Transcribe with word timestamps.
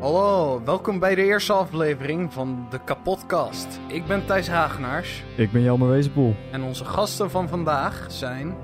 Hallo, 0.00 0.62
welkom 0.64 0.98
bij 0.98 1.14
de 1.14 1.22
eerste 1.22 1.52
aflevering 1.52 2.32
van 2.32 2.66
de 2.70 2.84
Kapotcast. 2.84 3.80
Ik 3.88 4.06
ben 4.06 4.26
Thijs 4.26 4.48
Hagenaars 4.48 5.22
Ik 5.36 5.52
ben 5.52 5.62
Jelmer 5.62 5.88
Wezenpoel. 5.88 6.34
en 6.52 6.62
onze 6.62 6.84
gasten 6.84 7.30
van 7.30 7.48
vandaag 7.48 8.12
zijn... 8.12 8.56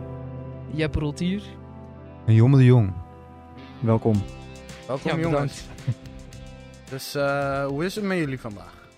Jeppe 0.73 0.99
Rotier. 0.99 1.43
En 2.27 2.35
Jomme 2.35 2.57
de 2.57 2.65
Jong. 2.65 2.93
Welkom. 3.81 4.15
Welkom 4.87 5.11
Ja, 5.11 5.19
jongens. 5.19 5.65
Dus 6.91 7.15
eh, 7.15 7.67
hoe 7.67 7.85
is 7.85 7.95
het 7.95 8.05
met 8.05 8.19
jullie 8.19 8.41
vandaag? 8.41 8.89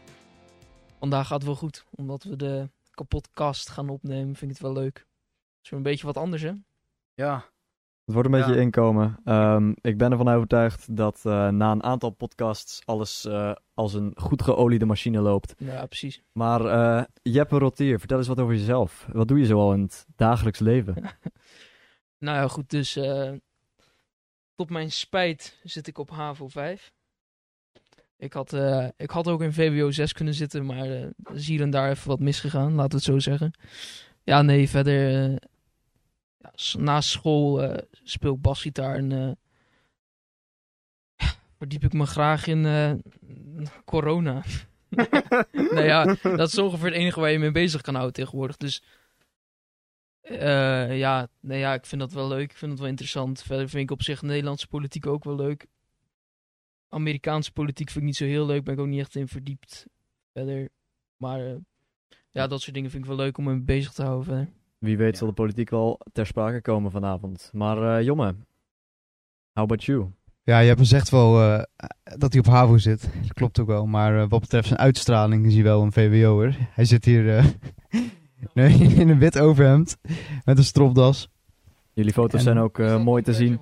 Vandaag 0.99 1.27
gaat 1.27 1.37
het 1.37 1.47
wel 1.47 1.57
goed, 1.57 1.85
omdat 1.91 2.23
we 2.23 2.37
de 2.37 2.69
kapotkast 2.91 3.69
gaan 3.69 3.89
opnemen. 3.89 4.35
Vind 4.37 4.51
ik 4.51 4.57
het 4.59 4.67
wel 4.67 4.83
leuk. 4.83 4.97
Het 4.97 5.65
is 5.65 5.71
weer 5.71 5.79
een 5.79 5.85
beetje 5.85 6.07
wat 6.07 6.17
anders, 6.17 6.43
hè? 6.43 6.53
Ja, 7.15 7.45
Het 8.05 8.15
wordt 8.15 8.29
een 8.29 8.39
beetje 8.41 8.55
Ja. 8.55 8.61
inkomen. 8.61 9.21
Ehm, 9.25 9.73
ik 9.81 9.99
ben 9.99 10.11
ervan 10.11 10.29
overtuigd 10.29 10.97
dat 10.97 11.21
eh, 11.25 11.49
na 11.49 11.71
een 11.73 11.83
aantal 11.83 12.11
podcasts 12.11 12.83
alles 12.85 13.25
eh, 13.25 13.53
als 13.75 13.95
een 13.95 14.13
goed 14.17 14.43
geoliede 14.43 14.85
machine 14.85 15.21
loopt. 15.21 15.55
Ja, 15.59 15.87
precies. 15.87 16.23
Maar 16.33 16.65
eh, 16.65 17.05
Jeppe 17.23 17.59
Rotier, 17.59 17.99
vertel 17.99 18.19
eens 18.19 18.29
wat 18.29 18.41
over 18.41 18.55
jezelf. 18.55 19.07
Wat 19.13 19.29
doe 19.29 19.39
je 19.39 19.47
zoal 19.47 19.73
in 19.73 19.81
het 19.83 20.07
dagelijks 20.17 20.59
leven? 20.59 20.95
Nou 22.19 22.37
ja, 22.37 22.49
goed, 22.49 22.71
dus 22.71 22.99
tot 24.55 24.71
mijn 24.71 24.93
spijt 24.93 25.59
zit 25.63 25.87
ik 25.87 25.99
op 25.99 26.11
HAVO 26.11 26.49
5. 26.49 26.93
Ik 28.17 28.33
had, 28.33 28.53
ik 28.97 29.11
had 29.11 29.29
ook 29.29 29.43
in 29.43 29.53
VWO 29.53 29.91
6 29.91 30.13
kunnen 30.13 30.35
zitten, 30.35 30.67
maar 30.67 30.87
is 31.33 31.47
hier 31.49 31.61
en 31.61 31.71
daar 31.71 31.91
even 31.91 32.09
wat 32.09 32.21
misgegaan, 32.21 32.75
laten 32.75 32.91
we 32.91 32.97
het 32.97 33.05
zo 33.05 33.19
zeggen. 33.19 33.53
Ja, 34.23 34.43
nee, 34.43 34.69
verder, 34.69 35.39
ja, 36.45 36.79
na 36.79 37.01
school 37.01 37.63
eh, 37.63 37.83
speel 38.03 38.35
ik 38.35 38.41
basgitaar 38.41 38.97
en 38.97 39.13
eh, 39.13 39.33
verdiep 41.59 41.85
ik 41.85 41.93
me 41.93 42.07
graag 42.07 42.47
in 42.47 42.67
eh, 42.67 42.93
corona. 43.85 44.45
nou 45.53 45.83
ja, 45.83 46.17
dat 46.23 46.49
is 46.49 46.59
ongeveer 46.59 46.87
het 46.87 46.95
enige 46.95 47.21
waar 47.21 47.31
je 47.31 47.39
mee 47.39 47.51
bezig 47.51 47.81
kan 47.81 47.95
houden 47.95 48.15
tegenwoordig. 48.15 48.57
Dus 48.57 48.83
ja, 50.29 51.29
nee, 51.41 51.59
ja, 51.59 51.75
ik 51.75 51.87
vind 51.87 52.01
dat 52.01 52.13
wel 52.13 52.29
leuk. 52.29 52.51
Ik 52.51 52.57
vind 52.57 52.71
het 52.71 52.81
wel 52.81 52.89
interessant. 52.89 53.43
Verder 53.43 53.69
vind 53.69 53.83
ik 53.83 53.91
op 53.91 54.03
zich 54.03 54.23
Nederlandse 54.23 54.67
politiek 54.67 55.07
ook 55.07 55.25
wel 55.25 55.37
leuk. 55.37 55.67
Amerikaanse 56.89 57.53
politiek 57.53 57.91
vind 57.91 57.99
ik 57.99 58.05
niet 58.05 58.17
zo 58.17 58.25
heel 58.25 58.47
leuk. 58.47 58.65
Ben 58.65 58.75
ik 58.75 58.81
ook 58.81 58.87
niet 58.87 59.01
echt 59.01 59.15
in 59.15 59.29
verdiept. 59.29 59.87
Verder. 60.33 60.69
Maar 61.17 61.59
ja, 62.31 62.47
dat 62.47 62.61
soort 62.61 62.75
dingen 62.75 62.91
vind 62.91 63.03
ik 63.03 63.09
wel 63.09 63.19
leuk 63.19 63.39
om 63.39 63.45
me 63.45 63.61
bezig 63.61 63.93
te 63.93 64.03
houden. 64.03 64.64
Wie 64.85 64.97
weet 64.97 65.13
Ja. 65.13 65.19
zal 65.19 65.27
de 65.29 65.35
politiek 65.35 65.71
wel 65.71 66.01
ter 66.13 66.27
sprake 66.27 66.61
komen 66.61 66.91
vanavond. 66.91 67.51
Maar 67.53 67.99
eh 67.99 68.05
Jomme, 68.05 68.35
how 69.53 69.65
about 69.65 69.85
you? 69.85 70.11
Ja, 70.43 70.59
je 70.59 70.67
hebt 70.69 70.81
gezegd 70.81 71.11
wel 71.11 71.41
eh, 71.43 71.63
dat 72.19 72.33
hij 72.33 72.41
op 72.41 72.47
HAVO 72.47 72.79
zit. 72.79 73.03
Dat 73.23 73.33
klopt 73.33 73.59
ook 73.59 73.67
wel. 73.67 73.87
Maar 73.87 74.21
eh, 74.21 74.29
wat 74.29 74.41
betreft 74.41 74.67
zijn 74.67 74.79
uitstraling 74.81 75.47
is 75.47 75.55
hij 75.55 75.63
wel 75.63 75.83
een 75.83 75.93
VWO'er. 75.93 76.57
Hij 76.71 76.85
zit 76.85 77.05
hier 77.05 77.37
eh, 77.37 77.45
nee, 78.55 78.73
in 78.79 79.09
een 79.09 79.19
wit 79.19 79.39
overhemd 79.39 79.97
met 80.45 80.59
een 80.59 80.65
stropdas. 80.65 81.29
Jullie 81.93 82.13
foto's 82.13 82.35
En- 82.39 82.41
zijn 82.41 82.59
ook 82.59 82.79
eh, 82.79 83.03
mooi 83.03 83.23
te 83.23 83.33
zien. 83.35 83.61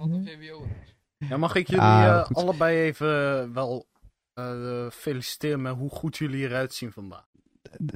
ja 1.19 1.37
mag 1.37 1.55
ik 1.55 1.67
jullie 1.67 1.83
Ah, 1.85 2.05
eh, 2.05 2.31
allebei 2.37 2.79
even 2.81 3.53
wel 3.53 3.87
eh, 4.35 4.87
feliciteren 4.91 5.63
met 5.63 5.75
hoe 5.77 5.91
goed 5.91 6.17
jullie 6.17 6.45
eruit 6.45 6.73
zien 6.75 6.93
vandaag. 6.93 7.27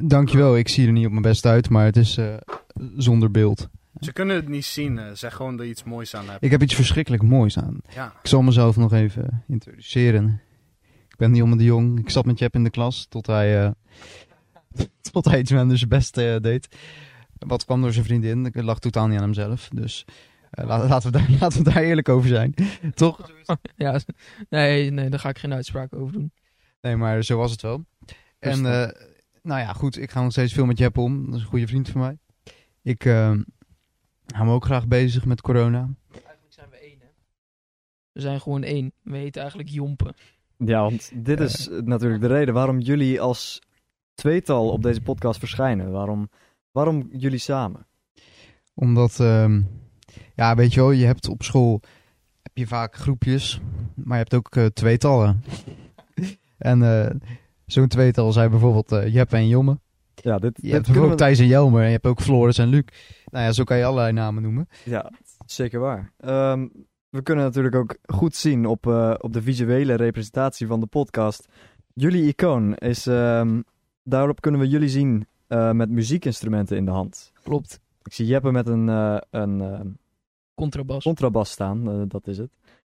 Dankjewel, 0.04 0.56
ik 0.56 0.69
zie 0.69 0.87
er 0.87 0.93
niet 0.93 1.04
op 1.04 1.10
mijn 1.10 1.22
best 1.22 1.47
uit, 1.47 1.69
maar 1.69 1.84
het 1.84 1.97
is 1.97 2.16
eh, 2.16 2.34
zonder 2.97 3.31
beeld. 3.31 3.69
Ze 4.00 4.12
kunnen 4.12 4.37
het 4.37 4.49
niet 4.49 4.65
zien, 4.65 4.99
eh, 4.99 5.04
zeg 5.12 5.34
gewoon 5.34 5.56
dat 5.56 5.66
je 5.66 5.72
iets 5.72 5.84
moois 5.84 6.15
aan 6.16 6.28
hebt. 6.28 6.44
Ik 6.44 6.50
heb 6.50 6.62
iets 6.62 6.75
verschrikkelijk 6.75 7.22
moois 7.22 7.59
aan. 7.59 7.81
Ja, 7.94 8.06
Ik 8.22 8.28
zal 8.28 8.43
mezelf 8.43 8.77
nog 8.77 8.93
even 8.93 9.44
introduceren. 9.49 10.41
Ik 11.09 11.16
ben 11.16 11.34
Jomme 11.34 11.56
de 11.56 11.65
Jong. 11.65 11.99
Ik 11.99 12.10
zat 12.10 12.25
met 12.25 12.38
Jep 12.38 12.54
in 12.54 12.65
de 12.65 12.71
klas 12.71 13.06
tot 13.09 13.27
hij, 13.27 13.65
eh, 13.65 13.71
tot 15.12 15.25
hij 15.25 15.38
iets 15.38 15.50
minder 15.50 15.78
zijn 15.78 15.91
best 15.91 16.15
deed. 16.15 16.69
Wat 17.38 17.65
kwam 17.65 17.81
door 17.83 17.93
zijn 17.93 18.04
vriendin. 18.04 18.47
Ik 18.47 18.62
lag 18.62 18.78
totaal 18.78 19.06
niet 19.06 19.16
aan 19.16 19.22
hemzelf. 19.25 19.69
Dus 19.75 20.04
eh, 20.50 20.66
la- 20.66 20.87
laten, 20.88 21.12
we 21.12 21.19
daar, 21.19 21.28
laten 21.41 21.65
we 21.65 21.71
daar 21.71 21.83
eerlijk 21.83 22.09
over 22.09 22.28
zijn. 22.28 22.54
Toch? 22.94 23.31
ja, 23.77 24.00
nee, 24.48 24.91
nee, 24.91 25.09
daar 25.10 25.19
ga 25.21 25.28
ik 25.28 25.38
geen 25.38 25.54
uitspraak 25.54 25.94
over 25.94 26.12
doen. 26.12 26.33
Nee, 26.81 26.97
maar 26.97 27.22
zo 27.25 27.37
was 27.37 27.50
het 27.50 27.62
wel. 27.62 27.84
En 28.38 28.66
Rustig. 28.66 29.15
Nou 29.47 29.61
ja, 29.61 29.73
goed. 29.73 29.99
Ik 29.99 30.11
ga 30.11 30.23
nog 30.23 30.33
steeds 30.33 30.53
veel 30.53 30.67
met 30.67 30.79
Jep 30.79 30.99
om. 30.99 31.25
Dat 31.25 31.34
is 31.34 31.41
een 31.41 31.47
goede 31.47 31.67
vriend 31.67 31.89
van 31.89 32.01
mij. 32.01 32.19
Ik 32.83 33.05
eh, 33.05 33.33
hou 34.27 34.47
me 34.47 34.53
ook 34.53 34.65
graag 34.65 34.89
bezig 34.89 35.25
met 35.25 35.41
corona. 35.41 35.89
Eigenlijk 36.11 36.47
zijn 36.49 36.71
we 36.71 36.77
één, 36.77 36.99
hè? 37.01 37.07
We 38.12 38.21
zijn 38.21 38.41
gewoon 38.41 38.62
één. 38.62 38.93
We 39.03 39.17
heten 39.17 39.41
eigenlijk 39.41 39.71
Jompen. 39.71 40.15
Ja, 40.57 40.81
want 40.81 41.11
dit 41.15 41.41
is 41.41 41.69
eh, 41.69 41.79
natuurlijk 41.83 42.21
de 42.21 42.27
reden 42.27 42.55
waarom 42.55 42.79
jullie 42.79 43.21
als 43.21 43.62
tweetal 44.15 44.71
op 44.71 44.83
deze 44.83 45.01
podcast 45.01 45.39
verschijnen. 45.39 45.91
Waarom, 45.91 46.31
waarom 46.71 47.09
jullie 47.13 47.39
samen? 47.39 47.87
Omdat, 48.75 49.21
ehm, 49.21 49.63
ja, 50.34 50.55
weet 50.55 50.75
je 50.75 50.81
wel, 50.81 50.91
je 50.91 51.07
hebt 51.07 51.28
op 51.28 51.43
school 51.43 51.81
heb 52.43 52.57
je 52.57 52.67
vaak 52.67 52.97
groepjes, 52.97 53.61
maar 53.95 54.19
je 54.19 54.23
hebt 54.23 54.34
ook 54.34 54.57
eh, 54.57 54.65
tweetallen. 54.65 55.43
en 56.59 56.83
eh, 56.83 57.15
zo'n 57.66 57.88
tweetal 57.88 58.32
zijn 58.32 58.50
bijvoorbeeld 58.50 58.93
eh 58.93 59.12
Jeppe 59.12 59.37
en 59.37 59.49
Jomme. 59.49 59.78
Ja, 60.15 60.38
dit, 60.38 60.56
Je 60.56 60.62
dit 60.62 60.72
hebt 60.72 60.84
bijvoorbeeld 60.87 61.19
we... 61.19 61.25
Thijs 61.25 61.38
en 61.38 61.47
Jelmer 61.47 61.81
en 61.81 61.87
je 61.87 61.93
hebt 61.93 62.06
ook 62.06 62.21
Floris 62.21 62.59
en 62.59 62.69
Luc. 62.69 62.82
Nou 63.25 63.44
ja, 63.44 63.53
zo 63.53 63.65
kan 63.65 63.77
je 63.77 63.84
allerlei 63.84 64.12
namen 64.12 64.43
noemen. 64.43 64.69
Ja, 64.84 65.12
zeker 65.47 65.81
waar. 65.81 66.12
Ehm, 66.19 66.66
we 67.09 67.22
kunnen 67.22 67.44
natuurlijk 67.44 67.75
ook 67.75 67.97
goed 68.06 68.34
zien 68.34 68.66
op, 68.66 68.87
eh, 68.87 69.15
op 69.19 69.32
de 69.32 69.43
visuele 69.43 69.94
representatie 69.94 70.66
van 70.66 70.81
de 70.81 70.87
podcast. 70.87 71.49
Jullie 71.94 72.27
icoon 72.27 72.75
is... 72.75 73.06
ehm, 73.06 73.60
daarop 74.03 74.41
kunnen 74.41 74.60
we 74.60 74.69
jullie 74.69 74.88
zien 74.88 75.27
eh, 75.47 75.71
met 75.71 75.91
muziekinstrumenten 75.91 76.77
in 76.77 76.84
de 76.84 76.91
hand. 76.91 77.33
Klopt. 77.43 77.81
Ik 78.03 78.12
zie 78.12 78.27
Jeppe 78.27 78.50
met 78.53 78.69
een, 78.69 78.88
eh, 78.88 79.16
een 79.31 79.60
ehm, 79.60 79.88
Contrabas. 80.54 81.04
contrabas 81.04 81.50
staan, 81.50 82.09
dat 82.09 82.27
is 82.27 82.38
het. 82.38 82.50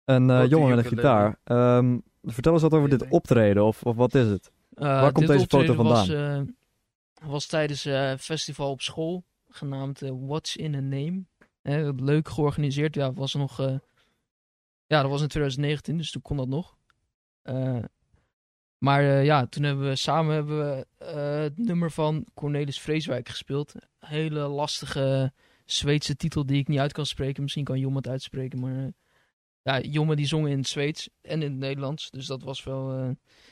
Een 0.05 0.29
eh, 0.29 0.41
Ook 0.41 0.49
jongen 0.49 0.75
met 0.75 0.77
een 0.77 0.91
gitaar. 0.91 1.39
Ehm, 1.43 1.97
vertel 2.23 2.53
eens 2.53 2.61
wat 2.61 2.73
over 2.73 2.89
dit 2.89 3.07
optreden, 3.09 3.65
of, 3.65 3.83
of 3.83 3.95
wat 3.95 4.15
is 4.15 4.27
het? 4.27 4.51
Eh, 4.77 4.83
Waar 4.83 5.11
komt 5.11 5.27
deze 5.27 5.39
foto 5.39 5.57
optreden 5.57 5.83
Was, 5.83 6.07
vandaan? 6.07 6.47
eh, 7.13 7.27
was 7.29 7.45
tijdens 7.45 7.85
eh, 7.85 8.09
een 8.09 8.19
festival 8.19 8.71
op 8.71 8.81
school, 8.81 9.23
genaamd 9.49 9.99
What's 9.99 10.55
in 10.55 10.75
a 10.75 10.79
Name. 10.79 11.23
Leuk 12.01 12.29
georganiseerd. 12.29 12.95
Ja, 12.95 13.13
was 13.13 13.33
nog, 13.33 13.57
ja, 14.87 15.01
dat 15.01 15.11
was 15.11 15.21
in 15.21 15.27
2019, 15.27 15.97
dus 15.97 16.11
toen 16.11 16.21
kon 16.21 16.37
dat 16.37 16.47
nog. 16.47 16.77
Maar 18.77 19.03
ja, 19.03 19.45
toen 19.45 19.63
hebben 19.63 19.87
we 19.87 19.95
samen 19.95 20.33
hebben 20.33 20.59
we, 20.59 21.05
het 21.05 21.57
nummer 21.57 21.91
van 21.91 22.25
Cornelis 22.33 22.79
Vreeswijk 22.79 23.29
gespeeld. 23.29 23.73
Hele 23.99 24.39
lastige 24.39 25.33
Zweedse 25.65 26.15
titel 26.15 26.45
die 26.45 26.59
ik 26.59 26.67
niet 26.67 26.79
uit 26.79 26.93
kan 26.93 27.05
spreken. 27.05 27.43
Misschien 27.43 27.63
kan 27.63 27.79
Jomme 27.79 27.97
het 27.97 28.07
uitspreken, 28.07 28.59
maar... 28.59 28.91
ja, 29.61 29.79
Jomme 29.79 30.15
die 30.15 30.27
zong 30.27 30.47
in 30.47 30.57
het 30.57 30.67
Zweeds 30.67 31.09
en 31.21 31.41
in 31.41 31.51
het 31.51 31.59
Nederlands. 31.59 32.09
Dus 32.09 32.25
dat 32.25 32.43
was 32.43 32.63
wel... 32.63 32.85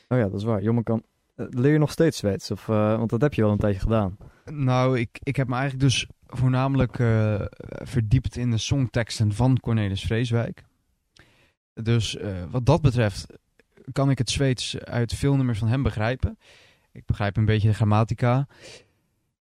Oh 0.08 0.18
ja, 0.18 0.28
dat 0.28 0.34
is 0.34 0.44
waar. 0.44 0.62
Jongen 0.62 0.82
kan... 0.82 1.02
eh, 1.36 1.46
leer 1.50 1.72
je 1.72 1.78
nog 1.78 1.90
steeds 1.90 2.18
Zweeds? 2.18 2.50
Of, 2.50 2.68
eh, 2.68 2.96
want 2.96 3.10
dat 3.10 3.20
heb 3.20 3.34
je 3.34 3.42
wel 3.42 3.50
een 3.50 3.58
tijdje 3.58 3.80
gedaan. 3.80 4.16
Nou, 4.44 4.98
ik, 4.98 5.18
ik 5.22 5.36
heb 5.36 5.48
me 5.48 5.54
eigenlijk 5.54 5.82
dus 5.82 6.06
voornamelijk 6.26 6.98
eh, 6.98 7.40
verdiept 7.68 8.36
in 8.36 8.50
de 8.50 8.58
songteksten 8.58 9.32
van 9.32 9.60
Cornelis 9.60 10.02
Vreeswijk. 10.02 10.64
Dus 11.74 12.16
wat 12.50 12.66
dat 12.66 12.80
betreft 12.82 13.26
kan 13.92 14.10
ik 14.10 14.18
het 14.18 14.30
Zweeds 14.30 14.78
uit 14.78 15.14
veel 15.14 15.36
nummers 15.36 15.58
van 15.58 15.68
hem 15.68 15.82
begrijpen. 15.82 16.38
Ik 16.92 17.04
begrijp 17.06 17.36
een 17.36 17.44
beetje 17.44 17.68
de 17.68 17.74
grammatica. 17.74 18.46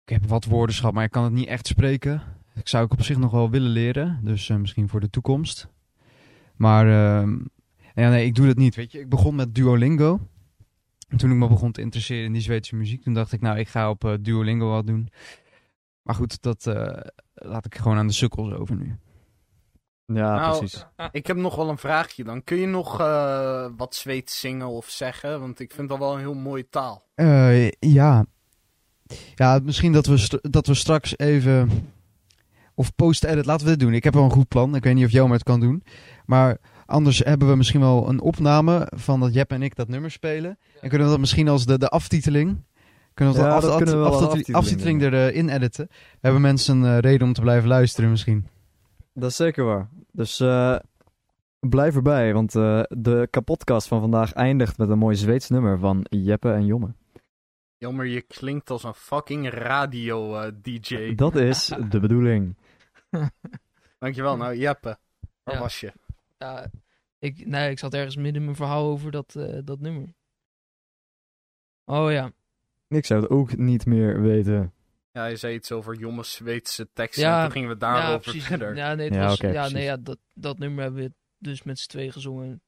Ik 0.04 0.08
heb 0.08 0.26
wat 0.26 0.44
woordenschap, 0.44 0.92
maar 0.92 1.04
ik 1.04 1.10
kan 1.10 1.24
het 1.24 1.32
niet 1.32 1.46
echt 1.46 1.66
spreken. 1.66 2.22
Ik 2.54 2.68
zou 2.68 2.84
ik 2.84 2.92
op 2.92 3.02
zich 3.02 3.18
nog 3.18 3.30
wel 3.30 3.50
willen 3.50 3.70
leren, 3.70 4.20
dus 4.22 4.48
misschien 4.48 4.88
voor 4.88 5.00
de 5.00 5.10
toekomst. 5.10 5.68
Maar 6.56 6.86
ehm, 6.86 7.38
ja, 7.94 8.10
nee, 8.10 8.26
ik 8.26 8.34
doe 8.34 8.46
dat 8.46 8.56
niet. 8.56 8.74
Weet 8.74 8.92
je, 8.92 9.00
ik 9.00 9.08
begon 9.08 9.34
met 9.34 9.54
Duolingo. 9.54 10.20
En 11.14 11.20
toen 11.20 11.30
ik 11.30 11.36
me 11.36 11.48
begon 11.48 11.72
te 11.72 11.80
interesseren 11.80 12.24
in 12.24 12.32
die 12.32 12.42
Zweedse 12.42 12.76
muziek, 12.76 13.02
toen 13.02 13.14
dacht 13.14 13.32
ik, 13.32 13.40
nou, 13.40 13.58
ik 13.58 13.68
ga 13.68 13.90
op 13.90 14.04
eh, 14.04 14.12
Duolingo 14.20 14.68
wat 14.70 14.86
doen. 14.86 15.08
Maar 16.02 16.14
goed, 16.14 16.42
dat 16.42 16.66
eh, 16.66 17.00
laat 17.34 17.66
ik 17.66 17.74
gewoon 17.74 17.96
aan 17.96 18.06
de 18.06 18.12
sukkels 18.12 18.52
over 18.52 18.76
nu. 18.76 18.96
Ja, 20.06 20.34
Nou, 20.36 20.58
precies. 20.58 20.86
ik 21.10 21.26
heb 21.26 21.36
nog 21.36 21.56
wel 21.56 21.68
een 21.68 21.78
vraagje 21.78 22.24
dan. 22.24 22.44
Kun 22.44 22.56
je 22.56 22.66
nog 22.66 23.00
eh, 23.00 23.66
wat 23.76 23.94
Zweeds 23.94 24.40
zingen 24.40 24.68
of 24.68 24.88
zeggen? 24.88 25.40
Want 25.40 25.60
ik 25.60 25.72
vind 25.72 25.88
dat 25.88 25.98
wel 25.98 26.12
een 26.12 26.18
heel 26.18 26.34
mooie 26.34 26.68
taal. 26.68 27.06
Eh, 27.14 27.70
ja. 27.70 28.24
Ja, 29.34 29.60
misschien 29.62 29.92
dat 29.92 30.06
we, 30.06 30.40
dat 30.50 30.66
we 30.66 30.74
straks 30.74 31.18
even... 31.18 31.70
Of 32.74 32.94
post-edit, 32.94 33.46
laten 33.46 33.66
we 33.66 33.72
dit 33.72 33.80
doen. 33.80 33.94
Ik 33.94 34.04
heb 34.04 34.14
wel 34.14 34.24
een 34.24 34.30
goed 34.30 34.48
plan. 34.48 34.74
Ik 34.74 34.84
weet 34.84 34.94
niet 34.94 35.04
of 35.04 35.10
Jelmer 35.10 35.34
het 35.34 35.44
kan 35.44 35.60
doen. 35.60 35.84
Maar 36.26 36.58
anders 36.86 37.18
hebben 37.18 37.48
we 37.48 37.56
misschien 37.56 37.80
wel 37.80 38.08
een 38.08 38.20
opname 38.20 38.88
van 38.96 39.20
dat 39.20 39.34
Jep 39.34 39.50
en 39.50 39.62
ik 39.62 39.74
dat 39.76 39.88
nummer 39.88 40.10
spelen. 40.10 40.58
En 40.80 40.88
kunnen 40.88 41.06
we 41.06 41.12
dat 41.12 41.20
misschien 41.20 41.48
als 41.48 41.66
de, 41.66 41.78
de 41.78 41.88
aftiteling... 41.88 42.62
Kunnen 43.14 43.34
we 43.34 43.40
Ja, 43.40 43.48
dat, 43.48 43.60
dat 43.62 43.70
af- 43.70 43.76
kunnen 43.76 43.94
we 43.94 44.00
wel 44.00 44.20
een 44.22 44.54
aftiteling, 44.54 45.02
erin 45.02 45.48
editen. 45.48 45.88
Hebben 46.20 46.40
mensen 46.40 46.82
een 46.82 46.94
eh, 46.94 46.98
reden 46.98 47.26
om 47.26 47.32
te 47.32 47.40
blijven 47.40 47.68
luisteren 47.68 48.10
misschien. 48.10 48.46
Dat 49.12 49.30
is 49.30 49.36
zeker 49.36 49.64
waar. 49.64 49.88
Dus 50.12 50.40
eh, 50.40 50.76
blijf 51.60 51.94
erbij, 51.94 52.32
want 52.34 52.54
eh, 52.54 52.82
de 52.88 53.28
kapotkast 53.30 53.88
van 53.88 54.00
vandaag 54.00 54.32
eindigt 54.32 54.78
met 54.78 54.88
een 54.88 54.98
mooi 54.98 55.16
Zweeds 55.16 55.48
nummer 55.48 55.78
van 55.78 56.06
Jeppe 56.10 56.52
en 56.52 56.66
Jomme. 56.66 56.94
Jammer, 57.76 58.06
je 58.06 58.20
klinkt 58.20 58.70
als 58.70 58.84
een 58.84 58.94
fucking 58.94 59.48
radio-dj. 59.50 61.14
Dat 61.14 61.36
is 61.36 61.72
de 61.90 62.00
bedoeling. 62.00 62.56
Dankjewel. 63.98 64.36
Nou, 64.36 64.56
Jeppe, 64.56 64.98
waar 65.42 65.54
Ja. 65.54 65.60
was 65.60 65.80
je? 65.80 65.92
Ja, 66.44 66.70
ik, 67.18 67.46
nee, 67.46 67.70
ik 67.70 67.78
zat 67.78 67.94
ergens 67.94 68.16
midden 68.16 68.34
in 68.34 68.44
mijn 68.44 68.56
verhaal 68.56 68.84
over 68.84 69.10
dat, 69.10 69.34
eh, 69.36 69.58
dat 69.64 69.80
nummer. 69.80 70.14
Oh 71.84 72.12
ja. 72.12 72.32
Ik 72.88 73.06
zou 73.06 73.20
het 73.22 73.30
ook 73.30 73.56
niet 73.56 73.86
meer 73.86 74.20
weten. 74.22 74.72
Ja, 75.12 75.24
je 75.26 75.36
zei 75.36 75.54
iets 75.54 75.72
over 75.72 75.94
jonge 75.94 76.22
Zweedse 76.22 76.88
teksten. 76.92 77.22
Ja, 77.24 77.36
en 77.36 77.42
toen 77.42 77.52
gingen 77.52 77.68
we 77.68 77.74
ja, 77.74 77.80
daarover 77.80 78.20
precies. 78.20 78.44
verder. 78.46 78.76
Ja, 78.76 78.94
nee, 78.94 79.06
het 79.06 79.14
Ja, 79.14 79.26
was, 79.26 79.36
ja, 79.38 79.50
precies. 79.50 79.72
nee, 79.72 79.84
ja 79.84 79.96
dat, 79.96 80.18
dat 80.32 80.58
nummer 80.58 80.82
hebben 80.82 81.02
we 81.02 81.12
dus 81.38 81.62
met 81.62 81.78
z'n 81.78 81.88
tweeën 81.88 82.12
gezongen. 82.12 82.62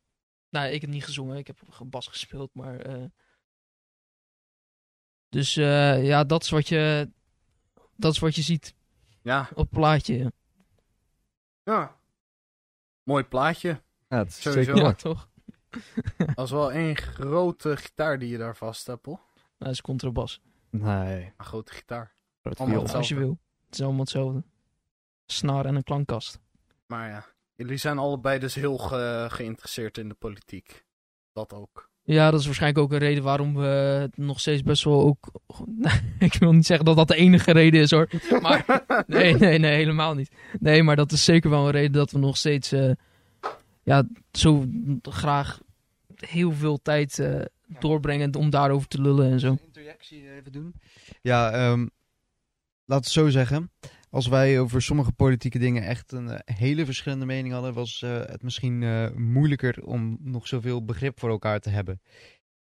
Nou, 0.50 0.68
ik 0.68 0.80
heb 0.80 0.90
niet 0.90 1.04
gezongen, 1.04 1.36
ik 1.36 1.46
heb 1.46 1.58
bas 1.86 2.06
gespeeld, 2.06 2.54
maar... 2.54 2.78
eh, 2.80 3.04
Dus 5.28 5.56
eh, 5.56 6.04
ja, 6.06 6.24
dat 6.24 6.42
is, 6.42 6.50
wat 6.50 6.68
je, 6.68 7.10
dat 7.96 8.12
is 8.12 8.18
wat 8.18 8.34
je 8.34 8.42
ziet 8.42 8.74
Ja, 9.22 9.48
op 9.50 9.56
het 9.56 9.70
plaatje. 9.70 10.32
ja. 11.62 11.95
Mooi 13.06 13.24
plaatje. 13.24 13.82
Ja, 14.08 14.16
het 14.18 14.28
is 14.28 14.40
Sowieso. 14.42 14.74
zeker 14.74 14.88
Ja, 14.88 14.92
toch? 14.94 15.28
Dat 16.34 16.44
is 16.44 16.50
wel 16.50 16.72
één 16.72 16.96
grote 16.96 17.76
gitaar 17.76 18.18
die 18.18 18.28
je 18.28 18.38
daar 18.38 18.56
vast 18.56 18.86
hebt, 18.86 19.06
hoor. 19.06 19.20
Dat 19.58 19.68
is 19.70 19.80
contrabas. 19.80 20.40
Nee. 20.70 21.32
Een 21.36 21.44
grote 21.44 21.72
gitaar. 21.72 22.14
Allemaal. 22.42 22.88
Als 22.88 23.08
je 23.08 23.14
wil. 23.14 23.38
Het 23.66 23.74
is 23.74 23.80
allemaal 23.82 24.00
hetzelfde. 24.00 24.44
Snaar 25.26 25.64
en 25.66 25.74
een 25.74 25.82
klankkast. 25.82 26.40
Maar 26.86 27.08
ja, 27.08 27.24
jullie 27.54 27.76
zijn 27.76 27.98
allebei 27.98 28.38
dus 28.38 28.54
heel 28.54 28.78
ge- 28.78 29.26
geïnteresseerd 29.30 29.98
in 29.98 30.08
de 30.08 30.14
politiek. 30.14 30.84
Dat 31.32 31.52
ook. 31.52 31.90
Ja, 32.06 32.30
dat 32.30 32.40
is 32.40 32.46
waarschijnlijk 32.46 32.84
ook 32.84 32.92
een 32.92 32.98
reden 32.98 33.22
waarom 33.22 33.54
we 33.54 33.66
het 34.00 34.16
nog 34.16 34.40
steeds 34.40 34.62
best 34.62 34.84
wel 34.84 35.00
ook... 35.00 35.30
ik 36.18 36.34
wil 36.34 36.52
niet 36.52 36.66
zeggen 36.66 36.86
dat 36.86 36.96
dat 36.96 37.08
de 37.08 37.16
enige 37.16 37.52
reden 37.52 37.80
is 37.80 37.90
hoor. 37.90 38.08
Maar 38.40 38.84
nee, 39.06 39.34
nee, 39.34 39.58
nee, 39.58 39.74
helemaal 39.74 40.14
niet. 40.14 40.30
Nee, 40.60 40.82
maar 40.82 40.96
dat 40.96 41.12
is 41.12 41.24
zeker 41.24 41.50
wel 41.50 41.64
een 41.66 41.70
reden 41.70 41.92
dat 41.92 42.10
we 42.10 42.18
nog 42.18 42.36
steeds 42.36 42.72
eh, 42.72 42.90
ja, 43.82 44.06
zo 44.32 44.64
graag 45.02 45.60
heel 46.16 46.52
veel 46.52 46.78
tijd 46.82 47.18
eh, 47.18 47.40
doorbrengen 47.78 48.34
om 48.34 48.50
daarover 48.50 48.88
te 48.88 49.00
lullen 49.00 49.30
en 49.30 49.40
zo. 49.40 49.48
Een 49.48 49.60
interjectie 49.64 50.32
even 50.32 50.52
doen? 50.52 50.74
Ja, 51.22 51.50
ehm 51.52 51.86
laat 52.86 53.04
het 53.04 53.12
zo 53.12 53.28
zeggen. 53.28 53.70
Als 54.16 54.26
wij 54.26 54.60
over 54.60 54.82
sommige 54.82 55.12
politieke 55.12 55.58
dingen 55.58 55.82
echt 55.82 56.12
een 56.12 56.30
eh, 56.30 56.56
hele 56.56 56.84
verschillende 56.84 57.24
mening 57.26 57.54
hadden, 57.54 57.74
was 57.74 58.02
eh, 58.02 58.18
het 58.18 58.42
misschien 58.42 58.82
eh, 58.82 59.10
moeilijker 59.14 59.84
om 59.84 60.18
nog 60.20 60.46
zoveel 60.46 60.84
begrip 60.84 61.18
voor 61.18 61.30
elkaar 61.30 61.60
te 61.60 61.70
hebben. 61.70 62.00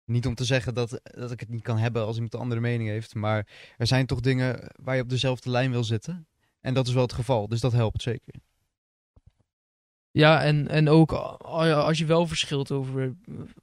Niet 0.06 0.26
om 0.26 0.36
te 0.36 0.46
zeggen 0.46 0.74
dat, 0.74 1.00
dat 1.04 1.32
ik 1.32 1.40
het 1.40 1.50
niet 1.50 1.62
kan 1.62 1.78
hebben 1.78 2.06
als 2.06 2.16
iemand 2.16 2.34
een 2.34 2.40
andere 2.40 2.62
mening 2.62 2.90
heeft, 2.90 3.16
maar 3.16 3.48
er 3.78 3.88
zijn 3.88 4.06
toch 4.06 4.20
dingen 4.20 4.72
waar 4.84 4.96
je 4.96 5.02
op 5.02 5.10
dezelfde 5.10 5.50
lijn 5.50 5.72
wil 5.72 5.84
zitten. 5.84 6.28
En 6.62 6.74
dat 6.74 6.88
is 6.88 6.94
wel 6.94 7.04
het 7.04 7.14
geval, 7.14 7.48
dus 7.48 7.60
dat 7.60 7.72
helpt 7.72 8.02
zeker. 8.02 8.34
Ja, 10.12 10.44
en, 10.44 10.68
en 10.68 10.90
ook 10.90 11.12
als 11.12 11.98
je 11.98 12.06
wel 12.06 12.28
verschilt 12.28 12.72
over, 12.72 13.16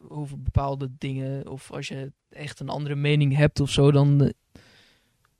over 0.09 0.43
bepaalde 0.43 0.91
dingen, 0.99 1.49
of 1.49 1.71
als 1.73 1.89
je 1.89 2.13
echt 2.29 2.61
een 2.61 2.69
andere 2.69 2.95
mening 2.95 3.37
hebt 3.37 3.61
of 3.61 3.71
zo, 3.71 3.91
dan 3.91 4.33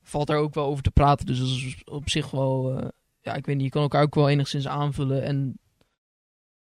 valt 0.03 0.27
daar 0.27 0.39
ook 0.39 0.55
wel 0.55 0.67
over 0.67 0.83
te 0.83 0.91
praten. 0.91 1.27
Dus 1.27 1.39
dat 1.39 1.49
is 1.49 1.85
op 1.85 2.11
zich 2.11 2.31
wel, 2.31 2.79
eh, 2.79 2.89
ja, 3.21 3.35
ik 3.35 3.47
weet 3.47 3.57
niet, 3.57 3.65
je 3.65 3.71
kan 3.71 3.83
elkaar 3.83 4.03
ook 4.03 4.15
wel 4.15 4.29
enigszins 4.29 4.69
aanvullen. 4.69 5.23
En 5.23 5.59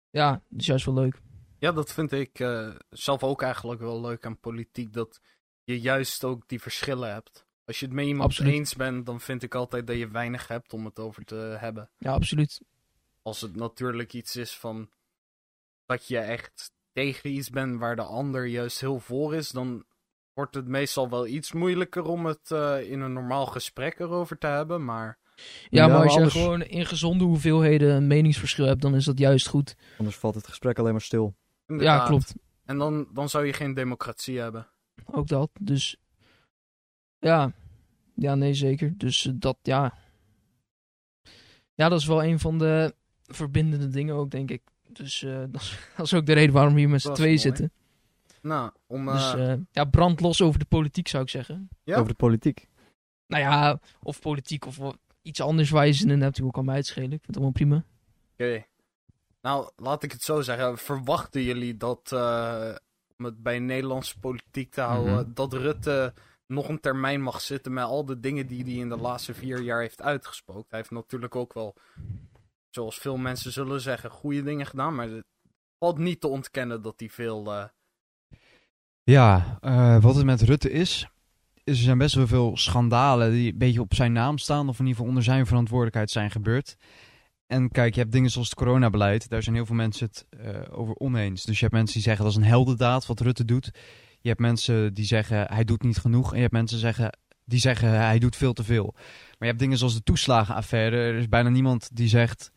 ja, 0.10 0.32
dat 0.50 0.60
is 0.60 0.66
juist 0.66 0.86
wel 0.86 0.96
leuk. 0.96 1.22
Ja, 1.58 1.72
dat 1.72 1.94
vind 1.94 2.12
ik 2.12 2.40
eh, 2.40 2.70
zelf 2.90 3.24
ook 3.24 3.42
eigenlijk 3.42 3.82
wel 3.82 4.02
leuk 4.02 4.26
aan 4.26 4.40
politiek. 4.40 4.94
Dat 4.94 5.22
je 5.64 5.80
juist 5.80 6.24
ook 6.24 6.48
die 6.48 6.62
verschillen 6.62 7.12
hebt. 7.12 7.46
Als 7.66 7.80
je 7.80 7.86
het 7.86 7.96
met 7.96 8.06
iemand 8.06 8.30
Absoluut. 8.30 8.54
eens 8.54 8.76
bent, 8.76 9.06
dan 9.06 9.22
vind 9.22 9.44
ik 9.44 9.56
altijd 9.56 9.88
dat 9.88 9.98
je 9.98 10.08
weinig 10.08 10.48
hebt 10.48 10.74
om 10.74 10.86
het 10.86 11.00
over 11.00 11.26
te 11.26 11.36
hebben. 11.36 11.90
Ja, 11.98 12.12
absoluut. 12.14 12.62
Als 13.22 13.42
het 13.42 13.56
natuurlijk 13.56 14.14
iets 14.14 14.36
is 14.36 14.58
van 14.58 14.90
dat 15.86 16.08
je 16.08 16.18
echt 16.18 16.72
tegen 16.92 17.32
iets 17.32 17.50
bent 17.50 17.80
waar 17.80 17.96
de 17.96 18.04
ander 18.04 18.46
juist 18.46 18.80
heel 18.80 19.00
voor 19.00 19.36
is, 19.36 19.50
dan 19.50 19.86
wordt 20.34 20.56
het 20.56 20.68
meestal 20.68 21.10
wel 21.10 21.28
iets 21.28 21.52
moeilijker 21.52 22.04
om 22.04 22.26
het 22.26 22.52
eh, 22.52 22.92
in 22.92 23.02
een 23.02 23.14
normaal 23.14 23.46
gesprek 23.46 24.00
erover 24.00 24.38
te 24.38 24.48
hebben. 24.48 24.86
Maar 24.86 25.20
Ja, 25.36 25.44
Ja, 25.70 25.88
maar 25.88 26.04
als 26.04 26.14
je 26.14 26.30
gewoon 26.30 26.62
in 26.62 26.86
gezonde 26.86 27.24
hoeveelheden 27.24 27.96
een 27.96 28.08
meningsverschil 28.08 28.66
hebt, 28.66 28.82
dan 28.82 28.96
is 28.96 29.06
dat 29.06 29.20
juist 29.20 29.48
goed. 29.48 29.76
Anders 29.98 30.18
valt 30.18 30.36
het 30.36 30.48
gesprek 30.48 30.80
alleen 30.80 30.92
maar 30.92 31.02
stil. 31.02 31.36
Ja, 31.68 32.06
klopt. 32.06 32.36
En 32.66 32.78
dan, 32.78 33.08
dan 33.14 33.30
zou 33.30 33.46
je 33.46 33.54
geen 33.54 33.74
democratie 33.74 34.40
hebben. 34.40 34.68
Ook 35.06 35.28
dat. 35.28 35.50
Dus 35.60 35.98
ja, 37.20 37.52
ja, 38.16 38.36
nee, 38.36 38.54
zeker. 38.54 38.94
Dus 38.98 39.26
eh, 39.26 39.34
dat, 39.36 39.58
ja. 39.62 39.94
Ja, 41.74 41.90
dat 41.90 42.00
is 42.00 42.06
wel 42.06 42.24
een 42.24 42.40
van 42.40 42.58
de 42.58 42.96
verbindende 43.24 43.88
dingen 43.88 44.16
ook, 44.16 44.32
denk 44.32 44.52
ik. 44.52 44.62
Dus 44.88 45.24
eh, 45.24 45.44
dat, 45.52 45.62
is, 45.62 45.80
dat 45.98 46.06
is 46.06 46.14
ook 46.14 46.26
de 46.26 46.34
reden 46.34 46.54
waarom 46.54 46.74
we 46.74 46.80
hier 46.80 46.90
met 46.90 47.02
z'n 47.02 47.14
tweeën 47.14 47.28
mooi. 47.28 47.40
zitten. 47.40 47.72
Nou, 48.42 48.72
om. 48.88 49.08
eh, 49.08 49.14
Dus 49.14 49.48
eh, 49.48 49.54
ja, 49.72 49.86
brand 49.86 50.20
los 50.20 50.42
over 50.42 50.60
de 50.60 50.66
politiek, 50.66 51.08
zou 51.08 51.24
ik 51.24 51.30
zeggen. 51.30 51.70
Ja? 51.84 51.96
Over 51.96 52.08
de 52.08 52.14
politiek. 52.14 52.68
Nou 53.28 53.44
ja, 53.44 53.80
of 54.04 54.20
politiek 54.22 54.66
of 54.66 54.80
iets 55.22 55.42
anders 55.42 55.70
waar 55.70 55.86
je 55.86 55.94
zin 55.94 56.10
in 56.10 56.22
hebt. 56.22 56.38
Hoe 56.38 56.52
kan 56.52 56.66
mij 56.66 56.76
het 56.76 56.86
schelen? 56.86 57.12
Ik 57.12 57.22
vind 57.24 57.26
het 57.28 57.36
allemaal 57.36 57.52
prima. 57.54 57.84
Oké. 58.34 58.66
Nou, 59.42 59.72
laat 59.76 60.04
ik 60.04 60.12
het 60.12 60.22
zo 60.22 60.42
zeggen. 60.42 60.78
Verwachten 60.78 61.42
jullie 61.42 61.78
dat, 61.78 62.12
eh, 62.12 62.76
om 63.18 63.26
het 63.26 63.44
bij 63.44 63.60
Nederlandse 63.60 64.20
politiek 64.20 64.72
te 64.72 64.82
houden, 64.82 65.14
Mhm. 65.14 65.34
dat 65.34 65.54
Rutte 65.54 66.14
nog 66.48 66.68
een 66.70 66.80
termijn 66.80 67.22
mag 67.22 67.42
zitten 67.42 67.74
met 67.74 67.84
al 67.84 68.06
de 68.06 68.20
dingen 68.20 68.48
die 68.48 68.64
hij 68.64 68.74
in 68.74 68.90
de 68.90 68.98
laatste 68.98 69.34
vier 69.34 69.62
jaar 69.62 69.80
heeft 69.82 70.02
uitgespookt? 70.02 70.70
Hij 70.70 70.80
heeft 70.80 70.92
natuurlijk 70.92 71.36
ook 71.36 71.54
wel, 71.54 71.76
zoals 72.70 72.98
veel 72.98 73.18
mensen 73.18 73.52
zullen 73.52 73.82
zeggen, 73.82 74.10
goede 74.10 74.44
dingen 74.44 74.66
gedaan, 74.66 74.96
maar 74.96 75.10
het 75.10 75.26
valt 75.80 75.98
niet 75.98 76.22
te 76.22 76.28
ontkennen 76.28 76.82
dat 76.82 77.00
hij 77.00 77.10
veel... 77.10 77.52
eh, 77.54 77.66
Ja, 79.04 79.58
eh, 79.62 80.02
wat 80.02 80.16
het 80.16 80.26
met 80.26 80.42
Rutte 80.42 80.72
is, 80.72 81.08
er 81.64 81.76
zijn 81.76 81.98
best 81.98 82.16
wel 82.16 82.28
veel 82.28 82.58
schandalen 82.58 83.32
die 83.32 83.52
een 83.52 83.58
beetje 83.58 83.82
op 83.82 83.94
zijn 83.94 84.14
naam 84.14 84.38
staan, 84.38 84.70
of 84.70 84.80
in 84.80 84.86
ieder 84.86 84.92
geval 84.92 85.08
onder 85.08 85.24
zijn 85.24 85.46
verantwoordelijkheid 85.46 86.10
zijn 86.10 86.32
gebeurd. 86.32 86.78
En 87.48 87.72
kijk, 87.72 87.94
je 87.94 88.00
hebt 88.00 88.12
dingen 88.12 88.30
zoals 88.30 88.50
het 88.50 88.58
coronabeleid, 88.58 89.30
daar 89.30 89.44
zijn 89.44 89.56
heel 89.56 89.66
veel 89.66 89.76
mensen 89.76 90.08
het 90.08 90.26
eh, 90.30 90.80
over 90.80 90.96
oneens. 90.96 91.44
Dus 91.44 91.56
je 91.56 91.62
hebt 91.62 91.76
mensen 91.76 91.94
die 91.94 92.04
zeggen 92.04 92.24
dat 92.24 92.34
is 92.34 92.40
een 92.40 92.48
heldendaad 92.48 93.06
wat 93.06 93.20
Rutte 93.20 93.46
doet. 93.46 93.72
Je 94.20 94.28
hebt 94.28 94.40
mensen 94.40 94.94
die 94.94 95.06
zeggen 95.06 95.46
hij 95.54 95.64
doet 95.64 95.84
niet 95.84 95.98
genoeg. 95.98 96.30
En 96.30 96.36
je 96.36 96.42
hebt 96.42 96.54
mensen 96.54 96.80
zeggen, 96.80 97.18
die 97.46 97.60
zeggen 97.60 97.90
hij 97.90 98.20
doet 98.20 98.36
veel 98.36 98.54
te 98.54 98.64
veel. 98.64 98.94
Maar 98.94 99.36
je 99.40 99.46
hebt 99.46 99.60
dingen 99.60 99.78
zoals 99.78 99.94
de 99.94 100.04
toeslagenaffaire. 100.04 100.96
Er 100.96 101.16
is 101.16 101.30
bijna 101.30 101.50
niemand 101.50 101.90
die 101.94 102.08
zegt 102.08 102.52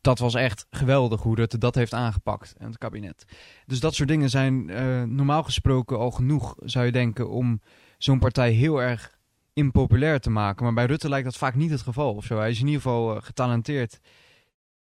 dat 0.00 0.18
was 0.18 0.34
echt 0.34 0.66
geweldig 0.70 1.22
hoe 1.22 1.34
Rutte 1.34 1.58
dat 1.58 1.74
heeft 1.74 1.94
aangepakt 1.94 2.54
en 2.58 2.66
het 2.66 2.78
kabinet. 2.78 3.24
Dus 3.66 3.80
dat 3.80 3.94
soort 3.94 4.08
dingen 4.08 4.30
zijn 4.30 4.70
eh, 4.70 5.02
normaal 5.02 5.42
gesproken 5.42 5.98
al 5.98 6.10
genoeg, 6.10 6.54
zou 6.64 6.84
je 6.86 6.92
denken, 6.92 7.30
om 7.30 7.60
zo'n 7.98 8.18
partij 8.18 8.50
heel 8.50 8.82
erg 8.82 9.18
impopulair 9.52 10.20
te 10.20 10.30
maken. 10.30 10.64
Maar 10.64 10.74
bij 10.74 10.86
Rutte 10.86 11.08
lijkt 11.08 11.24
dat 11.24 11.36
vaak 11.36 11.54
niet 11.54 11.70
het 11.70 11.80
geval 11.80 12.14
of 12.14 12.24
zo. 12.24 12.38
Hij 12.38 12.50
is 12.50 12.60
in 12.60 12.66
ieder 12.66 12.82
geval 12.82 13.16
eh, 13.16 13.22
getalenteerd 13.22 14.00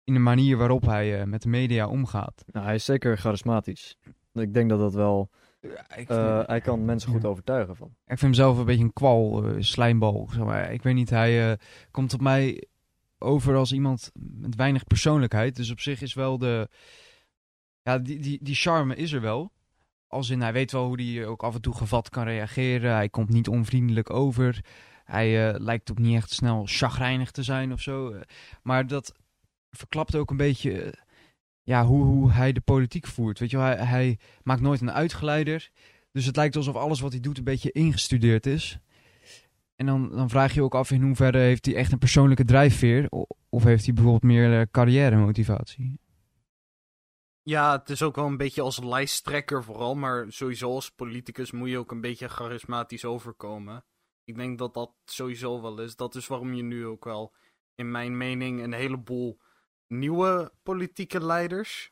in 0.03 0.13
de 0.13 0.19
manier 0.19 0.57
waarop 0.57 0.85
hij 0.85 1.19
eh, 1.19 1.25
met 1.25 1.41
de 1.41 1.49
media 1.49 1.87
omgaat. 1.87 2.43
Nou, 2.51 2.65
hij 2.65 2.75
is 2.75 2.85
zeker 2.85 3.17
charismatisch. 3.17 3.97
Ik 4.33 4.53
denk 4.53 4.69
dat 4.69 4.79
dat 4.79 4.93
wel... 4.93 5.29
vind, 5.87 6.07
hij 6.47 6.61
kan 6.61 6.85
mensen 6.85 7.11
goed 7.11 7.21
Ja. 7.21 7.27
overtuigen 7.27 7.75
van. 7.75 7.87
ik 7.87 7.93
vind 8.05 8.21
hem 8.21 8.33
zelf 8.33 8.57
een 8.57 8.65
beetje 8.65 8.83
een 8.83 8.93
kwal, 8.93 9.45
slijmbal. 9.59 10.29
Zeg 10.31 10.43
maar. 10.43 10.71
Ik 10.73 10.83
weet 10.83 10.93
niet, 10.93 11.09
hij 11.09 11.57
komt 11.91 12.13
op 12.13 12.21
mij 12.21 12.63
over 13.23 13.55
als 13.55 13.71
iemand 13.71 14.11
met 14.13 14.55
weinig 14.55 14.83
persoonlijkheid. 14.83 15.55
Dus 15.55 15.71
op 15.71 15.79
zich 15.79 16.01
is 16.01 16.13
wel 16.13 16.37
de... 16.37 16.69
Ja, 17.81 17.99
die, 17.99 18.19
die, 18.19 18.39
die 18.41 18.55
charme 18.55 18.95
is 18.95 19.11
er 19.11 19.21
wel. 19.21 19.51
Als 20.07 20.29
in, 20.29 20.41
hij 20.41 20.53
weet 20.53 20.71
wel 20.71 20.85
hoe 20.85 21.01
hij 21.01 21.25
ook 21.25 21.43
af 21.43 21.55
en 21.55 21.61
toe 21.61 21.75
gevat 21.75 22.09
kan 22.09 22.23
reageren. 22.23 22.93
Hij 22.93 23.09
komt 23.09 23.29
niet 23.29 23.47
onvriendelijk 23.47 24.09
over. 24.09 24.65
Hij 25.03 25.53
eh, 25.53 25.59
lijkt 25.59 25.91
ook 25.91 25.99
niet 25.99 26.15
echt 26.15 26.31
snel 26.31 26.63
chagrijnig 26.65 27.31
te 27.31 27.43
zijn 27.43 27.71
of 27.71 27.81
zo. 27.81 28.11
Eh, 28.11 28.21
Maar 28.61 28.87
dat 28.87 29.13
verklapt 29.69 30.15
ook 30.15 30.31
een 30.31 30.37
beetje 30.37 30.81
eh, 30.81 30.91
ja, 31.63 31.85
hoe, 31.85 32.03
hoe 32.03 32.31
hij 32.31 32.53
de 32.53 32.61
politiek 32.61 33.07
voert. 33.07 33.39
Weet 33.39 33.51
je, 33.51 33.57
hij, 33.57 33.75
hij 33.75 34.19
maakt 34.43 34.61
nooit 34.61 34.81
een 34.81 34.91
uitgeleider. 34.91 35.69
Dus 36.11 36.25
het 36.25 36.35
lijkt 36.35 36.55
alsof 36.55 36.75
alles 36.75 36.99
wat 36.99 37.11
hij 37.11 37.21
doet 37.21 37.37
een 37.37 37.43
beetje 37.43 37.71
ingestudeerd 37.71 38.45
is. 38.45 38.79
En 39.75 39.85
dan, 39.85 40.09
dan 40.09 40.29
vraag 40.29 40.49
je 40.49 40.55
je 40.55 40.63
ook 40.65 40.75
af 40.75 40.91
in 40.91 41.01
hoeverre 41.01 41.37
heeft 41.37 41.65
hij 41.65 41.75
echt 41.75 41.91
een 41.91 41.97
persoonlijke 41.97 42.45
drijfveer. 42.45 43.09
Of 43.49 43.63
heeft 43.63 43.85
hij 43.85 43.93
bijvoorbeeld 43.93 44.31
meer 44.31 44.59
eh, 44.59 44.65
carrière 44.71 45.15
motivatie. 45.15 45.99
Ja, 47.41 47.77
het 47.77 47.89
is 47.89 48.01
ook 48.01 48.15
wel 48.15 48.25
een 48.25 48.37
beetje 48.37 48.61
als 48.61 48.83
lijsttrekker 48.83 49.63
vooral, 49.63 49.95
maar 49.95 50.31
sowieso 50.31 50.69
als 50.69 50.89
politicus 50.89 51.51
moet 51.51 51.69
je 51.69 51.77
ook 51.77 51.91
een 51.91 52.01
beetje 52.01 52.27
charismatisch 52.27 53.05
overkomen. 53.05 53.85
Ik 54.23 54.35
denk 54.35 54.57
dat 54.57 54.73
dat 54.73 54.93
sowieso 55.05 55.61
wel 55.61 55.79
is. 55.79 55.95
Dat 55.95 56.15
is 56.15 56.27
waarom 56.27 56.53
je 56.53 56.63
nu 56.63 56.85
ook 56.85 57.03
wel, 57.03 57.33
in 57.75 57.91
mijn 57.91 58.17
mening, 58.17 58.61
een 58.61 58.73
heleboel 58.73 59.39
nieuwe 59.87 60.53
politieke 60.63 61.25
leiders 61.25 61.91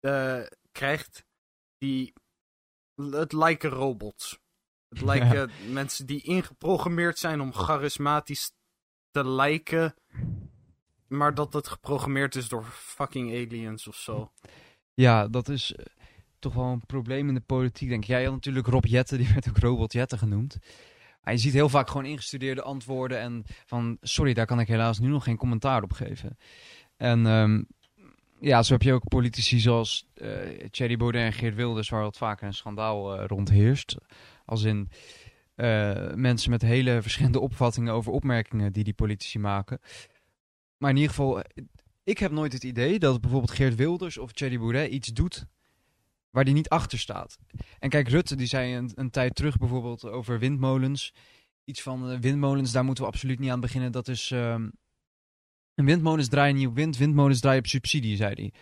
eh, 0.00 0.42
krijgt, 0.72 1.24
die. 1.78 2.12
Het 2.94 3.32
lijken 3.32 3.70
robots. 3.70 4.40
Het 4.88 5.00
lijken 5.00 5.50
mensen 5.72 6.06
die 6.06 6.22
ingeprogrammeerd 6.22 7.18
zijn 7.18 7.40
om 7.40 7.52
charismatisch 7.52 8.52
te 9.10 9.28
lijken. 9.28 9.94
Maar 11.06 11.34
dat 11.34 11.52
het 11.52 11.68
geprogrammeerd 11.68 12.34
is 12.34 12.48
door 12.48 12.64
fucking 12.64 13.30
aliens 13.30 13.88
of 13.88 13.96
zo. 13.96 14.32
Ja, 14.94 15.28
dat 15.28 15.48
is 15.48 15.74
eh, 15.74 15.84
toch 16.38 16.54
wel 16.54 16.64
een 16.64 16.86
probleem 16.86 17.28
in 17.28 17.34
de 17.34 17.40
politiek, 17.40 17.88
denk 17.88 18.02
ik. 18.02 18.08
Jij 18.08 18.24
had 18.24 18.32
natuurlijk 18.32 18.66
Rob 18.66 18.84
Jetten, 18.84 19.18
die 19.18 19.28
werd 19.32 19.48
ook 19.48 19.58
Robot 19.58 19.92
Jetten 19.92 20.18
genoemd. 20.18 20.58
Maar 21.22 21.32
je 21.32 21.40
ziet 21.40 21.52
heel 21.52 21.68
vaak 21.68 21.88
gewoon 21.88 22.06
ingestudeerde 22.06 22.62
antwoorden 22.62 23.18
en 23.18 23.44
van... 23.66 23.98
Sorry, 24.00 24.34
daar 24.34 24.46
kan 24.46 24.60
ik 24.60 24.68
helaas 24.68 24.98
nu 24.98 25.08
nog 25.08 25.24
geen 25.24 25.36
commentaar 25.36 25.82
op 25.82 25.92
geven. 25.92 26.38
En 26.96 27.26
ehm, 27.26 27.62
ja, 28.40 28.62
zo 28.62 28.72
heb 28.72 28.82
je 28.82 28.92
ook 28.92 29.08
politici 29.08 29.58
zoals 29.58 30.06
eh 30.14 30.68
Thierry 30.70 30.96
Baudet 30.96 31.22
en 31.22 31.32
Geert 31.32 31.54
Wilders... 31.54 31.88
waar 31.88 32.02
wat 32.02 32.16
vaker 32.16 32.46
een 32.46 32.54
schandaal 32.54 33.18
eh, 33.18 33.26
rond 33.26 33.50
heerst. 33.50 33.96
Als 34.48 34.62
in 34.62 34.90
eh, 35.54 36.14
mensen 36.14 36.50
met 36.50 36.62
hele 36.62 37.02
verschillende 37.02 37.40
opvattingen 37.48 37.92
over 37.92 38.12
opmerkingen 38.12 38.72
die 38.72 38.84
die 38.84 38.92
politici 38.92 39.38
maken. 39.38 39.80
Maar 40.76 40.90
in 40.90 40.96
ieder 40.96 41.10
geval, 41.10 41.42
eh, 41.42 41.64
ik 42.04 42.18
heb 42.18 42.30
nooit 42.30 42.52
het 42.52 42.64
idee 42.64 42.98
dat 42.98 43.20
bijvoorbeeld 43.20 43.50
Geert 43.50 43.74
Wilders 43.74 44.18
of 44.18 44.32
Thierry 44.32 44.58
Baudet 44.58 44.90
iets 44.90 45.08
doet 45.08 45.46
waar 46.30 46.44
die 46.44 46.54
niet 46.54 46.68
achter 46.68 46.98
staat. 46.98 47.38
En 47.78 47.88
kijk, 47.88 48.08
Rutte 48.08 48.36
die 48.36 48.46
zei 48.46 48.76
een, 48.76 48.90
een 48.94 49.10
tijd 49.10 49.34
terug 49.34 49.56
bijvoorbeeld 49.56 50.04
over 50.04 50.38
windmolens. 50.38 51.14
Iets 51.64 51.82
van 51.82 52.10
eh, 52.10 52.18
windmolens, 52.18 52.72
daar 52.72 52.84
moeten 52.84 53.04
we 53.04 53.10
absoluut 53.10 53.38
niet 53.38 53.50
aan 53.50 53.60
beginnen. 53.60 53.92
Dat 53.92 54.08
is. 54.08 54.30
ehm 54.30 54.68
windmolens 55.74 56.28
draaien 56.28 56.54
niet 56.54 56.66
op 56.66 56.74
wind, 56.74 56.96
windmolens 56.96 57.40
draaien 57.40 57.58
op 57.58 57.66
subsidie, 57.66 58.16
zei 58.16 58.52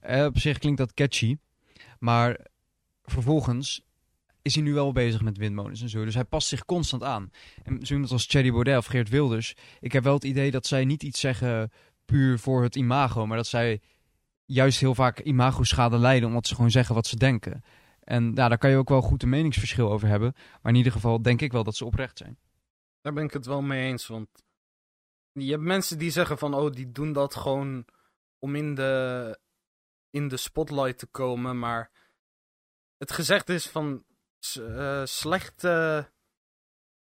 hij. 0.00 0.26
Op 0.26 0.38
zich 0.38 0.58
klinkt 0.58 0.78
dat 0.78 0.94
catchy. 0.94 1.36
Maar 1.98 2.46
vervolgens 3.02 3.84
is 4.42 4.54
hij 4.54 4.64
nu 4.64 4.74
wel 4.74 4.92
bezig 4.92 5.22
met 5.22 5.36
windmolens 5.36 5.82
en 5.82 5.88
zo. 5.88 6.04
Dus 6.04 6.14
hij 6.14 6.24
past 6.24 6.48
zich 6.48 6.64
constant 6.64 7.02
aan. 7.02 7.30
En 7.62 7.86
zo 7.86 7.92
iemand 7.92 8.12
als 8.12 8.26
Thierry 8.26 8.50
Baudet 8.50 8.76
of 8.76 8.86
Geert 8.86 9.08
Wilders. 9.08 9.54
Ik 9.80 9.92
heb 9.92 10.04
wel 10.04 10.14
het 10.14 10.24
idee 10.24 10.50
dat 10.50 10.66
zij 10.66 10.84
niet 10.84 11.02
iets 11.02 11.20
zeggen 11.20 11.70
puur 12.04 12.38
voor 12.38 12.62
het 12.62 12.76
imago. 12.76 13.26
Maar 13.26 13.36
dat 13.36 13.46
zij 13.46 13.80
juist 14.44 14.80
heel 14.80 14.94
vaak 14.94 15.20
imago-schade 15.20 15.98
lijden. 15.98 16.28
Omdat 16.28 16.46
ze 16.46 16.54
gewoon 16.54 16.70
zeggen 16.70 16.94
wat 16.94 17.06
ze 17.06 17.16
denken. 17.16 17.64
En 18.00 18.34
daar 18.34 18.58
kan 18.58 18.70
je 18.70 18.76
ook 18.76 18.88
wel 18.88 19.02
goed 19.02 19.22
een 19.22 19.28
meningsverschil 19.28 19.92
over 19.92 20.08
hebben. 20.08 20.32
Maar 20.62 20.72
in 20.72 20.78
ieder 20.78 20.92
geval 20.92 21.22
denk 21.22 21.40
ik 21.40 21.52
wel 21.52 21.64
dat 21.64 21.76
ze 21.76 21.84
oprecht 21.84 22.18
zijn. 22.18 22.38
Daar 23.00 23.12
ben 23.12 23.24
ik 23.24 23.32
het 23.32 23.46
wel 23.46 23.62
mee 23.62 23.86
eens. 23.86 24.06
Want 24.06 24.28
je 25.32 25.50
hebt 25.50 25.62
mensen 25.62 25.98
die 25.98 26.10
zeggen 26.10 26.38
van, 26.38 26.54
oh, 26.54 26.70
die 26.70 26.92
doen 26.92 27.12
dat 27.12 27.34
gewoon 27.34 27.84
om 28.38 28.54
in 28.54 28.74
de, 28.74 29.38
in 30.10 30.28
de 30.28 30.36
spotlight 30.36 30.98
te 30.98 31.06
komen. 31.06 31.58
Maar 31.58 31.90
het 32.98 33.12
gezegd 33.12 33.48
is 33.48 33.66
van, 33.66 34.04
eh, 34.56 35.02
slechte, 35.04 36.08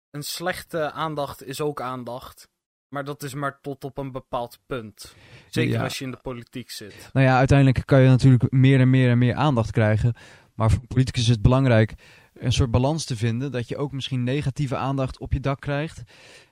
een 0.09 0.23
slechte 0.23 0.91
aandacht 0.91 1.43
is 1.43 1.61
ook 1.61 1.81
aandacht. 1.81 2.49
Maar 2.87 3.03
dat 3.03 3.23
is 3.23 3.33
maar 3.33 3.59
tot 3.61 3.83
op 3.83 3.97
een 3.97 4.11
bepaald 4.11 4.59
punt. 4.65 5.15
Zeker 5.49 5.73
Ja. 5.73 5.83
als 5.83 5.97
je 5.97 6.05
in 6.05 6.11
de 6.11 6.17
politiek 6.21 6.69
zit. 6.69 7.09
Nou 7.13 7.25
ja, 7.25 7.37
uiteindelijk 7.37 7.85
kan 7.85 8.01
je 8.01 8.07
natuurlijk 8.07 8.51
meer 8.51 8.79
en 8.79 8.89
meer 8.89 9.09
en 9.09 9.17
meer 9.17 9.35
aandacht 9.35 9.71
krijgen. 9.71 10.13
Maar 10.55 10.71
voor 10.71 10.87
politicus 10.87 11.21
is 11.21 11.27
het 11.27 11.41
belangrijk 11.41 11.93
een 12.33 12.53
soort 12.53 12.71
balans 12.71 13.05
te 13.05 13.15
vinden. 13.15 13.51
Dat 13.51 13.67
je 13.67 13.77
ook 13.77 13.91
misschien 13.91 14.23
negatieve 14.23 14.75
aandacht 14.75 15.19
op 15.19 15.33
je 15.33 15.39
dak 15.39 15.59
krijgt. 15.59 16.01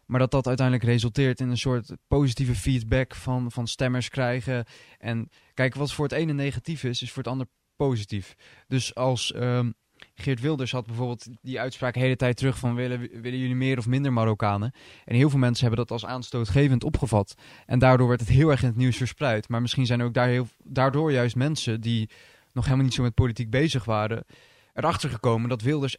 Maar 0.05 0.19
dat 0.19 0.31
dat 0.31 0.47
uiteindelijk 0.47 0.87
resulteert 0.87 1.39
in 1.39 1.49
een 1.49 1.57
soort 1.57 1.91
positieve 2.07 2.55
feedback 2.55 3.15
van, 3.15 3.51
van 3.51 3.67
stemmers 3.67 4.09
krijgen. 4.09 4.65
En 4.97 5.29
kijk, 5.53 5.75
wat 5.75 5.93
voor 5.93 6.05
het 6.05 6.13
ene 6.13 6.33
negatief 6.33 6.83
is, 6.83 7.01
is 7.01 7.11
voor 7.11 7.23
het 7.23 7.31
ander 7.31 7.47
positief. 7.75 8.35
Dus 8.67 8.95
als 8.95 9.31
ehm, 9.33 9.71
Geert 10.15 10.39
Wilders 10.39 10.71
had 10.71 10.85
bijvoorbeeld 10.85 11.27
die 11.41 11.59
uitspraak 11.59 11.93
de 11.93 11.99
hele 11.99 12.15
tijd 12.15 12.37
terug 12.37 12.57
van 12.57 12.75
willen, 12.75 12.99
willen 12.99 13.39
jullie 13.39 13.55
meer 13.55 13.77
of 13.77 13.87
minder 13.87 14.13
Marokkanen? 14.13 14.73
En 15.05 15.15
heel 15.15 15.29
veel 15.29 15.39
mensen 15.39 15.67
hebben 15.67 15.85
dat 15.85 15.91
als 15.91 16.05
aanstootgevend 16.05 16.83
opgevat. 16.83 17.35
En 17.65 17.79
daardoor 17.79 18.07
werd 18.07 18.19
het 18.19 18.29
heel 18.29 18.49
erg 18.49 18.61
in 18.61 18.67
het 18.67 18.77
nieuws 18.77 18.97
verspreid. 18.97 19.49
Maar 19.49 19.61
misschien 19.61 19.85
zijn 19.85 20.01
ook 20.01 20.13
daar 20.13 20.27
heel, 20.27 20.47
daardoor 20.63 21.11
juist 21.11 21.35
mensen 21.35 21.81
die 21.81 22.09
nog 22.53 22.63
helemaal 22.63 22.85
niet 22.85 22.93
zo 22.93 23.03
met 23.03 23.13
politiek 23.13 23.49
bezig 23.49 23.85
waren, 23.85 24.25
erachter 24.73 25.09
gekomen 25.09 25.49
dat 25.49 25.61
Wilders 25.61 25.97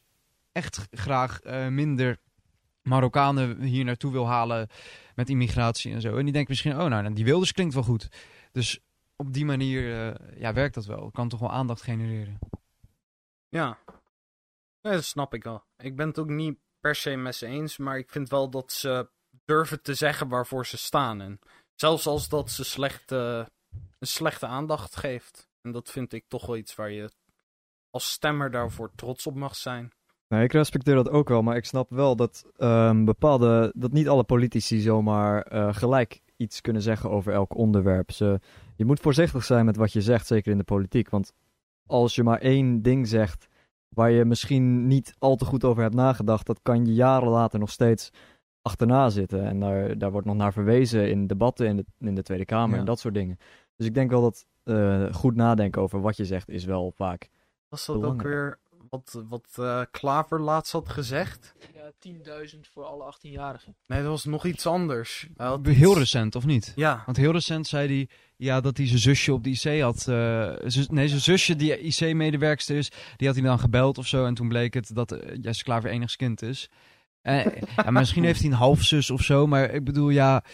echt 0.52 0.88
graag 0.90 1.40
eh, 1.40 1.66
minder 1.66 2.18
Marokkanen 2.82 3.62
hier 3.62 3.84
naartoe 3.84 4.12
wil 4.12 4.26
halen 4.26 4.68
met 5.14 5.28
immigratie 5.28 5.92
en 5.92 6.00
zo. 6.00 6.16
En 6.16 6.24
die 6.24 6.32
denken 6.32 6.50
misschien, 6.50 6.80
oh 6.80 6.86
nou, 6.86 7.12
die 7.12 7.24
Wilders 7.24 7.52
klinkt 7.52 7.74
wel 7.74 7.82
goed. 7.82 8.08
Dus 8.52 8.80
op 9.16 9.32
die 9.32 9.44
manier 9.44 10.08
eh, 10.08 10.40
ja, 10.40 10.52
werkt 10.52 10.74
dat 10.74 10.86
wel. 10.86 11.10
Kan 11.10 11.28
toch 11.28 11.40
wel 11.40 11.52
aandacht 11.52 11.82
genereren. 11.82 12.38
Ja. 13.50 13.78
Dat 14.80 15.04
snap 15.04 15.34
ik 15.34 15.44
wel. 15.44 15.64
Ik 15.76 15.96
ben 15.96 16.08
het 16.08 16.18
ook 16.18 16.28
niet 16.28 16.58
per 16.80 16.94
se 16.94 17.16
met 17.16 17.34
ze 17.34 17.46
eens, 17.46 17.76
maar 17.76 17.98
ik 17.98 18.10
vind 18.10 18.28
wel 18.28 18.50
dat 18.50 18.72
ze 18.72 19.08
durven 19.44 19.82
te 19.82 19.94
zeggen 19.94 20.28
waarvoor 20.28 20.66
ze 20.66 20.76
staan. 20.76 21.20
En 21.20 21.38
zelfs 21.74 22.06
als 22.06 22.28
dat 22.28 22.50
ze 22.50 22.64
slechte, 22.64 23.50
een 23.98 24.06
slechte 24.06 24.46
aandacht 24.46 24.96
geeft. 24.96 25.48
En 25.62 25.72
dat 25.72 25.90
vind 25.90 26.12
ik 26.12 26.24
toch 26.28 26.46
wel 26.46 26.56
iets 26.56 26.74
waar 26.74 26.90
je 26.90 27.10
als 27.90 28.10
stemmer 28.10 28.50
daarvoor 28.50 28.90
trots 28.94 29.26
op 29.26 29.34
mag 29.34 29.56
zijn. 29.56 29.92
Nee, 30.28 30.44
ik 30.44 30.52
respecteer 30.52 30.94
dat 30.94 31.10
ook 31.10 31.28
wel, 31.28 31.42
maar 31.42 31.56
ik 31.56 31.64
snap 31.64 31.90
wel 31.90 32.16
dat 32.16 32.44
ehm, 32.56 33.04
bepaalde, 33.04 33.72
dat 33.76 33.92
niet 33.92 34.08
alle 34.08 34.24
politici 34.24 34.80
zomaar 34.80 35.42
eh, 35.42 35.74
gelijk 35.74 36.22
iets 36.36 36.60
kunnen 36.60 36.82
zeggen 36.82 37.10
over 37.10 37.32
elk 37.32 37.54
onderwerp. 37.54 38.10
Ze, 38.10 38.40
je 38.76 38.84
moet 38.84 39.00
voorzichtig 39.00 39.44
zijn 39.44 39.64
met 39.64 39.76
wat 39.76 39.92
je 39.92 40.00
zegt, 40.00 40.26
zeker 40.26 40.52
in 40.52 40.58
de 40.58 40.64
politiek. 40.64 41.10
Want 41.10 41.32
als 41.90 42.14
je 42.14 42.22
maar 42.22 42.38
één 42.40 42.82
ding 42.82 43.08
zegt 43.08 43.48
waar 43.88 44.10
je 44.10 44.24
misschien 44.24 44.86
niet 44.86 45.14
al 45.18 45.36
te 45.36 45.44
goed 45.44 45.64
over 45.64 45.82
hebt 45.82 45.94
nagedacht, 45.94 46.46
dat 46.46 46.60
kan 46.62 46.86
je 46.86 46.94
jaren 46.94 47.28
later 47.28 47.58
nog 47.58 47.70
steeds 47.70 48.10
achterna 48.62 49.08
zitten. 49.08 49.44
En 49.46 49.60
daar, 49.60 49.98
daar 49.98 50.10
wordt 50.10 50.26
nog 50.26 50.36
naar 50.36 50.52
verwezen 50.52 51.10
in 51.10 51.26
debatten 51.26 51.66
in 51.66 51.76
de, 51.76 51.84
in 51.98 52.14
de 52.14 52.22
Tweede 52.22 52.44
Kamer 52.44 52.74
Ja. 52.74 52.78
en 52.80 52.84
dat 52.84 52.98
soort 52.98 53.14
dingen. 53.14 53.36
Dus 53.76 53.86
ik 53.86 53.94
denk 53.94 54.10
wel 54.10 54.20
dat 54.22 54.46
eh, 54.62 55.12
goed 55.12 55.34
nadenken 55.34 55.82
over 55.82 56.00
wat 56.00 56.16
je 56.16 56.24
zegt 56.24 56.48
is 56.48 56.64
wel 56.64 56.92
vaak. 56.94 57.28
Was 57.68 57.86
dat 57.86 57.96
ook 57.96 58.02
Belangrijk. 58.02 58.34
weer 58.34 58.58
wat, 58.90 59.22
wat 59.28 59.46
eh, 59.54 59.80
Klaver 59.90 60.40
laatst 60.40 60.72
had 60.72 60.88
gezegd? 60.88 61.54
Ja, 61.74 61.90
10.000 62.52 62.60
voor 62.72 62.84
alle 62.84 63.14
18-jarigen. 63.14 63.74
Nee, 63.86 64.00
dat 64.00 64.10
was 64.10 64.24
nog 64.24 64.44
iets 64.46 64.66
anders. 64.66 65.28
Hij 65.36 65.46
had 65.46 65.66
Heel 65.66 65.90
iets- 65.90 65.98
recent, 65.98 66.34
of 66.34 66.44
niet? 66.46 66.72
Ja, 66.76 67.02
Want 67.04 67.16
heel 67.16 67.32
recent 67.32 67.66
zei 67.66 67.86
hij 67.88 68.08
ja, 68.36 68.60
dat 68.60 68.76
hij 68.76 68.86
zijn 68.86 68.98
zusje 68.98 69.32
op 69.32 69.44
de 69.44 69.50
IC 69.50 69.80
had. 69.80 70.08
eh, 70.08 70.52
zus- 70.64 70.88
nee, 70.88 71.08
zijn 71.08 71.20
zusje, 71.20 71.56
die 71.56 71.78
IC-medewerkster 71.78 72.76
is, 72.76 72.90
die 73.16 73.26
had 73.26 73.36
hij 73.36 73.46
dan 73.46 73.58
gebeld 73.58 73.98
of 73.98 74.06
zo. 74.06 74.24
En 74.26 74.34
toen 74.34 74.48
bleek 74.48 74.74
het 74.74 74.94
dat 74.94 75.12
uh, 75.12 75.18
Jesse 75.40 75.64
Klaver 75.64 75.90
enigskind 75.90 76.42
is. 76.42 76.68
Eh, 77.22 77.46
ja, 77.76 77.90
misschien 77.90 78.24
heeft 78.24 78.40
hij 78.40 78.50
een 78.50 78.56
halfzus 78.56 79.10
of 79.10 79.20
zo. 79.22 79.46
Maar 79.46 79.70
ik 79.70 79.84
bedoel, 79.84 80.10
ja. 80.10 80.44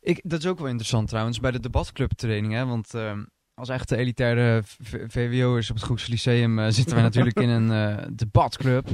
Ik, 0.00 0.20
dat 0.24 0.38
is 0.38 0.46
ook 0.46 0.58
wel 0.58 0.68
interessant 0.68 1.08
trouwens 1.08 1.40
bij 1.40 1.50
de 1.50 1.60
debatclub 1.60 2.12
training. 2.12 2.52
Hè, 2.52 2.66
want 2.66 2.94
ehm, 2.94 3.24
als 3.58 3.68
echte 3.68 3.96
elitaire 3.96 4.62
VWO'ers 5.08 5.70
op 5.70 5.76
het 5.76 5.84
Goeks 5.84 6.06
Lyceum 6.06 6.58
eh, 6.58 6.68
zitten 6.68 6.94
wij 6.94 7.04
natuurlijk 7.04 7.40
in 7.40 7.48
een 7.48 7.70
eh, 7.70 8.06
debatclub. 8.12 8.88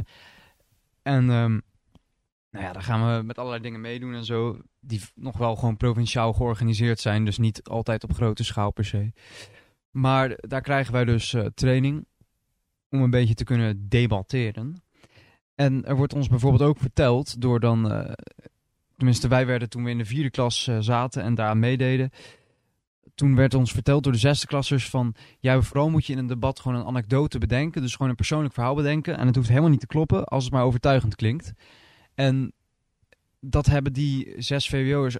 En 1.03 1.31
ehm, 1.31 1.61
nou 2.51 2.65
ja, 2.65 2.73
daar 2.73 2.83
gaan 2.83 3.17
we 3.17 3.23
met 3.23 3.39
allerlei 3.39 3.63
dingen 3.63 3.81
meedoen 3.81 4.15
en 4.15 4.25
zo. 4.25 4.59
Die 4.81 5.01
nog 5.15 5.37
wel 5.37 5.57
gewoon 5.57 5.77
provinciaal 5.77 6.33
georganiseerd 6.33 7.01
zijn. 7.01 7.25
Dus 7.25 7.39
niet 7.39 7.63
altijd 7.63 8.05
op 8.05 8.13
grote 8.13 8.45
schaal 8.45 8.71
per 8.71 8.85
se. 8.85 9.13
Maar 9.91 10.37
daar 10.37 10.61
krijgen 10.61 10.93
wij 10.93 11.05
dus 11.05 11.35
eh, 11.35 11.47
training 11.55 12.07
om 12.91 13.03
een 13.03 13.11
beetje 13.11 13.35
te 13.35 13.45
kunnen 13.45 13.89
debatteren. 13.89 14.83
En 15.55 15.85
er 15.85 15.97
wordt 15.97 16.15
ons 16.15 16.29
bijvoorbeeld 16.29 16.63
ook 16.63 16.79
verteld 16.79 17.41
door 17.41 17.61
dan... 17.61 18.07
tenminste, 18.97 19.29
wij 19.29 19.47
werden 19.47 19.69
toen 19.69 19.85
we 19.85 19.91
in 19.91 19.99
de 19.99 20.05
vierde 20.05 20.31
klas 20.31 20.71
zaten 20.79 21.23
en 21.23 21.35
daar 21.35 21.57
meededen. 21.57 22.11
Toen 23.15 23.37
werd 23.37 23.55
ons 23.55 23.73
verteld 23.73 24.03
door 24.03 24.13
de 24.13 24.19
zesde 24.19 24.47
klassers 24.47 24.91
van... 24.91 25.15
Ja, 25.39 25.61
vooral 25.61 25.91
moet 25.91 26.07
je 26.07 26.13
in 26.13 26.19
een 26.19 26.27
debat 26.27 26.61
gewoon 26.61 26.79
een 26.79 26.87
anekdote 26.87 27.39
bedenken. 27.39 27.83
Dus 27.83 27.93
gewoon 27.93 28.09
een 28.09 28.17
persoonlijk 28.17 28.55
verhaal 28.55 28.75
bedenken. 28.75 29.17
En 29.19 29.27
het 29.27 29.37
hoeft 29.37 29.49
helemaal 29.49 29.71
niet 29.71 29.81
te 29.81 29.87
kloppen 29.87 30.25
als 30.25 30.45
het 30.45 30.53
maar 30.53 30.65
overtuigend 30.65 31.15
klinkt. 31.15 31.53
En 32.15 32.53
dat 33.41 33.67
hebben 33.67 33.93
die 33.93 34.35
zes 34.37 34.69
VWO'ers... 34.69 35.17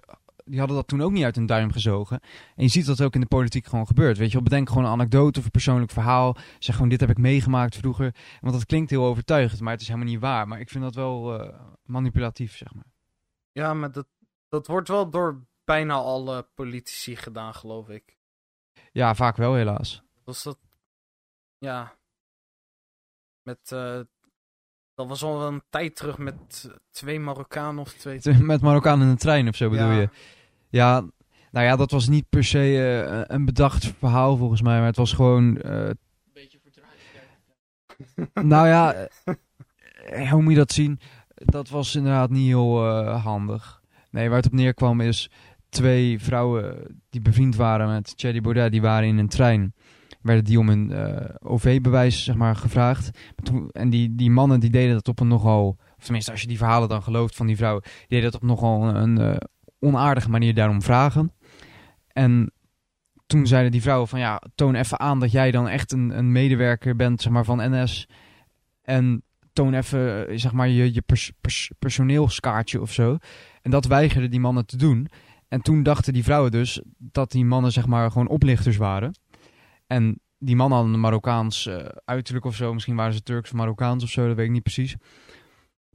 Die 0.47 0.59
hadden 0.59 0.77
dat 0.77 0.87
toen 0.87 1.01
ook 1.01 1.11
niet 1.11 1.23
uit 1.23 1.35
hun 1.35 1.45
duim 1.45 1.71
gezogen. 1.71 2.19
En 2.55 2.63
je 2.63 2.69
ziet 2.69 2.85
dat 2.85 3.01
ook 3.01 3.13
in 3.13 3.21
de 3.21 3.27
politiek 3.27 3.65
gewoon 3.65 3.87
gebeurt. 3.87 4.17
Weet 4.17 4.27
je 4.27 4.33
wel, 4.33 4.43
bedenk 4.43 4.67
gewoon 4.67 4.83
een 4.83 4.91
anekdote 4.91 5.39
of 5.39 5.45
een 5.45 5.51
persoonlijk 5.51 5.91
verhaal. 5.91 6.37
Zeg 6.59 6.75
gewoon, 6.75 6.89
dit 6.89 6.99
heb 6.99 7.09
ik 7.09 7.17
meegemaakt 7.17 7.75
vroeger. 7.75 8.15
Want 8.41 8.53
dat 8.53 8.65
klinkt 8.65 8.89
heel 8.89 9.05
overtuigend, 9.05 9.61
maar 9.61 9.71
het 9.71 9.81
is 9.81 9.87
helemaal 9.87 10.09
niet 10.09 10.19
waar. 10.19 10.47
Maar 10.47 10.59
ik 10.59 10.69
vind 10.69 10.83
dat 10.83 10.95
wel 10.95 11.39
eh, 11.39 11.59
manipulatief, 11.83 12.57
zeg 12.57 12.73
maar. 12.73 12.85
ja 13.51 13.73
maar 13.73 13.91
dat, 13.91 14.07
dat 14.49 14.67
wordt 14.67 14.87
wel 14.87 15.09
door 15.09 15.45
bijna 15.65 15.93
alle 15.93 16.47
politici 16.53 17.15
gedaan, 17.15 17.53
geloof 17.53 17.89
ik. 17.89 18.17
Ja, 18.91 19.15
vaak 19.15 19.35
wel 19.37 19.53
helaas. 19.53 20.03
Was 20.23 20.43
dat. 20.43 20.57
Ja. 21.57 21.93
Met. 23.41 23.71
eh, 23.71 23.99
dat 24.95 25.07
was 25.07 25.23
al 25.23 25.37
wel 25.37 25.47
een 25.47 25.63
tijd 25.69 25.95
terug 25.95 26.17
met 26.17 26.69
twee 26.91 27.19
Marokkanen 27.19 27.81
of 27.81 27.93
twee. 27.93 28.19
Met 28.39 28.61
Marokkaan 28.61 29.01
in 29.01 29.09
de 29.09 29.15
trein 29.17 29.47
of 29.47 29.55
zo 29.55 29.69
bedoel 29.69 29.91
Ja. 29.91 29.99
je. 29.99 30.09
Ja, 30.69 31.05
Nou 31.51 31.65
ja, 31.65 31.75
dat 31.75 31.91
was 31.91 32.07
niet 32.07 32.29
per 32.29 32.43
se 32.43 32.59
eh, 33.07 33.35
een 33.35 33.45
bedacht 33.45 33.85
verhaal 33.99 34.37
volgens 34.37 34.61
mij, 34.61 34.77
maar 34.77 34.85
het 34.85 34.95
was 34.95 35.13
gewoon. 35.13 35.57
eh, 35.61 35.89
Beetje 36.33 36.59
verdraaid. 36.59 36.99
nou 38.47 38.67
ja, 38.67 39.07
hoe 40.29 40.41
moet 40.41 40.51
je 40.51 40.57
dat 40.57 40.71
zien? 40.71 40.99
Dat 41.35 41.69
was 41.69 41.95
inderdaad 41.95 42.29
niet 42.29 42.47
heel 42.47 42.87
eh, 42.87 43.23
handig. 43.23 43.81
Nee, 44.09 44.27
waar 44.27 44.37
het 44.37 44.45
op 44.45 44.51
neerkwam 44.51 45.01
is 45.01 45.29
twee 45.69 46.19
vrouwen 46.19 46.97
die 47.09 47.21
bevriend 47.21 47.55
waren 47.55 47.87
met 47.87 48.17
Thierry 48.17 48.41
Baudet, 48.41 48.71
die 48.71 48.81
waren 48.81 49.07
in 49.07 49.17
een 49.17 49.27
trein. 49.27 49.73
Werden 50.21 50.43
die 50.43 50.59
om 50.59 50.69
een 50.69 50.91
eh, 50.91 51.35
OV-bewijs 51.39 52.23
zeg 52.23 52.35
maar, 52.35 52.55
gevraagd. 52.55 53.09
En 53.71 53.89
die, 53.89 54.15
die 54.15 54.31
mannen 54.31 54.59
die 54.59 54.69
deden 54.69 54.93
dat 54.93 55.07
op 55.07 55.19
een 55.19 55.27
nogal, 55.27 55.77
of 55.97 56.03
tenminste 56.03 56.31
als 56.31 56.41
je 56.41 56.47
die 56.47 56.57
verhalen 56.57 56.89
dan 56.89 57.03
gelooft 57.03 57.35
van 57.35 57.47
die 57.47 57.55
vrouwen, 57.55 57.83
die 57.83 58.05
deden 58.07 58.31
dat 58.31 58.41
op 58.41 58.47
nogal 58.47 58.95
een 58.95 59.17
eh, 59.17 59.37
onaardige 59.79 60.29
manier 60.29 60.53
daarom 60.53 60.81
vragen. 60.81 61.31
En 62.07 62.51
toen 63.25 63.47
zeiden 63.47 63.71
die 63.71 63.81
vrouwen 63.81 64.07
van 64.07 64.19
ja, 64.19 64.41
toon 64.55 64.75
even 64.75 64.99
aan 64.99 65.19
dat 65.19 65.31
jij 65.31 65.51
dan 65.51 65.67
echt 65.67 65.91
een, 65.91 66.17
een 66.17 66.31
medewerker 66.31 66.95
bent 66.95 67.21
zeg 67.21 67.31
maar, 67.31 67.45
van 67.45 67.71
NS. 67.71 68.07
En 68.81 69.23
toon 69.53 69.73
even 69.73 70.27
eh, 70.27 70.37
zeg 70.37 70.51
maar, 70.51 70.67
je, 70.67 70.93
je 70.93 71.01
pers, 71.01 71.31
pers- 71.41 71.71
personeelskaartje 71.79 72.81
of 72.81 72.91
zo. 72.93 73.17
En 73.61 73.71
dat 73.71 73.85
weigerden 73.85 74.31
die 74.31 74.39
mannen 74.39 74.65
te 74.65 74.77
doen. 74.77 75.07
En 75.47 75.61
toen 75.61 75.83
dachten 75.83 76.13
die 76.13 76.23
vrouwen 76.23 76.51
dus 76.51 76.81
dat 76.97 77.31
die 77.31 77.45
mannen 77.45 77.71
zeg 77.71 77.87
maar 77.87 78.11
gewoon 78.11 78.27
oplichters 78.27 78.77
waren. 78.77 79.13
En 79.87 80.19
die 80.37 80.55
mannen 80.55 80.77
hadden 80.77 80.95
een 80.95 81.01
Marokkaans 81.01 81.67
eh, 81.67 81.85
uiterlijk 82.05 82.45
of 82.45 82.55
zo. 82.55 82.73
Misschien 82.73 82.95
waren 82.95 83.13
ze 83.13 83.23
Turks 83.23 83.51
of 83.51 83.57
Marokkaans 83.57 84.03
of 84.03 84.09
zo, 84.09 84.27
dat 84.27 84.35
weet 84.35 84.45
ik 84.45 84.51
niet 84.51 84.63
precies. 84.63 84.95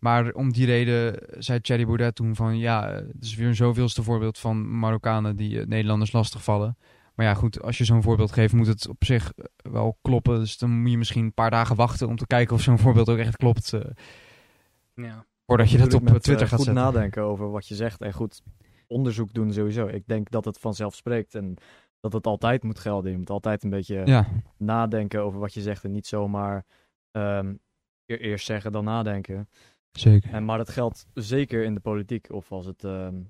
Maar 0.01 0.33
om 0.33 0.53
die 0.53 0.67
reden 0.67 1.23
zei 1.39 1.61
Thierry 1.61 1.87
Baudet 1.87 2.15
toen 2.15 2.37
van... 2.37 2.59
ja, 2.59 2.91
eh, 2.91 2.95
het 2.95 3.25
is 3.25 3.35
weer 3.35 3.49
een 3.49 3.55
zoveelste 3.55 4.03
voorbeeld 4.03 4.39
van 4.39 4.79
Marokkanen 4.79 5.37
die 5.37 5.61
eh, 5.61 5.67
Nederlanders 5.67 6.13
lastigvallen. 6.13 6.77
Maar 7.15 7.27
ja, 7.27 7.35
goed, 7.35 7.63
als 7.63 7.79
je 7.79 7.85
zo'n 7.85 8.03
voorbeeld 8.03 8.33
geeft 8.33 8.53
moet 8.53 8.67
het 8.67 8.89
op 8.89 9.05
zich 9.05 9.33
wel 9.57 9.99
kloppen. 10.03 10.39
Dus 10.39 10.59
dan 10.59 10.71
moet 10.71 10.91
je 10.91 10.99
misschien 10.99 11.25
een 11.25 11.35
paar 11.35 11.51
dagen 11.51 11.77
wachten 11.77 12.09
om 12.09 12.17
te 12.17 12.27
kijken 12.27 12.55
of 12.55 12.63
zo'n 12.63 12.79
voorbeeld 12.79 13.09
ook 13.09 13.19
echt 13.19 13.37
klopt. 13.37 13.73
Ja. 14.95 15.25
voordat 15.47 15.71
je 15.71 15.79
dat 15.79 15.95
op 15.95 16.03
met, 16.03 16.23
Twitter 16.23 16.45
eh, 16.45 16.51
gaat 16.51 16.59
goed 16.59 16.67
zetten. 16.67 16.85
nadenken 16.85 17.23
over 17.23 17.51
wat 17.51 17.69
je 17.69 17.75
zegt 17.75 18.01
en 18.01 18.13
goed 18.13 18.43
onderzoek 18.91 19.33
doen 19.33 19.53
sowieso. 19.53 19.87
Ik 19.87 20.07
denk 20.07 20.31
dat 20.31 20.45
het 20.45 20.59
vanzelf 20.59 20.95
spreekt 20.95 21.35
en 21.35 21.57
dat 22.01 22.13
het 22.13 22.27
altijd 22.27 22.63
moet 22.63 22.79
gelden. 22.79 23.11
Je 23.11 23.19
moet 23.19 23.31
altijd 23.31 23.63
een 23.65 23.71
beetje 23.71 24.03
Ja, 24.05 24.27
nadenken 24.57 25.23
over 25.23 25.41
wat 25.41 25.55
je 25.55 25.61
zegt 25.61 25.85
en 25.85 25.93
niet 25.93 26.07
zomaar 26.07 26.65
e- 27.13 27.49
eerst 28.07 28.47
zeggen 28.47 28.73
dan 28.73 28.85
nadenken. 28.85 29.49
zeker. 29.93 30.31
En, 30.33 30.45
maar 30.45 30.59
dat 30.59 30.69
geldt 30.71 31.07
zeker 31.15 31.65
in 31.65 31.75
de 31.75 31.81
politiek 31.81 32.33
of 32.33 32.53
als, 32.53 32.67
het, 32.67 32.85
ehm, 32.85 33.21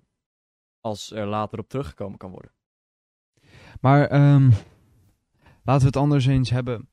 als 0.80 1.12
er 1.12 1.26
later 1.26 1.58
op 1.58 1.68
teruggekomen 1.68 2.18
kan 2.18 2.30
worden. 2.30 2.52
Maar 3.80 4.06
ehm, 4.06 4.50
laten 5.62 5.80
we 5.80 5.86
het 5.86 5.96
anders 5.96 6.26
eens 6.26 6.50
hebben 6.50 6.88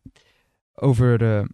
over 0.74 1.24
eh, 1.38 1.46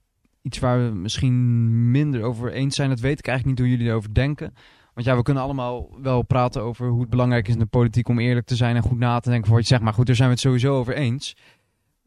iets 0.41 0.59
waar 0.59 0.85
we 0.89 0.95
misschien 0.95 1.91
minder 1.91 2.23
over 2.23 2.51
eens 2.51 2.75
zijn. 2.75 2.89
Dat 2.89 2.99
weet 2.99 3.19
ik 3.19 3.27
eigenlijk 3.27 3.59
niet 3.59 3.67
hoe 3.67 3.77
jullie 3.77 3.91
erover 3.91 4.13
denken. 4.13 4.53
Want 4.93 5.05
ja, 5.07 5.15
we 5.15 5.21
kunnen 5.21 5.43
allemaal 5.43 6.01
wel 6.01 6.21
praten 6.21 6.61
over 6.61 6.87
hoe 6.87 7.01
het 7.01 7.09
belangrijk 7.09 7.47
is 7.47 7.53
in 7.53 7.59
de 7.59 7.65
politiek 7.65 8.07
om 8.07 8.19
eerlijk 8.19 8.45
te 8.45 8.55
zijn 8.55 8.75
en 8.75 8.81
goed 8.81 8.97
na 8.97 9.19
te 9.19 9.29
denken 9.29 9.47
voor 9.47 9.55
wat 9.55 9.63
je 9.67 9.73
zegt. 9.73 9.83
Maar 9.83 9.93
goed, 9.93 10.05
daar 10.05 10.15
zijn 10.15 10.27
we 10.27 10.33
het 10.33 10.43
sowieso 10.43 10.77
over 10.77 10.95
eens. 10.95 11.35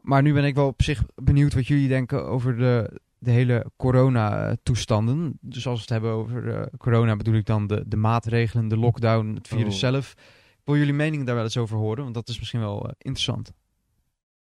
Maar 0.01 0.21
nu 0.21 0.33
ben 0.33 0.43
ik 0.45 0.55
wel 0.55 0.67
op 0.67 0.81
zich 0.81 1.03
benieuwd 1.15 1.53
wat 1.53 1.67
jullie 1.67 1.87
denken 1.87 2.25
over 2.25 2.57
de, 2.57 2.99
de 3.17 3.31
hele 3.31 3.65
corona-toestanden. 3.77 5.37
Dus 5.41 5.67
als 5.67 5.75
we 5.75 5.81
het 5.81 5.89
hebben 5.89 6.11
over 6.11 6.55
eh, 6.55 6.65
corona 6.77 7.15
bedoel 7.15 7.33
ik 7.33 7.45
dan 7.45 7.67
de, 7.67 7.83
de 7.87 7.97
maatregelen, 7.97 8.67
de 8.67 8.77
lockdown, 8.77 9.33
het 9.35 9.47
virus 9.47 9.73
Oh. 9.73 9.79
zelf. 9.79 10.11
Ik 10.49 10.63
wil 10.73 10.75
jullie 10.75 10.93
mening 10.93 11.25
daar 11.25 11.35
wel 11.35 11.43
eens 11.43 11.57
over 11.57 11.77
horen, 11.77 12.03
want 12.03 12.15
dat 12.15 12.29
is 12.29 12.37
misschien 12.37 12.59
wel 12.59 12.85
eh, 12.85 12.91
interessant. 12.97 13.45
Dat 13.45 13.55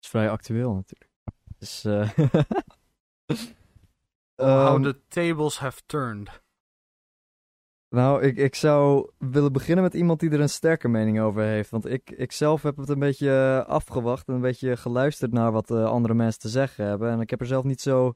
is 0.01 0.09
vrij 0.09 0.31
actueel 0.31 0.74
natuurlijk. 0.74 1.11
Dus, 1.59 1.85
eh, 1.85 2.09
How 4.37 4.74
ehm, 4.74 4.83
the 4.83 4.96
tables 5.09 5.59
have 5.59 5.81
turned. 5.87 6.42
Nou, 7.90 8.22
ik, 8.22 8.37
ik 8.37 8.55
zou 8.55 9.11
willen 9.18 9.53
beginnen 9.53 9.85
met 9.85 9.94
iemand 9.94 10.20
die 10.20 10.31
er 10.31 10.40
een 10.40 10.48
sterke 10.48 10.88
mening 10.88 11.20
over 11.20 11.42
heeft. 11.42 11.70
Want 11.70 11.87
ik, 11.87 12.11
ik 12.11 12.33
zelf 12.33 12.62
heb 12.62 12.77
het 12.77 12.88
een 12.88 12.98
beetje 12.98 13.31
eh, 13.31 13.68
afgewacht 13.68 14.29
en 14.29 14.35
een 14.35 14.40
beetje 14.40 14.77
geluisterd 14.77 15.33
naar 15.33 15.53
wat 15.53 15.70
eh, 15.70 15.85
andere 15.85 16.14
mensen 16.14 16.40
te 16.40 16.48
zeggen 16.48 16.85
hebben. 16.85 17.11
En 17.11 17.20
ik 17.20 17.31
heb 17.31 17.40
er 17.40 17.46
zelf 17.46 17.64
niet 17.64 17.81
zo, 17.81 18.14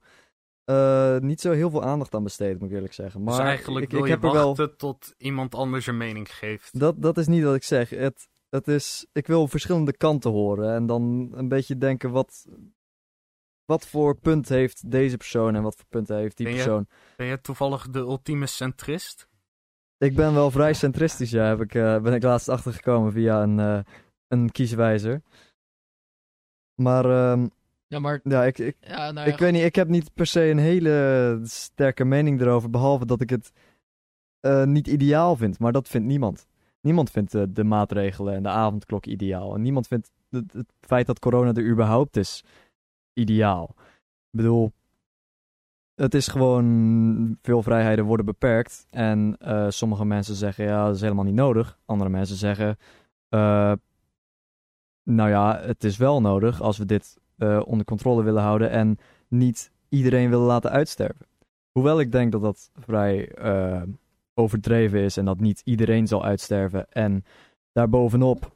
eh, 0.64 1.18
niet 1.18 1.40
zo 1.40 1.50
heel 1.52 1.70
veel 1.70 1.82
aandacht 1.82 2.14
aan 2.14 2.22
besteed, 2.22 2.58
moet 2.58 2.68
ik 2.68 2.74
eerlijk 2.74 2.92
zeggen. 2.92 3.22
Maar 3.22 3.36
dus 3.36 3.44
eigenlijk 3.44 3.84
ik, 3.84 3.90
wil 3.90 4.00
ik 4.00 4.06
je 4.06 4.12
heb 4.12 4.24
er 4.24 4.32
wel. 4.32 4.46
wachten 4.46 4.76
tot 4.76 5.14
iemand 5.18 5.54
anders 5.54 5.86
een 5.86 5.96
mening 5.96 6.34
geeft. 6.36 6.78
Dat, 6.78 7.02
dat 7.02 7.18
is 7.18 7.26
niet 7.26 7.42
wat 7.44 7.54
ik 7.54 7.64
zeg. 7.64 7.90
Het, 7.90 8.28
het 8.48 8.68
is, 8.68 9.06
ik 9.12 9.26
wil 9.26 9.48
verschillende 9.48 9.96
kanten 9.96 10.30
horen 10.30 10.74
en 10.74 10.86
dan 10.86 11.30
een 11.34 11.48
beetje 11.48 11.78
denken 11.78 12.10
wat, 12.10 12.46
wat 13.64 13.86
voor 13.86 14.16
punt 14.16 14.48
heeft 14.48 14.90
deze 14.90 15.16
persoon 15.16 15.54
en 15.54 15.62
wat 15.62 15.74
voor 15.76 15.86
punten 15.88 16.16
heeft 16.16 16.36
die 16.36 16.46
Ben 16.46 16.54
je- 16.54 16.62
persoon. 16.62 16.86
Ben 17.16 17.26
je 17.26 17.40
toevallig 17.40 17.88
de 17.90 17.98
ultieme 17.98 18.46
centrist? 18.46 19.30
Ik 20.02 20.14
ben 20.14 20.34
wel 20.34 20.50
vrij 20.50 20.72
centristisch, 20.72 21.30
ja, 21.30 21.44
heb 21.44 21.60
ik, 21.60 21.74
eh, 21.74 22.00
ben 22.00 22.12
ik 22.12 22.22
laatst 22.22 22.48
achtergekomen 22.48 23.12
via 23.12 23.42
een, 23.42 23.58
eh, 23.58 23.78
een 24.28 24.50
kieswijzer. 24.50 25.22
Maar 26.82 27.04
ehm, 27.04 27.46
Ja, 27.86 27.98
maar 27.98 28.20
ja, 28.24 28.44
ik, 28.44 28.58
ik, 28.58 28.76
ja, 28.80 29.10
nou 29.10 29.26
ja, 29.26 29.32
ik 29.32 29.38
weet 29.38 29.52
niet, 29.52 29.62
ik 29.62 29.74
heb 29.74 29.88
niet 29.88 30.14
per 30.14 30.26
se 30.26 30.42
een 30.42 30.58
hele 30.58 31.40
sterke 31.42 32.04
mening 32.04 32.40
erover, 32.40 32.70
behalve 32.70 33.06
dat 33.06 33.20
ik 33.20 33.30
het 33.30 33.52
eh, 34.40 34.64
niet 34.64 34.86
ideaal 34.86 35.36
vind. 35.36 35.58
Maar 35.58 35.72
dat 35.72 35.88
vindt 35.88 36.06
niemand. 36.06 36.46
Niemand 36.80 37.10
vindt 37.10 37.54
de 37.54 37.64
maatregelen 37.64 38.34
en 38.34 38.42
de 38.42 38.48
avondklok 38.48 39.06
ideaal. 39.06 39.54
En 39.54 39.62
niemand 39.62 39.86
vindt 39.86 40.10
het, 40.30 40.52
het 40.52 40.72
feit 40.80 41.06
dat 41.06 41.18
corona 41.18 41.52
er 41.52 41.70
überhaupt 41.70 42.16
is 42.16 42.44
ideaal. 43.12 43.74
Ik 44.30 44.36
bedoel, 44.36 44.72
het 46.02 46.14
is 46.14 46.28
gewoon, 46.28 47.38
veel 47.42 47.62
vrijheden 47.62 48.04
worden 48.04 48.26
beperkt. 48.26 48.86
En 48.90 49.36
eh, 49.38 49.66
sommige 49.68 50.04
mensen 50.04 50.34
zeggen, 50.34 50.64
ja, 50.64 50.86
dat 50.86 50.94
is 50.94 51.00
helemaal 51.00 51.24
niet 51.24 51.34
nodig. 51.34 51.78
Andere 51.84 52.10
mensen 52.10 52.36
zeggen, 52.36 52.76
eh, 53.28 53.72
nou 55.02 55.30
ja, 55.30 55.60
het 55.60 55.84
is 55.84 55.96
wel 55.96 56.20
nodig 56.20 56.60
als 56.60 56.78
we 56.78 56.84
dit 56.84 57.16
eh, 57.36 57.60
onder 57.64 57.86
controle 57.86 58.22
willen 58.22 58.42
houden 58.42 58.70
en 58.70 58.98
niet 59.28 59.70
iedereen 59.88 60.30
willen 60.30 60.46
laten 60.46 60.70
uitsterven. 60.70 61.26
Hoewel 61.72 62.00
ik 62.00 62.12
denk 62.12 62.32
dat 62.32 62.42
dat 62.42 62.70
vrij 62.74 63.32
overdreven 64.34 65.00
is 65.00 65.16
en 65.16 65.24
dat 65.24 65.40
niet 65.40 65.60
iedereen 65.64 66.06
zal 66.06 66.24
uitsterven. 66.24 66.90
En 66.90 67.24
daarbovenop 67.72 68.52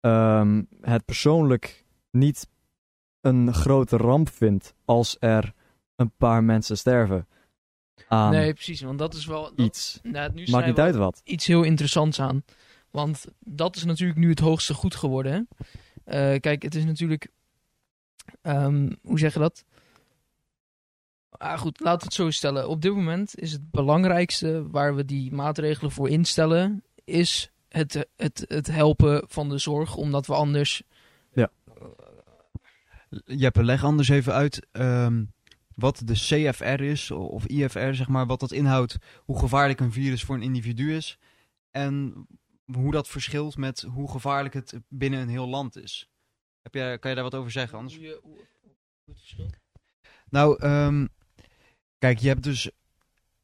ehm, 0.00 0.62
het 0.80 1.04
persoonlijk 1.04 1.84
niet 2.10 2.48
een 3.20 3.54
grote 3.54 3.96
ramp 3.96 4.28
vindt 4.28 4.74
als 4.84 5.16
er 5.20 5.54
een 5.96 6.12
paar 6.16 6.44
mensen 6.44 6.78
sterven 6.78 7.26
aan 8.08 8.30
nee, 8.30 8.52
precies, 8.52 8.80
want 8.80 8.98
dat 8.98 9.14
is 9.14 9.26
wel... 9.26 9.42
Dat, 9.42 9.66
iets. 9.66 10.00
nou, 10.02 10.32
nu 10.32 10.44
Maakt 10.50 10.66
niet 10.66 10.78
uit 10.78 10.94
wat. 10.94 11.20
iets 11.24 11.46
heel 11.46 11.62
interessants 11.62 12.20
aan. 12.20 12.44
Want 12.90 13.26
dat 13.38 13.76
is 13.76 13.84
natuurlijk 13.84 14.18
nu 14.18 14.30
het 14.30 14.38
hoogste 14.38 14.74
goed 14.74 14.94
geworden. 14.94 15.32
Hè? 15.32 15.40
Eh, 16.04 16.40
kijk, 16.40 16.62
het 16.62 16.74
is 16.74 16.84
natuurlijk. 16.84 17.28
ehm, 18.42 18.92
hoe 19.02 19.18
zeg 19.18 19.32
je 19.32 19.38
dat? 19.38 19.64
Ah, 21.30 21.58
goed, 21.58 21.80
laten 21.80 21.98
we 21.98 22.04
het 22.04 22.14
zo 22.14 22.30
stellen. 22.30 22.68
Op 22.68 22.82
dit 22.82 22.94
moment 22.94 23.38
is 23.38 23.52
het 23.52 23.70
belangrijkste 23.70 24.70
waar 24.70 24.94
we 24.94 25.04
die 25.04 25.32
maatregelen 25.32 25.90
voor 25.90 26.08
instellen, 26.08 26.84
is 27.04 27.50
het, 27.68 28.06
het, 28.16 28.44
het 28.48 28.66
helpen 28.66 29.24
van 29.28 29.48
de 29.48 29.58
zorg, 29.58 29.96
omdat 29.96 30.26
we 30.26 30.34
anders. 30.34 30.82
Jeppe, 33.24 33.64
leg 33.64 33.84
anders 33.84 34.08
even 34.08 34.32
uit 34.32 34.66
ehm, 34.72 35.24
wat 35.76 36.02
de 36.04 36.12
CFR 36.12 36.80
is, 36.82 37.10
of 37.10 37.46
IFR, 37.46 37.92
zeg 37.92 38.08
maar, 38.08 38.26
wat 38.26 38.40
dat 38.40 38.52
inhoudt, 38.52 38.96
hoe 39.24 39.38
gevaarlijk 39.38 39.80
een 39.80 39.92
virus 39.92 40.22
voor 40.24 40.34
een 40.34 40.42
individu 40.42 40.94
is 40.94 41.18
en 41.70 42.26
hoe 42.72 42.92
dat 42.92 43.08
verschilt 43.08 43.56
met 43.56 43.80
hoe 43.80 44.10
gevaarlijk 44.10 44.54
het 44.54 44.74
binnen 44.88 45.20
een 45.20 45.28
heel 45.28 45.48
land 45.48 45.76
is. 45.76 46.08
Heb 46.62 46.74
jij, 46.74 46.98
kan 46.98 47.10
je 47.10 47.16
daar 47.16 47.24
wat 47.30 47.34
over 47.34 47.50
zeggen? 47.50 47.78
Anders... 47.78 47.96
Hoe 47.96 48.04
je- 48.04 48.20
hoe- 48.22 48.36
hoe 48.60 48.74
het 49.14 49.18
verschilt. 49.18 49.56
Nou, 50.30 50.58
ehm, 50.58 51.06
kijk, 51.98 52.18
je 52.18 52.28
hebt 52.28 52.42
dus, 52.42 52.70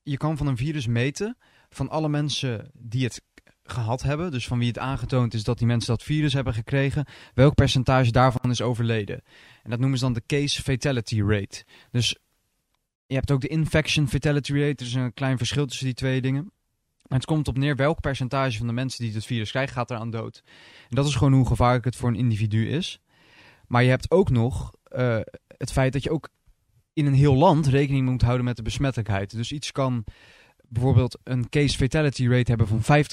je 0.02 0.16
kan 0.16 0.36
van 0.36 0.46
een 0.46 0.56
virus 0.56 0.86
meten 0.86 1.36
van 1.68 1.88
alle 1.88 2.08
mensen 2.08 2.70
die 2.74 3.04
het 3.04 3.22
gehad 3.64 4.02
hebben, 4.02 4.30
dus 4.30 4.46
van 4.46 4.58
wie 4.58 4.68
het 4.68 4.78
aangetoond 4.78 5.34
is 5.34 5.44
dat 5.44 5.58
die 5.58 5.66
mensen 5.66 5.90
dat 5.90 6.02
virus 6.02 6.32
hebben 6.32 6.54
gekregen, 6.54 7.06
welk 7.34 7.54
percentage 7.54 8.10
daarvan 8.10 8.50
is 8.50 8.62
overleden. 8.62 9.22
En 9.62 9.70
dat 9.70 9.78
noemen 9.78 9.98
ze 9.98 10.04
dan 10.04 10.12
de 10.12 10.22
case 10.26 10.62
fatality 10.62 11.22
rate. 11.22 11.64
Dus 11.90 12.16
je 13.06 13.14
hebt 13.14 13.30
ook 13.30 13.40
de 13.40 13.48
infection 13.48 14.08
fatality 14.08 14.52
rate, 14.52 14.84
er 14.84 14.86
is 14.86 14.94
een 14.94 15.14
klein 15.14 15.38
verschil 15.38 15.66
tussen 15.66 15.86
die 15.86 15.94
twee 15.94 16.20
dingen. 16.20 16.52
Het 17.08 17.24
komt 17.24 17.48
op 17.48 17.58
neer 17.58 17.76
welk 17.76 18.00
percentage 18.00 18.58
van 18.58 18.66
de 18.66 18.72
mensen 18.72 19.04
die 19.04 19.14
het 19.14 19.26
virus 19.26 19.50
krijgen 19.50 19.74
gaat 19.74 19.90
eraan 19.90 20.10
dood. 20.10 20.42
En 20.88 20.96
dat 20.96 21.06
is 21.06 21.14
gewoon 21.14 21.32
hoe 21.32 21.46
gevaarlijk 21.46 21.84
het 21.84 21.96
voor 21.96 22.08
een 22.08 22.16
individu 22.16 22.68
is. 22.68 23.00
Maar 23.66 23.82
je 23.82 23.88
hebt 23.88 24.10
ook 24.10 24.30
nog 24.30 24.74
eh, 24.84 25.20
het 25.46 25.72
feit 25.72 25.92
dat 25.92 26.02
je 26.02 26.10
ook 26.10 26.28
in 26.92 27.06
een 27.06 27.14
heel 27.14 27.34
land 27.34 27.66
rekening 27.66 28.08
moet 28.08 28.22
houden 28.22 28.44
met 28.44 28.56
de 28.56 28.62
besmettelijkheid. 28.62 29.30
Dus 29.30 29.52
iets 29.52 29.72
kan 29.72 30.04
bijvoorbeeld 30.72 31.18
een 31.24 31.48
case 31.48 31.76
fatality 31.76 32.28
rate 32.28 32.50
hebben 32.50 32.68
van 32.68 33.04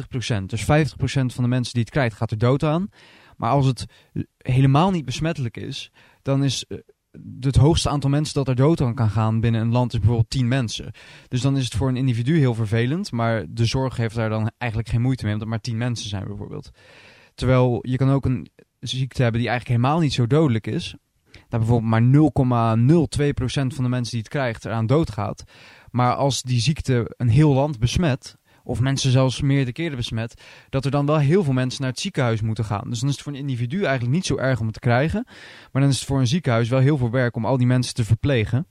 50%. 0.43 0.45
Dus 0.45 0.63
50% 0.63 0.65
van 1.05 1.43
de 1.43 1.47
mensen 1.47 1.73
die 1.73 1.83
het 1.83 1.91
krijgt 1.91 2.15
gaat 2.15 2.31
er 2.31 2.37
dood 2.37 2.63
aan. 2.63 2.89
Maar 3.37 3.51
als 3.51 3.65
het 3.65 3.85
helemaal 4.37 4.91
niet 4.91 5.05
besmettelijk 5.05 5.57
is, 5.57 5.91
dan 6.21 6.43
is 6.43 6.65
eh, 6.65 6.77
het 7.39 7.55
hoogste 7.55 7.89
aantal 7.89 8.09
mensen 8.09 8.33
dat 8.33 8.47
er 8.47 8.55
dood 8.55 8.81
aan 8.81 8.95
kan 8.95 9.09
gaan 9.09 9.39
binnen 9.39 9.61
een 9.61 9.71
land 9.71 9.93
is 9.93 9.99
bijvoorbeeld 9.99 10.29
10 10.29 10.47
mensen. 10.47 10.91
Dus 11.27 11.41
dan 11.41 11.57
is 11.57 11.63
het 11.63 11.75
voor 11.75 11.87
een 11.87 11.97
individu 11.97 12.37
heel 12.37 12.53
vervelend, 12.53 13.11
maar 13.11 13.45
de 13.49 13.65
zorg 13.65 13.97
heeft 13.97 14.15
daar 14.15 14.29
dan 14.29 14.51
eigenlijk 14.57 14.91
geen 14.91 15.01
moeite 15.01 15.23
mee, 15.23 15.33
omdat 15.33 15.47
maar 15.47 15.61
10 15.61 15.77
mensen 15.77 16.09
zijn 16.09 16.27
bijvoorbeeld. 16.27 16.69
Terwijl 17.35 17.79
je 17.81 17.97
kan 17.97 18.09
ook 18.09 18.25
een 18.25 18.49
ziekte 18.79 19.21
hebben 19.21 19.41
die 19.41 19.49
eigenlijk 19.49 19.79
helemaal 19.79 20.01
niet 20.01 20.13
zo 20.13 20.27
dodelijk 20.27 20.67
is. 20.67 20.95
Dat 21.49 21.59
bijvoorbeeld 21.59 21.91
maar 21.91 22.77
0,02% 22.77 23.75
van 23.75 23.83
de 23.83 23.89
mensen 23.89 24.11
die 24.11 24.19
het 24.19 24.29
krijgt 24.29 24.65
eraan 24.65 24.87
doodgaat. 24.87 25.43
Maar 25.91 26.15
als 26.15 26.41
die 26.41 26.59
ziekte 26.59 27.13
een 27.17 27.29
heel 27.29 27.53
land 27.53 27.79
besmet, 27.79 28.37
of 28.63 28.79
mensen 28.79 29.11
zelfs 29.11 29.41
meerdere 29.41 29.71
keren 29.71 29.97
besmet, 29.97 30.41
dat 30.69 30.85
er 30.85 30.91
dan 30.91 31.05
wel 31.05 31.17
heel 31.17 31.43
veel 31.43 31.53
mensen 31.53 31.81
naar 31.81 31.91
het 31.91 31.99
ziekenhuis 31.99 32.41
moeten 32.41 32.65
gaan. 32.65 32.89
Dus 32.89 32.99
dan 32.99 33.09
is 33.09 33.15
het 33.15 33.23
voor 33.23 33.33
een 33.33 33.39
individu 33.39 33.83
eigenlijk 33.83 34.15
niet 34.15 34.25
zo 34.25 34.37
erg 34.37 34.59
om 34.59 34.65
het 34.65 34.73
te 34.73 34.79
krijgen. 34.79 35.23
Maar 35.71 35.81
dan 35.81 35.91
is 35.91 35.99
het 35.99 36.07
voor 36.07 36.19
een 36.19 36.27
ziekenhuis 36.27 36.69
wel 36.69 36.79
heel 36.79 36.97
veel 36.97 37.09
werk 37.09 37.35
om 37.35 37.45
al 37.45 37.57
die 37.57 37.67
mensen 37.67 37.93
te 37.93 38.05
verplegen. 38.05 38.67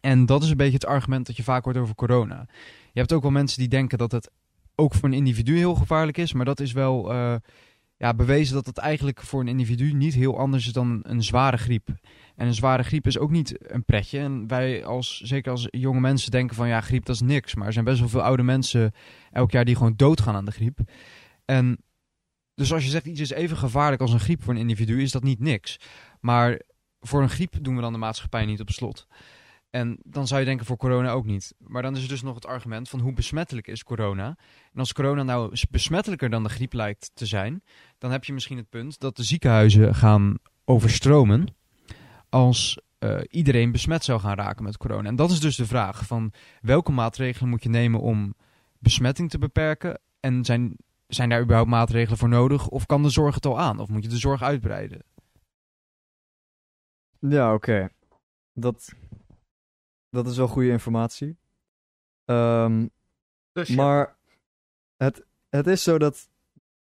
En 0.00 0.26
dat 0.26 0.42
is 0.42 0.50
een 0.50 0.56
beetje 0.56 0.74
het 0.74 0.86
argument 0.86 1.26
dat 1.26 1.36
je 1.36 1.42
vaak 1.42 1.64
hoort 1.64 1.76
over 1.76 1.94
corona. 1.94 2.46
Je 2.92 3.00
hebt 3.00 3.12
ook 3.12 3.22
wel 3.22 3.30
mensen 3.30 3.58
die 3.58 3.68
denken 3.68 3.98
dat 3.98 4.12
het 4.12 4.30
ook 4.74 4.94
voor 4.94 5.08
een 5.08 5.14
individu 5.14 5.56
heel 5.56 5.74
gevaarlijk 5.74 6.18
is, 6.18 6.32
maar 6.32 6.44
dat 6.44 6.60
is 6.60 6.72
wel 6.72 7.12
uh, 7.12 7.34
ja, 7.98 8.14
bewezen 8.14 8.54
dat 8.54 8.66
het 8.66 8.78
eigenlijk 8.78 9.22
voor 9.22 9.40
een 9.40 9.48
individu 9.48 9.92
niet 9.92 10.14
heel 10.14 10.38
anders 10.38 10.66
is 10.66 10.72
dan 10.72 11.00
een 11.02 11.22
zware 11.22 11.56
griep. 11.56 11.88
En 12.36 12.46
een 12.46 12.54
zware 12.54 12.82
griep 12.82 13.06
is 13.06 13.18
ook 13.18 13.30
niet 13.30 13.72
een 13.72 13.84
pretje. 13.84 14.18
En 14.18 14.46
wij, 14.46 14.84
als, 14.84 15.20
zeker 15.20 15.50
als 15.50 15.68
jonge 15.70 16.00
mensen, 16.00 16.30
denken 16.30 16.56
van 16.56 16.68
ja, 16.68 16.80
griep 16.80 17.04
dat 17.04 17.14
is 17.14 17.20
niks. 17.20 17.54
Maar 17.54 17.66
er 17.66 17.72
zijn 17.72 17.84
best 17.84 17.98
wel 17.98 18.08
veel 18.08 18.22
oude 18.22 18.42
mensen 18.42 18.92
elk 19.30 19.50
jaar 19.50 19.64
die 19.64 19.76
gewoon 19.76 19.96
doodgaan 19.96 20.34
aan 20.34 20.44
de 20.44 20.50
griep. 20.50 20.78
En 21.44 21.78
dus 22.54 22.72
als 22.72 22.84
je 22.84 22.90
zegt 22.90 23.06
iets 23.06 23.20
is 23.20 23.30
even 23.30 23.56
gevaarlijk 23.56 24.00
als 24.00 24.12
een 24.12 24.20
griep 24.20 24.42
voor 24.42 24.54
een 24.54 24.60
individu, 24.60 25.02
is 25.02 25.12
dat 25.12 25.22
niet 25.22 25.40
niks. 25.40 25.80
Maar 26.20 26.60
voor 27.00 27.22
een 27.22 27.30
griep 27.30 27.54
doen 27.60 27.74
we 27.74 27.80
dan 27.80 27.92
de 27.92 27.98
maatschappij 27.98 28.44
niet 28.44 28.60
op 28.60 28.70
slot. 28.70 29.06
En 29.70 29.98
dan 30.02 30.26
zou 30.26 30.40
je 30.40 30.46
denken 30.46 30.66
voor 30.66 30.76
corona 30.76 31.10
ook 31.10 31.24
niet. 31.24 31.54
Maar 31.58 31.82
dan 31.82 31.96
is 31.96 32.02
er 32.02 32.08
dus 32.08 32.22
nog 32.22 32.34
het 32.34 32.46
argument 32.46 32.88
van 32.88 33.00
hoe 33.00 33.12
besmettelijk 33.12 33.66
is 33.66 33.84
corona. 33.84 34.26
En 34.72 34.78
als 34.78 34.92
corona 34.92 35.22
nou 35.22 35.56
besmettelijker 35.70 36.30
dan 36.30 36.42
de 36.42 36.48
griep 36.48 36.72
lijkt 36.72 37.10
te 37.14 37.26
zijn, 37.26 37.62
dan 37.98 38.10
heb 38.10 38.24
je 38.24 38.32
misschien 38.32 38.56
het 38.56 38.70
punt 38.70 38.98
dat 38.98 39.16
de 39.16 39.22
ziekenhuizen 39.22 39.94
gaan 39.94 40.38
overstromen 40.64 41.46
als 42.28 42.80
uh, 42.98 43.20
iedereen 43.28 43.72
besmet 43.72 44.04
zou 44.04 44.20
gaan 44.20 44.36
raken 44.36 44.64
met 44.64 44.76
corona. 44.76 45.08
En 45.08 45.16
dat 45.16 45.30
is 45.30 45.40
dus 45.40 45.56
de 45.56 45.66
vraag 45.66 46.06
van 46.06 46.32
welke 46.60 46.92
maatregelen 46.92 47.50
moet 47.50 47.62
je 47.62 47.68
nemen 47.68 48.00
om 48.00 48.34
besmetting 48.78 49.30
te 49.30 49.38
beperken? 49.38 50.00
En 50.20 50.44
zijn, 50.44 50.76
zijn 51.06 51.28
daar 51.28 51.42
überhaupt 51.42 51.70
maatregelen 51.70 52.18
voor 52.18 52.28
nodig? 52.28 52.68
Of 52.68 52.86
kan 52.86 53.02
de 53.02 53.10
zorg 53.10 53.34
het 53.34 53.46
al 53.46 53.58
aan? 53.58 53.78
Of 53.78 53.88
moet 53.88 54.02
je 54.02 54.08
de 54.08 54.18
zorg 54.18 54.42
uitbreiden? 54.42 55.02
Ja, 57.18 57.54
oké. 57.54 57.88
Dat, 58.52 58.94
dat 60.10 60.26
is 60.26 60.36
wel 60.36 60.48
goede 60.48 60.68
informatie. 60.68 61.36
Um, 62.24 62.90
dus 63.52 63.68
ja. 63.68 63.76
Maar 63.76 64.16
het, 64.96 65.26
het 65.48 65.66
is 65.66 65.82
zo 65.82 65.98
dat 65.98 66.30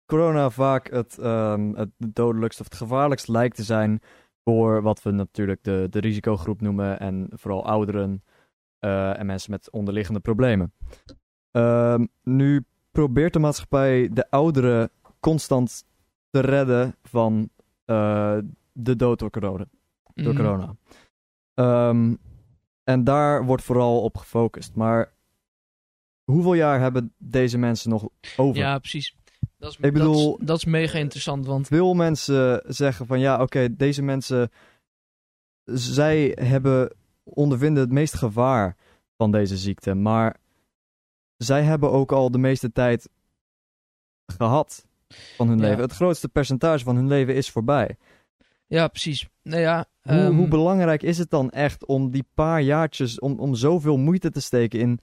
corona 0.06 0.50
vaak 0.50 0.90
het, 0.90 1.18
um, 1.18 1.74
het 1.76 1.90
dodelijkst 1.98 2.60
of 2.60 2.66
het 2.66 2.74
gevaarlijkst 2.74 3.28
lijkt 3.28 3.56
te 3.56 3.62
zijn 3.62 4.00
voor 4.44 4.82
wat 4.82 5.02
we 5.02 5.10
natuurlijk 5.10 5.64
de, 5.64 5.86
de 5.90 5.98
risicogroep 5.98 6.60
noemen 6.60 7.00
en 7.00 7.28
vooral 7.32 7.66
ouderen 7.66 8.24
uh, 8.80 9.18
en 9.18 9.26
mensen 9.26 9.50
met 9.50 9.70
onderliggende 9.70 10.20
problemen. 10.20 10.72
Uh, 11.52 11.98
nu 12.22 12.64
probeert 12.90 13.32
de 13.32 13.38
maatschappij 13.38 14.08
de 14.12 14.30
ouderen 14.30 14.90
constant 15.20 15.84
te 16.30 16.40
redden 16.40 16.96
van 17.02 17.50
uh, 17.86 18.38
de 18.72 18.96
dood 18.96 19.18
door 19.18 19.30
corona. 19.30 19.66
Door 20.14 20.32
Mhm. 20.32 20.42
corona. 20.42 20.76
Um, 21.88 22.18
en 22.84 23.04
daar 23.04 23.44
wordt 23.44 23.62
vooral 23.62 24.02
op 24.02 24.16
gefocust. 24.16 24.74
Maar 24.74 25.12
hoeveel 26.24 26.54
jaar 26.54 26.80
hebben 26.80 27.12
deze 27.18 27.58
mensen 27.58 27.90
nog 27.90 28.08
over? 28.36 28.60
Ja, 28.60 28.78
precies. 28.78 29.16
Dat 29.58 29.70
is, 29.70 29.76
Ik 29.76 29.92
bedoel- 29.92 30.30
dat 30.30 30.40
is, 30.40 30.46
dat 30.46 30.56
is 30.56 30.64
mega 30.64 30.98
interessant, 30.98 31.46
want 31.46 31.66
Veel 31.66 31.94
mensen 31.94 32.62
zeggen 32.66 33.06
van 33.06 33.20
ja, 33.20 33.42
oké, 33.42 33.76
deze 33.76 34.02
mensen, 34.02 34.50
zij 35.64 36.32
hebben, 36.40 36.96
ondervinden 37.22 37.82
het 37.82 37.92
meest 37.92 38.14
gevaar 38.14 38.76
van 39.16 39.30
deze 39.30 39.56
ziekte. 39.56 39.94
Maar 39.94 40.36
zij 41.36 41.62
hebben 41.62 41.90
ook 41.90 42.12
al 42.12 42.30
de 42.30 42.38
meeste 42.38 42.72
tijd 42.72 43.08
gehad 44.26 44.86
van 45.36 45.48
hun 45.48 45.58
Ja. 45.58 45.64
leven. 45.64 45.80
Het 45.82 45.92
grootste 45.92 46.28
percentage 46.28 46.84
van 46.84 46.96
hun 46.96 47.08
leven 47.08 47.34
is 47.34 47.50
voorbij. 47.50 47.96
Ja, 48.74 48.88
precies. 48.88 49.28
Nou 49.42 49.60
ja, 49.60 49.86
Hoe, 50.02 50.12
ehm, 50.14 50.32
hoe 50.34 50.48
belangrijk 50.48 51.02
is 51.02 51.18
het 51.18 51.30
dan 51.30 51.50
echt 51.50 51.86
om 51.86 52.10
die 52.10 52.24
paar 52.34 52.60
jaartjes, 52.62 53.18
om, 53.18 53.38
om 53.40 53.54
zoveel 53.54 53.96
moeite 53.96 54.30
te 54.30 54.40
steken 54.40 54.80
in 54.80 54.98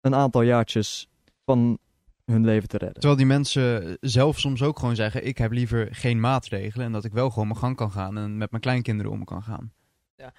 een 0.00 0.14
aantal 0.14 0.42
jaartjes 0.42 1.08
van 1.44 1.78
hun 2.24 2.44
leven 2.44 2.68
te 2.68 2.76
redden? 2.76 2.94
Terwijl 3.00 3.16
die 3.16 3.26
mensen 3.26 3.96
zelf 4.00 4.38
soms 4.38 4.62
ook 4.62 4.78
gewoon 4.78 4.96
zeggen: 4.96 5.26
Ik 5.26 5.38
heb 5.38 5.50
liever 5.52 5.88
geen 5.94 6.20
maatregelen. 6.20 6.86
En 6.86 6.92
dat 6.92 7.04
ik 7.04 7.12
wel 7.12 7.30
gewoon 7.30 7.46
mijn 7.48 7.58
gang 7.60 7.76
kan 7.76 7.90
gaan 7.90 8.18
en 8.18 8.36
met 8.36 8.50
mijn 8.50 8.62
kleinkinderen 8.62 9.12
om 9.12 9.24
kan 9.24 9.42
gaan. 9.42 9.72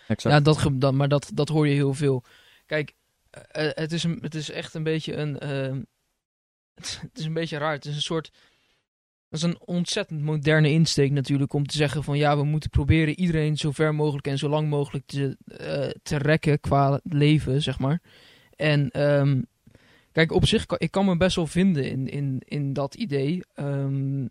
Exact. 0.08 0.36
Ja, 0.36 0.40
dat, 0.40 0.58
ge- 0.58 0.78
dat, 0.78 0.94
maar 0.94 1.08
dat, 1.08 1.32
dat 1.34 1.50
hoor 1.50 1.68
je 1.68 1.74
heel 1.74 1.94
veel. 1.94 2.24
Kijk, 2.66 2.94
eh, 3.30 3.66
eh, 3.70 3.72
het, 3.76 3.92
is 3.92 4.04
een, 4.04 4.18
het 4.22 4.36
is 4.36 4.50
echt 4.52 4.74
een 4.74 4.84
beetje 4.84 5.16
een. 5.16 5.40
ehm, 5.40 5.82
het, 6.76 7.00
het 7.10 7.20
is 7.20 7.26
een 7.26 7.34
beetje 7.34 7.58
raar. 7.58 7.74
Het 7.74 7.86
is 7.86 7.96
een 7.96 8.02
soort. 8.02 8.32
Dat 9.30 9.40
is 9.40 9.46
een 9.46 9.60
ontzettend 9.66 10.22
moderne 10.22 10.72
insteek 10.72 11.12
natuurlijk 11.12 11.54
om 11.54 11.66
te 11.66 11.78
zeggen 11.78 12.04
van 12.04 12.18
ja, 12.18 12.38
we 12.38 12.44
moeten 12.44 12.70
proberen 12.70 13.20
iedereen 13.20 13.58
zo 13.58 13.72
ver 13.72 13.96
mogelijk 13.96 14.28
en 14.28 14.38
zo 14.38 14.50
lang 14.50 14.70
mogelijk 14.70 15.06
te, 15.06 15.38
eh, 15.46 15.90
te 16.04 16.18
rekken 16.18 16.60
qua 16.60 17.00
leven, 17.04 17.62
zeg 17.62 17.80
maar. 17.80 18.02
En 18.56 18.90
ehm, 18.90 19.42
kijk, 20.12 20.32
op 20.32 20.46
zich, 20.46 20.66
kan, 20.66 20.78
ik 20.80 20.92
kan 20.92 21.06
me 21.06 21.18
best 21.18 21.36
wel 21.36 21.48
vinden 21.48 21.90
in, 21.90 22.08
in, 22.08 22.42
in 22.46 22.74
dat 22.74 22.96
idee. 22.96 23.44
Ehm, 23.54 24.28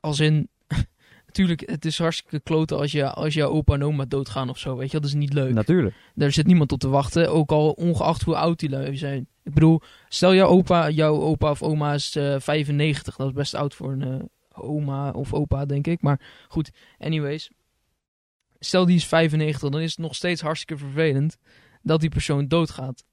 als 0.00 0.20
in, 0.20 0.48
natuurlijk, 1.26 1.70
het 1.70 1.84
is 1.84 1.98
hartstikke 1.98 2.40
kloten 2.40 2.78
als, 2.78 2.92
je, 2.92 3.10
als 3.10 3.34
jouw 3.34 3.50
opa 3.50 3.74
en 3.74 3.84
oma 3.84 4.04
doodgaan 4.04 4.48
of 4.48 4.58
zo, 4.58 4.76
weet 4.76 4.90
je. 4.90 5.00
Dat 5.00 5.08
is 5.08 5.14
niet 5.14 5.32
leuk. 5.32 5.52
Natuurlijk. 5.52 5.94
Daar 6.14 6.32
zit 6.32 6.46
niemand 6.46 6.72
op 6.72 6.78
te 6.78 6.88
wachten, 6.88 7.30
ook 7.30 7.50
al 7.50 7.70
ongeacht 7.70 8.22
hoe 8.22 8.36
oud 8.36 8.58
die 8.58 8.70
lui 8.70 8.96
zijn. 8.96 9.28
Ik 9.46 9.54
bedoel, 9.54 9.80
stel 10.08 10.34
jouw 10.34 10.48
opa, 10.48 10.90
jouw 10.90 11.20
opa 11.20 11.50
of 11.50 11.62
oma 11.62 11.94
is 11.94 12.16
eh 12.16 12.34
95. 12.38 13.16
Dat 13.16 13.26
is 13.26 13.32
best 13.32 13.54
oud 13.54 13.74
voor 13.74 13.92
een 13.92 14.02
eh, 14.02 14.24
oma 14.64 15.10
of 15.10 15.34
opa, 15.34 15.64
denk 15.64 15.86
ik. 15.86 16.02
Maar 16.02 16.20
goed, 16.48 16.70
anyways. 16.98 17.50
Stel 18.58 18.86
die 18.86 18.96
is 18.96 19.06
95, 19.06 19.70
dan 19.70 19.80
is 19.80 19.90
het 19.90 19.98
nog 19.98 20.14
steeds 20.14 20.40
hartstikke 20.40 20.76
vervelend 20.76 21.36
dat 21.82 22.00
die 22.00 22.10
persoon 22.10 22.48
doodgaat. 22.48 23.04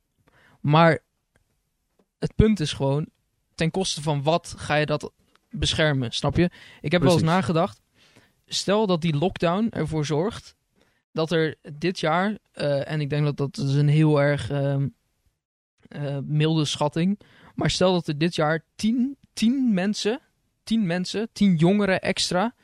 Maar 0.59 0.99
het 2.19 2.35
punt 2.35 2.59
is 2.59 2.73
gewoon, 2.73 3.07
ten 3.55 3.71
koste 3.71 4.01
van 4.01 4.23
wat 4.23 4.53
ga 4.57 4.75
je 4.75 4.85
dat 4.85 5.11
beschermen, 5.49 6.11
snap 6.11 6.37
je? 6.37 6.49
Ik 6.81 6.91
heb 6.91 7.01
wel 7.01 7.13
eens 7.13 7.21
nagedacht. 7.21 7.81
Stel 8.45 8.87
dat 8.87 9.01
die 9.01 9.17
lockdown 9.17 9.67
ervoor 9.69 10.05
zorgt 10.05 10.55
dat 11.11 11.31
er 11.31 11.55
dit 11.73 11.99
jaar, 11.99 12.37
eh, 12.51 12.91
en 12.91 13.01
ik 13.01 13.09
denk 13.09 13.25
dat 13.25 13.37
dat 13.37 13.57
is 13.57 13.73
een 13.73 13.87
heel 13.87 14.21
erg 14.21 14.49
ehm, 14.49 14.87
eh, 15.93 16.17
milde 16.23 16.65
schatting, 16.65 17.19
maar 17.55 17.69
stel 17.69 17.93
dat 17.93 18.07
er 18.07 18.17
dit 18.17 18.35
jaar 18.35 18.63
tien, 18.75 19.17
tien 19.33 19.73
mensen, 19.73 20.19
tien 20.63 20.85
mensen, 20.85 21.29
tien 21.31 21.55
jongeren 21.55 22.01
extra 22.01 22.55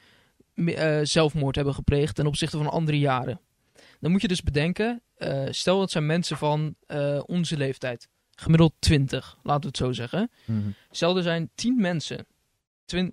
eh, 0.56 1.00
zelfmoord 1.04 1.56
hebben 1.56 1.74
gepleegd 1.74 2.16
ten 2.16 2.28
opzichte 2.28 2.58
van 2.58 2.70
andere 2.70 3.00
jaren. 3.00 3.40
Dan 4.00 4.12
moet 4.12 4.22
je 4.22 4.28
dus 4.28 4.44
bedenken, 4.44 5.02
eh, 5.16 5.48
stel 5.50 5.80
dat 5.80 5.92
zijn 5.92 6.06
mensen 6.06 6.38
van 6.38 6.76
onze 7.26 7.58
leeftijd, 7.58 8.08
gemiddeld 8.36 8.74
20, 8.80 9.38
laten 9.44 9.62
we 9.62 9.68
het 9.68 9.78
zo 9.78 9.92
zeggen. 9.92 10.32
Mhm. 10.46 10.70
Stel, 10.92 11.18
er 11.18 11.24
zijn 11.24 11.50
10 11.56 11.82
mensen, 11.82 12.26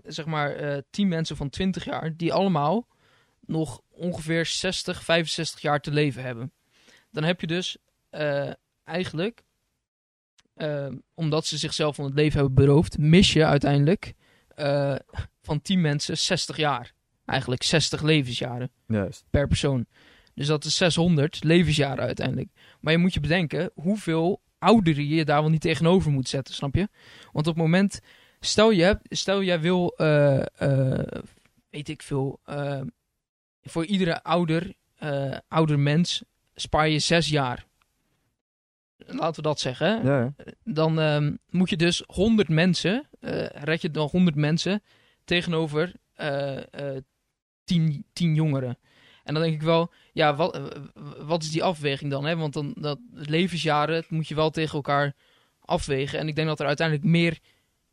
zeg 0.04 0.26
maar 0.26 0.82
10 0.90 1.08
mensen 1.08 1.36
van 1.36 1.50
20 1.50 1.84
jaar, 1.84 2.16
die 2.16 2.32
allemaal 2.32 2.86
nog 3.40 3.80
ongeveer 3.90 4.46
60, 4.46 5.04
65 5.04 5.60
jaar 5.60 5.80
te 5.80 5.90
leven 5.90 6.22
hebben. 6.22 6.52
Dan 7.10 7.24
heb 7.24 7.40
je 7.40 7.46
dus 7.46 7.76
eigenlijk, 8.84 9.44
eh, 10.56 10.86
omdat 11.14 11.46
ze 11.46 11.58
zichzelf 11.58 11.94
van 11.94 12.04
het 12.04 12.14
leven 12.14 12.38
hebben 12.38 12.54
beroofd, 12.54 12.98
mis 12.98 13.32
je 13.32 13.44
uiteindelijk 13.44 14.14
eh, 14.48 14.94
van 15.42 15.62
10 15.62 15.80
mensen 15.80 16.18
60 16.18 16.56
jaar. 16.56 16.92
Eigenlijk 17.24 17.62
60 17.62 18.02
levensjaren 18.02 18.70
Juist. 18.86 19.24
per 19.30 19.46
persoon. 19.46 19.86
Dus 20.34 20.46
dat 20.46 20.64
is 20.64 20.76
600 20.76 21.44
levensjaren 21.44 22.04
uiteindelijk. 22.04 22.48
Maar 22.80 22.92
je 22.92 22.98
moet 22.98 23.14
je 23.14 23.20
bedenken 23.20 23.70
hoeveel 23.74 24.42
ouderen 24.58 25.06
je 25.06 25.24
daar 25.24 25.40
wel 25.40 25.50
niet 25.50 25.60
tegenover 25.60 26.10
moet 26.10 26.28
zetten, 26.28 26.54
snap 26.54 26.74
je? 26.74 26.88
Want 27.32 27.46
op 27.46 27.54
het 27.54 27.62
moment, 27.62 28.00
stel 28.40 28.70
je 28.70 28.82
hebt, 28.82 29.16
stel 29.16 29.42
jij 29.42 29.60
wil, 29.60 29.96
eh, 29.96 30.42
weet 31.70 31.88
ik 31.88 32.02
veel, 32.02 32.40
voor 33.62 33.84
iedere 33.84 34.22
ouder, 34.22 34.74
ouder 35.48 35.78
mens 35.78 36.22
spaar 36.54 36.88
je 36.88 36.98
zes 36.98 37.28
jaar. 37.28 37.66
Laten 38.96 39.36
we 39.36 39.42
dat 39.42 39.60
zeggen. 39.60 40.04
Ja, 40.04 40.34
dan 40.64 41.00
ehm, 41.00 41.34
moet 41.50 41.70
je 41.70 41.76
dus 41.76 42.02
100 42.06 42.48
mensen, 42.48 43.08
eh, 43.20 43.46
red 43.46 43.82
je 43.82 43.90
dan 43.90 44.08
100 44.08 44.36
mensen 44.36 44.82
tegenover 45.24 45.92
eh, 46.14 46.56
eh, 46.56 47.02
tien, 47.64 48.04
tien 48.12 48.34
jongeren. 48.34 48.78
En 49.24 49.34
dan 49.34 49.42
denk 49.42 49.54
ik 49.54 49.62
wel, 49.62 49.92
ja, 50.12 50.34
wat, 50.34 50.60
wat 51.18 51.42
is 51.42 51.50
die 51.50 51.64
afweging 51.64 52.10
dan? 52.10 52.24
Hè? 52.24 52.36
Want 52.36 52.52
dan, 52.52 52.74
dat 52.78 52.98
levensjaren 53.12 53.94
dat 53.94 54.10
moet 54.10 54.28
je 54.28 54.34
wel 54.34 54.50
tegen 54.50 54.74
elkaar 54.74 55.14
afwegen. 55.60 56.18
En 56.18 56.28
ik 56.28 56.34
denk 56.34 56.48
dat 56.48 56.60
er 56.60 56.66
uiteindelijk 56.66 57.06
meer 57.06 57.38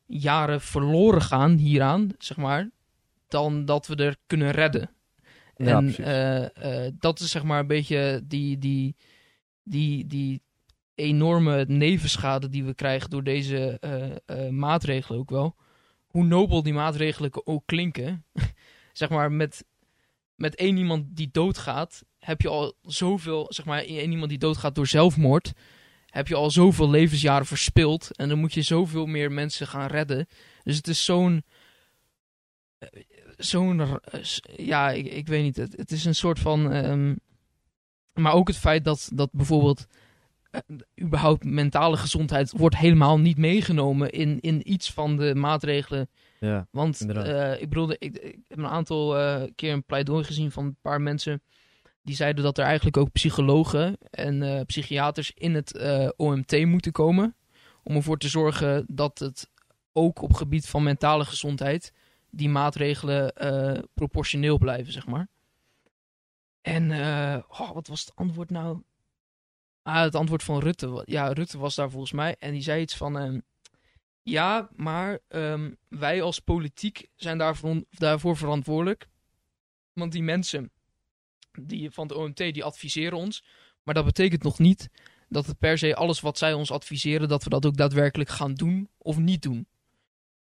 jaren 0.05 0.61
verloren 0.61 1.21
gaan 1.21 1.57
hieraan, 1.57 2.11
zeg 2.17 2.37
maar, 2.37 2.69
dan 3.27 3.65
dat 3.65 3.87
we 3.87 3.95
er 3.95 4.15
kunnen 4.27 4.51
redden. 4.51 4.89
Ja, 5.55 5.81
en 5.81 6.95
dat 6.99 7.19
is 7.19 7.31
zeg 7.31 7.43
maar 7.43 7.59
een 7.59 7.67
beetje 7.67 8.21
die, 8.23 8.57
die, 8.57 8.95
die, 9.63 10.07
die 10.07 10.41
enorme 10.95 11.65
nevenschade 11.67 12.49
die 12.49 12.63
we 12.63 12.73
krijgen 12.73 13.10
door 13.10 13.23
deze 13.23 13.77
eh, 13.79 14.12
eh, 14.25 14.49
maatregelen 14.51 15.19
ook 15.19 15.29
wel. 15.29 15.56
Hoe 16.08 16.23
nobel 16.23 16.63
die 16.63 16.73
maatregelen 16.73 17.47
ook 17.47 17.63
klinken. 17.65 18.25
zeg 18.93 19.10
maar 19.10 19.32
met, 19.32 19.65
met 20.36 20.56
één 20.56 20.77
iemand 20.77 21.06
die 21.15 21.29
doodgaat, 21.32 22.03
heb 22.19 22.41
je 22.41 22.49
al 22.49 22.77
zoveel, 22.82 23.45
zeg 23.49 23.65
maar 23.65 23.84
één 23.84 24.12
iemand 24.12 24.29
die 24.29 24.38
doodgaat 24.38 24.75
door 24.75 24.88
zelfmoord, 24.88 25.51
heb 26.06 26.27
je 26.27 26.36
al 26.36 26.51
zoveel 26.51 26.89
levensjaren 26.89 27.45
verspild. 27.45 28.15
En 28.15 28.29
dan 28.29 28.39
moet 28.39 28.53
je 28.53 28.62
zoveel 28.62 29.06
meer 29.06 29.32
mensen 29.32 29.67
gaan 29.67 29.88
redden. 29.88 30.27
Dus 30.63 30.75
het 30.75 30.88
is 30.88 31.06
zo'n 31.06 31.43
eh, 32.77 33.01
zo'n, 33.38 33.99
ja, 34.56 34.91
ik, 34.91 35.06
ik 35.06 35.27
weet 35.27 35.43
niet, 35.43 35.56
het, 35.56 35.91
is 35.91 36.06
een 36.06 36.15
soort 36.15 36.39
van, 36.39 36.71
ehm, 36.71 37.15
maar 38.13 38.34
ook 38.34 38.47
het 38.47 38.58
feit 38.58 38.84
dat, 38.84 39.10
dat 39.13 39.32
bijvoorbeeld 39.32 39.88
überhaupt 41.05 41.43
mentale 41.43 41.97
gezondheid 41.97 42.51
wordt 42.51 42.77
helemaal 42.77 43.19
niet 43.19 43.37
meegenomen 43.37 44.09
in, 44.09 44.39
in 44.39 44.71
iets 44.71 44.91
van 44.91 45.17
de 45.17 45.35
maatregelen. 45.35 46.09
Ja, 46.39 46.67
Want 46.71 47.11
eh, 47.11 47.61
ik 47.61 47.69
bedoelde, 47.69 47.95
ik, 47.99 48.17
ik 48.17 48.39
heb 48.47 48.57
een 48.57 48.67
aantal 48.67 49.17
eh, 49.17 49.43
keer 49.55 49.73
een 49.73 49.83
pleidooi 49.83 50.23
gezien 50.23 50.51
van 50.51 50.65
een 50.65 50.77
paar 50.81 51.01
mensen 51.01 51.41
die 52.01 52.15
zeiden 52.15 52.43
dat 52.43 52.57
er 52.57 52.65
eigenlijk 52.65 52.97
ook 52.97 53.11
psychologen 53.11 53.97
en 54.09 54.43
eh, 54.43 54.61
psychiaters 54.65 55.31
in 55.35 55.55
het 55.55 55.79
OMT 56.15 56.65
moeten 56.65 56.91
komen. 56.91 57.35
Om 57.83 57.95
ervoor 57.95 58.17
te 58.17 58.27
zorgen 58.27 58.85
dat 58.87 59.19
het 59.19 59.49
ook 59.91 60.21
op 60.21 60.33
gebied 60.33 60.67
van 60.67 60.83
mentale 60.83 61.25
gezondheid 61.25 61.93
die 62.29 62.49
maatregelen 62.49 63.33
proportioneel 63.93 64.57
blijven, 64.57 64.93
zeg 64.93 65.07
maar. 65.07 65.27
En 66.61 66.91
oh, 67.47 67.71
wat 67.73 67.87
was 67.87 67.99
het 67.99 68.15
antwoord 68.15 68.49
nou? 68.49 68.81
Ah, 69.84 70.02
het 70.02 70.15
antwoord 70.15 70.43
van 70.43 70.60
Rutte. 70.60 71.02
Ja, 71.06 71.28
Rutte 71.34 71.58
was 71.58 71.76
daar 71.76 71.89
volgens 71.89 72.12
mij. 72.12 72.36
En 72.39 72.52
die 72.52 72.62
zei 72.62 72.82
iets 72.82 72.96
van... 72.96 73.17
ehm, 73.17 73.39
ja, 74.24 74.69
maar 74.76 75.19
ehm, 75.28 75.72
wij 75.88 76.22
als 76.22 76.39
politiek 76.39 77.08
zijn 77.15 77.38
daarvoor, 77.38 77.84
daarvoor 77.89 78.38
verantwoordelijk. 78.38 79.08
Want 79.93 80.12
die 80.12 80.24
mensen 80.24 80.72
die 81.62 81.91
van 81.91 82.08
het 82.08 82.17
OMT, 82.17 82.38
die 82.38 82.63
adviseren 82.63 83.17
ons. 83.17 83.43
Maar 83.84 83.93
dat 83.93 84.06
betekent 84.06 84.43
nog 84.43 84.60
niet 84.60 84.89
dat 85.30 85.46
het 85.46 85.58
per 85.60 85.78
se 85.78 85.96
alles 85.96 86.19
wat 86.19 86.38
zij 86.38 86.54
ons 86.54 86.72
adviseren... 86.72 87.28
dat 87.28 87.43
we 87.43 87.50
dat 87.50 87.65
ook 87.65 87.78
daadwerkelijk 87.78 88.30
gaan 88.30 88.54
doen 88.54 88.89
of 88.98 89.17
niet 89.17 89.41
doen. 89.41 89.67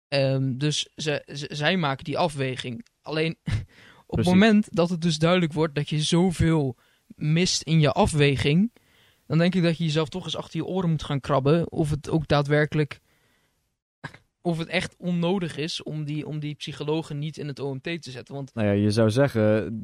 Ehm, 0.08 0.58
dus 0.58 0.89
ze, 0.95 1.23
ze- 1.34 1.50
zij 1.56 1.78
maken 1.78 2.04
die 2.04 2.17
afweging. 2.17 2.86
Alleen 3.02 3.32
op 3.43 3.43
Precies. 3.43 3.65
het 4.08 4.26
moment 4.26 4.67
dat 4.76 4.89
het 4.89 5.02
dus 5.02 5.17
duidelijk 5.17 5.54
wordt 5.54 5.76
dat 5.76 5.89
je 5.89 6.02
zoveel 6.02 6.78
mist 7.15 7.62
in 7.62 7.80
je 7.80 7.91
afweging, 7.91 8.71
dan 9.27 9.37
denk 9.37 9.55
ik 9.55 9.63
dat 9.63 9.77
je 9.77 9.83
jezelf 9.83 10.09
toch 10.09 10.23
eens 10.23 10.37
achter 10.37 10.59
je 10.59 10.65
oren 10.65 10.89
moet 10.89 11.03
gaan 11.03 11.19
krabben 11.19 11.71
of 11.71 11.89
het 11.89 12.09
ook 12.09 12.27
daadwerkelijk 12.27 12.99
of 14.41 14.57
het 14.57 14.67
echt 14.67 14.95
onnodig 14.97 15.57
is 15.57 15.83
om 15.83 16.03
die, 16.03 16.27
om 16.27 16.39
die 16.39 16.55
psychologen 16.55 17.19
niet 17.19 17.37
in 17.37 17.47
het 17.47 17.59
OMT 17.59 17.83
te 17.83 18.11
zetten. 18.11 18.35
Want 18.35 18.53
nou 18.53 18.67
ja, 18.67 18.73
je 18.73 18.91
zou 18.91 19.09
zeggen, 19.09 19.79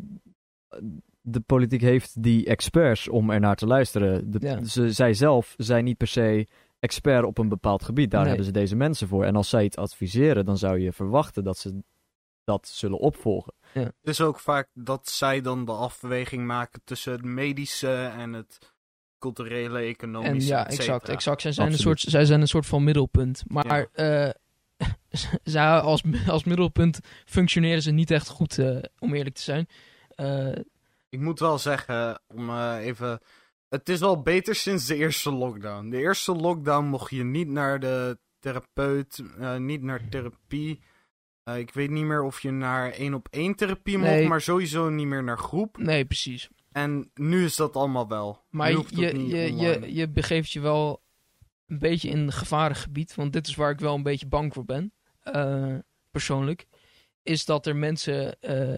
de 1.21 1.39
politiek 1.39 1.81
heeft 1.81 2.23
die 2.23 2.45
experts 2.45 3.09
om 3.09 3.29
er 3.29 3.39
naar 3.39 3.55
te 3.55 3.67
luisteren. 3.67 4.31
De, 4.31 4.37
Ja. 4.41 4.63
ze, 4.63 4.91
zij 4.91 5.13
zelf 5.13 5.53
zijn 5.57 5.83
niet 5.83 5.97
per 5.97 6.07
se 6.07 6.47
expert 6.79 7.25
op 7.25 7.37
een 7.37 7.49
bepaald 7.49 7.83
gebied. 7.83 8.11
Daar 8.11 8.19
Nee. 8.19 8.29
hebben 8.29 8.45
ze 8.45 8.51
deze 8.51 8.75
mensen 8.75 9.07
voor. 9.07 9.23
En 9.25 9.35
als 9.35 9.49
zij 9.49 9.63
iets 9.63 9.77
adviseren, 9.77 10.45
dan 10.45 10.57
zou 10.57 10.79
je 10.79 10.91
verwachten 10.91 11.43
dat 11.43 11.57
ze 11.57 11.83
dat 12.43 12.67
zullen 12.67 12.99
opvolgen. 12.99 13.53
Het 13.73 13.93
is 14.01 14.21
ook 14.21 14.39
vaak 14.39 14.69
dat 14.73 15.09
zij 15.09 15.41
dan 15.41 15.65
de 15.65 15.71
afweging 15.71 16.45
maken 16.45 16.81
tussen 16.83 17.11
het 17.11 17.23
medische 17.23 18.11
en 18.17 18.33
het 18.33 18.72
culturele, 19.23 19.79
en 19.79 19.85
economische. 19.85 20.49
ja, 20.49 20.65
et 20.67 20.73
exact, 20.73 21.09
exact. 21.09 21.41
Zij 21.41 21.51
zijn, 21.51 21.71
een 21.71 21.77
soort, 21.77 21.99
zij 21.99 22.25
zijn 22.25 22.41
een 22.41 22.47
soort 22.47 22.65
van 22.65 22.83
middelpunt. 22.83 23.43
Maar 23.47 23.87
eh, 23.93 24.29
zij 25.43 25.67
als, 25.79 26.03
als 26.27 26.43
middelpunt 26.43 26.99
functioneren 27.25 27.81
ze 27.81 27.91
niet 27.91 28.11
echt 28.11 28.27
goed, 28.27 28.57
eh, 28.57 28.77
om 28.99 29.13
eerlijk 29.13 29.35
te 29.35 29.41
zijn. 29.41 29.67
Eh, 30.15 30.55
Ik 31.09 31.19
moet 31.19 31.39
wel 31.39 31.57
zeggen, 31.57 32.21
om 32.27 32.49
eh, 32.49 32.77
even. 32.81 33.19
Het 33.69 33.89
is 33.89 33.99
wel 33.99 34.21
beter 34.21 34.55
sinds 34.55 34.85
de 34.85 34.95
eerste 34.95 35.31
lockdown. 35.31 35.89
De 35.89 35.97
eerste 35.97 36.31
lockdown 36.35 36.85
mocht 36.85 37.09
je 37.11 37.23
niet 37.23 37.47
naar 37.47 37.79
de 37.79 38.17
therapeut, 38.39 39.23
eh, 39.39 39.55
niet 39.57 39.81
naar 39.81 40.09
therapie. 40.09 40.79
Eh, 41.43 41.57
ik 41.57 41.73
weet 41.73 41.89
niet 41.89 42.03
meer 42.05 42.23
of 42.23 42.41
je 42.41 42.51
naar 42.51 42.91
één 42.91 43.13
op 43.13 43.27
één 43.31 43.55
therapie 43.55 43.97
mocht, 43.97 44.11
Nee. 44.11 44.27
maar 44.27 44.41
sowieso 44.41 44.89
niet 44.89 45.07
meer 45.07 45.23
naar 45.23 45.37
groep. 45.37 45.77
nee, 45.77 46.05
precies. 46.05 46.49
En 46.73 47.11
nu 47.13 47.43
is 47.45 47.55
dat 47.55 47.75
allemaal 47.75 48.07
wel. 48.07 48.43
Maar 48.49 48.71
je, 48.71 49.07
je, 49.27 49.55
je, 49.55 49.93
je 49.93 50.09
begeeft 50.09 50.51
je 50.51 50.59
wel 50.59 51.01
een 51.67 51.79
beetje 51.79 52.09
in 52.09 52.17
een 52.17 52.31
gevarengebied. 52.31 53.15
Want 53.15 53.33
dit 53.33 53.47
is 53.47 53.55
waar 53.55 53.71
ik 53.71 53.79
wel 53.79 53.95
een 53.95 54.03
beetje 54.03 54.27
bang 54.27 54.53
voor 54.53 54.65
ben. 54.65 54.93
eh, 55.21 55.75
persoonlijk. 56.11 56.67
Is 57.23 57.45
dat 57.45 57.65
er 57.65 57.75
mensen. 57.75 58.39
eh, 58.41 58.77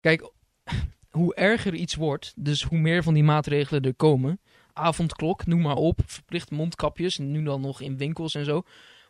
kijk, 0.00 0.30
hoe 1.10 1.34
erger 1.34 1.74
iets 1.74 1.94
wordt. 1.94 2.32
Dus 2.36 2.62
hoe 2.62 2.78
meer 2.78 3.02
van 3.02 3.14
die 3.14 3.24
maatregelen 3.24 3.82
er 3.82 3.94
komen. 3.94 4.40
Avondklok, 4.72 5.46
noem 5.46 5.60
maar 5.60 5.76
op. 5.76 6.00
Verplicht 6.06 6.50
mondkapjes. 6.50 7.18
Nu 7.18 7.42
dan 7.42 7.60
nog 7.60 7.80
in 7.80 7.96
winkels 7.96 8.34
en 8.34 8.44
zo. 8.44 8.62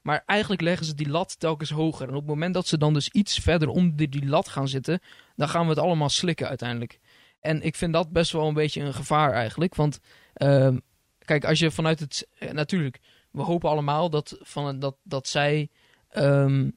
Maar 0.03 0.23
eigenlijk 0.27 0.61
leggen 0.63 0.87
ze 0.87 0.95
die 0.95 1.09
lat 1.09 1.41
telkens 1.41 1.71
hoger. 1.71 2.09
En 2.09 2.15
op 2.15 2.21
het 2.21 2.29
moment 2.29 2.55
dat 2.55 2.67
ze 2.67 2.79
dan 2.79 2.95
dus 2.95 3.09
iets 3.09 3.39
verder 3.39 3.69
onder 3.69 4.11
die 4.11 4.27
lat 4.27 4.49
gaan 4.49 4.69
zitten. 4.69 5.01
Dan 5.37 5.49
gaan 5.49 5.63
we 5.63 5.69
het 5.69 5.79
allemaal 5.79 6.09
slikken 6.09 6.49
uiteindelijk. 6.49 6.99
En 7.41 7.63
ik 7.63 7.75
vind 7.77 7.93
dat 7.93 8.13
best 8.13 8.33
wel 8.33 8.49
een 8.49 8.55
beetje 8.55 8.81
een 8.83 8.95
gevaar 8.95 9.33
eigenlijk. 9.33 9.75
Want 9.75 10.01
ehm, 10.35 10.79
kijk, 11.19 11.45
als 11.45 11.59
je 11.59 11.71
vanuit 11.71 12.01
het. 12.01 12.29
eh, 12.39 12.51
natuurlijk, 12.51 12.99
we 13.31 13.43
hopen 13.43 13.71
allemaal 13.71 14.11
dat, 14.11 14.39
van, 14.41 14.79
dat, 14.79 14.97
dat 15.03 15.29
zij. 15.29 15.69
ehm, 16.09 16.71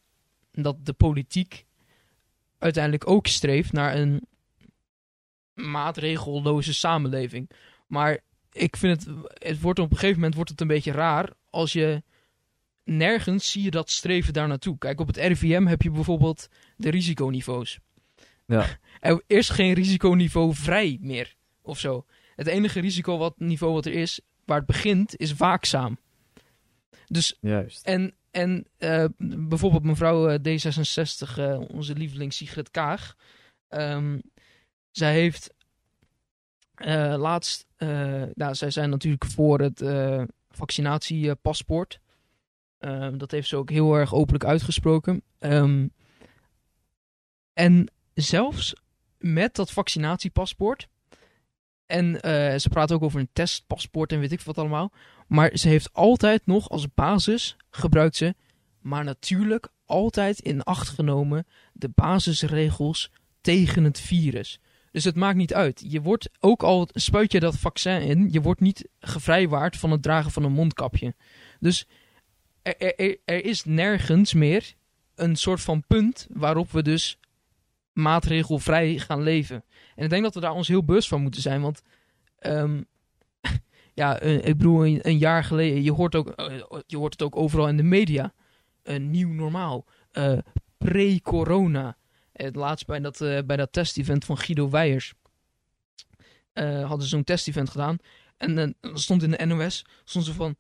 dat 0.52 0.86
de 0.86 0.93
politiek 0.93 1.65
uiteindelijk 2.58 3.08
ook 3.10 3.28
streeft 3.28 3.71
naar 3.71 3.95
een 3.95 4.28
maatregelloze 5.54 6.74
samenleving. 6.74 7.50
Maar 7.88 8.19
ik 8.52 8.78
vind 8.78 9.06
het. 9.06 9.15
Het 9.34 9.62
wordt 9.62 9.80
op 9.80 9.89
een 9.91 9.95
gegeven 9.95 10.15
moment 10.15 10.36
wordt 10.36 10.50
het 10.50 10.62
een 10.62 10.67
beetje 10.67 10.91
raar 10.91 11.30
als 11.50 11.74
je. 11.74 12.04
Nergens 12.84 13.52
zie 13.52 13.63
je 13.63 13.71
dat 13.71 13.89
streven 13.89 14.34
daar 14.34 14.47
naartoe. 14.47 14.78
Kijk, 14.78 15.00
op 15.00 15.08
het 15.08 15.17
RIVM 15.17 15.65
heb 15.65 15.82
je 15.82 15.91
bijvoorbeeld 15.91 16.47
de 16.76 16.89
risiconiveaus. 16.89 17.80
Ja. 18.52 18.66
Er 19.00 19.22
is 19.28 19.50
geen 19.50 19.74
risiconiveau 19.74 20.54
vrij 20.54 20.98
meer 21.02 21.36
of 21.62 21.80
zo. 21.80 22.06
Het 22.36 22.48
enige 22.48 22.80
risico 22.80 23.18
wat, 23.18 23.40
niveau 23.40 23.74
wat 23.74 23.86
er 23.86 23.94
is, 23.94 24.20
waar 24.46 24.58
het 24.58 24.66
begint, 24.66 25.18
is 25.18 25.34
waakzaam. 25.34 25.98
Dus, 27.08 27.38
Juist. 27.40 27.86
en, 27.86 28.14
en 28.32 28.68
eh, 28.78 29.06
bijvoorbeeld 29.18 29.84
mevrouw 29.84 30.30
eh, 30.30 30.40
D66, 30.40 31.38
eh, 31.38 31.60
onze 31.68 31.94
lieveling 31.94 32.34
Sigrid 32.34 32.72
Kaag, 32.72 33.16
ehm, 33.68 34.20
zij 34.92 35.14
heeft 35.14 35.54
laatst, 37.18 37.66
nou, 38.34 38.56
zij 38.56 38.72
zijn 38.72 38.90
natuurlijk 38.90 39.26
voor 39.26 39.60
het 39.60 39.84
vaccinatiepaspoort. 40.50 42.00
Ehm, 42.78 43.18
dat 43.18 43.32
heeft 43.32 43.48
ze 43.48 43.56
ook 43.56 43.70
heel 43.70 43.96
erg 43.96 44.14
openlijk 44.14 44.46
uitgesproken. 44.46 45.24
Ehm, 45.40 45.88
en 47.54 47.92
zelfs 48.13 48.74
met 49.17 49.56
dat 49.56 49.71
vaccinatiepaspoort. 49.71 50.88
En 51.86 52.21
eh, 52.21 52.60
ze 52.60 52.69
praat 52.69 52.91
ook 52.91 53.04
over 53.04 53.19
een 53.19 53.30
testpaspoort 53.34 54.12
en 54.12 54.19
weet 54.19 54.32
ik 54.32 54.41
wat 54.41 54.58
allemaal. 54.58 54.91
Maar 55.28 55.58
ze 55.58 55.67
heeft 55.67 55.93
altijd 55.93 56.45
nog 56.45 56.69
als 56.69 56.93
basis 56.93 57.56
gebruikt 57.69 58.15
ze. 58.15 58.36
Maar 58.80 59.04
natuurlijk 59.04 59.67
altijd 59.86 60.39
in 60.39 60.63
acht 60.63 60.89
genomen 60.89 61.47
de 61.74 61.89
basisregels 61.95 63.12
tegen 63.41 63.84
het 63.84 64.00
virus. 64.00 64.60
Dus 64.91 65.04
het 65.04 65.15
maakt 65.15 65.38
niet 65.38 65.54
uit. 65.54 65.84
Je 65.88 66.02
wordt 66.02 66.30
ook 66.39 66.63
al 66.63 66.89
spuit 66.93 67.32
je 67.32 67.39
dat 67.39 67.58
vaccin 67.58 68.02
in, 68.02 68.28
je 68.32 68.41
wordt 68.41 68.60
niet 68.60 68.88
gevrijwaard 69.00 69.78
van 69.78 69.91
het 69.91 70.02
dragen 70.02 70.32
van 70.32 70.43
een 70.43 70.52
mondkapje. 70.52 71.15
Dus 71.60 71.88
er, 72.62 73.45
is 73.45 73.63
nergens 73.63 74.34
meer 74.34 74.74
een 75.15 75.36
soort 75.36 75.62
van 75.62 75.84
punt 75.88 76.28
waarop 76.32 76.71
we 76.71 76.82
dus 76.82 77.17
maatregelvrij 77.94 78.98
gaan 78.98 79.22
leven. 79.22 79.64
En 79.96 80.04
ik 80.04 80.10
denk 80.10 80.24
dat 80.24 80.34
we 80.34 80.40
daar 80.40 80.54
ons 80.54 80.68
heel 80.68 80.84
bewust 80.84 81.08
van 81.08 81.22
moeten 81.22 81.42
zijn, 81.42 81.62
want 81.62 81.82
ehm, 82.40 82.82
ja, 83.94 84.20
eh, 84.20 84.36
ik 84.36 84.58
bedoel, 84.58 84.86
een, 84.86 85.18
jaar 85.18 85.44
geleden, 85.44 85.84
je 85.84 85.92
hoort, 85.92 86.16
ook, 86.16 86.30
eh, 86.30 86.60
je 86.88 86.98
hoort 86.98 87.12
het 87.14 87.22
ook 87.22 87.36
overal 87.36 87.68
in 87.68 87.78
de 87.78 87.84
media. 87.84 88.34
Een 88.84 89.12
nieuw 89.12 89.30
normaal. 89.30 89.86
eh, 90.12 90.38
Pre-corona. 90.78 91.98
Het 92.34 92.56
laatst 92.56 92.86
bij 92.86 93.00
dat, 93.00 93.18
bij 93.46 93.58
dat 93.58 93.74
test-event 93.74 94.26
van 94.26 94.38
Guido 94.38 94.70
Weijers. 94.70 95.14
hadden 96.54 97.02
ze 97.02 97.08
zo'n 97.08 97.24
test-event 97.24 97.70
gedaan. 97.70 97.98
En 98.38 98.56
dan 98.56 98.76
stond 98.94 99.24
in 99.24 99.32
de 99.32 99.46
NOS, 99.46 99.86
stond 100.04 100.26
ze 100.26 100.34
van... 100.34 100.56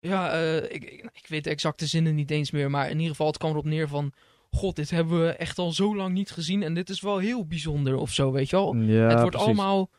Ja, 0.00 0.32
ik, 0.60 0.84
ik, 0.84 1.10
ik 1.12 1.26
weet 1.26 1.44
de 1.44 1.50
exacte 1.50 1.86
zinnen 1.86 2.14
niet 2.14 2.30
eens 2.30 2.50
meer. 2.50 2.70
Maar 2.70 2.86
in 2.86 2.96
ieder 2.96 3.10
geval, 3.10 3.26
het 3.26 3.36
kwam 3.36 3.50
erop 3.50 3.64
neer 3.64 3.88
van... 3.88 4.12
God, 4.50 4.76
dit 4.76 4.90
hebben 4.90 5.24
we 5.24 5.32
echt 5.32 5.58
al 5.58 5.72
zo 5.72 5.96
lang 5.96 6.14
niet 6.14 6.30
gezien. 6.30 6.62
En 6.62 6.74
dit 6.74 6.90
is 6.90 7.00
wel 7.00 7.18
heel 7.18 7.46
bijzonder 7.46 7.96
of 7.96 8.12
zo, 8.12 8.32
weet 8.32 8.50
je 8.50 8.56
wel. 8.56 8.76
Ja, 8.76 9.08
het 9.08 9.20
wordt 9.20 9.36
precies. 9.36 9.46
allemaal... 9.46 9.90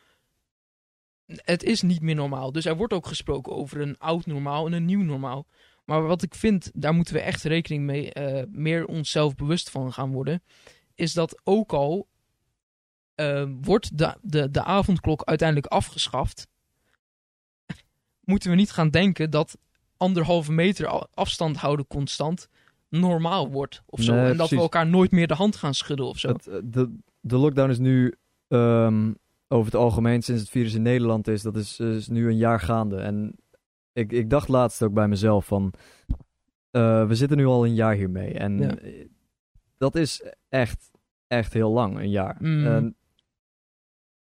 Het 1.26 1.64
is 1.64 1.82
niet 1.82 2.02
meer 2.02 2.16
normaal. 2.16 2.52
Dus 2.52 2.66
er 2.66 2.78
wordt 2.78 2.94
ook 2.94 3.08
gesproken 3.08 3.56
over 3.56 3.82
een 3.82 3.98
oud 3.98 4.26
normaal 4.26 4.66
en 4.66 4.74
een 4.74 4.86
nieuw 4.86 5.04
normaal. 5.04 5.46
Maar 5.86 6.08
wat 6.08 6.22
ik 6.22 6.36
vind, 6.36 6.72
daar 6.74 6.94
moeten 6.94 7.14
we 7.14 7.20
echt 7.20 7.44
rekening 7.44 7.84
mee, 7.84 8.14
eh, 8.14 8.44
meer 8.50 8.86
onszelf 8.86 9.36
bewust 9.36 9.70
van 9.70 9.94
gaan 9.94 10.12
worden. 10.12 10.44
Is 10.96 11.14
dat 11.14 11.42
ook 11.44 11.74
al 11.74 12.08
eh, 13.16 13.46
wordt 13.62 13.98
de, 13.98 14.16
de, 14.22 14.52
de 14.52 14.64
avondklok 14.64 15.24
uiteindelijk 15.24 15.68
afgeschaft. 15.68 16.48
moeten 18.24 18.50
we 18.50 18.56
niet 18.56 18.72
gaan 18.72 18.90
denken 18.90 19.30
dat 19.30 19.58
anderhalve 19.98 20.52
meter 20.52 20.88
afstand 21.14 21.58
houden 21.58 21.88
constant 21.88 22.48
normaal 23.00 23.50
wordt. 23.52 23.82
Of 23.86 24.02
zo. 24.02 24.14
Nee, 24.16 24.30
en 24.32 24.38
dat 24.38 24.50
we 24.50 24.56
elkaar 24.56 24.88
nooit 24.88 25.12
meer 25.12 25.28
de 25.28 25.34
hand 25.34 25.56
gaan 25.56 25.74
schudden 25.74 26.06
of 26.06 26.18
zo. 26.18 26.28
Het, 26.28 26.48
eh, 26.48 26.58
de, 26.64 26.96
de 27.20 27.38
lockdown 27.38 27.70
is 27.70 27.80
nu 27.80 28.16
ehm, 28.48 29.14
over 29.48 29.66
het 29.66 29.76
algemeen, 29.82 30.22
sinds 30.22 30.42
het 30.42 30.50
virus 30.50 30.74
in 30.74 30.82
Nederland 30.82 31.28
is, 31.28 31.42
dat 31.42 31.56
is, 31.56 31.80
is 31.80 32.08
nu 32.08 32.28
een 32.28 32.38
jaar 32.38 32.60
gaande. 32.60 32.98
En 32.98 33.36
ik, 33.94 34.12
ik 34.12 34.30
dacht 34.30 34.48
laatst 34.48 34.84
ook 34.84 34.94
bij 34.94 35.08
mezelf 35.08 35.46
van, 35.46 35.74
eh, 36.72 37.08
we 37.08 37.16
zitten 37.16 37.38
nu 37.38 37.46
al 37.46 37.66
een 37.66 37.76
jaar 37.76 37.96
hiermee. 37.96 38.34
En 38.34 38.58
Ja. 38.60 38.76
dat 39.78 39.96
is 39.96 40.24
echt, 40.50 40.92
echt 41.28 41.54
heel 41.54 41.72
lang, 41.72 41.98
een 41.98 42.10
jaar. 42.10 42.38
Mm. 42.40 42.66
En 42.66 42.96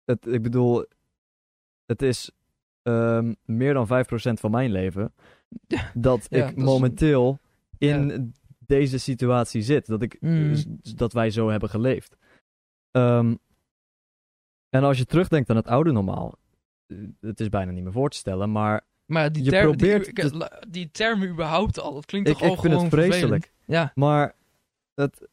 het, 0.06 0.28
ik 0.28 0.42
bedoel, 0.42 0.86
het 1.86 2.02
is 2.02 2.32
ehm, 2.82 3.34
meer 3.46 3.74
dan 3.74 3.88
5% 3.88 4.40
van 4.40 4.52
mijn 4.52 4.72
leven 4.72 5.14
dat 5.94 6.28
Ja, 6.30 6.38
ik 6.38 6.56
dat 6.56 6.58
is- 6.58 6.64
momenteel 6.64 7.40
in 7.78 8.34
deze 8.70 8.98
situatie 9.00 9.62
zit. 9.62 9.86
Dat, 9.88 10.02
ik, 10.02 10.18
Mm. 10.22 10.56
s- 10.56 10.66
dat 10.96 11.14
wij 11.14 11.30
zo 11.30 11.50
hebben 11.50 11.70
geleefd. 11.70 12.18
Ehm, 12.92 13.36
en 14.70 14.84
als 14.84 14.98
je 14.98 15.06
terugdenkt 15.06 15.50
aan 15.50 15.56
het 15.56 15.68
oude 15.68 15.92
normaal, 15.92 16.38
eh, 16.88 16.98
het 17.22 17.40
is 17.40 17.50
bijna 17.50 17.72
niet 17.72 17.84
meer 17.84 17.92
voor 17.92 18.10
te 18.10 18.18
stellen, 18.18 18.52
maar 18.52 18.88
Maar 19.06 19.32
die, 19.32 19.44
Je 19.44 19.50
term, 19.50 19.68
probeert 19.68 20.06
die, 20.06 20.14
te- 20.14 20.38
la- 20.38 20.62
die 20.68 20.92
termen 20.92 21.30
überhaupt 21.30 21.80
al, 21.80 21.94
dat 21.94 22.06
klinkt 22.06 22.30
ik, 22.30 22.34
toch 22.38 22.48
al 22.48 22.54
ik 22.54 22.60
vind 22.60 22.74
het 22.82 22.90
vreselijk. 22.90 23.14
vervelend. 23.22 23.52
Ja, 23.66 23.92
Maar 23.96 24.36
het, 24.94 25.28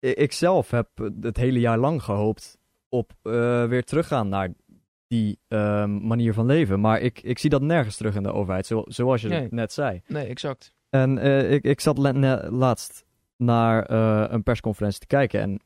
ik 0.00 0.32
zelf 0.32 0.70
heb 0.70 0.88
het 1.20 1.36
hele 1.36 1.60
jaar 1.60 1.78
lang 1.78 2.02
gehoopt 2.02 2.58
op 2.88 3.12
eh, 3.22 3.66
weer 3.68 3.84
teruggaan 3.84 4.28
naar 4.28 4.52
die 5.06 5.38
ehm, 5.48 6.06
manier 6.06 6.34
van 6.34 6.46
leven. 6.46 6.80
Maar 6.80 7.00
ik, 7.00 7.22
ik 7.22 7.38
zie 7.38 7.50
dat 7.50 7.62
nergens 7.62 7.96
terug 7.96 8.14
in 8.14 8.22
de 8.22 8.32
overheid, 8.32 8.66
zo, 8.66 8.82
zoals 8.86 9.22
je 9.22 9.28
Nee. 9.28 9.48
net 9.50 9.72
zei. 9.72 10.02
nee, 10.06 10.26
exact. 10.26 10.72
En 10.90 11.18
eh, 11.18 11.52
ik, 11.52 11.64
ik 11.64 11.80
zat 11.80 11.98
laatst 12.50 13.04
naar 13.36 13.82
eh, 13.82 14.24
een 14.32 14.42
persconferentie 14.42 15.00
te 15.00 15.06
kijken 15.06 15.40
en 15.40 15.60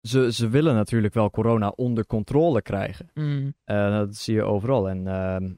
ze, 0.00 0.32
ze 0.32 0.48
willen 0.48 0.74
natuurlijk 0.74 1.14
wel 1.14 1.30
corona 1.30 1.68
onder 1.68 2.06
controle 2.06 2.62
krijgen. 2.62 3.10
Mm. 3.14 3.54
Eh, 3.64 3.90
dat 3.90 4.16
zie 4.16 4.34
je 4.34 4.42
overal. 4.42 4.88
En 4.88 5.06
ehm, 5.06 5.52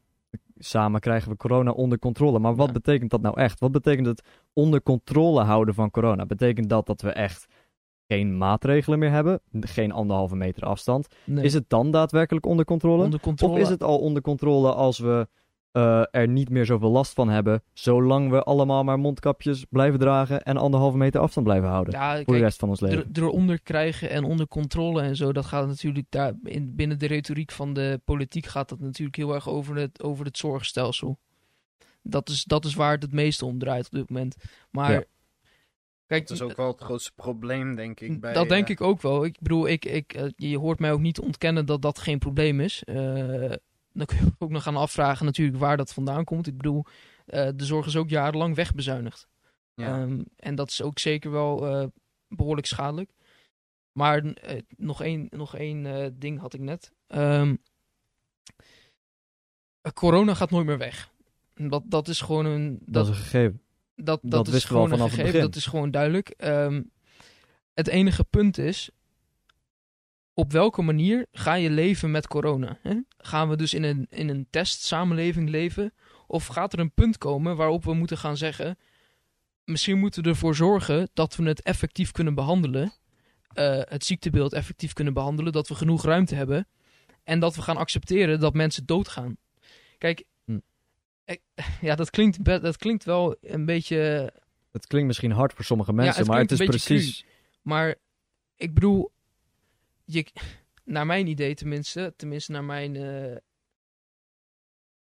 samen 0.57 1.01
krijgen 1.01 1.31
we 1.31 1.37
corona 1.37 1.71
onder 1.71 1.99
controle. 1.99 2.39
Maar 2.39 2.55
wat 2.55 2.67
Ja. 2.67 2.73
betekent 2.73 3.11
dat 3.11 3.21
nou 3.21 3.41
echt? 3.41 3.61
Wat 3.61 3.73
betekent 3.73 4.07
het 4.07 4.23
onder 4.53 4.83
controle 4.83 5.43
houden 5.43 5.75
van 5.75 5.91
corona? 5.91 6.27
Betekent 6.27 6.69
dat 6.69 6.87
dat 6.87 7.01
we 7.03 7.11
echt 7.13 7.47
geen 8.09 8.39
maatregelen 8.39 8.99
meer 8.99 9.11
hebben? 9.11 9.41
Geen 9.61 9.93
anderhalve 9.93 10.37
meter 10.37 10.63
afstand? 10.63 11.07
Nee. 11.25 11.45
Is 11.45 11.55
het 11.55 11.65
dan 11.69 11.91
daadwerkelijk 11.91 12.47
onder 12.47 12.65
controle? 12.65 13.05
onder 13.05 13.21
controle? 13.21 13.53
Of 13.53 13.59
is 13.59 13.69
het 13.69 13.83
al 13.83 13.99
onder 13.99 14.23
controle 14.23 14.73
als 14.73 14.99
we 14.99 15.29
eh, 15.73 16.03
er 16.11 16.29
niet 16.29 16.49
meer 16.51 16.67
zoveel 16.67 16.91
last 16.91 17.13
van 17.15 17.29
hebben, 17.29 17.63
zolang 17.73 18.31
we 18.31 18.43
allemaal 18.43 18.85
maar 18.85 18.99
mondkapjes 18.99 19.65
blijven 19.71 19.99
dragen 19.99 20.43
en 20.43 20.57
anderhalve 20.57 20.97
meter 20.97 21.21
afstand 21.21 21.47
blijven 21.47 21.69
houden 21.69 21.95
Ja, 21.95 22.23
voor 22.25 22.35
de 22.35 22.41
rest 22.41 22.59
van 22.59 22.69
ons 22.69 22.81
leven? 22.81 23.09
er- 23.13 23.23
eronder 23.23 23.61
krijgen 23.61 24.11
en 24.11 24.25
onder 24.25 24.49
controle 24.49 25.03
en 25.03 25.17
zo, 25.17 25.33
dat 25.33 25.45
gaat 25.47 25.67
natuurlijk 25.67 26.07
daar 26.09 26.33
in, 26.45 26.75
binnen 26.75 26.99
de 26.99 27.07
retoriek 27.07 27.51
van 27.53 27.73
de 27.73 28.01
politiek 28.05 28.47
gaat 28.47 28.69
dat 28.69 28.81
natuurlijk 28.81 29.17
heel 29.17 29.35
erg 29.35 29.49
over 29.49 29.77
het, 29.77 30.03
over 30.03 30.25
het 30.25 30.39
zorgstelsel. 30.39 31.19
Dat 32.03 32.29
is, 32.29 32.45
dat 32.45 32.65
is 32.65 32.75
waar 32.75 32.93
het 32.93 33.03
het 33.03 33.13
meeste 33.13 33.45
om 33.47 33.59
draait 33.59 33.85
op 33.87 33.91
dit 33.93 34.11
moment. 34.11 34.37
Maar 34.71 34.93
Ja. 34.93 35.05
kijk, 36.07 36.27
Dat 36.27 36.37
is 36.37 36.43
ook 36.43 36.57
wel 36.57 36.67
het 36.67 36.81
grootste 36.81 37.13
probleem, 37.15 37.75
denk 37.75 38.01
ik. 38.01 38.21
Bij, 38.21 38.33
dat 38.33 38.49
denk 38.49 38.65
eh, 38.65 38.71
ik 38.71 38.81
ook 38.81 39.03
wel. 39.03 39.25
Ik 39.25 39.37
bedoel, 39.41 39.69
ik, 39.69 39.85
ik, 39.85 40.13
eh, 40.13 40.25
je 40.37 40.59
hoort 40.59 40.79
mij 40.79 40.93
ook 40.93 41.01
niet 41.01 41.21
ontkennen 41.21 41.67
dat 41.67 41.83
dat 41.83 41.99
geen 41.99 42.19
probleem 42.19 42.61
is. 42.61 42.85
Eh, 42.85 43.53
dan 43.93 44.07
kun 44.07 44.17
je 44.17 44.33
ook 44.39 44.51
nog 44.51 44.63
gaan 44.63 44.77
afvragen 44.77 45.27
natuurlijk 45.27 45.59
waar 45.59 45.77
dat 45.77 45.93
vandaan 45.93 46.25
komt. 46.25 46.47
Ik 46.47 46.57
bedoel, 46.57 46.85
eh, 47.27 47.49
de 47.55 47.65
zorg 47.65 47.87
is 47.87 47.97
ook 47.97 48.09
jarenlang 48.09 48.55
wegbezuinigd. 48.55 49.29
Ja. 49.75 50.01
Ehm, 50.01 50.23
en 50.37 50.55
dat 50.55 50.71
is 50.71 50.83
ook 50.83 50.99
zeker 50.99 51.31
wel 51.31 51.67
eh, 51.67 51.87
behoorlijk 52.29 52.67
schadelijk. 52.67 53.11
Maar 53.93 54.25
eh, 54.25 54.61
nog 54.77 55.03
één, 55.03 55.27
nog 55.31 55.57
één 55.57 56.15
ding 56.19 56.41
had 56.41 56.55
ik 56.55 56.61
net. 56.61 56.93
Ehm, 57.07 57.55
eh, 59.81 59.93
corona 59.93 60.35
gaat 60.35 60.51
nooit 60.51 60.67
meer 60.67 60.79
weg. 60.79 61.11
Dat, 61.55 61.83
dat 61.87 62.09
is 62.09 62.21
gewoon 62.21 62.47
een. 62.47 62.79
dat 62.87 63.05
is 63.05 63.11
een 63.11 63.23
gegeven. 63.23 63.63
Dat, 63.95 64.21
dat, 64.23 64.45
Dat 64.45 64.55
is 64.55 64.65
gewoon 64.65 64.83
een 64.83 64.91
vanaf 64.91 65.05
het 65.05 65.15
gegeven, 65.15 65.33
begin. 65.33 65.51
dat 65.51 65.57
is 65.57 65.67
gewoon 65.67 65.91
duidelijk. 65.91 66.29
Ehm, 66.29 66.83
het 67.75 67.87
enige 67.87 68.25
punt 68.25 68.59
is, 68.59 68.91
op 70.41 70.53
welke 70.53 70.83
manier 70.83 71.27
ga 71.33 71.55
je 71.55 71.71
leven 71.71 72.11
met 72.11 72.27
corona? 72.27 72.79
Hè? 72.83 72.95
Gaan 73.19 73.49
we 73.49 73.57
dus 73.57 73.75
in 73.75 73.83
een, 73.83 74.07
in 74.11 74.29
een 74.29 74.47
testsamenleving 74.51 75.49
leven? 75.49 75.93
Of 76.27 76.47
gaat 76.47 76.73
er 76.73 76.79
een 76.79 76.93
punt 76.93 77.19
komen 77.19 77.57
waarop 77.57 77.85
we 77.85 77.95
moeten 77.95 78.19
gaan 78.19 78.37
zeggen, 78.37 78.79
misschien 79.65 79.99
moeten 79.99 80.23
we 80.23 80.29
ervoor 80.29 80.55
zorgen 80.55 81.09
dat 81.15 81.37
we 81.37 81.45
het 81.49 81.63
effectief 81.63 82.11
kunnen 82.13 82.35
behandelen, 82.35 82.93
eh, 83.53 83.81
het 83.85 84.05
ziektebeeld 84.05 84.53
effectief 84.53 84.93
kunnen 84.93 85.13
behandelen, 85.15 85.53
dat 85.53 85.69
we 85.69 85.75
genoeg 85.75 86.05
ruimte 86.05 86.35
hebben 86.35 86.67
en 87.25 87.41
dat 87.41 87.55
we 87.55 87.63
gaan 87.63 87.77
accepteren 87.77 88.41
dat 88.41 88.55
mensen 88.55 88.87
doodgaan. 88.87 89.37
Kijk, 89.99 90.25
Hm. 90.45 90.59
ik- 91.25 91.43
ja, 91.89 91.95
dat 91.95 92.11
klinkt, 92.11 92.45
dat 92.45 92.77
klinkt 92.77 93.05
wel 93.05 93.37
een 93.41 93.65
beetje 93.65 94.33
Het 94.73 94.87
klinkt 94.87 95.07
misschien 95.07 95.33
hard 95.33 95.53
voor 95.53 95.65
sommige 95.65 95.93
mensen, 95.93 96.19
het 96.19 96.27
maar 96.27 96.41
het 96.41 96.51
is 96.51 96.65
precies. 96.67 97.25
Maar 97.63 97.95
ik 98.57 98.75
bedoel, 98.75 99.11
je, 100.13 100.27
naar 100.85 101.07
mijn 101.07 101.27
idee 101.27 101.55
tenminste, 101.55 102.15
tenminste 102.17 102.53
naar 102.53 102.65
mijn, 102.65 102.97
eh, 102.97 103.37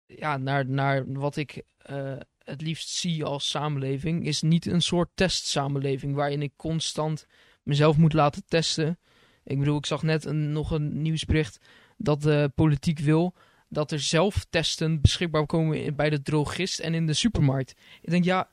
ja, 0.05 0.37
naar, 0.37 0.65
naar 0.65 1.13
wat 1.13 1.35
ik 1.35 1.63
eh, 1.77 2.17
het 2.43 2.61
liefst 2.61 2.89
zie 2.89 3.23
als 3.23 3.49
samenleving, 3.49 4.25
is 4.25 4.41
niet 4.41 4.65
een 4.65 4.81
soort 4.81 5.09
testsamenleving 5.13 6.15
waarin 6.15 6.41
ik 6.41 6.53
constant 6.55 7.27
mezelf 7.63 7.97
moet 7.97 8.13
laten 8.13 8.45
testen. 8.45 8.99
Ik 9.43 9.59
bedoel, 9.59 9.77
ik 9.77 9.85
zag 9.85 10.03
net 10.03 10.31
nog 10.31 10.71
een 10.71 11.01
nieuwsbericht 11.01 11.59
dat 11.97 12.21
de 12.21 12.51
politiek 12.55 12.99
wil 12.99 13.35
dat 13.69 13.91
er 13.91 13.99
zelf 13.99 14.45
testen 14.49 15.01
beschikbaar 15.01 15.45
komen 15.45 15.95
bij 15.95 16.09
de 16.09 16.21
drogist 16.21 16.79
en 16.79 16.93
in 16.93 17.05
de 17.05 17.13
supermarkt. 17.13 17.75
Ik 18.01 18.09
denk, 18.09 18.23
ja, 18.23 18.49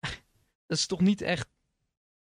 dat 0.66 0.78
is 0.78 0.86
toch 0.86 1.00
niet 1.00 1.20
echt 1.20 1.48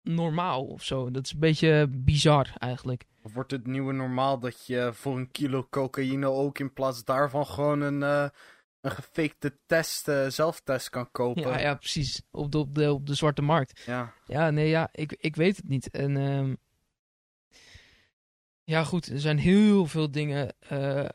normaal 0.03 0.65
of 0.65 0.85
zo. 0.85 1.11
Dat 1.11 1.25
is 1.25 1.33
een 1.33 1.39
beetje 1.39 1.87
bizar 1.91 2.53
eigenlijk. 2.59 3.05
Of 3.23 3.33
wordt 3.33 3.51
het 3.51 3.67
nieuwe 3.67 3.93
normaal 3.93 4.39
dat 4.39 4.67
je 4.67 4.91
voor 4.93 5.17
een 5.17 5.31
kilo 5.31 5.67
cocaïne 5.71 6.27
ook 6.27 6.59
in 6.59 6.73
plaats 6.73 7.05
daarvan 7.05 7.47
gewoon 7.47 7.81
een, 7.81 8.03
eh 8.03 8.29
een 8.83 8.91
gefakte 8.91 9.59
test, 9.67 10.09
eh, 10.09 10.27
zelftest 10.29 10.89
kan 10.89 11.11
kopen? 11.11 11.43
Ja, 11.43 11.59
ja 11.59 11.75
precies. 11.75 12.23
Op 12.31 12.53
de, 12.53 12.59
op, 12.59 12.75
de, 12.75 12.93
op 12.93 13.07
de 13.07 13.15
zwarte 13.15 13.43
markt. 13.43 13.83
Ja. 13.87 14.15
Ja, 14.27 14.51
nee, 14.51 14.69
ja, 14.69 14.89
ik, 14.93 15.13
ik 15.13 15.37
weet 15.37 15.57
het 15.57 15.69
niet. 15.69 15.91
En 15.91 16.17
ehm, 16.17 16.55
ja, 18.65 18.85
goed, 18.85 19.07
er 19.07 19.21
zijn 19.21 19.39
heel 19.39 19.87
veel 19.87 20.11
dingen 20.11 20.55
eh, 20.59 21.09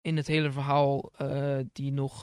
in 0.00 0.16
het 0.16 0.26
hele 0.26 0.52
verhaal 0.52 1.12
die 1.72 1.92
nog. 1.92 2.20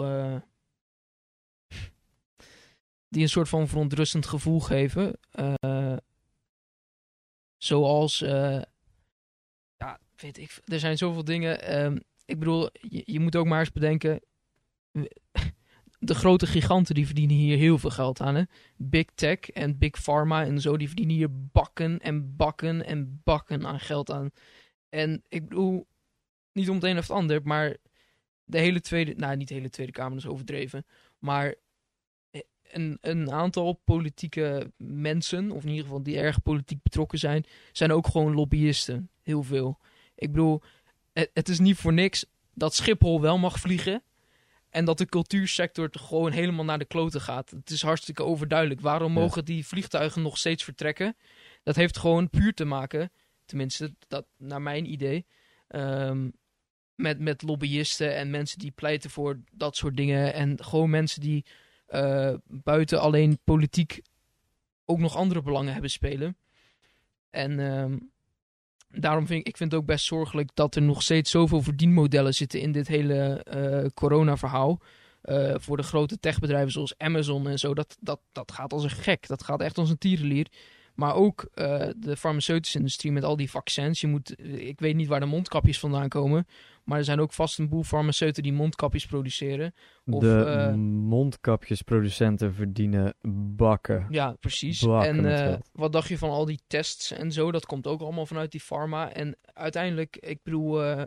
die 3.08 3.22
een 3.22 3.30
soort 3.30 3.50
van 3.50 3.68
verontrustend 3.68 4.26
gevoel 4.26 4.60
geven. 4.60 5.20
Zoals. 7.58 8.24
Weet 10.22 10.38
ik. 10.38 10.60
Er 10.66 10.80
zijn 10.80 10.98
zoveel 10.98 11.24
dingen. 11.24 11.62
ehm, 11.62 11.98
ik 12.26 12.40
bedoel, 12.40 12.70
je, 12.74 13.02
je 13.06 13.20
moet 13.20 13.36
ook 13.36 13.46
maar 13.46 13.60
eens 13.60 13.72
bedenken. 13.72 14.22
De 16.00 16.16
grote 16.16 16.48
giganten 16.48 16.96
die 16.96 17.06
verdienen 17.06 17.36
hier 17.36 17.58
heel 17.58 17.78
veel 17.78 17.90
geld 17.90 18.22
aan. 18.22 18.36
Hè? 18.36 18.44
Big 18.78 19.06
Tech 19.16 19.40
en 19.40 19.78
Big 19.78 20.02
Pharma 20.02 20.46
en 20.46 20.62
zo, 20.62 20.78
die 20.78 20.88
verdienen 20.88 21.16
hier 21.16 21.30
bakken 21.52 22.00
en 22.00 22.36
bakken 22.36 22.86
en 22.86 23.22
bakken 23.24 23.66
aan 23.66 23.80
geld 23.80 24.12
aan. 24.12 24.32
En 24.90 25.24
ik 25.28 25.48
bedoel, 25.48 25.88
niet 26.52 26.70
om 26.70 26.76
het 26.76 26.84
een 26.84 26.98
of 26.98 27.08
het 27.08 27.18
ander, 27.18 27.42
maar 27.44 27.78
de 28.44 28.58
hele 28.58 28.82
Tweede, 28.82 29.14
nou 29.16 29.36
niet 29.36 29.48
de 29.48 29.54
hele 29.54 29.70
Tweede 29.70 29.92
Kamer, 29.92 30.18
is 30.18 30.28
overdreven, 30.28 30.86
maar 31.20 31.56
eh, 32.30 32.42
een, 32.72 32.98
een 33.02 33.32
aantal 33.32 33.74
politieke 33.74 34.72
mensen, 34.78 35.52
of 35.52 35.64
in 35.64 35.70
ieder 35.70 35.84
geval 35.84 36.04
die 36.04 36.18
erg 36.18 36.42
politiek 36.42 36.82
betrokken 36.82 37.20
zijn, 37.20 37.46
zijn 37.72 37.92
ook 37.92 38.08
gewoon 38.08 38.34
lobbyisten. 38.34 39.10
Heel 39.22 39.44
veel. 39.44 39.80
Ik 40.22 40.32
bedoel, 40.32 40.62
het, 41.14 41.30
het 41.34 41.50
is 41.50 41.60
niet 41.60 41.78
voor 41.78 41.94
niks 41.94 42.26
dat 42.54 42.76
Schiphol 42.76 43.22
wel 43.22 43.38
mag 43.38 43.60
vliegen. 43.60 44.04
En 44.70 44.86
dat 44.86 44.98
de 44.98 45.06
cultuursector 45.06 45.90
gewoon 45.92 46.32
helemaal 46.32 46.66
naar 46.66 46.78
de 46.80 46.86
kloten 46.86 47.22
gaat. 47.22 47.50
Het 47.50 47.70
is 47.70 47.82
hartstikke 47.82 48.24
overduidelijk. 48.24 48.82
Waarom 48.82 49.14
Ja. 49.14 49.20
mogen 49.20 49.46
die 49.46 49.68
vliegtuigen 49.68 50.22
nog 50.22 50.38
steeds 50.38 50.64
vertrekken? 50.64 51.16
Dat 51.64 51.76
heeft 51.76 51.98
gewoon 51.98 52.30
puur 52.30 52.54
te 52.54 52.66
maken, 52.66 53.12
tenminste, 53.46 53.96
dat 54.08 54.26
naar 54.38 54.62
mijn 54.62 54.92
idee, 54.92 55.26
ehm, 55.68 56.30
met, 56.96 57.20
met 57.20 57.42
lobbyisten 57.42 58.16
en 58.16 58.30
mensen 58.30 58.60
die 58.60 58.72
pleiten 58.72 59.10
voor 59.10 59.40
dat 59.52 59.76
soort 59.76 59.98
dingen. 59.98 60.34
En 60.34 60.64
gewoon 60.64 60.90
mensen 60.90 61.22
die 61.22 61.46
eh, 61.88 62.34
buiten 62.48 63.00
alleen 63.02 63.40
politiek 63.44 64.02
ook 64.86 65.00
nog 65.00 65.16
andere 65.16 65.42
belangen 65.42 65.72
hebben 65.74 65.90
spelen. 65.92 66.38
En 67.30 67.60
ehm, 67.60 67.98
daarom 68.92 69.28
vind 69.28 69.40
ik, 69.40 69.48
ik 69.48 69.58
vind 69.58 69.72
het 69.72 69.82
ook 69.82 69.88
best 69.88 70.06
zorgelijk 70.06 70.50
dat 70.54 70.76
er 70.76 70.82
nog 70.82 71.02
steeds 71.02 71.32
zoveel 71.32 71.62
verdienmodellen 71.62 72.34
zitten 72.34 72.60
in 72.60 72.72
dit 72.72 72.88
hele 72.88 73.44
eh 73.44 73.86
corona-verhaal. 73.94 74.82
Eh, 75.22 75.54
voor 75.58 75.78
de 75.78 75.84
grote 75.84 76.20
techbedrijven 76.20 76.72
zoals 76.72 76.98
Amazon 76.98 77.48
en 77.48 77.60
zo. 77.60 77.74
Dat, 77.74 77.98
dat, 78.00 78.20
dat 78.32 78.52
gaat 78.52 78.74
als 78.74 78.84
een 78.84 78.90
gek. 78.90 79.28
Dat 79.28 79.44
gaat 79.44 79.62
echt 79.62 79.78
als 79.78 79.90
een 79.90 79.98
tierenlier. 79.98 80.48
Maar 80.96 81.16
ook 81.16 81.50
eh, 81.54 81.88
de 81.98 82.18
farmaceutische 82.18 82.78
industrie 82.78 83.12
met 83.12 83.24
al 83.24 83.36
die 83.36 83.50
vaccins. 83.50 84.02
Je 84.02 84.08
moet, 84.08 84.36
ik 84.44 84.80
weet 84.80 84.96
niet 84.96 85.08
waar 85.08 85.20
de 85.20 85.26
mondkapjes 85.26 85.80
vandaan 85.80 86.10
komen. 86.10 86.48
Maar 86.84 86.98
er 86.98 87.04
zijn 87.04 87.20
ook 87.20 87.34
vast 87.34 87.60
een 87.60 87.70
boel 87.70 87.84
farmaceuten 87.84 88.44
die 88.44 88.54
mondkapjes 88.54 89.06
produceren. 89.06 89.74
Of, 90.06 90.22
de 90.22 90.44
eh, 90.44 90.74
mondkapjesproducenten 90.74 92.54
verdienen 92.54 93.14
bakken. 93.56 94.08
Ja, 94.10 94.36
precies. 94.40 94.82
Bakken 94.82 95.26
en 95.26 95.52
eh, 95.52 95.60
wat 95.72 95.92
dacht 95.92 96.08
je 96.08 96.18
van 96.18 96.30
al 96.30 96.46
die 96.46 96.60
tests 96.68 97.12
en 97.12 97.32
zo? 97.32 97.52
Dat 97.52 97.66
komt 97.66 97.88
ook 97.88 98.02
allemaal 98.02 98.26
vanuit 98.26 98.52
die 98.52 98.62
pharma. 98.62 99.14
En 99.14 99.38
uiteindelijk, 99.54 100.18
ik 100.18 100.40
bedoel, 100.44 100.84
eh, 100.84 100.98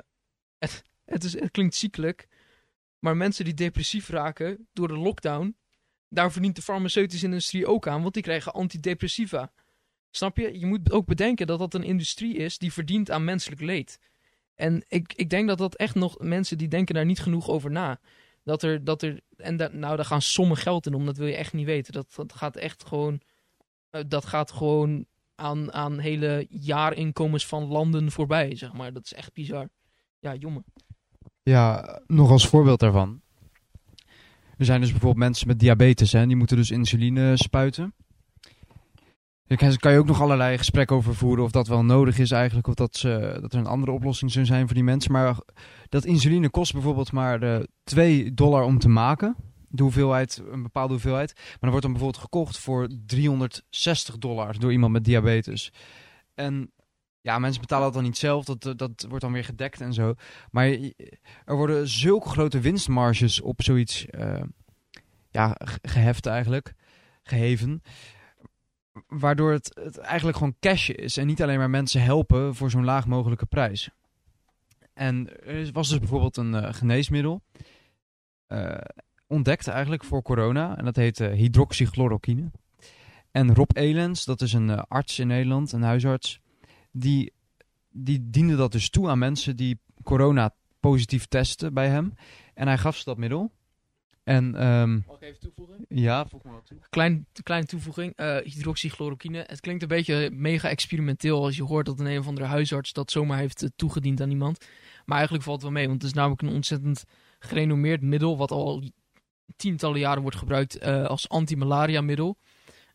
het, 0.59 0.83
het, 1.05 1.25
is, 1.25 1.41
het 1.41 1.51
klinkt 1.51 1.75
ziekelijk. 1.75 2.29
Maar 2.99 3.16
mensen 3.16 3.45
die 3.45 3.55
depressief 3.55 4.09
raken 4.09 4.68
door 4.72 4.89
de 4.89 4.99
lockdown, 4.99 5.57
daar 6.09 6.33
verdient 6.33 6.57
de 6.57 6.62
farmaceutische 6.62 7.27
industrie 7.27 7.66
ook 7.66 7.89
aan, 7.89 8.03
want 8.03 8.14
die 8.14 8.22
krijgen 8.22 8.53
antidepressiva. 8.53 9.53
Snap 10.11 10.37
je? 10.37 10.59
Je 10.59 10.66
moet 10.66 10.93
ook 10.93 11.07
bedenken 11.07 11.47
dat 11.47 11.59
dat 11.59 11.75
een 11.75 11.83
industrie 11.83 12.37
is 12.37 12.59
die 12.59 12.72
verdient 12.72 13.11
aan 13.11 13.25
menselijk 13.25 13.61
leed. 13.61 13.99
En 14.55 14.85
ik, 14.89 15.13
ik 15.13 15.31
denk 15.31 15.49
dat 15.49 15.59
dat 15.59 15.75
echt 15.75 15.95
nog 15.95 16.19
mensen 16.19 16.59
die 16.59 16.69
denken 16.69 16.95
daar 16.95 17.05
niet 17.05 17.21
genoeg 17.21 17.49
over 17.49 17.71
na. 17.71 18.01
Dat 18.43 18.63
er, 18.63 18.85
dat 18.85 19.03
er, 19.03 19.21
en 19.37 19.57
nou, 19.57 19.97
daar 19.97 20.05
gaan 20.05 20.23
sommen 20.23 20.57
geld 20.57 20.87
in 20.87 20.95
om, 20.95 21.07
dat 21.07 21.17
wil 21.17 21.27
je 21.27 21.37
echt 21.37 21.53
niet 21.53 21.67
weten. 21.67 21.93
Dat, 21.93 22.15
dat 22.15 22.33
gaat 22.33 22.57
echt 22.57 22.85
gewoon, 22.87 23.21
eh, 23.91 24.03
dat 24.09 24.25
gaat 24.25 24.53
gewoon 24.53 25.07
aan, 25.35 25.73
aan 25.73 25.99
hele 25.99 26.47
jaarinkomens 26.49 27.47
van 27.47 27.67
landen 27.67 28.11
voorbij, 28.11 28.57
zeg 28.57 28.73
maar. 28.73 28.93
Dat 28.93 29.05
is 29.05 29.15
echt 29.15 29.33
bizar. 29.33 29.69
Ja, 30.19 30.35
jongen. 30.35 30.65
Ja, 31.43 32.01
nog 32.07 32.31
als 32.31 32.49
voorbeeld 32.49 32.81
daarvan. 32.81 33.23
Er 34.57 34.65
zijn 34.65 34.81
dus 34.81 34.91
bijvoorbeeld 34.91 35.25
mensen 35.25 35.47
met 35.47 35.59
diabetes, 35.59 36.13
hè, 36.13 36.27
die 36.27 36.37
moeten 36.37 36.57
dus 36.57 36.71
insuline 36.71 37.37
spuiten. 37.37 37.95
Daar 39.47 39.76
kan- 39.78 39.92
je 39.92 39.99
ook 39.99 40.07
nog 40.07 40.20
allerlei 40.20 40.59
gesprekken 40.59 40.97
over 40.97 41.14
voeren 41.14 41.45
of 41.45 41.51
dat 41.51 41.66
wel 41.66 41.84
nodig 41.84 42.18
is 42.18 42.30
eigenlijk, 42.30 42.66
of 42.66 42.74
dat, 42.74 42.97
ze, 42.97 43.38
dat 43.40 43.53
er 43.53 43.59
een 43.59 43.66
andere 43.66 43.92
oplossing 43.92 44.30
zou 44.30 44.45
zijn 44.45 44.64
voor 44.66 44.74
die 44.74 44.84
mensen. 44.84 45.12
Maar 45.12 45.36
dat 45.88 46.05
insuline 46.05 46.51
kost 46.51 46.72
bijvoorbeeld 46.72 47.12
maar 47.12 47.42
eh 47.42 47.61
2 47.84 48.34
dollar 48.34 48.62
om 48.62 48.78
te 48.78 48.88
maken, 48.88 49.36
de 49.68 49.82
hoeveelheid, 49.82 50.42
een 50.51 50.62
bepaalde 50.62 50.92
hoeveelheid. 50.92 51.32
Maar 51.36 51.57
dan 51.61 51.70
wordt 51.70 51.82
dan 51.84 51.92
bijvoorbeeld 51.92 52.22
gekocht 52.24 52.59
voor 52.59 52.88
360 53.07 54.18
dollar 54.18 54.59
door 54.59 54.72
iemand 54.72 54.92
met 54.92 55.05
diabetes. 55.05 55.72
En 56.34 56.70
ja, 57.20 57.38
mensen 57.38 57.61
betalen 57.61 57.84
dat 57.84 57.95
dan 57.95 58.03
niet 58.03 58.18
zelf, 58.18 58.45
dat, 58.45 58.66
eh, 58.66 58.72
dat 58.76 59.07
wordt 59.09 59.24
dan 59.24 59.32
weer 59.32 59.45
gedekt 59.45 59.80
en 59.80 59.92
zo. 59.92 60.14
Maar 60.51 60.66
er 61.45 61.57
worden 61.57 61.88
zulke 61.88 62.28
grote 62.28 62.61
winstmarges 62.61 63.40
op 63.40 63.62
zoiets 63.62 64.07
eh, 64.07 64.42
ja, 65.30 65.57
ge- 65.64 65.78
geheft 65.82 66.26
eigenlijk, 66.26 66.74
geheven. 67.22 67.82
Waardoor 69.07 69.53
het, 69.53 69.80
het 69.82 69.99
eigenlijk 69.99 70.36
gewoon 70.36 70.57
cash 70.61 70.88
is 70.88 71.16
en 71.16 71.26
niet 71.26 71.42
alleen 71.42 71.59
maar 71.59 71.70
mensen 71.70 72.03
helpen 72.03 72.55
voor 72.55 72.70
zo'n 72.70 72.84
laag 72.84 73.07
mogelijke 73.07 73.47
prijs. 73.47 73.90
En 74.95 75.45
er 75.47 75.72
was 75.72 75.88
dus 75.88 75.99
bijvoorbeeld 75.99 76.36
een 76.36 76.55
eh, 76.55 76.74
geneesmiddel 76.74 77.42
eh, 78.47 78.76
ontdekt 79.26 79.68
eigenlijk 79.68 80.05
voor 80.05 80.22
corona. 80.22 80.78
En 80.78 80.84
dat 80.84 80.97
heet 80.97 81.20
eh, 81.20 81.32
hydroxychloroquine. 81.32 82.51
En 83.30 83.55
Rob 83.55 83.70
Elens, 83.76 84.24
dat 84.24 84.40
is 84.40 84.53
een 84.53 84.70
arts 84.70 85.18
in 85.18 85.26
Nederland, 85.26 85.72
een 85.72 85.82
huisarts, 85.82 86.40
die, 86.90 87.32
die 87.90 88.30
diende 88.30 88.57
dat 88.57 88.72
dus 88.72 88.90
toe 88.90 89.09
aan 89.09 89.18
mensen 89.18 89.57
die 89.57 89.80
corona 90.03 90.55
positief 90.80 91.26
testen 91.26 91.74
bij 91.74 91.88
hem. 91.88 92.14
En 92.55 92.66
hij 92.66 92.78
gaf 92.78 92.97
ze 92.97 93.05
dat 93.05 93.16
middel. 93.16 93.53
En 94.25 94.55
ehm, 94.55 94.95
Mag 95.07 95.16
ik 95.16 95.22
even 95.22 95.41
toevoegen? 95.41 95.85
ja, 95.89 96.20
volgens 96.20 96.43
mij 96.43 96.53
wel 96.53 96.62
toe. 96.62 96.79
Klein, 96.91 97.27
kleine 97.43 97.66
toevoeging, 97.66 98.12
eh 98.16 98.37
hydroxychloroquine. 98.37 99.45
Het 99.47 99.61
klinkt 99.61 99.83
een 99.83 99.89
beetje 99.89 100.31
mega 100.33 100.68
experimenteel 100.68 101.45
als 101.45 101.57
je 101.57 101.62
hoort 101.62 101.87
dat 101.87 102.01
een 102.01 102.07
een 102.07 102.18
of 102.18 102.27
andere 102.27 102.47
huisarts 102.47 102.93
dat 102.93 103.11
zomaar 103.11 103.39
heeft 103.39 103.62
eh, 103.62 103.68
toegediend 103.77 104.20
aan 104.20 104.31
iemand. 104.31 104.66
Maar 105.05 105.16
eigenlijk 105.16 105.47
valt 105.47 105.62
het 105.62 105.70
wel 105.70 105.79
mee, 105.79 105.89
want 105.89 106.03
het 106.03 106.11
is 106.11 106.16
namelijk 106.16 106.43
een 106.43 106.55
ontzettend 106.55 107.05
gerenommeerd 107.39 108.03
middel 108.03 108.37
wat 108.37 108.51
al 108.51 108.83
tientallen 109.57 109.99
jaren 110.01 110.22
wordt 110.22 110.37
gebruikt 110.37 110.79
eh, 110.79 111.05
als 111.05 111.29
anti-malaria 111.29 112.01
middel. 112.01 112.39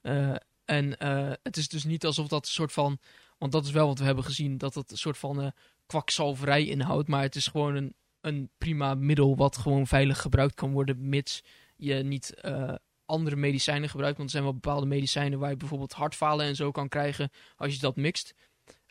Eh, 0.01 0.35
en 0.65 0.97
eh, 0.97 1.31
het 1.43 1.57
is 1.57 1.67
dus 1.67 1.83
niet 1.83 2.05
alsof 2.05 2.27
dat 2.27 2.45
een 2.45 2.51
soort 2.51 2.71
van, 2.71 2.97
want 3.37 3.51
dat 3.51 3.65
is 3.65 3.71
wel 3.71 3.87
wat 3.87 3.99
we 3.99 4.05
hebben 4.05 4.23
gezien, 4.23 4.57
dat 4.57 4.73
het 4.75 4.91
een 4.91 4.97
soort 4.97 5.17
van 5.17 5.41
eh, 5.41 5.47
kwakzalverij 5.85 6.65
inhoudt. 6.65 7.07
Maar 7.07 7.21
het 7.21 7.35
is 7.35 7.47
gewoon 7.47 7.75
een, 7.75 7.93
een 8.21 8.49
prima 8.57 8.93
middel 8.93 9.35
wat 9.35 9.57
gewoon 9.57 9.87
veilig 9.87 10.21
gebruikt 10.21 10.55
kan 10.55 10.71
worden, 10.71 11.09
mits 11.09 11.43
je 11.75 11.93
niet 11.93 12.33
eh, 12.33 12.73
andere 13.05 13.35
medicijnen 13.35 13.89
gebruikt. 13.89 14.17
Want 14.17 14.29
er 14.29 14.35
zijn 14.35 14.47
wel 14.51 14.59
bepaalde 14.59 14.85
medicijnen 14.85 15.39
waar 15.39 15.49
je 15.49 15.57
bijvoorbeeld 15.57 15.93
hartfalen 15.93 16.45
en 16.45 16.55
zo 16.55 16.71
kan 16.71 16.89
krijgen 16.89 17.29
als 17.55 17.73
je 17.73 17.79
dat 17.79 17.95
mixt. 17.95 18.33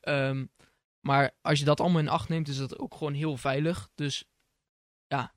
Ehm, 0.00 0.46
maar 1.00 1.30
als 1.40 1.58
je 1.58 1.64
dat 1.64 1.80
allemaal 1.80 2.00
in 2.00 2.08
acht 2.08 2.28
neemt, 2.28 2.48
is 2.48 2.56
dat 2.56 2.78
ook 2.78 2.94
gewoon 2.94 3.14
heel 3.14 3.36
veilig. 3.36 3.88
Dus 3.94 4.24
ja, 5.06 5.32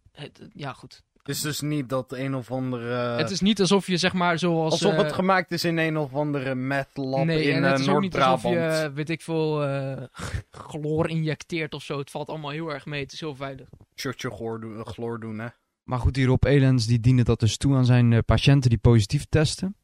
ja 0.54 0.74
goed. 0.74 1.04
Het 1.24 1.36
is 1.36 1.42
dus 1.42 1.62
niet 1.62 1.90
dat 1.90 2.12
een 2.12 2.36
of 2.36 2.52
andere... 2.52 2.94
het 2.94 3.30
is 3.30 3.40
niet 3.40 3.60
alsof 3.60 3.88
je 3.88 3.98
zeg 3.98 4.14
maar 4.14 4.40
zoals... 4.40 4.72
alsof 4.72 4.96
het 4.96 5.06
eh, 5.06 5.14
gemaakt 5.14 5.52
is 5.52 5.64
in 5.64 5.78
een 5.78 5.98
of 5.98 6.14
andere 6.14 6.56
meth 6.56 6.90
lab 6.94 7.26
nee, 7.26 7.44
in 7.44 7.56
en 7.56 7.64
eh, 7.64 7.72
het 7.72 7.80
is 7.80 7.88
ook 7.88 8.02
niet 8.02 8.16
alsof 8.16 8.44
Noord-Brabant. 8.44 8.82
je, 8.82 8.92
weet 8.94 9.10
ik 9.10 9.22
veel, 9.22 9.64
eh 9.66 10.04
chloor 10.68 11.10
injecteert 11.10 11.74
of 11.74 11.84
zo. 11.84 11.98
Het 11.98 12.12
valt 12.12 12.30
allemaal 12.30 12.52
heel 12.52 12.74
erg 12.74 12.86
mee. 12.86 13.02
Het 13.02 13.14
is 13.14 13.20
heel 13.20 13.36
veilig. 13.36 13.68
Shotje 13.96 14.30
chloor 14.30 14.60
doen, 14.60 14.86
chloor 14.86 15.20
doen, 15.20 15.40
hè. 15.40 15.48
Maar 15.84 16.00
goed, 16.00 16.14
die 16.14 16.26
Rob 16.26 16.46
Elens 16.46 16.86
die 16.86 17.00
diende 17.00 17.24
dat 17.24 17.40
dus 17.40 17.58
toe 17.58 17.76
aan 17.76 17.86
zijn 17.86 18.14
eh, 18.14 18.20
patiënten 18.26 18.70
die 18.70 18.80
positief 18.80 19.26
testen. 19.30 19.76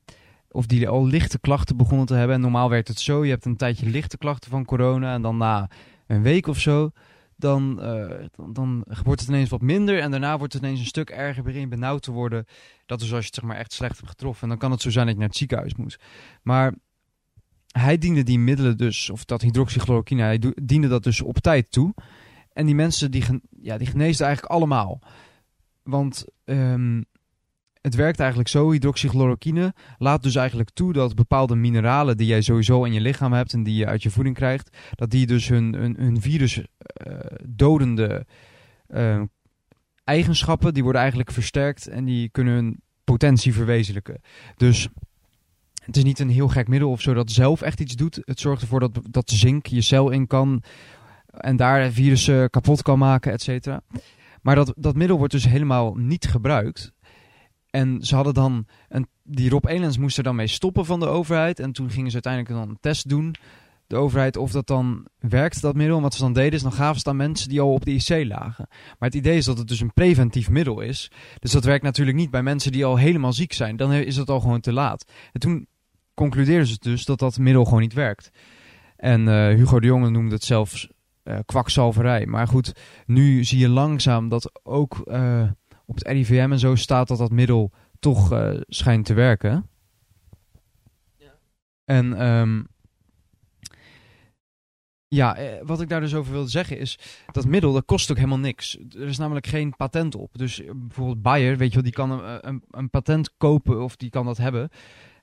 Of 0.50 0.66
die 0.66 0.90
al 0.90 1.06
lichte 1.06 1.40
klachten 1.40 1.78
begonnen 1.78 2.06
te 2.06 2.14
hebben. 2.14 2.36
En 2.36 2.42
normaal 2.42 2.70
werkt 2.70 2.88
het 2.88 3.00
zo, 3.00 3.26
je 3.26 3.30
hebt 3.30 3.46
een 3.46 3.58
tijdje 3.58 3.90
lichte 3.90 4.18
klachten 4.18 4.52
van 4.52 4.66
corona. 4.66 5.14
En 5.14 5.22
dan 5.22 5.38
na 5.38 5.70
een 6.08 6.22
week 6.22 6.48
of 6.48 6.60
zo, 6.60 6.92
dan, 7.38 7.82
eh, 7.82 8.26
dan, 8.52 8.84
wordt 9.04 9.22
het 9.22 9.30
ineens 9.30 9.50
wat 9.50 9.62
minder. 9.62 10.00
En 10.00 10.12
daarna 10.12 10.38
wordt 10.38 10.54
het 10.54 10.62
ineens 10.62 10.80
een 10.80 10.86
stuk 10.86 11.10
erger, 11.10 11.44
begin 11.44 11.70
benauwd 11.70 12.02
te 12.02 12.12
worden. 12.12 12.46
Dat 12.86 13.02
is 13.02 13.12
als 13.14 13.20
je 13.20 13.26
het 13.26 13.36
zeg 13.36 13.44
maar 13.44 13.58
echt 13.58 13.74
slecht 13.74 13.96
hebt 13.98 14.10
getroffen. 14.10 14.44
En 14.44 14.50
dan 14.50 14.58
kan 14.58 14.72
het 14.72 14.82
zo 14.82 14.90
zijn 14.90 15.06
dat 15.06 15.14
je 15.14 15.20
naar 15.20 15.30
het 15.30 15.38
ziekenhuis 15.38 15.76
moet. 15.76 16.00
Maar 16.42 16.74
hij 17.68 17.98
diende 17.98 18.24
die 18.24 18.40
middelen 18.40 18.78
dus, 18.78 19.10
of 19.10 19.26
dat 19.26 19.42
hydroxychloroquine, 19.42 20.22
hij 20.22 20.54
diende 20.64 20.88
dat 20.88 21.04
dus 21.04 21.22
op 21.22 21.40
tijd 21.40 21.72
toe. 21.72 21.94
En 22.54 22.66
die 22.66 22.76
mensen 22.76 23.12
die, 23.12 23.22
gen- 23.22 23.42
ja, 23.62 23.78
die 23.78 23.88
geneesden 23.88 24.26
eigenlijk 24.26 24.56
allemaal. 24.56 25.02
Want 25.84 26.26
ehm, 26.44 27.02
het 27.82 27.96
werkt 27.96 28.20
eigenlijk 28.20 28.50
zo, 28.50 28.72
hydroxychloroquine 28.72 29.74
laat 29.98 30.24
dus 30.24 30.36
eigenlijk 30.36 30.70
toe 30.70 30.94
dat 30.94 31.16
bepaalde 31.16 31.56
mineralen 31.56 32.18
die 32.18 32.28
jij 32.28 32.42
sowieso 32.42 32.84
in 32.84 32.94
je 32.94 33.02
lichaam 33.02 33.34
hebt 33.34 33.54
en 33.54 33.64
die 33.64 33.76
je 33.76 33.86
uit 33.86 34.04
je 34.04 34.10
voeding 34.10 34.36
krijgt, 34.36 34.78
dat 34.96 35.10
die 35.10 35.28
dus 35.28 35.48
hun, 35.48 35.74
hun, 35.74 35.96
hun 35.98 36.22
virus 36.22 36.62
eh, 36.84 37.84
eh, 38.88 39.22
eigenschappen, 40.04 40.74
die 40.74 40.84
worden 40.84 41.02
eigenlijk 41.02 41.32
versterkt 41.32 41.88
en 41.88 42.06
die 42.06 42.30
kunnen 42.30 42.54
hun 42.54 42.82
potentie 43.04 43.54
verwezenlijken. 43.54 44.22
Dus 44.56 44.88
het 45.86 45.98
is 45.98 46.04
niet 46.04 46.20
een 46.20 46.30
heel 46.30 46.48
gek 46.48 46.68
middel 46.68 46.90
of 46.90 47.02
zo 47.02 47.14
dat 47.14 47.32
zelf 47.32 47.62
echt 47.62 47.80
iets 47.80 47.96
doet. 47.96 48.22
Het 48.26 48.40
zorgt 48.40 48.62
ervoor 48.62 48.80
dat, 48.80 49.00
dat 49.10 49.30
zink 49.30 49.66
je 49.66 49.82
cel 49.82 50.10
in 50.10 50.28
kan 50.28 50.64
en 51.28 51.56
daar 51.56 51.92
virussen 51.92 52.50
kapot 52.50 52.82
kan 52.82 53.00
maken, 53.00 53.32
et 53.32 53.42
cetera. 53.42 53.82
Maar 54.42 54.56
dat, 54.56 54.74
dat 54.78 54.96
middel 54.96 55.18
wordt 55.18 55.34
dus 55.34 55.48
helemaal 55.48 55.96
niet 55.96 56.28
gebruikt. 56.28 56.92
En 57.78 57.98
ze 58.02 58.16
hadden 58.16 58.34
dan, 58.34 58.66
een, 58.90 59.08
die 59.24 59.50
Rob 59.50 59.66
Elens 59.66 59.98
moest 59.98 60.18
er 60.18 60.24
dan 60.24 60.36
mee 60.36 60.48
stoppen 60.48 60.86
van 60.86 61.00
de 61.00 61.06
overheid. 61.06 61.60
En 61.60 61.72
toen 61.72 61.90
gingen 61.90 62.12
ze 62.12 62.14
uiteindelijk 62.24 62.54
dan 62.54 62.70
een 62.70 62.78
test 62.82 63.10
doen 63.10 63.36
de 63.88 63.96
overheid, 63.96 64.38
of 64.38 64.52
dat 64.52 64.68
dan 64.68 65.08
werkt, 65.20 65.62
dat 65.62 65.76
middel. 65.76 65.96
En 65.96 66.02
wat 66.02 66.14
ze 66.14 66.22
dan 66.22 66.34
deden, 66.34 66.52
is 66.52 66.62
dan 66.62 66.72
gaven 66.72 66.94
ze 66.94 67.00
het 67.00 67.08
aan 67.08 67.16
mensen 67.16 67.50
die 67.50 67.62
al 67.62 67.74
op 67.74 67.86
de 67.86 67.92
IC 67.92 68.28
lagen. 68.28 68.66
Maar 68.70 69.10
het 69.10 69.16
idee 69.16 69.38
is 69.38 69.46
dat 69.46 69.58
het 69.58 69.68
dus 69.68 69.80
een 69.80 69.94
preventief 69.94 70.50
middel 70.50 70.82
is. 70.82 71.12
Dus 71.40 71.52
dat 71.52 71.64
werkt 71.64 71.84
natuurlijk 71.84 72.18
niet 72.18 72.32
bij 72.32 72.44
mensen 72.44 72.72
die 72.72 72.86
al 72.86 72.98
helemaal 72.98 73.34
ziek 73.34 73.54
zijn. 73.54 73.76
Dan 73.76 73.94
is 73.94 74.18
het 74.18 74.30
al 74.30 74.40
gewoon 74.40 74.60
te 74.60 74.74
laat. 74.74 75.12
En 75.32 75.40
toen 75.40 75.68
concludeerden 76.14 76.68
ze 76.68 76.78
dus 76.80 77.06
dat 77.06 77.20
dat 77.20 77.38
middel 77.38 77.64
gewoon 77.64 77.82
niet 77.82 77.94
werkt. 77.94 78.32
En 78.96 79.28
eh, 79.28 79.56
Hugo 79.56 79.80
de 79.80 79.88
Jonge 79.88 80.10
noemde 80.10 80.36
het 80.36 80.44
zelfs 80.44 80.90
uh, 81.24 81.38
kwakzalverij. 81.46 82.26
Maar 82.26 82.48
goed, 82.48 82.74
nu 83.06 83.44
zie 83.44 83.60
je 83.60 83.70
langzaam 83.70 84.30
dat 84.30 84.60
ook 84.64 85.04
uh, 85.06 85.42
op 85.88 85.96
het 85.96 86.08
RIVM 86.08 86.52
en 86.52 86.60
zo 86.60 86.76
staat 86.76 87.08
dat 87.08 87.18
dat 87.18 87.32
middel 87.32 87.72
toch 88.00 88.34
uh, 88.34 88.60
schijnt 88.68 89.06
te 89.06 89.14
werken. 89.14 89.70
Ja. 91.18 91.34
En 91.86 92.26
um, 92.26 92.68
ja, 95.08 95.38
wat 95.64 95.82
ik 95.82 95.90
daar 95.90 96.02
dus 96.02 96.16
over 96.16 96.32
wilde 96.32 96.50
zeggen 96.50 96.80
is, 96.80 97.00
dat 97.32 97.46
middel 97.46 97.74
dat 97.74 97.86
kost 97.86 98.12
ook 98.12 98.18
helemaal 98.18 98.40
niks. 98.40 98.78
Er 98.90 99.08
is 99.08 99.18
namelijk 99.18 99.48
geen 99.48 99.76
patent 99.76 100.16
op. 100.16 100.38
Dus 100.38 100.62
bijvoorbeeld 100.76 101.22
Bayer, 101.22 101.58
weet 101.58 101.68
je 101.68 101.74
wel, 101.74 101.84
die 101.84 101.94
kan 101.94 102.12
een, 102.12 102.48
een, 102.48 102.64
een 102.70 102.90
patent 102.90 103.38
kopen 103.38 103.84
of 103.84 103.96
die 103.96 104.10
kan 104.10 104.26
dat 104.26 104.38
hebben. 104.38 104.70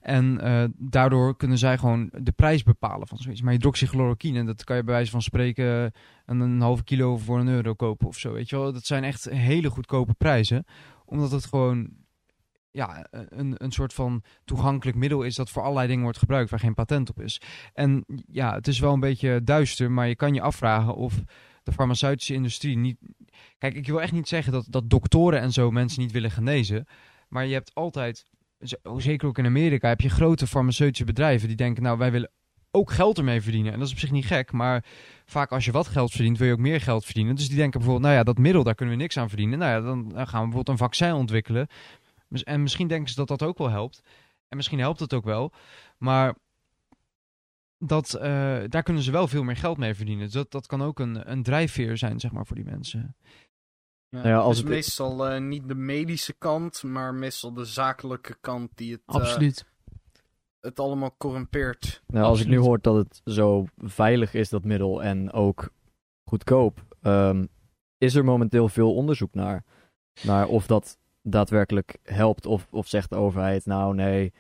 En 0.05 0.41
uh, 0.43 0.65
daardoor 0.77 1.37
kunnen 1.37 1.59
zij 1.59 1.79
gewoon 1.79 2.11
de 2.13 2.33
prijs 2.33 2.63
bepalen 2.63 3.07
van 3.09 3.19
zoiets. 3.19 3.43
Maar 3.43 3.53
hydroxychloroquine, 3.53 4.45
dat 4.45 4.65
kan 4.65 4.77
je 4.77 4.85
bij 4.85 4.95
wijze 4.95 5.11
van 5.11 5.23
spreken 5.23 5.93
een, 6.27 6.41
een 6.41 6.61
halve 6.61 6.85
kilo 6.85 7.17
voor 7.17 7.39
een 7.39 7.49
euro 7.49 7.75
kopen 7.75 8.07
of 8.07 8.19
zo. 8.19 8.33
Weet 8.33 8.49
je 8.49 8.57
wel? 8.57 8.73
Dat 8.73 8.87
zijn 8.87 9.05
echt 9.05 9.25
hele 9.25 9.71
goedkope 9.71 10.15
prijzen. 10.15 10.65
Omdat 11.05 11.31
het 11.31 11.45
gewoon 11.45 11.91
ja, 12.71 13.07
een, 13.11 13.55
een 13.57 13.73
soort 13.73 13.93
van 13.93 14.23
toegankelijk 14.45 14.97
middel 14.97 15.23
is 15.23 15.35
dat 15.35 15.51
voor 15.51 15.63
allerlei 15.63 15.89
dingen 15.89 16.03
wordt 16.03 16.19
gebruikt 16.19 16.51
waar 16.51 16.61
geen 16.61 16.75
patent 16.75 17.11
op 17.11 17.21
is. 17.21 17.41
En 17.73 18.05
ja, 18.27 18.55
het 18.55 18.67
is 18.69 18.79
wel 18.79 18.93
een 18.93 19.01
beetje 19.01 19.43
duister, 19.45 19.91
maar 19.91 20.09
je 20.09 20.17
kan 20.17 20.35
je 20.35 20.41
afvragen 20.41 20.95
of 20.95 21.23
de 21.63 21.73
farmaceutische 21.73 22.35
industrie 22.35 22.77
niet... 22.77 22.99
Kijk, 23.59 23.75
ik 23.75 23.87
wil 23.87 24.03
echt 24.03 24.13
niet 24.13 24.29
zeggen 24.29 24.53
dat, 24.53 24.67
dat 24.69 24.91
doktoren 24.91 25.41
en 25.41 25.53
zo 25.53 25.71
mensen 25.71 26.03
niet 26.03 26.13
willen 26.13 26.31
genezen. 26.31 26.87
Maar 27.29 27.47
je 27.47 27.53
hebt 27.53 27.75
altijd 27.75 28.33
zeker 28.97 29.29
ook 29.29 29.39
in 29.39 29.47
Amerika, 29.47 29.89
heb 29.89 30.01
je 30.01 30.09
grote 30.09 30.47
farmaceutische 30.47 31.05
bedrijven 31.05 31.49
die 31.49 31.57
denken, 31.57 31.83
nou 31.83 31.99
wij 31.99 32.11
willen 32.13 32.31
ook 32.71 32.91
geld 32.91 33.19
ermee 33.19 33.43
verdienen. 33.43 33.73
En 33.73 33.79
dat 33.79 33.87
is 33.87 33.93
op 33.93 34.01
zich 34.01 34.11
niet 34.11 34.27
gek, 34.27 34.53
maar 34.53 34.85
vaak 35.25 35.51
als 35.51 35.65
je 35.65 35.73
wat 35.73 35.87
geld 35.87 36.11
verdient, 36.11 36.39
wil 36.39 36.47
je 36.47 36.53
ook 36.53 36.59
meer 36.59 36.81
geld 36.81 37.05
verdienen. 37.05 37.35
Dus 37.35 37.49
die 37.49 37.57
denken 37.57 37.81
bijvoorbeeld, 37.81 38.07
nou 38.07 38.19
ja, 38.19 38.25
dat 38.25 38.39
middel, 38.39 38.63
daar 38.63 38.75
kunnen 38.75 38.95
we 38.95 39.01
niks 39.01 39.17
aan 39.17 39.29
verdienen. 39.29 39.59
Nou 39.59 39.71
ja, 39.71 39.81
dan 39.81 40.03
gaan 40.05 40.25
we 40.25 40.29
bijvoorbeeld 40.31 40.69
een 40.69 40.77
vaccin 40.77 41.13
ontwikkelen. 41.13 41.67
En 42.29 42.63
misschien 42.63 42.89
denken 42.89 43.09
ze 43.09 43.15
dat 43.15 43.29
dat 43.29 43.43
ook 43.43 43.59
wel 43.59 43.71
helpt. 43.71 44.03
En 44.49 44.57
misschien 44.57 44.79
helpt 44.79 45.01
het 45.01 45.15
ook 45.15 45.25
wel. 45.25 45.53
Maar 45.99 46.35
dat, 47.79 48.15
uh, 48.17 48.23
daar 48.69 48.83
kunnen 48.83 49.03
ze 49.03 49.11
wel 49.11 49.29
veel 49.29 49.43
meer 49.43 49.57
geld 49.57 49.79
mee 49.79 49.95
verdienen. 49.95 50.25
Dus 50.25 50.35
dat, 50.35 50.51
dat 50.51 50.67
kan 50.67 50.83
ook 50.83 50.99
een, 50.99 51.31
een 51.31 51.43
drijfveer 51.43 51.99
zijn, 51.99 52.21
zeg 52.21 52.33
maar, 52.33 52.47
voor 52.47 52.57
die 52.57 52.65
mensen. 52.65 53.17
Ja, 54.23 54.29
ja, 54.29 54.37
als 54.37 54.57
dus 54.57 54.65
het... 54.65 54.69
meestal 54.69 55.33
uh, 55.33 55.41
niet 55.41 55.69
de 55.69 55.75
medische 55.75 56.35
kant, 56.39 56.83
maar 56.83 57.15
meestal 57.15 57.53
de 57.53 57.65
zakelijke 57.65 58.37
kant 58.41 58.71
die 58.75 58.93
het, 58.93 59.03
Absoluut. 59.07 59.65
Uh, 59.67 59.95
het 60.61 60.81
allemaal 60.81 61.15
corrumpeert. 61.19 62.03
Nou, 62.07 62.25
als 62.25 62.41
ik 62.41 62.47
nu 62.47 62.59
hoor 62.59 62.79
dat 62.81 62.97
het 62.97 63.21
zo 63.25 63.65
veilig 63.79 64.35
is, 64.35 64.49
dat 64.49 64.65
middel, 64.65 65.03
en 65.03 65.33
ook 65.33 65.73
goedkoop, 66.25 66.85
um, 67.03 67.49
is 67.99 68.15
er 68.15 68.25
momenteel 68.25 68.69
veel 68.69 68.95
onderzoek 68.95 69.35
naar. 69.35 69.65
Naar 70.23 70.47
of 70.47 70.67
dat 70.67 70.99
daadwerkelijk 71.23 71.97
helpt, 72.03 72.47
of, 72.47 72.67
of 72.71 72.89
zegt 72.89 73.11
de 73.11 73.17
overheid, 73.17 73.67
nou 73.67 73.95
nee, 73.95 74.33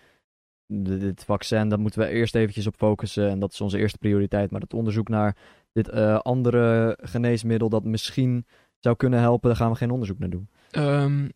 dit 0.67 1.25
vaccin, 1.25 1.69
daar 1.69 1.81
moeten 1.81 2.01
we 2.01 2.09
eerst 2.09 2.35
eventjes 2.35 2.67
op 2.67 2.77
focussen 2.77 3.29
en 3.29 3.39
dat 3.39 3.53
is 3.53 3.61
onze 3.61 3.79
eerste 3.79 3.99
prioriteit. 3.99 4.51
Maar 4.51 4.61
het 4.61 4.75
onderzoek 4.75 5.09
naar 5.09 5.37
dit 5.73 5.89
uh, 5.89 6.19
andere 6.19 6.99
geneesmiddel 7.01 7.69
dat 7.69 7.85
misschien 7.85 8.47
zou 8.85 8.97
kunnen 8.97 9.21
helpen, 9.21 9.49
daar 9.49 9.59
gaan 9.59 9.71
we 9.71 9.77
geen 9.77 9.91
onderzoek 9.91 10.19
naar 10.19 10.31
doen. 10.31 10.49
Um, 10.73 11.31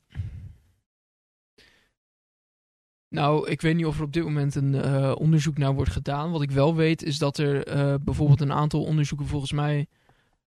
nou, 3.09 3.49
ik 3.49 3.61
weet 3.61 3.77
niet 3.77 3.87
of 3.87 3.99
er 3.99 4.05
op 4.05 4.13
dit 4.13 4.25
moment 4.25 4.55
een 4.55 4.75
uh, 4.75 5.15
onderzoek 5.19 5.59
naar 5.59 5.75
wordt 5.75 5.91
gedaan. 5.91 6.31
Wat 6.31 6.43
ik 6.43 6.51
wel 6.51 6.75
weet 6.75 7.03
is 7.03 7.19
dat 7.19 7.39
er 7.39 7.77
uh, 7.77 7.95
bijvoorbeeld 8.05 8.41
een 8.41 8.53
aantal 8.53 8.85
onderzoeken 8.85 9.27
volgens 9.27 9.53
mij 9.53 9.87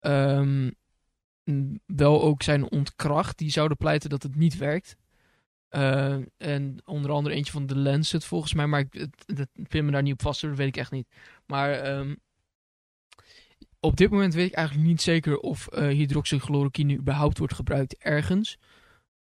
um, 0.00 0.74
wel 1.86 2.22
ook 2.22 2.42
zijn 2.42 2.70
ontkracht. 2.70 3.38
Die 3.38 3.50
zouden 3.50 3.76
pleiten 3.76 4.10
dat 4.10 4.22
het 4.22 4.36
niet 4.36 4.56
werkt. 4.56 4.96
Uh, 5.70 6.16
en 6.36 6.76
onder 6.84 7.10
andere 7.10 7.34
eentje 7.34 7.52
van 7.52 7.66
de 7.66 7.76
Lancet 7.76 8.24
volgens 8.24 8.54
mij. 8.54 8.66
Maar 8.66 8.80
ik 8.80 8.92
het, 8.92 9.48
het, 9.52 9.72
me 9.72 9.90
daar 9.90 10.02
niet 10.02 10.12
op 10.12 10.22
vast. 10.22 10.40
Dat 10.40 10.56
weet 10.56 10.68
ik 10.68 10.76
echt 10.76 10.90
niet. 10.90 11.08
Maar 11.46 11.96
um, 11.98 12.20
op 13.84 13.96
dit 13.96 14.10
moment 14.10 14.34
weet 14.34 14.46
ik 14.46 14.54
eigenlijk 14.54 14.88
niet 14.88 15.02
zeker 15.02 15.38
of 15.38 15.68
uh, 15.72 15.86
hydroxychloroquine 15.88 16.96
überhaupt 16.96 17.38
wordt 17.38 17.54
gebruikt 17.54 17.96
ergens. 17.98 18.58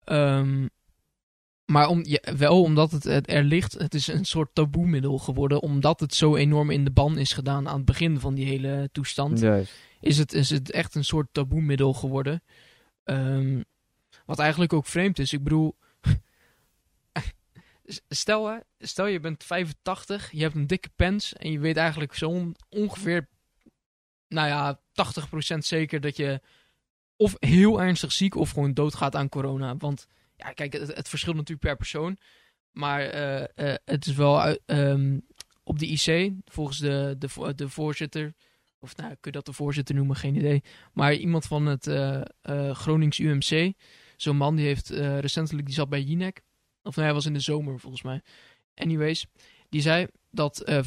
Um, 0.06 0.70
maar 1.66 1.88
om, 1.88 2.04
ja, 2.04 2.20
wel 2.38 2.62
omdat 2.62 2.92
het, 2.92 3.04
het, 3.04 3.32
er 3.32 3.44
ligt, 3.44 3.74
het 3.74 3.94
is 3.94 4.08
een 4.08 4.26
soort 4.26 4.50
taboemiddel 4.54 5.18
geworden. 5.18 5.62
Omdat 5.62 6.00
het 6.00 6.14
zo 6.14 6.36
enorm 6.36 6.70
in 6.70 6.84
de 6.84 6.92
ban 6.92 7.18
is 7.18 7.34
gedaan 7.34 7.68
aan 7.68 7.76
het 7.76 7.86
begin 7.86 8.20
van 8.20 8.36
die 8.36 8.46
hele 8.46 8.90
toestand. 8.92 9.40
Juist. 9.40 9.74
Is, 10.02 10.18
het, 10.18 10.34
is 10.34 10.50
het 10.50 10.72
echt 10.72 10.96
een 10.96 11.04
soort 11.04 11.28
taboemiddel 11.32 11.94
geworden. 11.94 12.44
Um, 13.04 13.64
wat 14.26 14.40
eigenlijk 14.40 14.74
ook 14.74 14.86
vreemd 14.86 15.20
is. 15.20 15.34
Ik 15.34 15.44
bedoel, 15.44 15.78
stel, 18.10 18.48
hè, 18.48 18.58
stel 18.80 19.06
je 19.06 19.20
bent 19.20 19.44
85, 19.44 20.32
je 20.32 20.42
hebt 20.42 20.56
een 20.56 20.68
dikke 20.68 20.90
pens 20.96 21.34
en 21.34 21.52
je 21.52 21.60
weet 21.60 21.78
eigenlijk 21.78 22.14
zo 22.14 22.52
ongeveer 22.70 23.28
nou 24.28 24.48
ja, 24.48 24.80
80% 25.56 25.58
zeker 25.58 26.02
dat 26.02 26.18
je 26.18 26.42
of 27.16 27.36
heel 27.40 27.82
ernstig 27.82 28.12
ziek 28.12 28.36
of 28.36 28.50
gewoon 28.50 28.74
doodgaat 28.74 29.16
aan 29.16 29.30
corona. 29.30 29.78
Want 29.78 30.08
ja, 30.36 30.52
kijk, 30.52 30.74
het, 30.74 30.96
het 30.96 31.10
verschilt 31.10 31.36
natuurlijk 31.36 31.68
per 31.68 31.76
persoon. 31.76 32.18
Maar 32.72 33.16
uh, 33.16 33.40
uh, 33.40 33.74
het 33.86 34.06
is 34.06 34.16
wel 34.16 34.58
um, 34.66 35.26
op 35.64 35.80
de 35.80 35.88
IC, 35.88 36.34
volgens 36.46 36.78
de, 36.78 37.16
de, 37.18 37.54
de 37.56 37.70
voorzitter. 37.70 38.34
Of 38.80 38.96
nou, 38.96 39.10
kun 39.10 39.18
je 39.22 39.32
dat 39.32 39.46
de 39.46 39.54
voorzitter 39.54 39.96
noemen? 39.96 40.16
Geen 40.16 40.36
idee. 40.36 40.64
Maar 40.94 41.14
iemand 41.14 41.46
van 41.46 41.66
het 41.66 41.88
uh, 41.88 42.22
Gronings 42.72 43.20
UMC. 43.20 43.74
Zo'n 44.16 44.38
man 44.38 44.56
die 44.56 44.66
heeft 44.66 44.90
recentelijk, 45.20 45.66
die 45.66 45.76
zat 45.76 45.90
bij 45.90 46.02
Jinek. 46.02 46.42
Of 46.84 46.96
nou, 46.96 47.08
hij 47.08 47.16
was 47.16 47.26
in 47.26 47.34
de 47.34 47.40
zomer 47.40 47.80
volgens 47.80 48.04
mij. 48.04 48.22
Anyways, 48.76 49.26
die 49.70 49.82
zei 49.82 50.08
dat 50.32 50.70
uh, 50.70 50.78
75% 50.78 50.84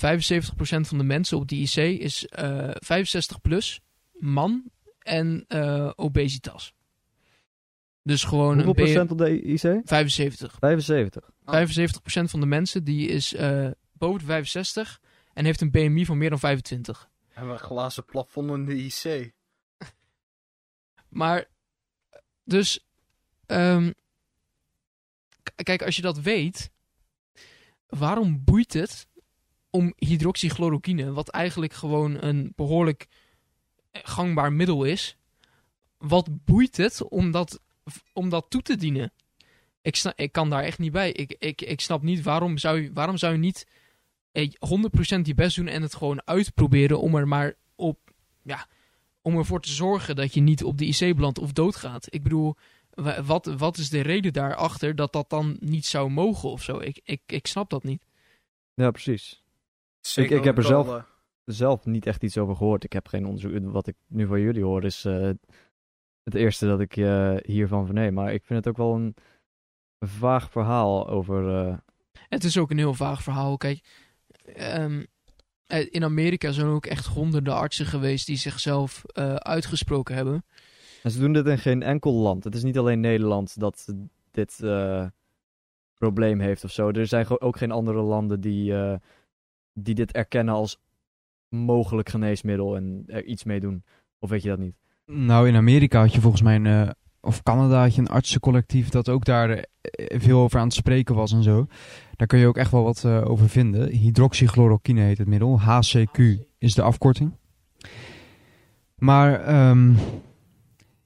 van 0.60 0.98
de 0.98 1.04
mensen 1.04 1.38
op 1.38 1.48
die 1.48 1.62
IC 1.62 2.00
is 2.00 2.26
uh, 2.38 2.70
65 2.72 3.40
plus, 3.40 3.80
man 4.12 4.70
en 4.98 5.44
uh, 5.48 5.90
obesitas. 5.96 6.74
Dus 8.02 8.24
gewoon 8.24 8.54
Hoeveel 8.54 8.68
een 8.68 8.74
procent 8.74 9.10
op 9.10 9.18
de 9.18 9.42
IC? 9.42 9.80
75. 9.84 10.56
75. 10.58 11.30
Oh. 11.44 11.54
75% 11.54 12.30
van 12.30 12.40
de 12.40 12.46
mensen 12.46 12.84
die 12.84 13.08
is 13.08 13.32
uh, 13.32 13.70
boven 13.92 14.18
de 14.18 14.24
65 14.24 15.00
en 15.32 15.44
heeft 15.44 15.60
een 15.60 15.70
BMI 15.70 16.04
van 16.04 16.18
meer 16.18 16.30
dan 16.30 16.38
25. 16.38 17.08
Hebben 17.28 17.54
we 17.54 17.60
een 17.60 17.66
glazen 17.66 18.04
plafond 18.04 18.50
in 18.50 18.64
de 18.64 18.76
IC. 18.76 19.32
maar, 21.08 21.44
dus, 22.44 22.86
um, 23.46 23.94
kijk, 25.54 25.82
als 25.82 25.96
je 25.96 26.02
dat 26.02 26.20
weet, 26.20 26.70
waarom 27.90 28.44
boeit 28.44 28.72
het 28.72 29.08
om 29.70 29.94
hydroxychloroquine, 29.96 31.12
wat 31.12 31.28
eigenlijk 31.28 31.72
gewoon 31.72 32.22
een 32.22 32.52
behoorlijk 32.56 33.06
gangbaar 33.92 34.52
middel 34.52 34.84
is, 34.84 35.16
wat 35.98 36.44
boeit 36.44 36.76
het 36.76 37.08
om 37.08 37.30
dat, 37.30 37.60
om 38.12 38.28
dat 38.28 38.46
toe 38.48 38.62
te 38.62 38.76
dienen? 38.76 39.12
Ik, 39.82 39.96
snap, 39.96 40.18
ik 40.18 40.32
kan 40.32 40.50
daar 40.50 40.62
echt 40.62 40.78
niet 40.78 40.92
bij. 40.92 41.12
Ik, 41.12 41.36
ik, 41.38 41.62
ik 41.62 41.80
snap 41.80 42.02
niet 42.02 42.22
waarom 42.22 42.58
zou 42.58 42.82
je, 42.82 42.92
waarom 42.92 43.16
zou 43.16 43.32
je 43.32 43.38
niet 43.38 43.66
100% 44.38 45.20
je 45.22 45.34
best 45.34 45.56
doen 45.56 45.68
en 45.68 45.82
het 45.82 45.94
gewoon 45.94 46.22
uitproberen 46.24 47.00
om 47.00 47.14
er 47.14 47.28
maar 47.28 47.54
op, 47.74 47.98
ja, 48.42 48.66
om 49.22 49.36
ervoor 49.36 49.60
te 49.60 49.72
zorgen 49.72 50.16
dat 50.16 50.34
je 50.34 50.40
niet 50.40 50.64
op 50.64 50.78
de 50.78 50.86
IC 50.86 51.16
belandt 51.16 51.38
of 51.38 51.52
doodgaat. 51.52 52.06
Ik 52.10 52.22
bedoel, 52.22 52.56
wat, 53.24 53.46
wat 53.46 53.76
is 53.76 53.90
de 53.90 54.00
reden 54.00 54.32
daarachter 54.32 54.94
dat 54.94 55.12
dat 55.12 55.30
dan 55.30 55.56
niet 55.60 55.86
zou 55.86 56.10
mogen 56.10 56.50
of 56.50 56.62
zo? 56.62 56.78
Ik, 56.78 57.00
ik, 57.04 57.20
ik 57.26 57.46
snap 57.46 57.70
dat 57.70 57.84
niet. 57.84 58.02
Ja, 58.74 58.90
precies. 58.90 59.42
Ik, 60.14 60.30
ik 60.30 60.44
heb 60.44 60.56
er 60.56 60.64
zelf, 60.64 60.86
uh... 60.86 61.02
zelf 61.44 61.84
niet 61.84 62.06
echt 62.06 62.22
iets 62.22 62.38
over 62.38 62.56
gehoord. 62.56 62.84
Ik 62.84 62.92
heb 62.92 63.08
geen 63.08 63.26
onderzoek. 63.26 63.72
Wat 63.72 63.86
ik 63.86 63.96
nu 64.06 64.26
van 64.26 64.40
jullie 64.40 64.64
hoor 64.64 64.84
is 64.84 65.04
uh, 65.04 65.30
het 66.22 66.34
eerste 66.34 66.66
dat 66.66 66.80
ik 66.80 66.96
uh, 66.96 67.36
hiervan 67.42 67.86
verneem. 67.86 68.14
Maar 68.14 68.32
ik 68.32 68.44
vind 68.44 68.64
het 68.64 68.68
ook 68.68 68.86
wel 68.86 68.94
een, 68.94 69.14
vaag 70.06 70.50
verhaal 70.50 71.08
over... 71.08 71.68
uh, 71.68 71.76
Het 72.28 72.44
is 72.44 72.58
ook 72.58 72.70
een 72.70 72.78
heel 72.78 72.94
vaag 72.94 73.22
verhaal. 73.22 73.56
Kijk, 73.56 74.08
um, 74.56 75.06
in 75.90 76.04
Amerika 76.04 76.52
zijn 76.52 76.66
ook 76.66 76.86
echt 76.86 77.06
honderden 77.06 77.54
artsen 77.54 77.86
geweest 77.86 78.26
die 78.26 78.36
zichzelf 78.36 79.02
uitgesproken 79.36 80.14
hebben. 80.14 80.44
En 81.02 81.10
ze 81.10 81.20
doen 81.20 81.32
dit 81.32 81.46
in 81.46 81.58
geen 81.58 81.82
enkel 81.82 82.12
land. 82.12 82.44
Het 82.44 82.54
is 82.54 82.62
niet 82.62 82.78
alleen 82.78 83.00
Nederland 83.00 83.60
dat 83.60 83.94
dit 84.30 84.60
probleem 85.94 86.40
heeft 86.40 86.64
of 86.64 86.70
zo. 86.70 86.90
Er 86.90 87.06
zijn 87.06 87.40
ook 87.40 87.56
geen 87.56 87.70
andere 87.70 88.00
landen 88.00 88.40
die 88.40 88.74
die 89.72 89.94
dit 89.94 90.12
erkennen 90.12 90.54
als 90.54 90.78
mogelijk 91.48 92.08
geneesmiddel 92.08 92.76
en 92.76 93.04
er 93.06 93.24
iets 93.24 93.44
mee 93.44 93.60
doen? 93.60 93.84
Of 94.18 94.30
weet 94.30 94.42
je 94.42 94.48
dat 94.48 94.58
niet? 94.58 94.74
Nou, 95.06 95.48
in 95.48 95.56
Amerika 95.56 96.00
had 96.00 96.14
je 96.14 96.20
volgens 96.20 96.42
mij 96.42 96.54
een, 96.54 96.66
eh, 96.66 96.90
of 97.20 97.42
Canada 97.42 97.80
had 97.80 97.94
je 97.94 98.00
een 98.00 98.08
artsencollectief 98.08 98.88
dat 98.88 99.08
ook 99.08 99.24
daar 99.24 99.50
eh, 99.50 100.20
veel 100.20 100.40
over 100.40 100.58
aan 100.58 100.66
het 100.66 100.74
spreken 100.74 101.14
was 101.14 101.32
en 101.32 101.42
zo. 101.42 101.66
Daar 102.16 102.26
kun 102.26 102.38
je 102.38 102.46
ook 102.46 102.56
echt 102.56 102.70
wel 102.70 102.82
wat 102.82 103.04
eh, 103.04 103.30
over 103.30 103.48
vinden. 103.48 103.88
Hydroxychloroquine 103.88 105.00
heet 105.00 105.18
het 105.18 105.28
middel. 105.28 105.60
HCQ 105.60 106.18
is 106.58 106.74
de 106.74 106.82
afkorting. 106.82 107.32
Maar 108.96 109.40
ehm, 109.40 109.94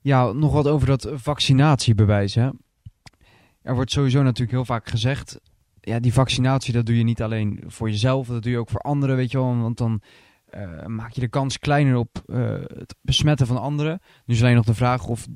ja, 0.04 0.32
nog 0.32 0.52
wat 0.52 0.68
over 0.68 0.86
dat 0.86 1.08
vaccinatiebewijs. 1.14 2.36
Er 2.36 3.74
wordt 3.74 3.90
sowieso 3.90 4.22
natuurlijk 4.22 4.50
heel 4.50 4.64
vaak 4.64 4.88
gezegd... 4.88 5.40
Ja, 5.80 6.00
die 6.00 6.12
vaccinatie 6.12 6.72
dat 6.72 6.86
doe 6.86 6.96
je 6.96 7.04
niet 7.04 7.22
alleen 7.22 7.62
voor 7.66 7.90
jezelf, 7.90 8.26
dat 8.26 8.42
doe 8.42 8.52
je 8.52 8.58
ook 8.58 8.70
voor 8.70 8.80
anderen, 8.80 9.16
weet 9.16 9.30
je 9.30 9.38
wel. 9.38 9.56
Want 9.56 9.78
dan 9.78 10.02
eh, 10.46 10.86
maak 10.86 11.12
je 11.12 11.20
de 11.20 11.28
kans 11.28 11.58
kleiner 11.58 11.96
op 11.96 12.22
eh, 12.26 12.50
het 12.60 12.94
besmetten 13.00 13.46
van 13.46 13.60
anderen. 13.60 14.00
Nu 14.24 14.34
is 14.34 14.42
alleen 14.42 14.54
nog 14.54 14.64
de 14.64 14.74
vraag 14.74 15.06
of 15.06 15.26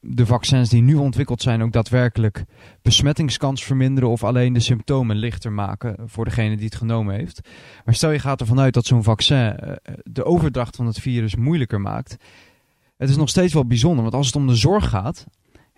de 0.00 0.26
vaccins 0.26 0.68
die 0.68 0.82
nu 0.82 0.94
ontwikkeld 0.94 1.42
zijn 1.42 1.62
ook 1.62 1.72
daadwerkelijk 1.72 2.44
besmettingskans 2.82 3.64
verminderen 3.64 4.08
of 4.08 4.24
alleen 4.24 4.52
de 4.52 4.60
symptomen 4.60 5.16
lichter 5.16 5.52
maken 5.52 5.96
voor 6.04 6.24
degene 6.24 6.56
die 6.56 6.64
het 6.64 6.74
genomen 6.74 7.14
heeft. 7.14 7.48
Maar 7.84 7.94
stel 7.94 8.10
je 8.10 8.18
gaat 8.18 8.40
ervan 8.40 8.60
uit 8.60 8.74
dat 8.74 8.86
zo'n 8.86 9.02
vaccin 9.02 9.56
eh, 9.56 9.94
de 10.02 10.24
overdracht 10.24 10.76
van 10.76 10.86
het 10.86 11.00
virus 11.00 11.36
moeilijker 11.36 11.80
maakt. 11.80 12.16
Het 12.98 13.08
is 13.08 13.16
nog 13.16 13.28
steeds 13.28 13.52
wel 13.52 13.66
bijzonder, 13.66 14.02
want 14.02 14.14
als 14.14 14.26
het 14.26 14.36
om 14.36 14.46
de 14.46 14.56
zorg 14.56 14.88
gaat, 14.88 15.26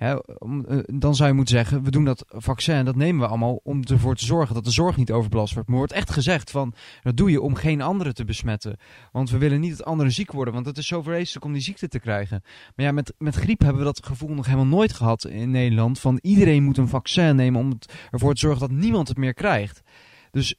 Hè, 0.00 0.22
eh, 0.22 0.78
dan 0.86 1.14
zou 1.14 1.28
je 1.28 1.34
moeten 1.34 1.54
zeggen, 1.54 1.82
we 1.82 1.90
doen 1.90 2.04
dat 2.04 2.24
vaccin, 2.28 2.84
dat 2.84 2.96
nemen 2.96 3.20
we 3.20 3.26
allemaal 3.26 3.60
om 3.62 3.82
ervoor 3.84 4.14
te 4.14 4.24
zorgen 4.24 4.54
dat 4.54 4.64
de 4.64 4.70
zorg 4.70 4.96
niet 4.96 5.12
overbelast 5.12 5.54
wordt. 5.54 5.68
Maar 5.68 5.78
wordt 5.78 5.92
echt 5.92 6.10
gezegd 6.10 6.50
van, 6.50 6.74
dat 7.02 7.16
doe 7.16 7.30
je 7.30 7.40
om 7.40 7.54
geen 7.54 7.80
anderen 7.80 8.14
te 8.14 8.24
besmetten. 8.24 8.76
Want 9.12 9.30
we 9.30 9.38
willen 9.38 9.60
niet 9.60 9.76
dat 9.76 9.86
anderen 9.86 10.12
ziek 10.12 10.32
worden, 10.32 10.54
want 10.54 10.66
het 10.66 10.78
is 10.78 10.86
zo 10.86 11.02
vreselijk 11.02 11.44
om 11.44 11.52
die 11.52 11.62
ziekte 11.62 11.88
te 11.88 11.98
krijgen. 11.98 12.42
Maar 12.76 12.86
ja, 12.86 12.92
met, 12.92 13.14
met 13.18 13.34
griep 13.34 13.60
hebben 13.60 13.78
we 13.78 13.84
dat 13.84 14.06
gevoel 14.06 14.34
nog 14.34 14.46
helemaal 14.46 14.66
nooit 14.66 14.92
gehad 14.92 15.24
in 15.24 15.50
Nederland. 15.50 15.98
Van 15.98 16.18
iedereen 16.22 16.62
moet 16.62 16.76
een 16.76 16.88
vaccin 16.88 17.36
nemen 17.36 17.60
om 17.60 17.78
ervoor 18.10 18.34
te 18.34 18.40
zorgen 18.40 18.68
dat 18.68 18.78
niemand 18.78 19.08
het 19.08 19.16
meer 19.16 19.34
krijgt. 19.34 19.82
Dus 20.30 20.54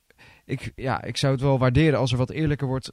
ik, 0.45 0.71
ja, 0.75 1.03
ik 1.03 1.17
zou 1.17 1.33
het 1.33 1.41
wel 1.41 1.59
waarderen 1.59 1.99
als 1.99 2.11
er 2.11 2.17
wat 2.17 2.29
eerlijker 2.29 2.67
wordt 2.67 2.91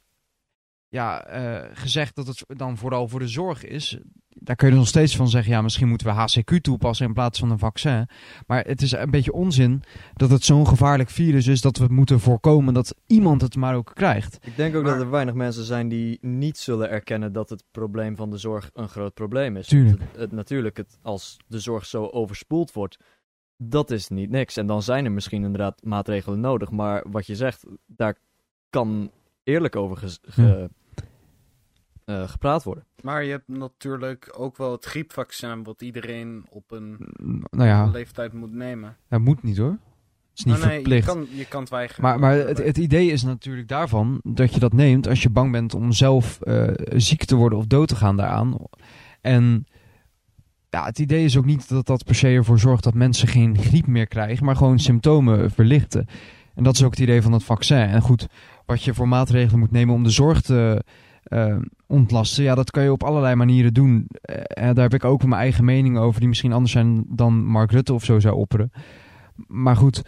ja, 0.89 1.39
uh, 1.39 1.69
gezegd 1.73 2.15
dat 2.15 2.27
het 2.27 2.43
dan 2.47 2.77
vooral 2.77 3.07
voor 3.07 3.19
de 3.19 3.27
zorg 3.27 3.63
is 3.63 3.99
daar 4.41 4.55
kun 4.55 4.69
je 4.69 4.75
nog 4.75 4.87
steeds 4.87 5.15
van 5.15 5.29
zeggen, 5.29 5.51
ja, 5.51 5.61
misschien 5.61 5.87
moeten 5.87 6.07
we 6.07 6.13
HCQ 6.13 6.61
toepassen 6.61 7.05
in 7.05 7.13
plaats 7.13 7.39
van 7.39 7.51
een 7.51 7.59
vaccin. 7.59 8.07
Maar 8.47 8.65
het 8.65 8.81
is 8.81 8.91
een 8.91 9.11
beetje 9.11 9.33
onzin 9.33 9.83
dat 10.13 10.29
het 10.29 10.43
zo'n 10.43 10.67
gevaarlijk 10.67 11.09
virus 11.09 11.47
is 11.47 11.61
dat 11.61 11.77
we 11.77 11.87
moeten 11.89 12.19
voorkomen 12.19 12.73
dat 12.73 12.95
iemand 13.07 13.41
het 13.41 13.55
maar 13.55 13.75
ook 13.75 13.91
krijgt. 13.93 14.39
Ik 14.41 14.55
denk 14.55 14.75
ook 14.75 14.85
dat 14.85 14.99
er 14.99 15.09
weinig 15.09 15.33
mensen 15.33 15.63
zijn 15.63 15.87
die 15.87 16.17
niet 16.21 16.57
zullen 16.57 16.89
erkennen 16.89 17.33
dat 17.33 17.49
het 17.49 17.63
probleem 17.71 18.15
van 18.15 18.29
de 18.29 18.37
zorg 18.37 18.69
een 18.73 18.89
groot 18.89 19.13
probleem 19.13 19.57
is. 19.57 19.67
Tuurlijk. 19.67 20.01
Het, 20.17 20.31
natuurlijk, 20.31 20.77
het, 20.77 20.97
als 21.01 21.37
de 21.47 21.59
zorg 21.59 21.85
zo 21.85 22.05
overspoeld 22.05 22.73
wordt, 22.73 22.97
dat 23.57 23.91
is 23.91 24.09
niet 24.09 24.29
niks. 24.29 24.57
En 24.57 24.67
dan 24.67 24.83
zijn 24.83 25.05
er 25.05 25.11
misschien 25.11 25.43
inderdaad 25.43 25.83
maatregelen 25.83 26.39
nodig. 26.39 26.71
Maar 26.71 27.03
wat 27.11 27.25
je 27.25 27.35
zegt, 27.35 27.65
daar 27.85 28.15
kan 28.69 29.11
eerlijk 29.43 29.75
over 29.75 29.97
ge, 30.21 30.69
uh, 32.09 32.27
gepraat 32.27 32.63
worden. 32.63 32.85
Maar 33.01 33.23
je 33.23 33.31
hebt 33.31 33.47
natuurlijk 33.47 34.35
ook 34.37 34.57
wel 34.57 34.71
het 34.71 34.85
griepvaccin, 34.85 35.63
wat 35.63 35.81
iedereen 35.81 36.45
op 36.49 36.71
een 36.71 36.97
nou 37.49 37.69
ja, 37.69 37.85
leeftijd 37.85 38.33
moet 38.33 38.53
nemen. 38.53 38.97
Dat 39.09 39.19
moet 39.19 39.43
niet 39.43 39.57
hoor. 39.57 39.77
Het 40.29 40.37
is 40.37 40.43
niet 40.43 40.63
nee, 40.63 40.73
verplicht. 40.73 41.05
Je 41.05 41.13
kan, 41.13 41.27
je 41.31 41.45
kan 41.45 41.61
het 41.61 41.69
weigeren. 41.69 42.03
Maar, 42.03 42.19
maar 42.19 42.33
het, 42.33 42.57
het, 42.57 42.77
idee 42.77 43.11
is 43.11 43.23
natuurlijk 43.23 43.67
daarvan 43.67 44.19
dat 44.23 44.53
je 44.53 44.59
dat 44.59 44.73
neemt 44.73 45.07
als 45.07 45.23
je 45.23 45.29
bang 45.29 45.51
bent 45.51 45.73
om 45.73 45.91
zelf 45.91 46.39
uh, 46.43 46.67
ziek 46.95 47.25
te 47.25 47.35
worden 47.35 47.57
of 47.57 47.65
dood 47.65 47.87
te 47.87 47.95
gaan 47.95 48.17
daaraan. 48.17 48.57
En 49.21 49.65
ja, 50.69 50.85
het 50.85 50.99
idee 50.99 51.23
is 51.23 51.37
ook 51.37 51.45
niet 51.45 51.69
dat 51.69 51.85
dat 51.85 52.03
per 52.03 52.15
se 52.15 52.27
ervoor 52.27 52.59
zorgt 52.59 52.83
dat 52.83 52.93
mensen 52.93 53.27
geen 53.27 53.57
griep 53.57 53.87
meer 53.87 54.07
krijgen, 54.07 54.45
maar 54.45 54.55
gewoon 54.55 54.79
symptomen 54.79 55.51
verlichten. 55.51 56.07
En 56.55 56.63
dat 56.63 56.75
is 56.75 56.83
ook 56.83 56.91
het 56.91 56.99
idee 56.99 57.21
van 57.21 57.31
het 57.31 57.43
vaccin. 57.43 57.77
En 57.77 58.01
goed, 58.01 58.27
wat 58.65 58.83
je 58.83 58.93
voor 58.93 59.07
maatregelen 59.07 59.59
moet 59.59 59.71
nemen 59.71 59.95
om 59.95 60.03
de 60.03 60.09
zorg 60.09 60.41
te, 60.41 60.83
uh, 61.27 61.55
ontlasten. 61.87 62.43
Ja, 62.43 62.55
dat 62.55 62.71
kan 62.71 62.83
je 62.83 62.91
op 62.91 63.03
allerlei 63.03 63.35
manieren 63.35 63.73
doen. 63.73 64.07
Uh, 64.29 64.35
daar 64.55 64.75
heb 64.75 64.93
ik 64.93 65.03
ook 65.03 65.25
mijn 65.25 65.41
eigen 65.41 65.65
mening 65.65 65.97
over, 65.97 66.19
die 66.19 66.29
misschien 66.29 66.53
anders 66.53 66.71
zijn 66.71 67.05
dan 67.07 67.45
Mark 67.45 67.71
Rutte 67.71 67.93
of 67.93 68.03
zo 68.03 68.19
zou 68.19 68.35
opperen. 68.35 68.71
Maar 69.47 69.75
goed, 69.75 70.01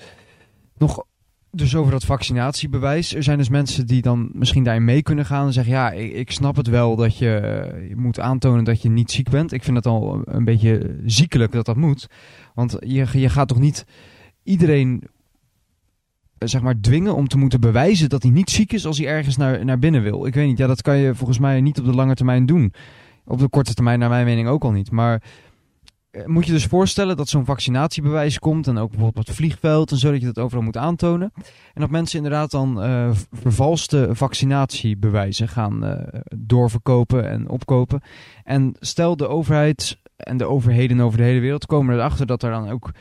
nog 0.78 1.06
dus 1.52 1.76
over 1.76 1.92
dat 1.92 2.06
vaccinatiebewijs. 2.06 3.16
Er 3.16 3.24
zijn 3.24 3.38
dus 3.38 3.50
mensen 3.50 3.88
die 3.88 4.02
dan 4.02 4.30
misschien 4.34 4.64
daarin 4.64 4.86
mee 4.86 5.02
kunnen 5.02 5.26
gaan 5.26 5.46
en 5.46 5.54
zeggen: 5.54 5.74
Ja, 5.74 5.92
ik, 5.92 6.14
ik 6.14 6.32
snap 6.32 6.56
het 6.56 6.68
wel 6.68 6.96
dat 6.96 7.18
je, 7.18 7.28
je, 7.90 7.96
moet 7.96 8.20
aantonen 8.20 8.64
dat 8.64 8.82
je 8.82 8.90
niet 8.90 9.12
ziek 9.12 9.30
bent. 9.30 9.52
Ik 9.52 9.64
vind 9.64 9.78
het 9.78 9.86
al 9.86 10.22
een 10.26 10.44
beetje 10.44 10.96
ziekelijk 11.06 11.52
dat 11.52 11.66
dat 11.66 11.76
moet. 11.76 12.08
Want 12.54 12.78
je, 12.80 13.08
je 13.12 13.30
gaat 13.30 13.48
toch 13.48 13.60
niet 13.60 13.86
iedereen 14.44 15.02
eh, 15.04 15.10
zeg 16.48 16.62
maar 16.62 16.80
dwingen 16.80 17.16
om 17.16 17.28
te 17.28 17.38
moeten 17.38 17.62
bewijzen 17.62 18.10
dat 18.10 18.24
hij 18.24 18.32
niet 18.32 18.50
ziek 18.50 18.74
is 18.74 18.86
als 18.86 18.98
hij 18.98 19.08
ergens 19.08 19.38
naar, 19.38 19.66
naar 19.66 19.80
binnen 19.80 20.02
wil. 20.02 20.26
Ik 20.26 20.34
weet 20.34 20.48
niet, 20.48 20.58
ja, 20.58 20.68
dat 20.68 20.82
kan 20.82 20.98
je 20.98 21.16
volgens 21.16 21.40
mij 21.40 21.62
niet 21.62 21.80
op 21.80 21.86
de 21.86 21.96
lange 21.96 22.16
termijn 22.16 22.46
doen. 22.46 22.74
Op 23.26 23.40
de 23.40 23.50
korte 23.50 23.74
termijn 23.74 24.00
naar 24.00 24.10
mijn 24.10 24.26
mening 24.26 24.48
ook 24.48 24.64
al 24.64 24.72
niet. 24.72 24.92
Maar 24.92 25.22
eh, 26.12 26.26
moet 26.26 26.46
je 26.46 26.52
dus 26.52 26.66
voorstellen 26.66 27.18
dat 27.18 27.30
zo'n 27.30 27.46
vaccinatiebewijs 27.46 28.40
komt 28.40 28.68
en 28.68 28.78
ook 28.78 28.90
bijvoorbeeld 28.90 29.20
op 29.20 29.26
het 29.26 29.36
vliegveld 29.36 29.92
en 29.92 29.98
zo 29.98 30.12
dat 30.12 30.20
je 30.20 30.26
dat 30.26 30.40
overal 30.40 30.64
moet 30.64 30.78
aantonen. 30.78 31.32
En 31.74 31.82
dat 31.82 31.90
mensen 31.90 32.18
inderdaad 32.18 32.52
dan 32.52 32.84
uh, 32.86 33.10
vervalste 33.32 34.10
vaccinatiebewijzen 34.12 35.48
gaan 35.48 35.86
uh, 35.86 36.20
doorverkopen 36.38 37.30
en 37.30 37.50
opkopen. 37.50 38.02
En 38.44 38.76
stel 38.80 39.18
de 39.18 39.28
overheid 39.28 39.98
en 40.16 40.38
de 40.38 40.46
overheden 40.46 41.00
over 41.00 41.18
de 41.18 41.24
hele 41.24 41.40
wereld 41.40 41.66
komen 41.66 41.96
erachter 41.96 42.26
dat 42.26 42.44
er 42.44 42.52
dan 42.52 42.70
ook 42.70 42.92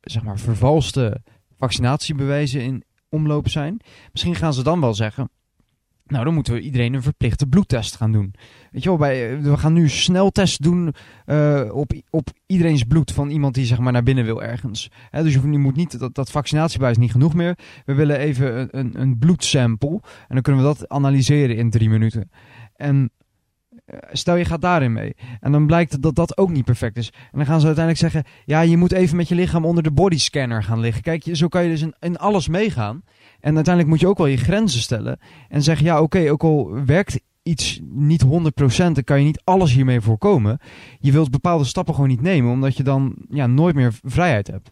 zeg 0.00 0.22
maar 0.22 0.38
vervalste 0.38 1.20
vaccinatiebewijzen 1.62 2.60
in 2.60 2.84
omloop 3.08 3.48
zijn. 3.48 3.80
Misschien 4.12 4.34
gaan 4.34 4.54
ze 4.54 4.62
dan 4.62 4.80
wel 4.80 4.94
zeggen. 4.94 5.30
Nou, 6.06 6.24
dan 6.24 6.34
moeten 6.34 6.54
we 6.54 6.60
iedereen 6.60 6.94
een 6.94 7.02
verplichte 7.02 7.46
bloedtest 7.46 7.96
gaan 7.96 8.12
doen. 8.12 8.34
Weet 8.70 8.82
je 8.82 8.88
wel, 8.88 8.98
bij, 8.98 9.40
we 9.40 9.56
gaan 9.56 9.72
nu 9.72 9.88
sneltest 9.88 10.62
doen 10.62 10.94
uh, 11.26 11.70
op, 11.72 11.92
op 12.10 12.28
iedereen's 12.46 12.84
bloed 12.84 13.12
van 13.12 13.30
iemand 13.30 13.54
die 13.54 13.64
zeg 13.64 13.78
maar 13.78 13.92
naar 13.92 14.02
binnen 14.02 14.24
wil 14.24 14.42
ergens. 14.42 14.90
He, 15.10 15.22
dus 15.22 15.34
je 15.34 15.40
moet 15.40 15.76
niet, 15.76 15.98
dat, 15.98 16.14
dat 16.14 16.30
vaccinatiebewijs 16.30 16.96
niet 16.96 17.10
genoeg 17.12 17.34
meer. 17.34 17.58
We 17.84 17.94
willen 17.94 18.18
even 18.18 18.58
een, 18.58 18.68
een, 18.78 19.00
een 19.00 19.18
bloedsample 19.18 20.00
en 20.28 20.34
dan 20.34 20.42
kunnen 20.42 20.62
we 20.62 20.68
dat 20.68 20.88
analyseren 20.88 21.56
in 21.56 21.70
drie 21.70 21.88
minuten. 21.88 22.30
En 22.76 23.10
eh, 23.18 23.21
stel 24.12 24.36
je 24.36 24.44
gaat 24.44 24.60
daarin 24.60 24.92
mee. 24.92 25.14
En 25.40 25.52
dan 25.52 25.66
blijkt 25.66 26.02
dat 26.02 26.14
dat 26.14 26.36
ook 26.38 26.50
niet 26.50 26.64
perfect 26.64 26.96
is. 26.96 27.08
En 27.08 27.38
dan 27.38 27.46
gaan 27.46 27.60
ze 27.60 27.66
uiteindelijk 27.66 28.12
zeggen: 28.12 28.32
ja, 28.44 28.60
je 28.60 28.76
moet 28.76 28.92
even 28.92 29.16
met 29.16 29.28
je 29.28 29.34
lichaam 29.34 29.64
onder 29.64 29.82
de 29.82 29.90
bodyscanner 29.90 30.62
gaan 30.62 30.80
liggen. 30.80 31.02
Kijk, 31.02 31.24
zo 31.32 31.48
kan 31.48 31.62
je 31.62 31.68
dus 31.68 31.86
in, 32.00 32.18
alles 32.18 32.48
meegaan. 32.48 33.02
En 33.40 33.54
uiteindelijk 33.54 33.88
moet 33.88 34.00
je 34.00 34.08
ook 34.08 34.18
wel 34.18 34.26
je 34.26 34.36
grenzen 34.36 34.80
stellen. 34.80 35.18
En 35.48 35.62
zeggen: 35.62 35.86
ja, 35.86 36.00
oké, 36.00 36.30
ook 36.30 36.42
al 36.42 36.84
werkt 36.84 37.20
iets 37.42 37.80
niet 37.82 38.24
100%, 38.24 38.28
dan 38.76 39.04
kan 39.04 39.18
je 39.18 39.24
niet 39.24 39.40
alles 39.44 39.72
hiermee 39.72 40.00
voorkomen. 40.00 40.58
Je 40.98 41.12
wilt 41.12 41.30
bepaalde 41.30 41.64
stappen 41.64 41.94
gewoon 41.94 42.08
niet 42.08 42.20
nemen, 42.20 42.52
omdat 42.52 42.76
je 42.76 42.82
dan 42.82 43.16
ja, 43.28 43.46
nooit 43.46 43.74
meer 43.74 43.92
vrijheid 44.02 44.46
hebt. 44.46 44.70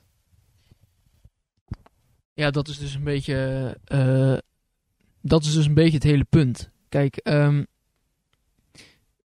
Ja, 2.32 2.50
dat 2.50 2.68
is 2.68 2.78
dus 2.78 2.94
een 2.94 3.04
beetje. 3.04 3.76
Uh, 3.92 4.38
dat 5.20 5.44
is 5.44 5.52
dus 5.52 5.66
een 5.66 5.74
beetje 5.74 5.94
het 5.94 6.02
hele 6.02 6.24
punt. 6.24 6.70
Kijk, 6.88 7.20
um, 7.24 7.66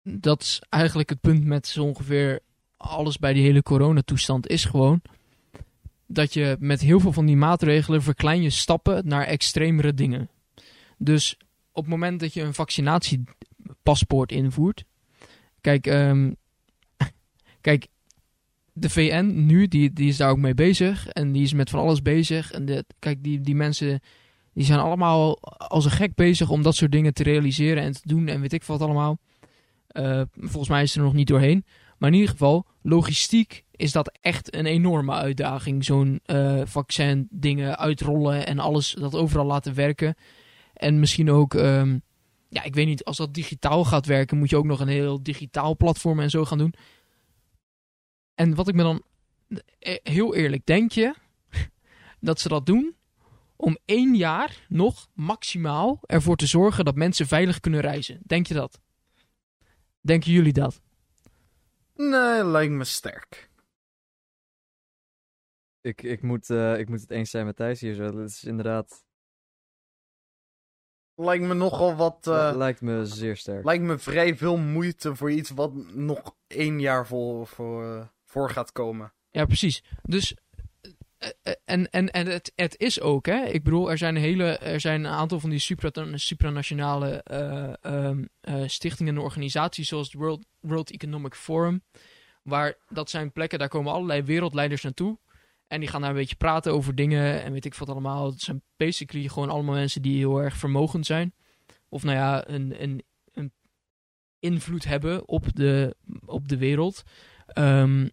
dat 0.08 0.42
is 0.42 0.62
eigenlijk 0.68 1.08
het 1.08 1.20
punt 1.20 1.44
met 1.44 1.66
zo 1.66 1.84
ongeveer 1.84 2.40
alles 2.76 3.18
bij 3.18 3.32
die 3.32 3.42
hele 3.42 3.62
coronatoestand 3.62 4.48
is 4.48 4.64
gewoon 4.64 5.00
dat 6.06 6.34
je 6.34 6.56
met 6.58 6.80
heel 6.80 7.00
veel 7.00 7.12
van 7.12 7.26
die 7.26 7.36
maatregelen 7.36 8.02
verklein 8.02 8.42
je 8.42 8.50
stappen 8.50 9.08
naar 9.08 9.24
extremere 9.24 9.94
dingen. 9.94 10.28
Dus 10.98 11.36
op 11.72 11.82
het 11.82 11.92
moment 11.92 12.20
dat 12.20 12.34
je 12.34 12.42
een 12.42 12.54
vaccinatiepaspoort 12.54 14.32
invoert, 14.32 14.84
kijk, 15.60 15.86
um, 15.86 16.36
kijk, 17.60 17.86
de 18.72 18.90
VN 18.90 19.32
nu, 19.46 19.68
die, 19.68 19.92
die 19.92 20.08
is 20.08 20.16
daar 20.16 20.30
ook 20.30 20.38
mee 20.38 20.54
bezig 20.54 21.08
en 21.08 21.32
die 21.32 21.42
is 21.42 21.52
met 21.52 21.70
van 21.70 21.80
alles 21.80 22.02
bezig. 22.02 22.50
En 22.52 22.64
de, 22.64 22.84
kijk, 22.98 23.22
die, 23.22 23.40
die 23.40 23.54
mensen 23.54 24.00
die 24.52 24.64
zijn 24.64 24.78
allemaal 24.78 25.40
als 25.58 25.84
een 25.84 25.90
gek 25.90 26.14
bezig 26.14 26.50
om 26.50 26.62
dat 26.62 26.74
soort 26.74 26.92
dingen 26.92 27.14
te 27.14 27.22
realiseren 27.22 27.82
en 27.82 27.92
te 27.92 28.00
doen 28.02 28.28
en 28.28 28.40
weet 28.40 28.52
ik 28.52 28.64
wat 28.64 28.80
allemaal. 28.80 29.18
Uh, 29.98 30.22
volgens 30.34 30.68
mij 30.68 30.82
is 30.82 30.96
er 30.96 31.02
nog 31.02 31.12
niet 31.12 31.26
doorheen. 31.26 31.64
Maar 31.98 32.08
in 32.08 32.14
ieder 32.14 32.30
geval, 32.30 32.66
logistiek 32.82 33.64
is 33.70 33.92
dat 33.92 34.18
echt 34.20 34.54
een 34.54 34.66
enorme 34.66 35.12
uitdaging. 35.12 35.84
Zo'n 35.84 36.20
uh, 36.26 36.60
vaccin 36.64 37.28
dingen 37.30 37.78
uitrollen 37.78 38.46
en 38.46 38.58
alles 38.58 38.96
dat 38.98 39.14
overal 39.14 39.46
laten 39.46 39.74
werken. 39.74 40.14
En 40.72 41.00
misschien 41.00 41.30
ook, 41.30 41.54
um, 41.54 42.02
ja, 42.48 42.62
ik 42.62 42.74
weet 42.74 42.86
niet, 42.86 43.04
als 43.04 43.16
dat 43.16 43.34
digitaal 43.34 43.84
gaat 43.84 44.06
werken, 44.06 44.38
moet 44.38 44.50
je 44.50 44.56
ook 44.56 44.64
nog 44.64 44.80
een 44.80 44.88
heel 44.88 45.22
digitaal 45.22 45.76
platform 45.76 46.20
en 46.20 46.30
zo 46.30 46.44
gaan 46.44 46.58
doen. 46.58 46.74
En 48.34 48.54
wat 48.54 48.68
ik 48.68 48.74
me 48.74 48.82
dan, 48.82 49.02
eh, 49.78 49.96
heel 50.02 50.34
eerlijk, 50.34 50.66
denk 50.66 50.92
je 50.92 51.14
dat 52.20 52.40
ze 52.40 52.48
dat 52.48 52.66
doen 52.66 52.94
om 53.56 53.78
één 53.84 54.14
jaar 54.14 54.66
nog 54.68 55.08
maximaal 55.14 55.98
ervoor 56.06 56.36
te 56.36 56.46
zorgen 56.46 56.84
dat 56.84 56.94
mensen 56.94 57.26
veilig 57.26 57.60
kunnen 57.60 57.80
reizen. 57.80 58.20
Denk 58.22 58.46
je 58.46 58.54
dat? 58.54 58.80
Denken 60.06 60.32
jullie 60.32 60.52
dat? 60.52 60.80
Nee, 61.94 62.44
lijkt 62.44 62.72
me 62.72 62.84
sterk. 62.84 63.50
Ik, 65.80 66.02
ik, 66.02 66.22
moet, 66.22 66.50
eh, 66.50 66.78
ik 66.78 66.88
moet 66.88 67.00
het 67.00 67.10
eens 67.10 67.30
zijn 67.30 67.46
met 67.46 67.56
Thijs 67.56 67.80
hier 67.80 67.94
zo. 67.94 68.10
Dat 68.10 68.28
is 68.28 68.44
inderdaad... 68.44 69.04
Lijkt 71.14 71.44
me 71.44 71.54
nogal 71.54 71.96
wat. 71.96 72.26
eh, 72.26 72.52
lijkt 72.54 72.80
me 72.80 73.06
zeer 73.06 73.36
sterk. 73.36 73.64
lijkt 73.64 73.84
me 73.84 73.98
vrij 73.98 74.36
veel 74.36 74.56
moeite 74.56 75.16
voor 75.16 75.30
iets 75.30 75.50
wat 75.50 75.74
nog 75.94 76.36
één 76.46 76.80
jaar 76.80 77.06
voor, 77.06 77.46
voor, 77.46 77.84
eh, 77.96 78.06
voor 78.24 78.50
gaat 78.50 78.72
komen. 78.72 79.12
Ja, 79.30 79.44
precies. 79.44 79.84
Dus. 80.02 80.36
Eh, 81.18 81.30
eh, 81.42 81.52
En, 81.64 81.90
en, 81.90 82.10
en 82.10 82.26
het, 82.26 82.52
het 82.54 82.74
is 82.78 83.00
ook, 83.00 83.26
hè. 83.26 83.44
Ik 83.44 83.62
bedoel, 83.62 83.90
er 83.90 83.98
zijn, 83.98 84.16
hele, 84.16 84.58
er 84.58 84.80
zijn 84.80 85.04
een 85.04 85.12
aantal 85.12 85.40
van 85.40 85.50
die 85.50 85.58
supra, 85.58 85.90
supranationale 86.14 87.22
eh, 87.22 87.72
ehm, 87.80 88.24
eh, 88.40 88.62
stichtingen 88.66 89.16
en 89.16 89.22
organisaties, 89.22 89.88
zoals 89.88 90.06
het 90.06 90.20
World, 90.20 90.44
World 90.60 90.90
Economic 90.90 91.34
Forum. 91.34 91.82
Waar 92.42 92.74
dat 92.88 93.10
zijn 93.10 93.32
plekken, 93.32 93.58
daar 93.58 93.68
komen 93.68 93.92
allerlei 93.92 94.22
wereldleiders 94.22 94.82
naartoe. 94.82 95.18
En 95.68 95.80
die 95.80 95.88
gaan 95.88 96.00
daar 96.00 96.10
een 96.10 96.16
beetje 96.16 96.36
praten 96.36 96.72
over 96.72 96.94
dingen 96.94 97.42
en 97.42 97.52
weet 97.52 97.64
ik 97.64 97.74
wat 97.74 97.88
allemaal. 97.88 98.30
Het 98.30 98.40
zijn 98.40 98.62
basically 98.76 99.28
gewoon 99.28 99.50
allemaal 99.50 99.74
mensen 99.74 100.02
die 100.02 100.16
heel 100.16 100.42
erg 100.42 100.56
vermogend 100.56 101.06
zijn. 101.06 101.34
Of 101.88 102.02
nou 102.02 102.16
ja, 102.16 102.48
een, 102.48 102.82
een, 102.82 103.02
een 103.32 103.52
invloed 104.38 104.84
hebben 104.84 105.28
op 105.28 105.54
de, 105.54 105.96
op 106.26 106.48
de 106.48 106.56
wereld. 106.56 107.02
Ehm, 107.46 108.08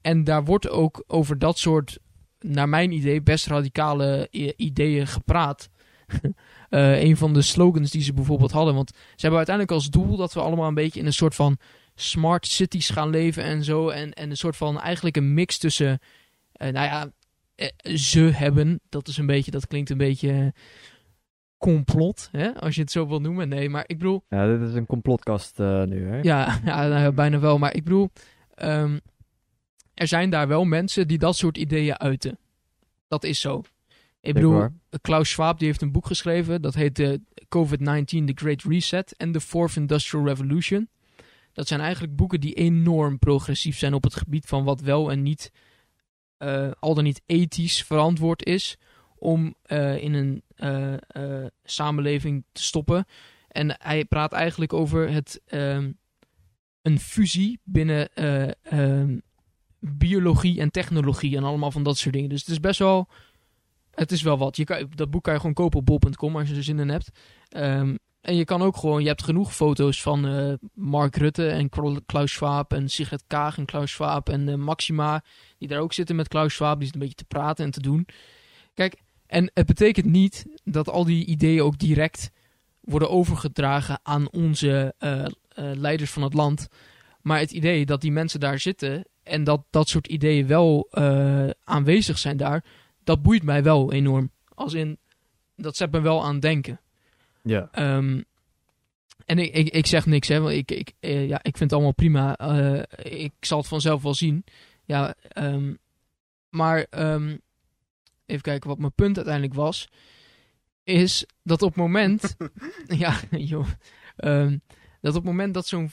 en 0.00 0.24
daar 0.24 0.44
wordt 0.44 0.68
ook 0.68 1.04
over 1.06 1.38
dat 1.38 1.58
soort, 1.58 1.98
naar 2.42 2.68
mijn 2.68 2.92
idee, 2.92 3.22
best 3.22 3.46
radicale 3.46 4.28
ideeën 4.56 5.06
gepraat. 5.06 5.70
Eh, 6.68 7.02
een 7.02 7.16
van 7.16 7.32
de 7.32 7.42
slogans 7.42 7.90
die 7.90 8.02
ze 8.02 8.12
bijvoorbeeld 8.12 8.50
hadden. 8.50 8.74
Want 8.74 8.88
ze 8.90 9.16
hebben 9.16 9.36
uiteindelijk 9.36 9.76
als 9.76 9.90
doel 9.90 10.16
dat 10.16 10.32
we 10.32 10.40
allemaal 10.40 10.68
een 10.68 10.74
beetje 10.74 11.00
in 11.00 11.06
een 11.06 11.12
soort 11.12 11.34
van 11.34 11.58
smart 11.94 12.46
cities 12.46 12.90
gaan 12.90 13.10
leven 13.10 13.42
en 13.42 13.64
zo. 13.64 13.88
En, 13.88 14.12
en 14.12 14.30
een 14.30 14.36
soort 14.36 14.56
van 14.56 14.80
eigenlijk 14.80 15.16
een 15.16 15.34
mix 15.34 15.58
tussen, 15.58 15.98
eh, 16.52 16.72
nou 16.72 16.86
ja, 16.86 17.12
eh, 17.54 17.96
ze 17.96 18.20
hebben. 18.20 18.80
Dat 18.88 19.08
is 19.08 19.16
een 19.16 19.26
beetje, 19.26 19.50
dat 19.50 19.66
klinkt 19.66 19.90
een 19.90 19.98
beetje 19.98 20.52
complot, 21.58 22.28
hè? 22.30 22.54
als 22.54 22.74
je 22.74 22.80
het 22.80 22.90
zo 22.90 23.08
wil 23.08 23.20
noemen. 23.20 23.48
Nee, 23.48 23.68
maar 23.68 23.84
ik 23.86 23.98
bedoel, 23.98 24.24
Ja, 24.28 24.46
dit 24.46 24.68
is 24.68 24.74
een 24.74 24.86
complotkast 24.86 25.58
nu, 25.58 26.08
hè? 26.08 26.20
ja, 26.20 26.58
ja 26.64 26.86
nou 26.86 27.12
bijna 27.12 27.38
wel. 27.38 27.58
Maar 27.58 27.74
ik 27.74 27.84
bedoel, 27.84 28.10
ehm, 28.54 28.98
er 29.94 30.06
zijn 30.08 30.30
daar 30.30 30.48
wel 30.48 30.64
mensen 30.64 31.08
die 31.08 31.18
dat 31.18 31.36
soort 31.36 31.58
ideeën 31.58 31.98
uiten. 31.98 32.38
Dat 33.08 33.24
is 33.24 33.40
zo. 33.40 33.62
Ik 34.20 34.34
bedoel. 34.34 34.68
Klaus 35.00 35.30
Schwab 35.30 35.58
die 35.58 35.68
heeft 35.68 35.82
een 35.82 35.92
boek 35.92 36.06
geschreven. 36.06 36.62
Dat 36.62 36.74
heet 36.74 36.98
eh, 36.98 37.12
COVID-19, 37.44 38.04
The 38.04 38.32
Great 38.34 38.62
Reset 38.62 39.16
en 39.16 39.32
The 39.32 39.40
Fourth 39.40 39.76
Industrial 39.76 40.26
Revolution. 40.26 40.88
Dat 41.52 41.68
zijn 41.68 41.80
eigenlijk 41.80 42.16
boeken 42.16 42.40
die 42.40 42.54
enorm 42.54 43.18
progressief 43.18 43.78
zijn 43.78 43.94
op 43.94 44.04
het 44.04 44.16
gebied 44.16 44.46
van 44.46 44.64
wat 44.64 44.80
wel 44.80 45.10
en 45.10 45.22
niet, 45.22 45.52
eh, 46.36 46.70
al 46.78 46.94
dan 46.94 47.04
niet 47.04 47.22
ethisch 47.26 47.84
verantwoord 47.84 48.44
is 48.44 48.78
om 49.16 49.54
eh, 49.62 50.02
in 50.02 50.14
een 50.14 50.42
samenleving 51.64 52.44
te 52.52 52.62
stoppen. 52.62 53.06
En 53.48 53.76
hij 53.78 54.04
praat 54.04 54.32
eigenlijk 54.32 54.72
over 54.72 55.10
het, 55.10 55.40
ehm, 55.46 55.90
een 56.82 56.98
fusie 56.98 57.60
binnen 57.64 58.14
eh, 58.14 58.50
ehm, 58.62 59.18
biologie 59.84 60.60
en 60.60 60.70
technologie 60.70 61.36
en 61.36 61.44
allemaal 61.44 61.70
van 61.70 61.82
dat 61.82 61.98
soort 61.98 62.14
dingen. 62.14 62.28
Dus 62.28 62.40
het 62.40 62.48
is 62.48 62.60
best 62.60 62.78
wel, 62.78 63.08
het 63.90 64.12
is 64.12 64.22
wel 64.22 64.38
wat. 64.38 64.56
Je 64.56 64.64
kan, 64.64 64.90
dat 64.94 65.10
boek 65.10 65.22
kan 65.22 65.32
je 65.32 65.38
gewoon 65.38 65.54
kopen 65.54 65.78
op 65.78 65.86
bol.com 65.86 66.36
als 66.36 66.48
je 66.48 66.56
er 66.56 66.62
zin 66.62 66.78
in 66.78 66.88
hebt. 66.88 67.10
Ehm, 67.48 67.96
en 68.20 68.36
je 68.36 68.44
kan 68.44 68.62
ook 68.62 68.76
gewoon, 68.76 69.02
je 69.02 69.08
hebt 69.08 69.22
genoeg 69.22 69.54
foto's 69.54 70.02
van 70.02 70.26
eh, 70.26 70.52
Mark 70.74 71.16
Rutte 71.16 71.48
en 71.48 71.68
Klaus 72.06 72.32
Schwab 72.32 72.72
en 72.72 72.88
Sigrid 72.88 73.24
Kaag 73.26 73.58
en 73.58 73.64
Klaus 73.64 73.90
Schwab 73.90 74.28
en 74.28 74.48
eh, 74.48 74.54
Maxima, 74.54 75.24
die 75.58 75.68
daar 75.68 75.80
ook 75.80 75.92
zitten 75.92 76.16
met 76.16 76.28
Klaus 76.28 76.54
Schwab, 76.54 76.74
die 76.74 76.82
zitten 76.82 77.00
een 77.00 77.08
beetje 77.08 77.24
te 77.24 77.34
praten 77.34 77.64
en 77.64 77.70
te 77.70 77.80
doen. 77.80 78.06
Kijk, 78.74 79.00
en 79.26 79.50
het 79.54 79.66
betekent 79.66 80.06
niet 80.06 80.46
dat 80.64 80.88
al 80.88 81.04
die 81.04 81.24
ideeën 81.24 81.62
ook 81.62 81.78
direct 81.78 82.30
worden 82.80 83.10
overgedragen 83.10 84.00
aan 84.02 84.30
onze 84.30 84.94
eh, 84.98 85.24
leiders 85.54 86.10
van 86.10 86.22
het 86.22 86.34
land. 86.34 86.68
Maar 87.22 87.38
het 87.38 87.50
idee 87.50 87.86
dat 87.86 88.00
die 88.00 88.12
mensen 88.12 88.40
daar 88.40 88.58
zitten 88.58 89.04
en 89.22 89.44
dat 89.44 89.64
dat 89.70 89.88
soort 89.88 90.06
ideeën 90.06 90.46
wel 90.46 90.88
eh, 90.90 91.50
aanwezig 91.64 92.18
zijn 92.18 92.36
daar, 92.36 92.64
dat 93.04 93.22
boeit 93.22 93.42
mij 93.42 93.62
wel 93.62 93.92
enorm. 93.92 94.30
Als 94.54 94.74
in, 94.74 94.98
dat 95.56 95.76
zet 95.76 95.90
me 95.90 96.00
wel 96.00 96.24
aan 96.24 96.40
denken. 96.40 96.80
Ja. 97.42 97.68
Ehm, 97.72 98.22
en 99.24 99.38
ik, 99.38 99.54
ik, 99.54 99.68
ik 99.68 99.86
zeg 99.86 100.06
niks, 100.06 100.28
hè, 100.28 100.40
want 100.40 100.54
ik, 100.54 100.70
ik, 100.70 100.92
eh, 101.00 101.28
ja, 101.28 101.36
ik 101.36 101.56
vind 101.56 101.58
het 101.58 101.72
allemaal 101.72 101.94
prima. 101.94 102.36
Eh, 102.36 102.82
ik 103.22 103.32
zal 103.40 103.58
het 103.58 103.68
vanzelf 103.68 104.02
wel 104.02 104.14
zien. 104.14 104.44
Ja, 104.84 105.14
ehm, 105.28 105.74
maar 106.48 106.86
ehm, 106.90 107.36
even 108.26 108.42
kijken 108.42 108.68
wat 108.68 108.78
mijn 108.78 108.94
punt 108.94 109.16
uiteindelijk 109.16 109.54
was. 109.54 109.88
Is 110.84 111.26
dat 111.42 111.62
op 111.62 111.68
het 111.68 111.78
moment. 111.78 112.36
ja, 113.02 113.20
joh. 113.30 113.68
dat 115.00 115.14
op 115.14 115.14
het 115.14 115.24
moment 115.24 115.54
dat 115.54 115.66
zo'n 115.66 115.90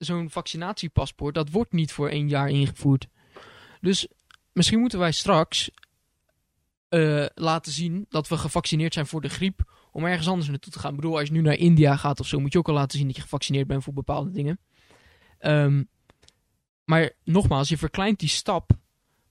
zo'n 0.00 0.30
vaccinatiepaspoort. 0.30 1.34
dat 1.34 1.50
wordt 1.50 1.72
niet 1.72 1.92
voor 1.92 2.08
één 2.08 2.28
jaar 2.28 2.48
ingevoerd. 2.48 3.06
Dus 3.80 4.08
misschien 4.52 4.80
moeten 4.80 4.98
wij 4.98 5.12
straks. 5.12 5.70
eh, 6.88 7.26
laten 7.34 7.72
zien 7.72 8.06
dat 8.08 8.28
we 8.28 8.36
gevaccineerd 8.38 8.94
zijn 8.94 9.06
voor 9.06 9.20
de 9.20 9.28
griep 9.28 9.88
om 9.92 10.04
ergens 10.04 10.28
anders 10.28 10.48
naartoe 10.48 10.72
te 10.72 10.78
gaan. 10.78 10.90
Ik 10.90 10.96
bedoel, 10.96 11.18
als 11.18 11.28
je 11.28 11.34
nu 11.34 11.40
naar 11.40 11.54
India 11.54 11.96
gaat 11.96 12.20
of 12.20 12.26
zo, 12.26 12.40
moet 12.40 12.52
je 12.52 12.58
ook 12.58 12.68
al 12.68 12.74
laten 12.74 12.98
zien 12.98 13.06
dat 13.06 13.16
je 13.16 13.22
gevaccineerd 13.22 13.66
bent 13.66 13.82
voor 13.84 13.92
bepaalde 13.92 14.30
dingen. 14.30 14.58
Ehm, 15.38 15.84
maar 16.84 17.10
nogmaals, 17.24 17.68
je 17.68 17.78
verkleint 17.78 18.18
die 18.18 18.28
stap 18.28 18.70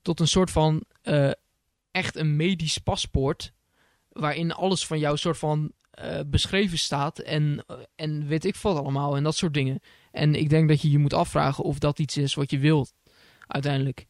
tot 0.01 0.19
een 0.19 0.27
soort 0.27 0.51
van 0.51 0.83
eh, 1.01 1.31
echt 1.91 2.15
een 2.15 2.35
medisch 2.35 2.77
paspoort. 2.77 3.53
Waarin 4.09 4.51
alles 4.51 4.85
van 4.87 4.99
jou 4.99 5.17
soort 5.17 5.37
van 5.37 5.71
eh, 5.99 6.19
beschreven 6.25 6.77
staat. 6.77 7.19
En, 7.19 7.63
eh, 7.67 7.77
en 7.95 8.27
weet 8.27 8.45
ik 8.45 8.55
wat 8.55 8.77
allemaal. 8.77 9.15
En 9.15 9.23
dat 9.23 9.35
soort 9.35 9.53
dingen. 9.53 9.79
En 10.11 10.35
ik 10.35 10.49
denk 10.49 10.69
dat 10.69 10.81
je 10.81 10.91
je 10.91 10.97
moet 10.97 11.13
afvragen 11.13 11.63
of 11.63 11.79
dat 11.79 11.99
iets 11.99 12.17
is 12.17 12.33
wat 12.33 12.51
je 12.51 12.59
wilt. 12.59 12.93
Uiteindelijk. 13.47 14.05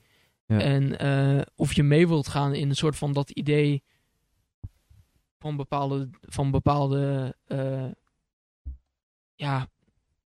Ja. 0.45 0.59
En 0.59 0.99
eh, 0.99 1.41
of 1.55 1.73
je 1.73 1.83
mee 1.83 2.07
wilt 2.07 2.27
gaan 2.27 2.53
in 2.53 2.69
een 2.69 2.75
soort 2.75 2.95
van 2.95 3.13
dat 3.13 3.29
idee 3.29 3.83
van 5.39 5.55
bepaalde, 5.55 6.09
van 6.21 6.51
bepaalde 6.51 7.35
ja, 9.35 9.69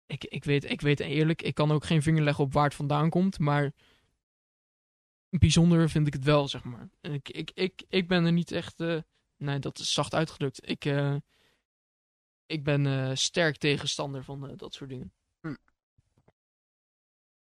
ik, 0.07 0.25
ik, 0.25 0.45
weet, 0.45 0.71
ik 0.71 0.81
weet 0.81 1.01
eerlijk, 1.01 1.43
ik 1.43 1.55
kan 1.55 1.71
ook 1.71 1.85
geen 1.85 2.03
vinger 2.03 2.23
leggen 2.23 2.45
op 2.45 2.53
waar 2.53 2.65
het 2.65 2.75
vandaan 2.75 3.11
komt, 3.11 3.39
maar 3.39 3.73
bijzonder 5.29 5.91
vind 5.91 6.07
ik 6.07 6.13
het 6.13 6.25
wel, 6.25 6.49
zeg 6.49 6.65
maar. 6.65 6.89
Ik, 7.01 7.29
ik, 7.29 7.51
ik, 7.55 7.83
ik 7.89 8.09
ben 8.09 8.25
er 8.25 8.33
niet 8.33 8.53
echt, 8.53 8.79
nee, 9.37 9.59
dat 9.59 9.79
is 9.79 9.93
zacht 9.93 10.15
uitgedrukt. 10.15 10.69
Ik, 10.69 10.85
ik 12.51 12.65
ben 12.65 12.87
eh, 12.87 13.11
sterk 13.15 13.57
tegenstander 13.57 14.25
van 14.25 14.49
eh, 14.49 14.57
dat 14.57 14.75
soort 14.75 14.91
dingen. 14.91 15.13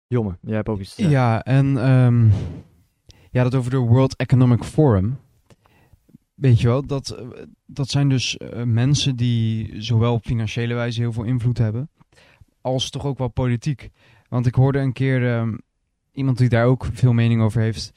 Jongen, 0.08 0.38
jij 0.42 0.56
hebt 0.56 0.70
ook 0.70 0.80
iets 0.80 0.96
te 0.96 1.02
zeggen. 1.02 1.20
Ja, 1.20 1.44
en 1.44 1.78
ehm, 1.78 2.28
ja, 3.32 3.44
dat 3.44 3.56
over 3.56 3.72
de 3.72 3.78
World 3.78 4.16
Economic 4.16 4.64
Forum. 4.64 5.20
Weet 6.34 6.62
je 6.62 6.68
wel, 6.68 6.86
dat, 6.86 7.10
eh, 7.10 7.28
dat 7.66 7.90
zijn 7.90 8.10
dus 8.10 8.38
mensen 8.66 9.16
die 9.16 9.82
zowel 9.82 10.14
op 10.14 10.26
financiële 10.26 10.74
wijze 10.74 11.02
heel 11.02 11.14
veel 11.14 11.24
invloed 11.24 11.58
hebben, 11.58 11.90
als 12.62 12.90
toch 12.90 13.06
ook 13.06 13.18
wel 13.18 13.28
politiek. 13.28 13.90
Want 14.30 14.46
ik 14.46 14.56
hoorde 14.56 14.80
een 14.80 14.94
keer 14.94 15.34
ehm, 15.34 15.58
iemand 16.12 16.38
die 16.38 16.50
daar 16.50 16.66
ook 16.66 16.86
veel 16.94 17.14
mening 17.14 17.42
over 17.42 17.62
heeft, 17.62 17.92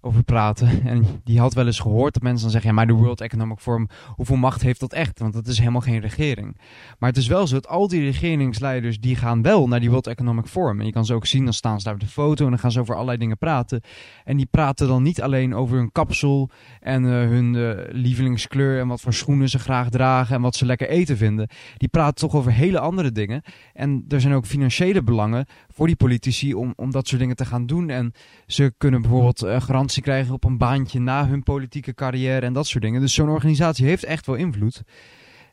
over 0.00 0.22
praten. 0.22 0.68
En 0.90 1.04
die 1.24 1.40
had 1.40 1.54
wel 1.54 1.66
eens 1.66 1.80
gehoord 1.80 2.14
dat 2.14 2.22
mensen 2.22 2.42
dan 2.42 2.50
zeggen, 2.50 2.70
ja, 2.70 2.76
maar 2.76 2.86
de 2.86 2.92
World 2.92 3.20
Economic 3.20 3.58
Forum, 3.58 3.88
hoeveel 4.16 4.36
macht 4.36 4.62
heeft 4.62 4.80
dat 4.80 4.92
echt? 4.92 5.18
Want 5.18 5.32
dat 5.32 5.46
is 5.46 5.58
helemaal 5.58 5.80
geen 5.80 6.00
regering. 6.00 6.56
Maar 6.98 7.08
het 7.08 7.18
is 7.18 7.26
wel 7.26 7.46
zo 7.46 7.54
dat 7.54 7.68
al 7.68 7.88
die 7.88 8.00
regeringsleiders, 8.00 9.00
die 9.00 9.16
gaan 9.16 9.42
wel 9.42 9.68
naar 9.68 9.80
die 9.80 9.90
World 9.90 10.06
Economic 10.06 10.46
Forum. 10.46 10.80
En 10.80 10.86
je 10.86 10.92
kan 10.92 11.04
ze 11.04 11.14
ook 11.14 11.26
zien, 11.26 11.44
dan 11.44 11.52
staan 11.52 11.78
ze 11.78 11.84
daar 11.84 11.94
op 11.94 12.00
de 12.00 12.06
foto 12.06 12.44
en 12.44 12.50
dan 12.50 12.58
gaan 12.58 12.72
ze 12.72 12.80
over 12.80 12.94
allerlei 12.94 13.18
dingen 13.18 13.38
praten. 13.38 13.80
En 14.24 14.36
die 14.36 14.46
praten 14.46 14.88
dan 14.88 15.02
niet 15.02 15.22
alleen 15.22 15.54
over 15.54 15.76
hun 15.76 15.92
kapsel 15.92 16.50
en 16.80 17.04
eh, 17.04 17.10
hun 17.10 17.54
eh, 17.54 17.84
lievelingskleur 17.88 18.80
en 18.80 18.88
wat 18.88 19.00
voor 19.00 19.14
schoenen 19.14 19.48
ze 19.48 19.58
graag 19.58 19.90
dragen 19.90 20.36
en 20.36 20.42
wat 20.42 20.56
ze 20.56 20.66
lekker 20.66 20.88
eten 20.88 21.16
vinden. 21.16 21.48
Die 21.76 21.88
praten 21.88 22.28
toch 22.28 22.34
over 22.34 22.52
hele 22.52 22.78
andere 22.78 23.12
dingen. 23.12 23.42
En 23.74 24.04
er 24.08 24.20
zijn 24.20 24.34
ook 24.34 24.46
financiële 24.46 25.02
belangen 25.02 25.46
voor 25.80 25.88
die 25.88 25.98
politici 25.98 26.54
om, 26.54 26.72
om 26.76 26.90
dat 26.90 27.08
soort 27.08 27.20
dingen 27.20 27.36
te 27.36 27.44
gaan 27.44 27.66
doen. 27.66 27.90
En 27.90 28.12
ze 28.46 28.74
kunnen 28.78 29.00
bijvoorbeeld 29.00 29.42
eh, 29.42 29.60
garantie 29.60 30.02
krijgen 30.02 30.34
op 30.34 30.44
een 30.44 30.58
baantje 30.58 31.00
na 31.00 31.28
hun 31.28 31.42
politieke 31.42 31.94
carrière 31.94 32.46
en 32.46 32.52
dat 32.52 32.66
soort 32.66 32.84
dingen. 32.84 33.00
Dus 33.00 33.14
zo'n 33.14 33.28
organisatie 33.28 33.86
heeft 33.86 34.04
echt 34.04 34.26
wel 34.26 34.36
invloed. 34.36 34.82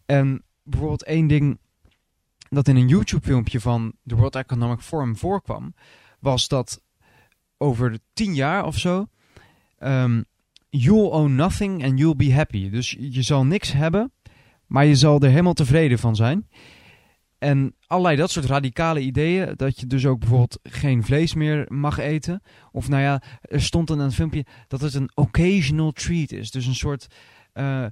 En 0.06 0.44
bijvoorbeeld 0.64 1.04
één 1.04 1.28
ding 1.28 1.60
dat 2.50 2.68
in 2.68 2.76
een 2.76 2.88
YouTube-filmpje 2.88 3.60
van 3.60 3.94
de 4.04 4.16
World 4.16 4.36
Economic 4.36 4.80
Forum 4.80 5.18
voorkwam, 5.18 5.74
was 6.20 6.48
dat 6.48 6.84
over 7.58 8.00
tien 8.14 8.36
jaar 8.36 8.66
of 8.66 8.78
zo 8.78 9.08
ehm, 9.78 10.22
you'll 10.70 11.10
own 11.10 11.36
nothing 11.36 11.84
and 11.84 12.00
you'll 12.00 12.16
be 12.16 12.34
happy. 12.34 12.70
Dus 12.70 12.96
je 13.00 13.22
zal 13.22 13.46
niks 13.46 13.72
hebben, 13.72 14.12
maar 14.66 14.86
je 14.86 14.96
zal 14.96 15.20
er 15.20 15.30
helemaal 15.30 15.54
tevreden 15.54 16.00
van 16.00 16.16
zijn. 16.16 16.48
En 17.38 17.76
allerlei 17.88 18.16
dat 18.16 18.32
soort 18.32 18.46
radicale 18.46 19.00
ideeën. 19.00 19.54
Dat 19.56 19.80
je 19.80 19.88
dus 19.88 20.06
ook 20.06 20.20
bijvoorbeeld 20.20 20.60
geen 20.64 21.04
vlees 21.04 21.34
meer 21.34 21.66
mag 21.68 21.98
eten. 21.98 22.42
Of 22.72 22.90
nou 22.90 23.02
ja, 23.02 23.22
er 23.42 23.62
stond 23.62 23.90
in 23.90 24.00
een 24.00 24.12
filmpje 24.12 24.46
dat 24.68 24.82
het 24.82 24.94
een 24.94 25.12
occasional 25.14 25.92
treat 25.92 26.32
is. 26.32 26.52
Dus 26.52 26.66
een 26.66 26.76
soort, 26.76 27.08
uh, 27.54 27.86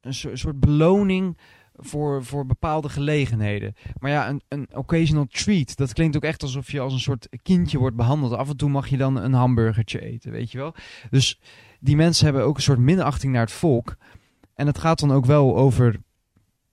een 0.00 0.14
soort 0.38 0.60
beloning 0.60 1.38
voor, 1.74 2.24
voor 2.24 2.46
bepaalde 2.46 2.88
gelegenheden. 2.88 3.74
Maar 3.98 4.10
ja, 4.10 4.28
een, 4.28 4.42
een 4.48 4.76
occasional 4.76 5.26
treat, 5.26 5.76
dat 5.76 5.92
klinkt 5.92 6.16
ook 6.16 6.24
echt 6.24 6.42
alsof 6.42 6.70
je 6.70 6.80
als 6.80 6.92
een 6.92 7.00
soort 7.00 7.28
kindje 7.42 7.78
wordt 7.78 7.96
behandeld. 7.96 8.32
Af 8.32 8.48
en 8.48 8.56
toe 8.56 8.70
mag 8.70 8.88
je 8.88 8.96
dan 8.96 9.16
een 9.16 9.32
hamburgertje 9.32 10.00
eten, 10.00 10.30
weet 10.30 10.52
je 10.52 10.58
wel. 10.58 10.74
Dus 11.10 11.40
die 11.80 11.96
mensen 11.96 12.24
hebben 12.24 12.44
ook 12.44 12.56
een 12.56 12.62
soort 12.62 12.78
minachting 12.78 13.32
naar 13.32 13.42
het 13.42 13.52
volk. 13.52 13.96
En 14.54 14.66
het 14.66 14.78
gaat 14.78 15.00
dan 15.00 15.12
ook 15.12 15.26
wel 15.26 15.56
over 15.56 16.00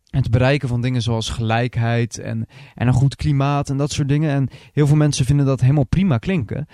het 0.09 0.31
bereiken 0.31 0.67
van 0.67 0.81
dingen 0.81 1.01
zoals 1.01 1.29
gelijkheid 1.29 2.19
en, 2.19 2.45
en 2.75 2.87
een 2.87 2.93
goed 2.93 3.15
klimaat 3.15 3.69
en 3.69 3.77
dat 3.77 3.91
soort 3.91 4.07
dingen. 4.07 4.31
En 4.31 4.49
heel 4.71 4.87
veel 4.87 4.95
mensen 4.95 5.25
vinden 5.25 5.45
dat 5.45 5.61
helemaal 5.61 5.85
prima 5.85 6.17
klinken. 6.17 6.67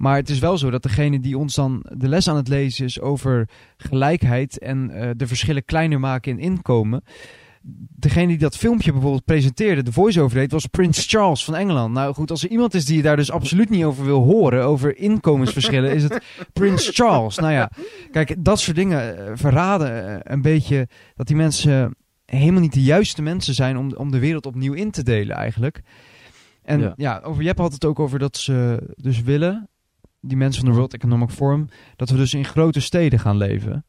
Maar 0.00 0.16
het 0.16 0.28
is 0.28 0.38
wel 0.38 0.58
zo 0.58 0.70
dat 0.70 0.82
degene 0.82 1.20
die 1.20 1.38
ons 1.38 1.54
dan 1.54 1.86
de 1.96 2.08
les 2.08 2.28
aan 2.28 2.36
het 2.36 2.48
lezen 2.48 2.84
is 2.84 3.00
over 3.00 3.48
gelijkheid 3.76 4.58
en 4.58 4.90
uh, 4.92 5.10
de 5.16 5.26
verschillen 5.26 5.64
kleiner 5.64 6.00
maken 6.00 6.32
in 6.32 6.38
inkomen. 6.38 7.02
Degene 7.96 8.26
die 8.26 8.38
dat 8.38 8.56
filmpje 8.56 8.92
bijvoorbeeld 8.92 9.24
presenteerde, 9.24 9.82
de 9.82 9.92
voice-over 9.92 10.38
deed, 10.38 10.52
was 10.52 10.66
Prins 10.66 11.06
Charles 11.06 11.44
van 11.44 11.56
Engeland. 11.56 11.94
Nou 11.94 12.14
goed, 12.14 12.30
als 12.30 12.42
er 12.42 12.50
iemand 12.50 12.74
is 12.74 12.84
die 12.84 12.96
je 12.96 13.02
daar 13.02 13.16
dus 13.16 13.30
absoluut 13.30 13.70
niet 13.70 13.84
over 13.84 14.04
wil 14.04 14.22
horen, 14.22 14.64
over 14.64 14.96
inkomensverschillen, 14.96 15.94
is 15.94 16.02
het 16.02 16.22
Prins 16.52 16.90
Charles. 16.92 17.36
Nou 17.36 17.52
ja, 17.52 17.70
kijk, 18.10 18.34
dat 18.38 18.60
soort 18.60 18.76
dingen 18.76 19.26
eh, 19.26 19.32
verraden 19.34 20.06
eh, 20.06 20.32
een 20.32 20.42
beetje 20.42 20.88
dat 21.16 21.26
die 21.26 21.36
mensen 21.36 21.94
helemaal 22.36 22.60
niet 22.60 22.72
de 22.72 22.82
juiste 22.82 23.22
mensen 23.22 23.54
zijn 23.54 23.78
om, 23.78 23.92
om 23.94 24.10
de 24.10 24.18
wereld 24.18 24.46
opnieuw 24.46 24.72
in 24.72 24.90
te 24.90 25.02
delen 25.02 25.36
eigenlijk. 25.36 25.80
En 26.62 26.80
ja, 26.80 26.92
ja 26.96 27.20
over 27.24 27.42
Jep 27.42 27.58
had 27.58 27.72
het 27.72 27.84
ook 27.84 27.98
over 27.98 28.18
dat 28.18 28.36
ze 28.36 28.88
dus 28.96 29.22
willen, 29.22 29.68
die 30.20 30.36
mensen 30.36 30.60
van 30.60 30.70
de 30.70 30.76
World 30.76 30.94
Economic 30.94 31.30
Forum, 31.30 31.68
dat 31.96 32.10
we 32.10 32.16
dus 32.16 32.34
in 32.34 32.44
grote 32.44 32.80
steden 32.80 33.18
gaan 33.18 33.36
leven. 33.36 33.84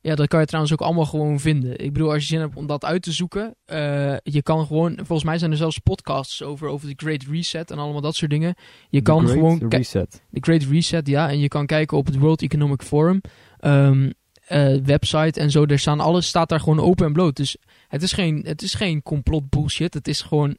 Ja, 0.00 0.14
dat 0.14 0.28
kan 0.28 0.40
je 0.40 0.46
trouwens 0.46 0.72
ook 0.72 0.80
allemaal 0.80 1.04
gewoon 1.04 1.40
vinden. 1.40 1.78
Ik 1.84 1.92
bedoel, 1.92 2.12
als 2.12 2.22
je 2.22 2.28
zin 2.28 2.40
hebt 2.40 2.56
om 2.56 2.66
dat 2.66 2.84
uit 2.84 3.02
te 3.02 3.12
zoeken, 3.12 3.54
uh, 3.66 4.16
je 4.22 4.42
kan 4.42 4.66
gewoon, 4.66 4.94
volgens 4.96 5.24
mij 5.24 5.38
zijn 5.38 5.50
er 5.50 5.56
zelfs 5.56 5.78
podcasts 5.78 6.42
over, 6.42 6.68
over 6.68 6.88
de 6.88 6.94
Great 6.96 7.22
Reset 7.30 7.70
en 7.70 7.78
allemaal 7.78 8.00
dat 8.00 8.16
soort 8.16 8.30
dingen. 8.30 8.54
Je 8.88 8.98
The 8.98 9.02
kan 9.02 9.20
Great 9.20 9.32
gewoon. 9.32 9.68
Reset. 9.68 10.22
De 10.30 10.40
Great 10.40 10.62
Reset, 10.62 11.06
ja. 11.06 11.28
En 11.28 11.38
je 11.38 11.48
kan 11.48 11.66
kijken 11.66 11.96
op 11.96 12.06
het 12.06 12.16
World 12.16 12.42
Economic 12.42 12.82
Forum. 12.82 13.20
Um, 13.60 14.12
uh, 14.48 14.76
website 14.84 15.40
en 15.40 15.50
zo, 15.50 15.64
er 15.64 15.78
staan 15.78 16.00
alles 16.00 16.26
staat 16.26 16.48
daar 16.48 16.60
gewoon 16.60 16.80
open 16.80 17.06
en 17.06 17.12
bloot. 17.12 17.36
Dus 17.36 17.56
het 17.88 18.02
is 18.02 18.12
geen, 18.12 18.42
het 18.46 18.62
is 18.62 18.74
geen 18.74 19.02
complot 19.02 19.50
bullshit. 19.50 19.94
Het 19.94 20.08
is 20.08 20.22
gewoon, 20.22 20.56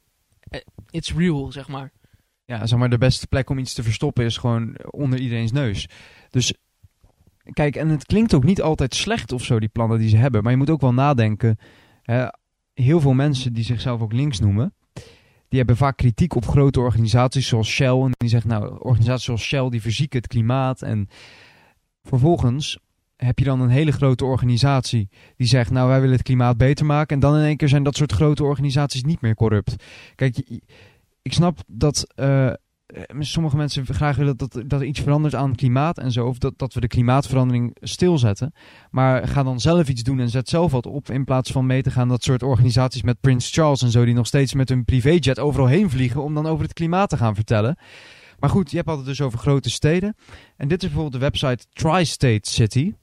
uh, 0.50 0.60
it's 0.90 1.14
real, 1.14 1.52
zeg 1.52 1.68
maar. 1.68 1.92
Ja, 2.44 2.66
zeg 2.66 2.78
maar, 2.78 2.90
de 2.90 2.98
beste 2.98 3.26
plek 3.26 3.50
om 3.50 3.58
iets 3.58 3.74
te 3.74 3.82
verstoppen 3.82 4.24
is 4.24 4.36
gewoon 4.36 4.76
onder 4.90 5.20
iedereen's 5.20 5.52
neus. 5.52 5.88
Dus 6.30 6.54
kijk, 7.52 7.76
en 7.76 7.88
het 7.88 8.06
klinkt 8.06 8.34
ook 8.34 8.44
niet 8.44 8.62
altijd 8.62 8.94
slecht 8.94 9.32
of 9.32 9.44
zo, 9.44 9.60
die 9.60 9.68
plannen 9.68 9.98
die 9.98 10.08
ze 10.08 10.16
hebben. 10.16 10.42
Maar 10.42 10.52
je 10.52 10.58
moet 10.58 10.70
ook 10.70 10.80
wel 10.80 10.94
nadenken. 10.94 11.58
Hè, 12.02 12.26
heel 12.74 13.00
veel 13.00 13.12
mensen 13.12 13.52
die 13.52 13.64
zichzelf 13.64 14.00
ook 14.00 14.12
links 14.12 14.40
noemen, 14.40 14.74
die 15.48 15.58
hebben 15.58 15.76
vaak 15.76 15.96
kritiek 15.96 16.34
op 16.34 16.46
grote 16.46 16.80
organisaties 16.80 17.48
zoals 17.48 17.68
Shell. 17.68 18.00
En 18.00 18.10
die 18.16 18.28
zeggen, 18.28 18.50
nou, 18.50 18.78
organisaties 18.80 19.24
zoals 19.24 19.42
Shell 19.42 19.68
die 19.68 19.82
verzieken 19.82 20.18
het 20.18 20.28
klimaat. 20.28 20.82
En 20.82 21.08
vervolgens 22.02 22.78
heb 23.24 23.38
je 23.38 23.44
dan 23.44 23.60
een 23.60 23.68
hele 23.68 23.92
grote 23.92 24.24
organisatie 24.24 25.08
die 25.36 25.46
zegt, 25.46 25.70
nou 25.70 25.88
wij 25.88 26.00
willen 26.00 26.16
het 26.16 26.24
klimaat 26.24 26.56
beter 26.56 26.86
maken. 26.86 27.14
En 27.14 27.20
dan 27.20 27.36
in 27.36 27.44
één 27.44 27.56
keer 27.56 27.68
zijn 27.68 27.82
dat 27.82 27.96
soort 27.96 28.12
grote 28.12 28.44
organisaties 28.44 29.02
niet 29.02 29.20
meer 29.20 29.34
corrupt. 29.34 29.74
Kijk, 30.14 30.60
ik 31.22 31.32
snap 31.32 31.58
dat 31.66 32.06
uh, 32.16 32.52
sommige 33.18 33.56
mensen 33.56 33.86
graag 33.86 34.16
willen 34.16 34.36
dat, 34.36 34.62
dat 34.66 34.80
er 34.80 34.86
iets 34.86 35.00
verandert 35.00 35.34
aan 35.34 35.48
het 35.48 35.58
klimaat 35.58 35.98
en 35.98 36.12
zo. 36.12 36.26
Of 36.26 36.38
dat, 36.38 36.58
dat 36.58 36.74
we 36.74 36.80
de 36.80 36.86
klimaatverandering 36.86 37.76
stilzetten. 37.80 38.52
Maar 38.90 39.28
ga 39.28 39.42
dan 39.42 39.60
zelf 39.60 39.88
iets 39.88 40.02
doen 40.02 40.20
en 40.20 40.28
zet 40.28 40.48
zelf 40.48 40.72
wat 40.72 40.86
op. 40.86 41.10
In 41.10 41.24
plaats 41.24 41.50
van 41.50 41.66
mee 41.66 41.82
te 41.82 41.90
gaan 41.90 42.08
dat 42.08 42.22
soort 42.22 42.42
organisaties 42.42 43.02
met 43.02 43.20
Prince 43.20 43.52
Charles 43.52 43.82
en 43.82 43.90
zo. 43.90 44.04
Die 44.04 44.14
nog 44.14 44.26
steeds 44.26 44.54
met 44.54 44.68
hun 44.68 44.84
privéjet 44.84 45.38
overal 45.38 45.66
heen 45.66 45.90
vliegen 45.90 46.22
om 46.22 46.34
dan 46.34 46.46
over 46.46 46.64
het 46.64 46.72
klimaat 46.72 47.08
te 47.08 47.16
gaan 47.16 47.34
vertellen. 47.34 47.76
Maar 48.38 48.50
goed, 48.50 48.70
je 48.70 48.76
hebt 48.76 48.90
het 48.90 49.04
dus 49.04 49.20
over 49.20 49.38
grote 49.38 49.70
steden. 49.70 50.16
En 50.56 50.68
dit 50.68 50.82
is 50.82 50.88
bijvoorbeeld 50.88 51.22
de 51.22 51.28
website 51.30 51.66
Tri-State 51.72 52.50
City. 52.50 52.94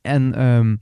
En 0.00 0.42
um, 0.42 0.80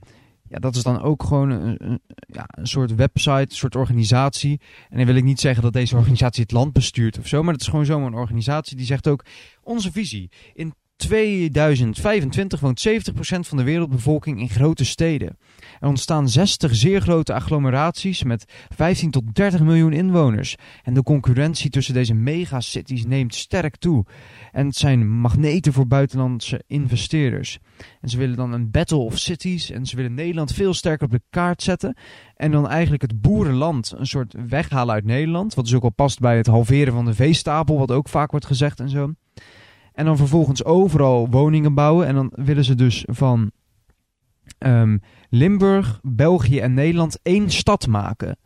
ja, 0.49 0.59
dat 0.59 0.75
is 0.75 0.83
dan 0.83 1.01
ook 1.01 1.23
gewoon 1.23 1.49
een, 1.49 1.75
een, 1.87 2.01
ja, 2.19 2.45
een 2.47 2.67
soort 2.67 2.95
website, 2.95 3.31
een 3.31 3.47
soort 3.49 3.75
organisatie. 3.75 4.61
En 4.89 4.97
dan 4.97 5.05
wil 5.05 5.15
ik 5.15 5.23
niet 5.23 5.39
zeggen 5.39 5.63
dat 5.63 5.73
deze 5.73 5.95
organisatie 6.01 6.41
het 6.41 6.51
land 6.51 6.73
bestuurt 6.73 7.19
of 7.19 7.27
zo, 7.27 7.43
maar 7.43 7.53
het 7.53 7.61
is 7.61 7.67
gewoon 7.67 7.85
zo'n 7.85 8.13
organisatie 8.13 8.77
die 8.77 8.85
zegt 8.85 9.07
ook 9.07 9.25
onze 9.63 9.91
visie. 9.91 10.31
In 10.53 10.73
2025 10.99 12.59
woont 12.59 12.87
70% 12.89 12.91
van 13.39 13.57
de 13.57 13.63
wereldbevolking 13.63 14.39
in 14.39 14.49
grote 14.49 14.85
steden. 14.85 15.37
Er 15.79 15.87
ontstaan 15.87 16.29
60 16.29 16.75
zeer 16.75 17.01
grote 17.01 17.33
agglomeraties 17.33 18.23
met 18.23 18.45
15 18.75 19.11
tot 19.11 19.35
30 19.35 19.61
miljoen 19.61 19.93
inwoners. 19.93 20.55
En 20.83 20.93
de 20.93 21.03
concurrentie 21.03 21.69
tussen 21.69 21.93
deze 21.93 22.13
megacities 22.13 23.05
neemt 23.05 23.35
sterk 23.35 23.75
toe. 23.75 24.05
En 24.51 24.65
het 24.65 24.75
zijn 24.75 25.09
magneten 25.19 25.73
voor 25.73 25.87
buitenlandse 25.87 26.63
investeerders. 26.67 27.59
En 28.01 28.09
ze 28.09 28.17
willen 28.17 28.35
dan 28.35 28.53
een 28.53 28.71
battle 28.71 28.97
of 28.97 29.17
cities 29.17 29.69
en 29.71 29.85
ze 29.85 29.95
willen 29.95 30.13
Nederland 30.13 30.53
veel 30.53 30.73
sterker 30.73 31.05
op 31.05 31.11
de 31.11 31.21
kaart 31.29 31.61
zetten. 31.61 31.97
En 32.35 32.51
dan 32.51 32.67
eigenlijk 32.67 33.01
het 33.01 33.21
boerenland 33.21 33.93
een 33.97 34.07
soort 34.07 34.35
weghalen 34.47 34.93
uit 34.93 35.05
Nederland. 35.05 35.53
Wat 35.53 35.65
dus 35.65 35.73
ook 35.73 35.83
al 35.83 35.89
past 35.89 36.19
bij 36.19 36.37
het 36.37 36.47
halveren 36.47 36.93
van 36.93 37.05
de 37.05 37.13
veestapel, 37.13 37.77
wat 37.77 37.91
ook 37.91 38.09
vaak 38.09 38.31
wordt 38.31 38.45
gezegd 38.45 38.79
en 38.79 38.89
zo. 38.89 39.13
En 39.99 40.05
dan 40.05 40.17
vervolgens 40.17 40.63
overal 40.63 41.29
woningen 41.29 41.73
bouwen. 41.73 42.07
En 42.07 42.15
dan 42.15 42.31
willen 42.35 42.63
ze 42.63 42.75
dus 42.75 43.03
van 43.07 43.51
um, 44.59 45.01
Limburg, 45.29 45.99
België 46.03 46.59
en 46.59 46.73
Nederland 46.73 47.19
één 47.23 47.49
stad 47.49 47.87
maken. 47.87 48.37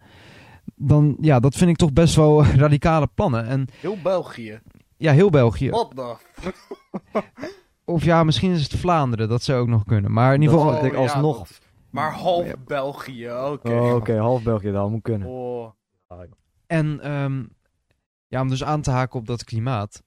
Dan, 0.76 1.18
ja, 1.20 1.40
dat 1.40 1.56
vind 1.56 1.70
ik 1.70 1.76
toch 1.76 1.94
best 1.94 2.16
wel 2.16 2.46
radicale 2.66 3.08
plannen. 3.16 3.46
En, 3.46 3.68
heel 3.80 3.98
België. 4.04 4.62
Ja, 4.98 5.12
heel 5.12 5.30
België. 5.30 5.70
Wat 5.70 5.96
dan? 5.96 6.18
of 7.96 8.04
ja, 8.04 8.24
misschien 8.24 8.52
is 8.52 8.64
het 8.64 8.80
Vlaanderen, 8.80 9.30
dat 9.30 9.44
zou 9.44 9.62
ook 9.62 9.68
nog 9.68 9.84
kunnen. 9.84 10.12
Maar 10.12 10.34
in 10.34 10.42
ieder 10.42 10.58
geval... 10.58 10.78
Oh, 10.78 10.86
ik 10.86 10.94
alsnog. 10.94 11.38
Ja, 11.38 11.44
dat... 11.44 11.62
Maar 11.90 12.14
half 12.14 12.46
ja. 12.46 12.56
België, 12.66 13.32
oké. 13.32 13.52
Okay. 13.52 13.78
Oh, 13.78 13.86
oké, 13.86 13.96
okay. 13.96 14.18
half 14.18 14.44
België, 14.44 14.72
dat 14.72 14.90
moet 14.90 15.02
kunnen. 15.02 15.28
Oh. 15.28 15.70
En 16.68 17.12
um, 17.12 17.50
ja, 18.28 18.42
om 18.42 18.50
dus 18.50 18.64
aan 18.64 18.82
te 18.82 18.92
haken 18.92 19.20
op 19.20 19.26
dat 19.26 19.44
klimaat 19.44 20.04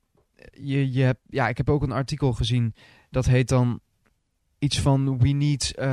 je, 0.52 0.92
je 0.92 1.02
hebt, 1.02 1.20
ja, 1.26 1.48
ik 1.48 1.56
heb 1.56 1.70
ook 1.70 1.82
een 1.82 1.92
artikel 1.92 2.32
gezien. 2.32 2.74
Dat 3.10 3.26
heet 3.26 3.48
dan 3.48 3.80
iets 4.58 4.80
van 4.80 5.18
We 5.18 5.28
Need. 5.28 5.74
Uh, 5.78 5.84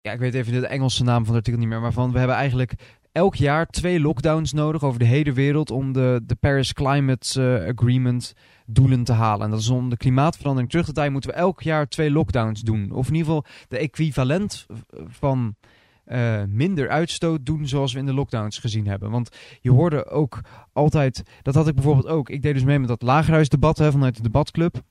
ja, 0.00 0.12
ik 0.12 0.18
weet 0.18 0.34
even 0.34 0.60
de 0.60 0.66
Engelse 0.66 1.04
naam 1.04 1.24
van 1.24 1.34
het 1.34 1.36
artikel 1.36 1.60
niet 1.60 1.68
meer. 1.68 1.80
Maar 1.80 1.92
van 1.92 2.12
we 2.12 2.18
hebben 2.18 2.36
eigenlijk 2.36 2.74
elk 3.12 3.34
jaar 3.34 3.66
twee 3.66 4.00
lockdowns 4.00 4.52
nodig 4.52 4.82
over 4.82 4.98
de 4.98 5.04
hele 5.04 5.32
wereld. 5.32 5.70
om 5.70 5.92
de, 5.92 6.20
de 6.24 6.34
Paris 6.34 6.72
Climate 6.72 7.40
uh, 7.40 7.68
Agreement 7.68 8.32
doelen 8.66 9.04
te 9.04 9.12
halen. 9.12 9.44
En 9.44 9.50
dat 9.50 9.60
is 9.60 9.68
om 9.68 9.90
de 9.90 9.96
klimaatverandering 9.96 10.70
terug 10.70 10.86
te 10.86 10.92
draaien. 10.92 11.12
moeten 11.12 11.30
we 11.30 11.36
elk 11.36 11.62
jaar 11.62 11.88
twee 11.88 12.10
lockdowns 12.10 12.60
doen. 12.60 12.90
Of 12.90 13.08
in 13.08 13.14
ieder 13.14 13.26
geval 13.26 13.44
de 13.68 13.78
equivalent 13.78 14.66
van 15.08 15.56
uh, 16.06 16.42
minder 16.48 16.88
uitstoot 16.88 17.46
doen 17.46 17.68
zoals 17.68 17.92
we 17.92 17.98
in 17.98 18.06
de 18.06 18.14
lockdowns 18.14 18.58
gezien 18.58 18.86
hebben. 18.86 19.10
Want 19.10 19.36
je 19.60 19.70
hoorde 19.70 20.06
ook 20.06 20.40
altijd, 20.72 21.22
dat 21.42 21.54
had 21.54 21.68
ik 21.68 21.74
bijvoorbeeld 21.74 22.08
ook, 22.08 22.30
ik 22.30 22.42
deed 22.42 22.54
dus 22.54 22.64
mee 22.64 22.78
met 22.78 22.88
dat 22.88 23.02
lagerhuisdebat 23.02 23.78
hè, 23.78 23.90
vanuit 23.90 24.16
de 24.16 24.22
debatclub. 24.22 24.82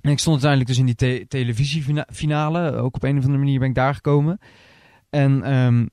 En 0.00 0.10
ik 0.10 0.18
stond 0.18 0.44
uiteindelijk 0.44 0.70
dus 0.70 0.78
in 0.78 0.86
die 0.86 0.94
te 0.94 1.24
televisiefinale, 1.28 2.76
ook 2.76 2.94
op 2.94 3.02
een 3.02 3.16
of 3.16 3.24
andere 3.24 3.42
manier 3.42 3.58
ben 3.58 3.68
ik 3.68 3.74
daar 3.74 3.94
gekomen. 3.94 4.38
En 5.10 5.54
um, 5.54 5.90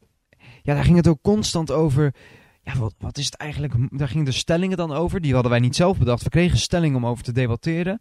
ja, 0.61 0.73
daar 0.73 0.83
ging 0.83 0.97
het 0.97 1.07
ook 1.07 1.21
constant 1.21 1.71
over, 1.71 2.13
ja, 2.61 2.77
wat, 2.77 2.93
wat 2.97 3.17
is 3.17 3.25
het 3.25 3.35
eigenlijk, 3.35 3.73
daar 3.89 4.07
gingen 4.07 4.25
de 4.25 4.31
stellingen 4.31 4.77
dan 4.77 4.91
over, 4.91 5.21
die 5.21 5.33
hadden 5.33 5.51
wij 5.51 5.59
niet 5.59 5.75
zelf 5.75 5.97
bedacht. 5.97 6.23
We 6.23 6.29
kregen 6.29 6.57
stellingen 6.57 6.97
om 6.97 7.05
over 7.05 7.23
te 7.23 7.31
debatteren. 7.31 7.99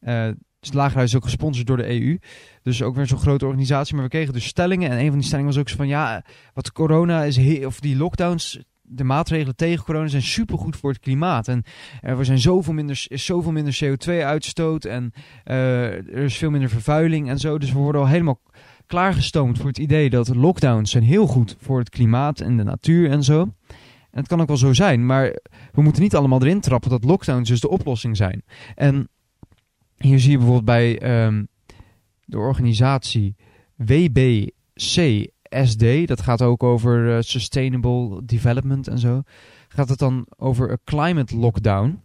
Uh, 0.00 0.28
dus 0.64 0.72
het 0.72 0.82
Lagerhuis 0.82 1.10
is 1.10 1.16
ook 1.16 1.24
gesponsord 1.24 1.66
door 1.66 1.76
de 1.76 2.00
EU. 2.00 2.18
Dus 2.62 2.82
ook 2.82 2.94
weer 2.94 3.06
zo'n 3.06 3.18
grote 3.18 3.46
organisatie. 3.46 3.94
Maar 3.94 4.04
we 4.04 4.10
kregen 4.10 4.32
dus 4.32 4.46
stellingen. 4.46 4.90
En 4.90 4.98
een 4.98 5.08
van 5.08 5.18
die 5.18 5.26
stellingen 5.26 5.52
was 5.52 5.60
ook 5.60 5.68
zo 5.68 5.76
van... 5.76 5.88
Ja, 5.88 6.24
wat 6.54 6.72
corona 6.72 7.22
is... 7.22 7.64
Of 7.64 7.80
die 7.80 7.96
lockdowns... 7.96 8.58
De 8.86 9.04
maatregelen 9.04 9.56
tegen 9.56 9.84
corona 9.84 10.08
zijn 10.08 10.22
supergoed 10.22 10.76
voor 10.76 10.90
het 10.90 11.00
klimaat. 11.00 11.48
En 11.48 11.62
er 12.00 12.24
zijn 12.24 12.38
zoveel 12.38 12.72
minder, 12.72 13.06
zoveel 13.08 13.52
minder 13.52 13.78
CO2-uitstoot. 13.84 14.84
En 14.84 15.12
uh, 15.44 15.84
er 15.92 16.16
is 16.16 16.36
veel 16.36 16.50
minder 16.50 16.68
vervuiling 16.68 17.28
en 17.28 17.38
zo. 17.38 17.58
Dus 17.58 17.72
we 17.72 17.78
worden 17.78 18.00
al 18.00 18.06
helemaal 18.06 18.40
klaargestoomd 18.86 19.58
voor 19.58 19.66
het 19.66 19.78
idee 19.78 20.10
dat 20.10 20.34
lockdowns 20.34 20.90
zijn 20.90 21.04
heel 21.04 21.26
goed 21.26 21.56
voor 21.60 21.78
het 21.78 21.90
klimaat 21.90 22.40
en 22.40 22.56
de 22.56 22.64
natuur 22.64 23.10
en 23.10 23.22
zo. 23.22 23.40
En 24.10 24.20
het 24.20 24.28
kan 24.28 24.40
ook 24.40 24.48
wel 24.48 24.56
zo 24.56 24.72
zijn, 24.72 25.06
maar 25.06 25.38
we 25.72 25.82
moeten 25.82 26.02
niet 26.02 26.16
allemaal 26.16 26.42
erin 26.42 26.60
trappen 26.60 26.90
dat 26.90 27.04
lockdowns 27.04 27.48
dus 27.48 27.60
de 27.60 27.68
oplossing 27.68 28.16
zijn. 28.16 28.42
En 28.74 29.08
Hier 30.04 30.20
zie 30.20 30.30
je 30.30 30.36
bijvoorbeeld 30.36 30.64
bij 30.64 30.98
ehm, 30.98 31.44
de 32.24 32.38
organisatie 32.38 33.36
WBCSD, 33.76 34.46
dat 36.06 36.20
gaat 36.20 36.42
ook 36.42 36.62
over 36.62 37.16
eh, 37.16 37.22
Sustainable 37.22 38.24
Development 38.24 38.88
en 38.88 38.98
zo, 38.98 39.22
gaat 39.68 39.88
het 39.88 39.98
dan 39.98 40.26
over 40.36 40.70
een 40.70 40.78
climate 40.84 41.36
lockdown. 41.36 42.02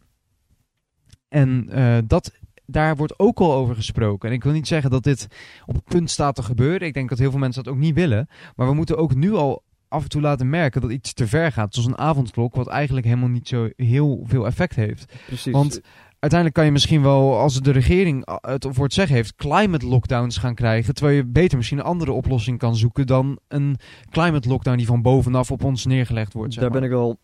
En 1.28 1.70
eh, 1.70 1.98
dat, 2.08 2.32
daar 2.66 2.96
wordt 2.96 3.20
ook 3.20 3.40
al 3.40 3.54
over 3.54 3.76
gesproken. 3.76 4.30
En 4.30 4.36
ik 4.36 4.44
wil 4.44 4.54
niet 4.54 4.68
zeggen 4.68 4.92
dat 4.92 5.04
dit 5.04 5.28
op 5.66 5.76
het 5.76 5.84
punt 5.84 6.10
staat 6.10 6.36
te 6.36 6.44
gebeuren. 6.44 6.88
Ik 6.88 6.94
denk 6.94 7.10
dat 7.10 7.20
heel 7.20 7.32
veel 7.32 7.40
mensen 7.40 7.64
dat 7.64 7.74
ook 7.74 7.80
niet 7.80 7.96
willen. 7.96 8.28
Maar 8.56 8.68
we 8.68 8.74
moeten 8.74 8.98
ook 8.98 9.16
nu 9.16 9.34
al 9.34 9.64
af 9.88 10.04
en 10.04 10.10
toe 10.10 10.22
laten 10.22 10.50
merken 10.50 10.82
dat 10.82 10.92
iets 10.92 11.14
te 11.14 11.28
ver 11.28 11.52
gaat. 11.52 11.74
Zoals 11.74 11.90
een 11.90 11.98
avondklok, 11.98 12.56
wat 12.56 12.68
eigenlijk 12.68 13.06
helemaal 13.06 13.30
niet 13.30 13.48
zo 13.48 13.70
heel 13.76 14.24
veel 14.24 14.46
effect 14.46 14.76
heeft. 14.76 15.14
Precies. 15.26 15.54
Want 15.54 15.82
uiteindelijk 16.20 16.54
kan 16.54 16.66
je 16.66 16.72
misschien 16.72 17.02
wel, 17.02 17.38
als 17.38 17.62
de 17.62 17.72
regering 17.72 18.30
uh, 18.30 18.36
het 18.42 18.68
voor 18.70 18.84
het 18.84 18.94
zeggen 18.94 19.16
heeft, 19.16 19.36
climate 19.36 19.88
lockdowns 19.88 20.38
gaan 20.38 20.56
krijgen. 20.56 20.94
Terwijl 20.94 21.18
je 21.18 21.26
beter 21.26 21.58
misschien 21.58 21.78
een 21.78 21.84
andere 21.84 22.12
oplossing 22.12 22.58
kan 22.58 22.76
zoeken 22.76 23.08
dan 23.08 23.40
een 23.48 23.78
climate 24.10 24.50
lockdown 24.50 24.78
die 24.78 24.86
van 24.86 25.02
bovenaf 25.02 25.52
op 25.52 25.64
ons 25.64 25.86
neergelegd 25.86 26.34
wordt. 26.34 26.54
Zeg 26.54 26.62
Daar 26.62 26.72
maar. 26.72 26.82
ben 26.82 26.90
ik 26.90 26.96
wel 26.96 27.20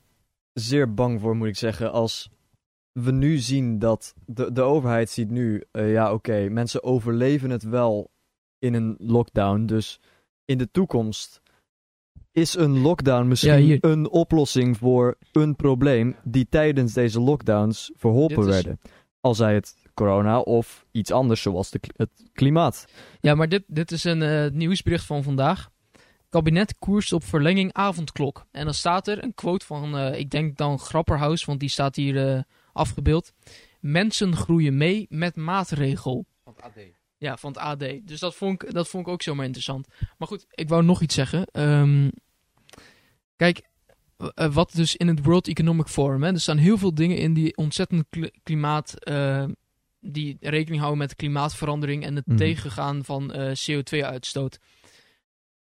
zeer 0.54 0.94
bang 0.94 1.22
voor, 1.22 1.36
moet 1.36 1.48
ik 1.48 1.58
zeggen. 1.58 1.92
Als 1.92 2.30
we 2.92 3.12
nu 3.12 3.38
zien 3.38 3.80
dat 3.80 4.14
de, 4.26 4.52
de 4.52 4.62
overheid 4.62 5.10
ziet 5.10 5.30
nu, 5.30 5.64
eh, 5.72 5.92
ja 5.92 6.14
oké, 6.14 6.50
mensen 6.50 6.84
overleven 6.84 7.50
het 7.50 7.64
wel 7.64 8.12
in 8.60 8.74
een 8.74 8.96
lockdown. 8.98 9.66
Dus 9.66 10.00
in 10.46 10.58
de 10.58 10.72
toekomst 10.72 11.42
is 12.36 12.56
een 12.56 12.80
lockdown 12.82 13.28
misschien 13.28 13.78
een 13.82 14.10
oplossing 14.10 14.78
voor 14.78 15.18
een 15.32 15.56
probleem 15.56 16.16
die 16.24 16.48
tijdens 16.50 16.94
deze 16.94 17.20
lockdowns 17.20 17.92
verholpen 17.96 18.48
is- 18.48 18.54
werden. 18.54 18.80
Al 19.22 19.36
zij 19.36 19.54
het 19.54 19.76
corona 19.94 20.40
of 20.40 20.86
iets 20.92 21.12
anders 21.12 21.42
zoals 21.42 21.70
de, 21.70 21.80
het 21.96 22.10
klimaat. 22.34 22.86
Ja, 23.20 23.36
maar 23.36 23.50
dit, 23.50 23.64
dit 23.68 23.92
is 23.92 24.04
een 24.04 24.22
eh, 24.22 24.52
nieuwsbericht 24.52 25.06
van 25.06 25.24
vandaag. 25.24 25.70
Kabinet 26.30 26.76
koerst 26.80 27.14
op 27.14 27.24
verlenging 27.24 27.74
avondklok. 27.74 28.46
En 28.52 28.66
dan 28.66 28.74
staat 28.74 29.08
er 29.08 29.24
een 29.24 29.34
quote 29.34 29.66
van, 29.66 29.98
eh, 29.98 30.20
ik 30.20 30.30
denk 30.30 30.58
dan 30.58 30.80
Grapperhaus, 30.80 31.46
want 31.46 31.60
die 31.60 31.70
staat 31.70 31.96
hier 31.96 32.28
eh, 32.36 32.42
afgebeeld. 32.74 33.34
Mensen 33.80 34.36
groeien 34.36 34.78
mee 34.78 35.06
met 35.10 35.36
maatregel. 35.36 36.26
Ja, 37.18 37.38
van 37.38 37.52
het 37.52 37.60
AD. 37.60 37.80
Dus 38.08 38.20
dat 38.20 38.36
vond 38.36 38.64
ik, 38.64 38.74
dat 38.74 38.88
vond 38.88 39.08
ik 39.08 39.14
ook 39.14 39.22
zomaar 39.22 39.46
interessant. 39.46 39.88
Maar 40.18 40.28
goed, 40.28 40.46
ik 40.50 40.70
wou 40.70 40.84
nog 40.84 41.02
iets 41.02 41.16
zeggen. 41.16 41.46
Ehm, 41.52 42.10
kijk, 43.36 43.62
eh, 44.18 44.54
wat 44.54 44.72
dus 44.74 44.96
in 44.96 45.08
het 45.08 45.24
World 45.24 45.48
Economic 45.48 45.88
Forum, 45.88 46.24
hè, 46.24 46.32
er 46.32 46.40
staan 46.40 46.58
heel 46.58 46.78
veel 46.78 46.94
dingen 46.94 47.18
in 47.18 47.34
die 47.34 47.58
ontzettend 47.58 48.06
kli- 48.10 48.32
klimaat, 48.44 49.04
eh, 49.04 49.46
die 50.00 50.38
rekening 50.40 50.80
houden 50.80 51.00
met 51.00 51.16
klimaatverandering 51.16 52.04
en 52.04 52.16
het 52.16 52.26
Mhm. 52.26 52.38
tegengaan 52.38 53.04
van 53.06 53.34
eh, 53.34 53.52
CO2-uitstoot. 53.56 54.60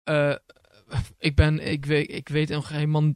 Eh, 0.05 0.35
ik 1.19 1.35
ben, 1.37 1.71
ik 1.71 1.85
weet, 1.87 2.13
ik 2.13 2.29
weet 2.29 2.49
nog 2.49 2.69
helemaal, 2.69 3.15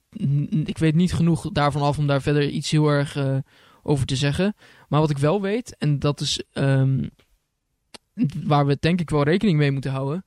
ik 0.65 0.79
weet 0.79 0.95
niet 0.95 1.13
genoeg 1.15 1.51
daarvan 1.53 1.83
af 1.83 1.99
om 1.99 2.07
daar 2.07 2.23
verder 2.23 2.49
iets 2.49 2.71
heel 2.71 2.89
erg 2.89 3.17
over 3.83 4.07
te 4.07 4.17
zeggen. 4.17 4.55
Maar 4.89 5.01
wat 5.01 5.11
ik 5.11 5.19
wel 5.19 5.41
weet, 5.41 5.77
en 5.77 5.99
dat 5.99 6.21
is 6.21 6.43
ehm, 6.53 7.09
waar 8.45 8.67
we 8.67 8.77
denk 8.81 9.01
ik 9.01 9.11
wel 9.11 9.23
rekening 9.23 9.59
mee 9.59 9.71
moeten 9.71 9.91
houden, 9.91 10.25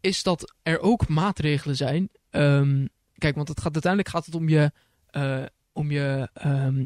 is 0.00 0.22
dat 0.22 0.54
er 0.62 0.80
ook 0.80 1.08
maatregelen 1.08 1.76
zijn. 1.76 2.08
Ehm, 2.30 2.86
kijk, 3.20 3.34
want 3.36 3.48
het 3.48 3.60
gaat, 3.60 3.72
uiteindelijk 3.72 4.12
gaat 4.12 4.26
het 4.26 4.34
om 4.34 4.48
je, 4.48 4.72
eh, 5.06 5.42
om 5.72 5.90
je 5.90 6.28
ehm, 6.34 6.84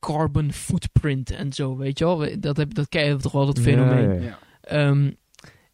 carbon 0.00 0.52
footprint 0.52 1.30
en 1.30 1.52
zo, 1.52 1.76
weet 1.76 1.98
je 1.98 2.04
wel? 2.04 2.40
Dat, 2.40 2.56
heb, 2.56 2.74
dat 2.74 2.88
ken 2.88 3.04
je 3.04 3.16
toch 3.16 3.32
wel, 3.32 3.46
dat 3.46 3.58
fenomeen. 3.60 4.08
Ja, 4.08 4.20
ja. 4.20 4.20
Ja. 4.20 4.38
Ehm, 4.60 5.10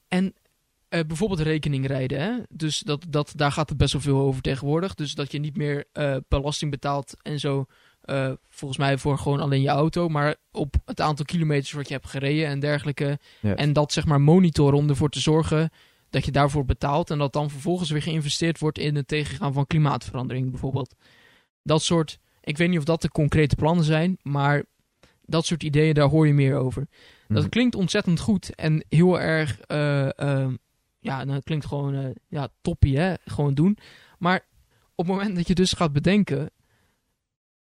en 0.09 0.35
eh, 0.89 1.01
bijvoorbeeld 1.07 1.41
rekening 1.41 1.87
rijden. 1.87 2.21
Hè? 2.21 2.33
Dus 2.49 2.79
dat, 2.79 3.05
dat, 3.09 3.33
daar 3.37 3.53
gaat 3.53 3.69
het 3.69 3.79
best 3.79 3.93
wel 3.93 4.03
veel 4.03 4.19
over 4.21 4.43
tegenwoordig. 4.43 4.95
Dus 4.95 5.15
dat 5.15 5.33
je 5.33 5.39
niet 5.39 5.57
meer 5.57 5.85
eh, 5.93 6.17
belasting 6.29 6.71
betaalt 6.71 7.15
en 7.23 7.41
zo. 7.41 7.65
eh, 8.01 8.33
volgens 8.49 8.79
mij 8.81 8.99
voor 8.99 9.19
gewoon 9.19 9.41
alleen 9.41 9.61
je 9.63 9.69
auto. 9.69 10.09
Maar 10.09 10.35
op 10.53 10.75
het 10.85 11.01
aantal 11.01 11.25
kilometers 11.25 11.73
wat 11.73 11.89
je 11.89 11.95
hebt 11.95 12.09
gereden 12.09 12.47
en 12.47 12.61
dergelijke. 12.61 13.19
En 13.41 13.73
dat 13.73 13.93
zeg 13.93 14.05
maar 14.07 14.21
monitoren 14.21 14.79
om 14.79 14.89
ervoor 14.89 15.09
te 15.11 15.21
zorgen 15.21 15.71
dat 16.15 16.25
je 16.25 16.31
daarvoor 16.31 16.65
betaalt. 16.65 17.11
En 17.11 17.19
dat 17.19 17.33
dan 17.33 17.51
vervolgens 17.51 17.91
weer 17.91 18.03
geïnvesteerd 18.03 18.59
wordt 18.59 18.79
in 18.79 18.97
het 18.97 19.09
tegengaan 19.09 19.53
van 19.53 19.67
klimaatverandering 19.67 20.51
bijvoorbeeld. 20.51 20.95
Dat 21.63 21.83
soort, 21.83 22.19
ik 22.41 22.57
weet 22.57 22.69
niet 22.69 22.79
of 22.79 22.85
dat 22.85 23.03
de 23.03 23.09
concrete 23.09 23.57
plannen 23.57 23.85
zijn. 23.85 24.19
Maar 24.23 24.65
dat 25.23 25.47
soort 25.47 25.63
ideeën, 25.63 25.95
daar 25.95 26.09
hoor 26.09 26.27
je 26.27 26.33
meer 26.33 26.57
over. 26.57 26.87
Dat 27.29 27.39
Mhm. 27.43 27.49
klinkt 27.49 27.75
ontzettend 27.75 28.21
goed 28.21 28.55
en 28.55 28.85
heel 28.89 29.21
erg, 29.21 29.61
eh, 29.61 30.19
eh, 30.19 30.53
ja, 30.99 31.25
dat 31.25 31.45
klinkt 31.45 31.67
gewoon, 31.67 31.95
eh, 31.95 32.11
ja, 32.29 32.49
toppie, 32.61 32.99
hè, 32.99 33.15
gewoon 33.25 33.55
doen. 33.55 33.79
Maar 34.19 34.47
op 34.95 35.07
het 35.07 35.17
moment 35.17 35.37
dat 35.37 35.49
je 35.49 35.55
dus 35.55 35.73
gaat 35.73 35.93
bedenken, 35.93 36.51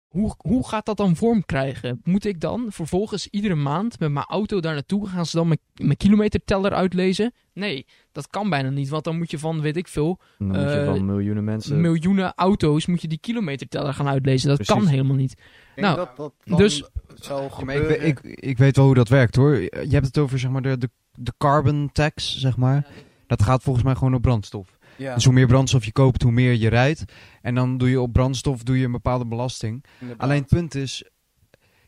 hoe, 0.08 0.34
hoe 0.38 0.68
gaat 0.68 0.86
dat 0.86 0.96
dan 0.96 1.16
vorm 1.16 1.44
krijgen? 1.44 2.00
Moet 2.04 2.24
ik 2.24 2.40
dan 2.40 2.66
vervolgens 2.68 3.28
iedere 3.30 3.54
maand 3.54 3.98
met 3.98 4.10
mijn 4.10 4.26
auto 4.26 4.60
daar 4.60 4.72
naartoe, 4.72 5.08
gaan 5.08 5.26
ze 5.26 5.36
dan 5.36 5.46
mijn, 5.46 5.58
mijn 5.74 5.96
kilometerteller 5.96 6.72
uitlezen? 6.72 7.32
Nee, 7.52 7.86
dat 8.12 8.28
kan 8.28 8.50
bijna 8.50 8.70
niet, 8.70 8.88
want 8.88 9.04
dan 9.04 9.18
moet 9.18 9.30
je 9.30 9.38
van, 9.38 9.60
weet 9.60 9.76
ik 9.76 9.88
veel, 9.88 10.20
Dan 10.38 10.46
moet 10.46 10.56
je 10.56 10.62
eh, 10.62 10.84
van 10.84 11.04
miljoenen 11.04 11.44
mensen... 11.44 11.80
miljoenen 11.80 12.32
auto's, 12.34 12.86
moet 12.86 13.02
je 13.02 13.08
die 13.08 13.18
kilometerteller 13.20 13.94
gaan 13.94 14.08
uitlezen. 14.08 14.48
Dat 14.48 14.56
Precies. 14.56 14.74
kan 14.74 14.86
helemaal 14.86 15.16
niet. 15.16 15.32
Ik 15.74 15.82
Nou, 15.82 15.96
dat 15.96 16.16
dat 16.16 16.32
dan 16.44 16.58
dus- 16.58 16.88
zou 17.14 17.70
ik, 17.72 18.20
ik 18.22 18.58
weet 18.58 18.76
wel 18.76 18.84
hoe 18.84 18.94
dat 18.94 19.08
werkt 19.08 19.36
hoor. 19.36 19.54
Je 19.60 19.88
hebt 19.88 20.06
het 20.06 20.18
over 20.18 20.38
zeg 20.38 20.50
maar, 20.50 20.62
de, 20.62 20.78
de, 20.78 20.90
de 21.12 21.32
carbon 21.38 21.90
tax, 21.92 22.38
zeg 22.38 22.56
maar. 22.56 22.86
Dat 23.26 23.42
gaat 23.42 23.62
volgens 23.62 23.84
mij 23.84 23.94
gewoon 23.94 24.14
op 24.14 24.22
brandstof. 24.22 24.77
Ja, 24.98 25.14
Dus 25.14 25.24
hoe 25.24 25.32
meer 25.32 25.46
brandstof 25.46 25.84
je 25.84 25.92
koopt, 25.92 26.22
hoe 26.22 26.32
meer 26.32 26.52
je 26.52 26.68
rijdt. 26.68 27.04
En 27.42 27.54
dan 27.54 27.78
doe 27.78 27.90
je 27.90 28.00
op 28.00 28.12
brandstof 28.12 28.62
doe 28.62 28.78
je 28.78 28.84
een 28.84 28.92
bepaalde 28.92 29.26
belasting. 29.26 29.84
inderdaad. 30.00 30.22
Alleen 30.22 30.40
het 30.40 30.48
punt 30.48 30.74
is, 30.74 31.04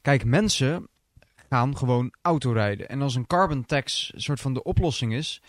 kijk, 0.02 0.24
mensen 0.24 0.88
gaan 1.48 1.76
gewoon 1.76 2.14
autorijden. 2.22 2.88
En 2.88 3.02
als 3.02 3.14
een 3.14 3.26
carbon 3.26 3.64
tax 3.64 4.12
een 4.14 4.20
soort 4.20 4.40
van 4.40 4.54
de 4.54 4.62
oplossing 4.62 5.14
is, 5.14 5.42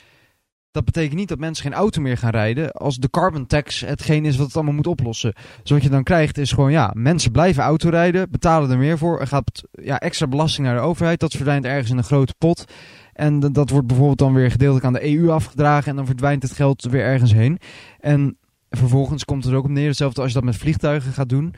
dat 0.71 0.85
betekent 0.85 1.15
niet 1.15 1.27
dat 1.27 1.39
mensen 1.39 1.63
geen 1.63 1.73
auto 1.73 2.01
meer 2.01 2.17
gaan 2.17 2.31
rijden. 2.31 2.71
Als 2.71 2.97
de 2.97 3.09
carbon 3.09 3.47
tax 3.47 3.79
hetgeen 3.79 4.25
is 4.25 4.37
wat 4.37 4.45
het 4.45 4.55
allemaal 4.55 4.73
moet 4.73 4.87
oplossen. 4.87 5.33
Dus 5.61 5.71
wat 5.71 5.83
je 5.83 5.89
dan 5.89 6.03
krijgt 6.03 6.37
is 6.37 6.51
gewoon, 6.51 6.71
ja, 6.71 6.91
mensen 6.95 7.31
blijven 7.31 7.63
autorijden, 7.63 8.31
betalen 8.31 8.69
er 8.69 8.77
meer 8.77 8.97
voor. 8.97 9.19
Er 9.19 9.27
gaat 9.27 9.63
ja, 9.71 9.99
extra 9.99 10.27
belasting 10.27 10.67
naar 10.67 10.75
de 10.75 10.81
overheid. 10.81 11.19
Dat 11.19 11.33
verdwijnt 11.33 11.65
ergens 11.65 11.89
in 11.89 11.97
een 11.97 12.03
grote 12.03 12.33
pot. 12.37 12.65
En 13.13 13.39
dat 13.39 13.69
wordt 13.69 13.87
bijvoorbeeld 13.87 14.17
dan 14.17 14.33
weer 14.33 14.51
gedeeltelijk 14.51 14.85
aan 14.85 14.93
de 14.93 15.15
EU 15.15 15.29
afgedragen. 15.29 15.89
En 15.89 15.95
dan 15.95 16.05
verdwijnt 16.05 16.43
het 16.43 16.51
geld 16.51 16.83
weer 16.83 17.03
ergens 17.03 17.33
heen. 17.33 17.59
En 17.99 18.37
vervolgens 18.69 19.25
komt 19.25 19.43
het 19.43 19.51
er 19.51 19.57
ook 19.57 19.65
op 19.65 19.69
neer, 19.69 19.87
hetzelfde 19.87 20.21
als 20.21 20.29
je 20.29 20.35
dat 20.35 20.45
met 20.45 20.57
vliegtuigen 20.57 21.13
gaat 21.13 21.29
doen. 21.29 21.55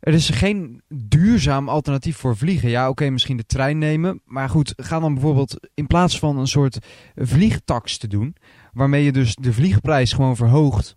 Er 0.00 0.14
is 0.14 0.28
geen 0.28 0.82
duurzaam 0.88 1.68
alternatief 1.68 2.16
voor 2.16 2.36
vliegen. 2.36 2.68
Ja, 2.68 2.88
oké, 2.88 3.10
misschien 3.10 3.36
de 3.36 3.46
trein 3.46 3.78
nemen. 3.78 4.20
Maar 4.24 4.48
goed, 4.48 4.72
ga 4.76 5.00
dan 5.00 5.14
bijvoorbeeld 5.14 5.68
in 5.74 5.86
plaats 5.86 6.18
van 6.18 6.38
een 6.38 6.46
soort 6.46 6.78
vliegtax 7.16 7.98
te 7.98 8.06
doen, 8.06 8.36
waarmee 8.72 9.04
je 9.04 9.12
dus 9.12 9.34
de 9.34 9.52
vliegprijs 9.52 10.12
gewoon 10.12 10.36
verhoogt. 10.36 10.96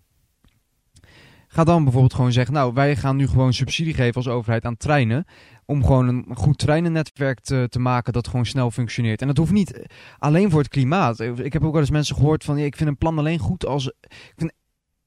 Ga 1.48 1.64
dan 1.64 1.82
bijvoorbeeld 1.82 2.14
gewoon 2.14 2.32
zeggen, 2.32 2.54
nou, 2.54 2.72
wij 2.74 2.96
gaan 2.96 3.16
nu 3.16 3.26
gewoon 3.26 3.52
subsidie 3.52 3.94
geven 3.94 4.14
als 4.14 4.28
overheid 4.28 4.64
aan 4.64 4.76
treinen. 4.76 5.24
Om 5.72 5.84
gewoon 5.84 6.08
een 6.08 6.26
goed 6.34 6.58
treinennetwerk 6.58 7.40
te, 7.40 7.66
te 7.68 7.78
maken 7.78 8.12
dat 8.12 8.28
gewoon 8.28 8.46
snel 8.46 8.70
functioneert. 8.70 9.20
En 9.20 9.26
dat 9.26 9.36
hoeft 9.36 9.52
niet 9.52 9.86
alleen 10.18 10.50
voor 10.50 10.60
het 10.60 10.68
klimaat. 10.68 11.20
Ik 11.20 11.52
heb 11.52 11.64
ook 11.64 11.72
wel 11.72 11.80
eens 11.80 11.90
mensen 11.90 12.16
gehoord 12.16 12.44
van, 12.44 12.58
ik 12.58 12.76
vind 12.76 12.88
een 12.88 12.98
plan 12.98 13.18
alleen 13.18 13.38
goed 13.38 13.66
als... 13.66 13.92
Ik 14.36 14.52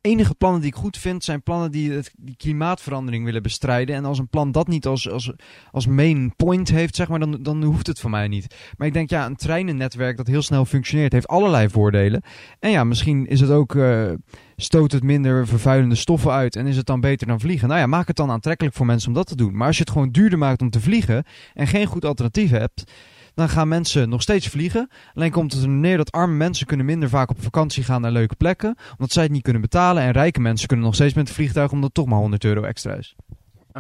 enige 0.06 0.36
plannen 0.36 0.62
die 0.62 0.70
ik 0.70 0.76
goed 0.76 0.98
vind, 0.98 1.24
zijn 1.24 1.44
plannen 1.44 1.72
die 1.72 1.92
het, 1.92 2.12
die 2.18 2.36
klimaatverandering 2.36 3.26
willen 3.26 3.42
bestrijden. 3.42 3.96
En 3.96 4.06
als 4.06 4.20
een 4.20 4.30
plan 4.30 4.52
dat 4.52 4.68
niet 4.68 4.86
als, 4.86 5.10
als, 5.10 5.34
als 5.72 5.88
main 5.88 6.36
point 6.36 6.70
heeft, 6.70 6.96
zeg 6.96 7.08
maar, 7.08 7.20
dan, 7.20 7.38
dan 7.42 7.64
hoeft 7.64 7.88
het 7.88 8.00
voor 8.00 8.10
mij 8.10 8.28
niet. 8.28 8.56
Maar 8.78 8.88
ik 8.88 8.94
denk, 8.94 9.10
ja, 9.10 9.26
een 9.26 9.36
treinennetwerk 9.36 10.18
dat 10.18 10.28
heel 10.28 10.42
snel 10.42 10.66
functioneert, 10.66 11.14
heeft 11.14 11.28
allerlei 11.28 11.70
voordelen. 11.70 12.24
En 12.60 12.72
ja, 12.72 12.84
misschien 12.84 13.26
is 13.26 13.40
het 13.40 13.50
ook, 13.50 13.76
eh, 13.76 14.12
stoot 14.56 14.92
het 14.92 15.04
minder 15.04 15.48
vervuilende 15.48 15.96
stoffen 15.96 16.32
uit 16.32 16.56
en 16.56 16.68
is 16.68 16.78
het 16.78 16.86
dan 16.86 17.02
beter 17.02 17.28
dan 17.28 17.40
vliegen. 17.40 17.68
Nou 17.68 17.80
ja, 17.80 17.88
maak 17.88 18.08
het 18.08 18.16
dan 18.16 18.32
aantrekkelijk 18.32 18.76
voor 18.76 18.86
mensen 18.86 19.08
om 19.08 19.14
dat 19.14 19.28
te 19.28 19.36
doen. 19.36 19.58
Maar 19.58 19.68
als 19.68 19.78
je 19.78 19.84
het 19.84 19.92
gewoon 19.92 20.12
duurder 20.12 20.38
maakt 20.38 20.62
om 20.62 20.70
te 20.70 20.82
vliegen 20.82 21.24
en 21.54 21.68
geen 21.68 21.86
goed 21.86 22.06
alternatief 22.06 22.50
hebt, 22.50 22.92
dan 23.34 23.50
gaan 23.50 23.68
mensen 23.68 24.10
nog 24.10 24.22
steeds 24.22 24.48
vliegen. 24.48 24.90
Alleen 25.14 25.32
komt 25.32 25.54
het 25.54 25.62
er 25.62 25.70
neer 25.70 25.98
dat 25.98 26.12
arme 26.12 26.36
mensen 26.36 26.66
kunnen 26.66 26.86
minder 26.86 27.10
vaak 27.10 27.30
op 27.30 27.44
vakantie 27.44 27.84
gaan 27.84 28.02
naar 28.02 28.12
leuke 28.12 28.36
plekken, 28.36 28.76
omdat 28.92 29.12
zij 29.12 29.24
het 29.24 29.32
niet 29.32 29.44
kunnen 29.44 29.62
betalen. 29.62 30.04
En 30.04 30.12
rijke 30.12 30.42
mensen 30.42 30.68
kunnen 30.68 30.86
nog 30.86 30.96
steeds 30.96 31.14
met 31.14 31.28
het 31.28 31.36
vliegtuig, 31.36 31.72
omdat 31.72 31.86
het 31.86 31.94
toch 31.94 32.06
maar 32.06 32.20
100 32.20 32.44
euro 32.44 32.64
extra 32.64 32.94
is. 32.94 33.16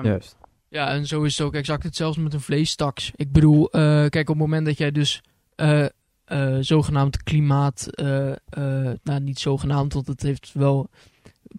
Juist. 0.03 0.38
Ja, 0.69 0.89
en 0.89 1.05
zo 1.05 1.23
is 1.23 1.38
het 1.38 1.47
ook 1.47 1.53
exact 1.53 1.84
hetzelfde 1.84 2.21
met 2.21 2.34
een 2.34 2.41
vleestaks. 2.41 3.11
Ik 3.15 3.32
bedoel, 3.32 3.69
eh, 3.71 3.82
kijk, 3.82 4.19
op 4.19 4.28
het 4.28 4.38
moment 4.38 4.65
dat 4.65 4.78
jij 4.78 4.91
dus 4.91 5.23
eh, 5.55 5.86
eh, 6.26 6.57
zogenaamd 6.59 7.23
klimaat, 7.23 7.88
eh, 7.88 8.32
eh, 8.32 8.93
nou 9.03 9.19
niet 9.19 9.39
zogenaamd, 9.39 9.93
want 9.93 10.07
het 10.07 10.21
heeft 10.21 10.51
wel, 10.53 10.89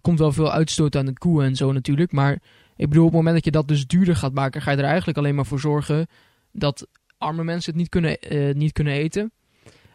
komt 0.01 0.19
wel 0.19 0.31
veel 0.31 0.51
uitstoot 0.51 0.95
aan 0.95 1.05
de 1.05 1.13
koe 1.13 1.43
en 1.43 1.55
zo 1.55 1.71
natuurlijk. 1.71 2.11
Maar 2.11 2.33
ik 2.75 2.87
bedoel, 2.89 3.05
op 3.05 3.09
het 3.09 3.17
moment 3.17 3.35
dat 3.35 3.45
je 3.45 3.51
dat 3.51 3.67
dus 3.67 3.87
duurder 3.87 4.15
gaat 4.15 4.33
maken, 4.33 4.61
ga 4.61 4.71
je 4.71 4.77
er 4.77 4.83
eigenlijk 4.83 5.17
alleen 5.17 5.35
maar 5.35 5.45
voor 5.45 5.59
zorgen 5.59 6.07
dat 6.51 6.87
arme 7.17 7.43
mensen 7.43 7.71
het 7.71 7.79
niet 7.79 7.89
kunnen, 7.89 8.17
niet 8.57 8.71
kunnen 8.71 8.93
eten. 8.93 9.31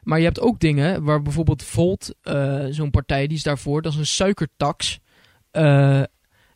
Maar 0.02 0.18
je 0.18 0.24
hebt 0.24 0.40
ook 0.40 0.60
dingen 0.60 1.02
waar 1.02 1.22
bijvoorbeeld 1.22 1.62
Volt, 1.62 2.14
zo'n 2.70 2.90
partij, 2.90 3.26
die 3.26 3.36
is 3.36 3.42
daarvoor, 3.42 3.82
dat 3.82 3.92
is 3.92 3.98
een 3.98 4.06
suikertax. 4.06 5.00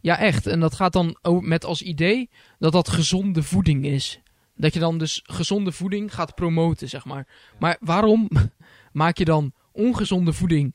Ja, 0.00 0.18
echt. 0.18 0.46
En 0.46 0.60
dat 0.60 0.74
gaat 0.74 0.92
dan 0.92 1.16
met 1.40 1.64
als 1.64 1.82
idee 1.82 2.30
dat 2.58 2.72
dat 2.72 2.88
gezonde 2.88 3.42
voeding 3.42 3.84
is. 3.84 4.20
Dat 4.56 4.74
je 4.74 4.80
dan 4.80 4.98
dus 4.98 5.22
gezonde 5.24 5.72
voeding 5.72 6.14
gaat 6.14 6.34
promoten, 6.34 6.88
zeg 6.88 7.04
maar. 7.04 7.26
Maar 7.58 7.76
waarom 7.80 8.30
maak 8.92 9.18
je 9.18 9.24
dan 9.24 9.52
ongezonde 9.72 10.32
voeding 10.32 10.74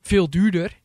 veel 0.00 0.30
duurder 0.30 0.80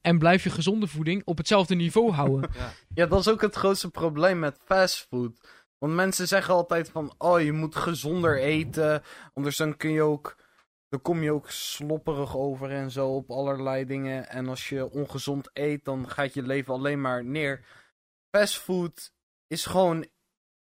en 0.00 0.18
blijf 0.18 0.44
je 0.44 0.50
gezonde 0.50 0.86
voeding 0.86 1.22
op 1.24 1.38
hetzelfde 1.38 1.74
niveau 1.74 2.12
houden? 2.12 2.50
Ja, 2.94 3.06
dat 3.06 3.20
is 3.20 3.28
ook 3.28 3.40
het 3.40 3.54
grootste 3.54 3.90
probleem 3.90 4.38
met 4.38 4.60
fastfood. 4.64 5.48
Want 5.78 5.94
mensen 5.94 6.28
zeggen 6.28 6.54
altijd 6.54 6.90
van, 6.90 7.14
oh, 7.18 7.40
je 7.40 7.52
moet 7.52 7.76
gezonder 7.76 8.38
eten, 8.38 9.02
anders 9.34 9.56
dan 9.56 9.76
kun 9.76 9.90
je 9.90 10.02
ook, 10.02 10.36
dan 10.88 11.02
kom 11.02 11.22
je 11.22 11.32
ook 11.32 11.50
slopperig 11.50 12.36
over 12.36 12.70
en 12.70 12.90
zo 12.90 13.08
op 13.08 13.30
allerlei 13.30 13.84
dingen. 13.84 14.28
En 14.28 14.48
als 14.48 14.68
je 14.68 14.90
ongezond 14.90 15.50
eet, 15.52 15.84
dan 15.84 16.10
gaat 16.10 16.34
je 16.34 16.42
leven 16.42 16.74
alleen 16.74 17.00
maar 17.00 17.24
neer. 17.24 17.64
Fastfood 18.30 19.12
is 19.46 19.66
gewoon 19.66 20.06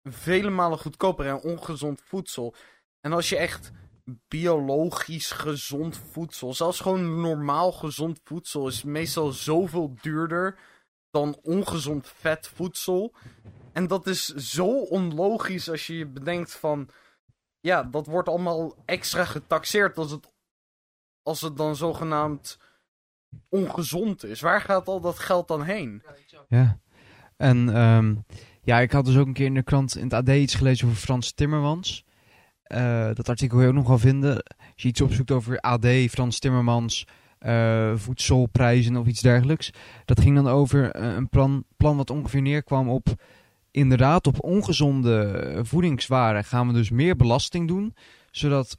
vele 0.10 0.50
malen 0.50 0.78
goedkoper 0.78 1.26
en 1.28 1.42
ongezond 1.42 2.02
voedsel. 2.02 2.56
En 3.02 3.14
als 3.14 3.30
je 3.30 3.38
echt 3.38 3.72
biologisch 4.28 5.32
gezond 5.32 5.98
voedsel, 6.12 6.54
zelfs 6.54 6.80
gewoon 6.80 7.22
normaal 7.22 7.72
gezond 7.72 8.20
voedsel, 8.24 8.68
is 8.68 8.84
meestal 8.84 9.32
zoveel 9.32 9.96
duurder 10.02 10.60
dan 11.12 11.40
ongezond 11.42 12.08
vet 12.08 12.48
voedsel. 12.48 13.14
En 13.74 13.88
dat 13.88 14.08
is 14.08 14.26
zo 14.26 14.80
onlogisch 14.80 15.70
als 15.70 15.88
je 15.88 15.98
je 15.98 16.06
bedenkt 16.06 16.54
van... 16.54 16.90
Ja, 17.60 17.84
dat 17.84 18.06
wordt 18.06 18.30
allemaal 18.30 18.76
extra 18.86 19.26
getaxeerd 19.26 19.98
als 19.98 20.12
het, 20.12 20.34
als 21.24 21.42
het 21.42 21.58
dan 21.58 21.76
zogenaamd 21.76 22.60
ongezond 23.50 24.24
is. 24.24 24.42
Waar 24.42 24.62
gaat 24.62 24.88
al 24.88 25.02
dat 25.02 25.20
geld 25.20 25.48
dan 25.48 25.64
heen? 25.64 26.04
Ja. 26.48 26.80
En 27.38 27.76
ehm, 27.76 28.16
ja, 28.66 28.80
ik 28.80 28.92
had 28.92 29.06
dus 29.06 29.18
ook 29.18 29.28
een 29.28 29.34
keer 29.34 29.46
in 29.46 29.54
de 29.54 29.64
krant 29.64 29.98
in 29.98 30.04
het 30.04 30.14
AD 30.14 30.30
iets 30.30 30.56
gelezen 30.56 30.88
over 30.88 31.00
Frans 31.00 31.32
Timmermans. 31.32 32.06
Eh, 32.64 33.10
dat 33.14 33.30
artikel 33.30 33.58
wil 33.58 33.66
je 33.66 33.72
ook 33.72 33.78
nog 33.78 33.88
wel 33.88 33.98
vinden. 33.98 34.44
Als 34.44 34.84
je 34.84 34.88
iets 34.88 35.02
opzoekt 35.02 35.32
over 35.32 35.60
AD, 35.60 35.88
Frans 36.10 36.40
Timmermans, 36.40 37.08
eh, 37.40 37.92
voedselprijzen 37.96 38.96
of 38.96 39.08
iets 39.08 39.22
dergelijks. 39.22 39.72
Dat 40.06 40.22
ging 40.22 40.36
dan 40.36 40.48
over 40.48 40.92
eh, 40.92 41.16
een 41.16 41.30
plan, 41.30 41.64
plan 41.78 41.98
wat 41.98 42.10
ongeveer 42.10 42.42
neerkwam 42.42 42.90
op... 42.90 43.08
Inderdaad, 43.72 44.28
op 44.28 44.44
ongezonde 44.44 45.60
voedingswaren 45.62 46.44
gaan 46.44 46.68
we 46.68 46.74
dus 46.74 46.90
meer 46.90 47.16
belasting 47.16 47.68
doen. 47.68 47.96
Zodat 48.32 48.78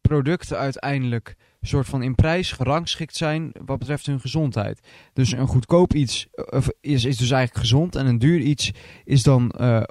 producten 0.00 0.58
uiteindelijk 0.58 1.36
soort 1.66 1.86
van 1.86 2.02
in 2.02 2.14
prijs 2.14 2.52
gerangschikt 2.52 3.16
zijn 3.16 3.52
wat 3.64 3.78
betreft 3.78 4.06
hun 4.06 4.20
gezondheid. 4.20 4.80
Dus 5.12 5.32
een 5.32 5.46
goedkoop 5.46 5.94
iets 5.94 6.26
of 6.32 6.68
is, 6.80 7.04
is 7.04 7.16
dus 7.16 7.30
eigenlijk 7.30 7.66
gezond 7.66 7.96
en 7.96 8.06
een 8.06 8.18
duur 8.18 8.40
iets 8.40 8.72
is 9.04 9.22
dan 9.22 9.50
eh, 9.50 9.82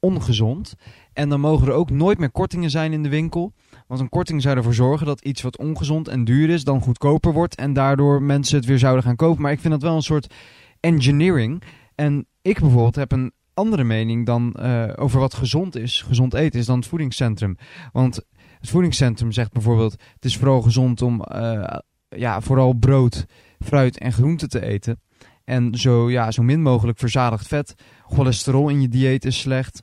ongezond. 0.00 0.74
En 1.12 1.28
dan 1.28 1.40
mogen 1.40 1.66
er 1.66 1.72
ook 1.72 1.90
nooit 1.90 2.18
meer 2.18 2.30
kortingen 2.30 2.70
zijn 2.70 2.92
in 2.92 3.02
de 3.02 3.08
winkel. 3.08 3.52
Want 3.86 4.00
een 4.00 4.08
korting 4.08 4.42
zou 4.42 4.56
ervoor 4.56 4.74
zorgen 4.74 5.06
dat 5.06 5.20
iets 5.20 5.42
wat 5.42 5.58
ongezond 5.58 6.08
en 6.08 6.24
duur 6.24 6.48
is 6.48 6.64
dan 6.64 6.80
goedkoper 6.80 7.32
wordt 7.32 7.54
en 7.54 7.72
daardoor 7.72 8.22
mensen 8.22 8.56
het 8.56 8.66
weer 8.66 8.78
zouden 8.78 9.04
gaan 9.04 9.16
kopen. 9.16 9.42
Maar 9.42 9.52
ik 9.52 9.60
vind 9.60 9.72
dat 9.72 9.82
wel 9.82 9.96
een 9.96 10.02
soort 10.02 10.34
engineering. 10.80 11.62
En 11.94 12.26
ik 12.42 12.60
bijvoorbeeld 12.60 12.94
heb 12.94 13.12
een 13.12 13.32
andere 13.54 13.84
mening 13.84 14.26
dan 14.26 14.56
uh, 14.60 14.92
over 14.96 15.20
wat 15.20 15.34
gezond 15.34 15.76
is, 15.76 16.02
gezond 16.02 16.34
eten 16.34 16.60
is 16.60 16.66
dan 16.66 16.78
het 16.78 16.86
voedingscentrum. 16.86 17.56
Want 17.92 18.24
het 18.62 18.70
voedingscentrum 18.70 19.32
zegt 19.32 19.52
bijvoorbeeld: 19.52 19.92
het 19.92 20.24
is 20.24 20.36
vooral 20.36 20.62
gezond 20.62 21.02
om 21.02 21.24
uh, 21.34 21.76
ja, 22.08 22.40
vooral 22.40 22.72
brood, 22.72 23.26
fruit 23.58 23.98
en 23.98 24.12
groente 24.12 24.46
te 24.46 24.62
eten. 24.64 25.00
En 25.44 25.74
zo, 25.74 26.10
ja, 26.10 26.30
zo 26.30 26.42
min 26.42 26.62
mogelijk 26.62 26.98
verzadigd 26.98 27.46
vet. 27.46 27.74
Cholesterol 28.06 28.68
in 28.68 28.80
je 28.80 28.88
dieet 28.88 29.24
is 29.24 29.40
slecht. 29.40 29.82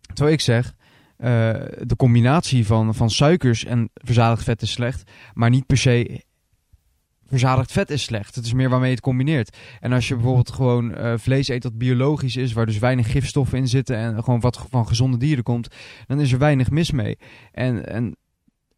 Terwijl 0.00 0.34
ik 0.34 0.40
zeg, 0.40 0.74
uh, 1.18 1.26
de 1.80 1.96
combinatie 1.96 2.66
van, 2.66 2.94
van 2.94 3.10
suikers 3.10 3.64
en 3.64 3.90
verzadigd 3.94 4.44
vet 4.44 4.62
is 4.62 4.70
slecht. 4.70 5.10
Maar 5.34 5.50
niet 5.50 5.66
per 5.66 5.78
se 5.78 6.24
verzadigd 7.28 7.72
vet 7.72 7.90
is 7.90 8.02
slecht. 8.02 8.34
Het 8.34 8.44
is 8.44 8.52
meer 8.52 8.68
waarmee 8.68 8.88
je 8.88 8.94
het 8.94 9.04
combineert. 9.04 9.56
En 9.80 9.92
als 9.92 10.08
je 10.08 10.14
bijvoorbeeld 10.14 10.50
gewoon 10.50 10.98
uh, 10.98 11.12
vlees 11.16 11.48
eet 11.48 11.62
dat 11.62 11.78
biologisch 11.78 12.36
is, 12.36 12.52
waar 12.52 12.66
dus 12.66 12.78
weinig 12.78 13.10
gifstoffen 13.10 13.58
in 13.58 13.68
zitten 13.68 13.96
en 13.96 14.24
gewoon 14.24 14.40
wat 14.40 14.66
van 14.70 14.86
gezonde 14.86 15.16
dieren 15.16 15.44
komt, 15.44 15.68
dan 16.06 16.20
is 16.20 16.32
er 16.32 16.38
weinig 16.38 16.70
mis 16.70 16.90
mee. 16.90 17.18
En, 17.52 17.88
en 17.88 18.16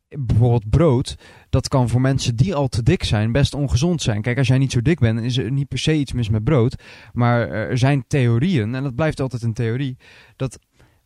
bijvoorbeeld 0.09 0.71
brood, 0.71 1.15
dat 1.51 1.69
kan 1.69 1.89
voor 1.89 2.01
mensen 2.01 2.37
die 2.37 2.55
al 2.55 2.69
te 2.69 2.83
dik 2.83 3.05
zijn 3.05 3.33
best 3.33 3.55
ongezond 3.55 4.03
zijn. 4.03 4.23
Kijk, 4.23 4.39
als 4.39 4.47
jij 4.47 4.59
niet 4.59 4.73
zo 4.73 4.83
dik 4.83 4.99
bent, 4.99 5.21
is 5.21 5.37
er 5.37 5.51
niet 5.51 5.69
per 5.69 5.79
se 5.79 5.95
iets 5.95 6.13
mis 6.13 6.29
met 6.29 6.45
brood. 6.45 6.83
Maar 7.13 7.49
er 7.49 7.79
zijn 7.79 8.05
theorieën, 8.07 8.75
en 8.75 8.83
dat 8.83 8.95
blijft 8.95 9.21
altijd 9.21 9.43
een 9.43 9.53
theorie, 9.53 9.97
dat 10.37 10.59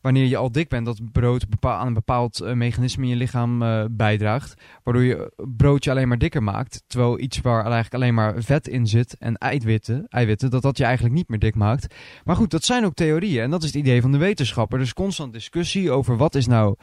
wanneer 0.03 0.25
je 0.25 0.37
al 0.37 0.51
dik 0.51 0.69
bent, 0.69 0.85
dat 0.85 1.11
brood 1.11 1.45
aan 1.59 1.87
een 1.87 1.93
bepaald 1.93 2.41
uh, 2.41 2.53
mechanisme 2.53 3.03
in 3.03 3.09
je 3.09 3.15
lichaam 3.15 3.61
uh, 3.61 3.83
bijdraagt. 3.91 4.53
Waardoor 4.83 5.03
je 5.03 5.31
broodje 5.57 5.91
alleen 5.91 6.07
maar 6.07 6.17
dikker 6.17 6.43
maakt. 6.43 6.83
Terwijl 6.87 7.19
iets 7.19 7.41
waar 7.41 7.63
eigenlijk 7.63 7.93
alleen 7.93 8.13
maar 8.13 8.33
vet 8.37 8.67
in 8.67 8.87
zit 8.87 9.17
en 9.17 9.37
eiwitten, 9.37 10.05
eiwitten, 10.09 10.49
dat 10.49 10.61
dat 10.61 10.77
je 10.77 10.83
eigenlijk 10.83 11.15
niet 11.15 11.29
meer 11.29 11.39
dik 11.39 11.55
maakt. 11.55 11.95
Maar 12.23 12.35
goed, 12.35 12.51
dat 12.51 12.63
zijn 12.63 12.85
ook 12.85 12.93
theorieën. 12.93 13.43
En 13.43 13.49
dat 13.49 13.61
is 13.63 13.67
het 13.67 13.77
idee 13.77 14.01
van 14.01 14.11
de 14.11 14.17
wetenschapper. 14.17 14.79
Dus 14.79 14.93
constant 14.93 15.33
discussie 15.33 15.91
over 15.91 16.17
wat 16.17 16.35
is 16.35 16.47
nou 16.47 16.75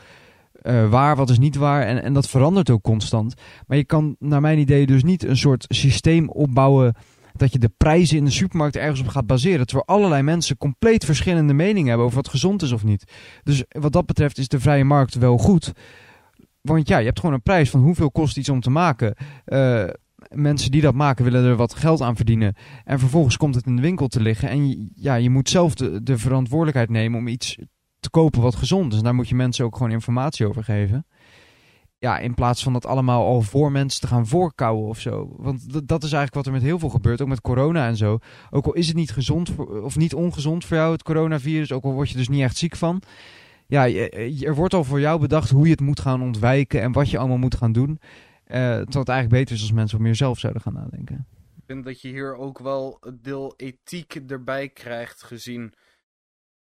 uh, 0.62 0.88
waar, 0.88 1.16
wat 1.16 1.30
is 1.30 1.38
niet 1.38 1.56
waar. 1.56 1.82
En, 1.82 2.02
en 2.02 2.12
dat 2.12 2.28
verandert 2.28 2.70
ook 2.70 2.82
constant. 2.82 3.34
Maar 3.66 3.76
je 3.76 3.84
kan 3.84 4.16
naar 4.18 4.40
mijn 4.40 4.58
idee 4.58 4.86
dus 4.86 5.02
niet 5.02 5.24
een 5.24 5.36
soort 5.36 5.64
systeem 5.68 6.28
opbouwen 6.28 6.94
dat 7.40 7.52
je 7.52 7.58
de 7.58 7.72
prijzen 7.76 8.16
in 8.16 8.24
de 8.24 8.30
supermarkt 8.30 8.76
ergens 8.76 9.00
op 9.00 9.08
gaat 9.08 9.26
baseren. 9.26 9.66
Terwijl 9.66 9.86
allerlei 9.86 10.22
mensen 10.22 10.56
compleet 10.56 11.04
verschillende 11.04 11.52
meningen 11.52 11.88
hebben 11.88 12.06
over 12.06 12.16
wat 12.16 12.28
gezond 12.28 12.62
is 12.62 12.72
of 12.72 12.84
niet. 12.84 13.12
Dus 13.42 13.64
wat 13.68 13.92
dat 13.92 14.06
betreft 14.06 14.38
is 14.38 14.48
de 14.48 14.60
vrije 14.60 14.84
markt 14.84 15.14
wel 15.14 15.38
goed. 15.38 15.72
Want 16.60 16.88
ja, 16.88 16.98
je 16.98 17.04
hebt 17.04 17.20
gewoon 17.20 17.34
een 17.34 17.42
prijs 17.42 17.70
van 17.70 17.80
hoeveel 17.80 18.10
kost 18.10 18.36
iets 18.36 18.48
om 18.48 18.60
te 18.60 18.70
maken. 18.70 19.14
Uh, 19.46 19.84
mensen 20.28 20.70
die 20.70 20.80
dat 20.80 20.94
maken 20.94 21.24
willen 21.24 21.44
er 21.44 21.56
wat 21.56 21.74
geld 21.74 22.00
aan 22.00 22.16
verdienen. 22.16 22.54
En 22.84 22.98
vervolgens 22.98 23.36
komt 23.36 23.54
het 23.54 23.66
in 23.66 23.76
de 23.76 23.82
winkel 23.82 24.06
te 24.08 24.20
liggen. 24.20 24.48
En 24.48 24.90
ja, 24.94 25.14
je 25.14 25.30
moet 25.30 25.48
zelf 25.48 25.74
de, 25.74 26.02
de 26.02 26.18
verantwoordelijkheid 26.18 26.90
nemen 26.90 27.18
om 27.18 27.28
iets 27.28 27.58
te 28.00 28.10
kopen 28.10 28.40
wat 28.40 28.54
gezond 28.54 28.92
is. 28.92 28.98
En 28.98 29.04
daar 29.04 29.14
moet 29.14 29.28
je 29.28 29.34
mensen 29.34 29.64
ook 29.64 29.76
gewoon 29.76 29.92
informatie 29.92 30.46
over 30.46 30.64
geven 30.64 31.06
ja, 32.00 32.18
in 32.18 32.34
plaats 32.34 32.62
van 32.62 32.72
dat 32.72 32.86
allemaal 32.86 33.26
al 33.26 33.40
voor 33.40 33.72
mensen 33.72 34.00
te 34.00 34.06
gaan 34.06 34.26
voorkouwen 34.26 34.88
of 34.88 35.00
zo. 35.00 35.34
Want 35.36 35.88
dat 35.88 36.02
is 36.02 36.12
eigenlijk 36.12 36.34
wat 36.34 36.46
er 36.46 36.52
met 36.52 36.62
heel 36.62 36.78
veel 36.78 36.88
gebeurt, 36.88 37.20
ook 37.20 37.28
met 37.28 37.40
corona 37.40 37.86
en 37.86 37.96
zo. 37.96 38.18
Ook 38.50 38.66
al 38.66 38.72
is 38.72 38.86
het 38.86 38.96
niet 38.96 39.10
gezond 39.10 39.56
of 39.82 39.96
niet 39.96 40.14
ongezond 40.14 40.64
voor 40.64 40.76
jou, 40.76 40.92
het 40.92 41.02
coronavirus, 41.02 41.72
ook 41.72 41.84
al 41.84 41.92
word 41.92 42.10
je 42.10 42.16
dus 42.16 42.28
niet 42.28 42.42
echt 42.42 42.56
ziek 42.56 42.76
van. 42.76 43.02
Ja, 43.66 43.88
er 43.88 44.54
wordt 44.54 44.74
al 44.74 44.84
voor 44.84 45.00
jou 45.00 45.20
bedacht 45.20 45.50
hoe 45.50 45.64
je 45.64 45.70
het 45.70 45.80
moet 45.80 46.00
gaan 46.00 46.22
ontwijken 46.22 46.82
en 46.82 46.92
wat 46.92 47.10
je 47.10 47.18
allemaal 47.18 47.38
moet 47.38 47.54
gaan 47.54 47.72
doen. 47.72 47.90
Uh, 47.90 48.56
terwijl 48.56 48.84
het 48.86 49.08
eigenlijk 49.08 49.28
beter 49.28 49.54
is 49.54 49.60
als 49.60 49.72
mensen 49.72 49.96
wat 49.96 50.06
meer 50.06 50.16
zelf 50.16 50.38
zouden 50.38 50.62
gaan 50.62 50.74
nadenken. 50.74 51.26
Ik 51.56 51.62
vind 51.66 51.84
dat 51.84 52.00
je 52.00 52.08
hier 52.08 52.34
ook 52.34 52.58
wel 52.58 52.96
het 53.00 53.24
deel 53.24 53.54
ethiek 53.56 54.14
erbij 54.14 54.68
krijgt, 54.68 55.22
gezien 55.22 55.74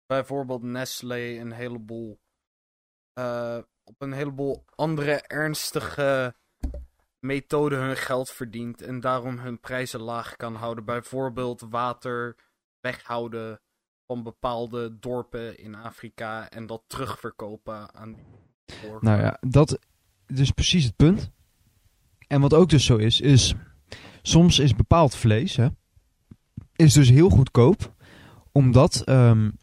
bijvoorbeeld 0.06 0.64
Nestlé 0.64 1.40
een 1.40 1.52
heleboel 1.52 2.20
uh, 3.20 3.58
op 3.92 4.02
een 4.02 4.14
heleboel 4.14 4.66
andere 4.76 5.22
ernstige 5.22 6.36
methoden 7.20 7.80
hun 7.80 7.98
geld 7.98 8.30
verdient 8.30 8.82
en 8.82 9.00
daarom 9.00 9.38
hun 9.38 9.60
prijzen 9.60 10.00
laag 10.00 10.36
kan 10.36 10.56
houden. 10.56 10.86
Bijvoorbeeld 10.86 11.66
water 11.70 12.36
weghouden 12.80 13.62
van 14.08 14.24
bepaalde 14.24 15.00
dorpen 15.00 15.58
in 15.58 15.76
Afrika 15.76 16.50
en 16.50 16.68
dat 16.68 16.84
terugverkopen 16.88 17.94
aan. 17.94 18.16
Nou 19.00 19.22
ja, 19.22 19.38
dat 19.40 19.80
is 20.28 20.52
precies 20.52 20.86
het 20.86 20.96
punt. 20.96 21.32
En 22.28 22.42
wat 22.42 22.54
ook 22.54 22.70
dus 22.70 22.86
zo 22.86 22.98
is, 22.98 23.22
is 23.22 23.54
soms 24.22 24.60
is 24.60 24.76
bepaald 24.76 25.16
vlees, 25.16 25.56
hè, 25.56 25.68
is 26.76 26.94
dus 26.94 27.10
heel 27.10 27.30
goedkoop, 27.30 27.94
omdat 28.52 29.10
um, 29.10 29.58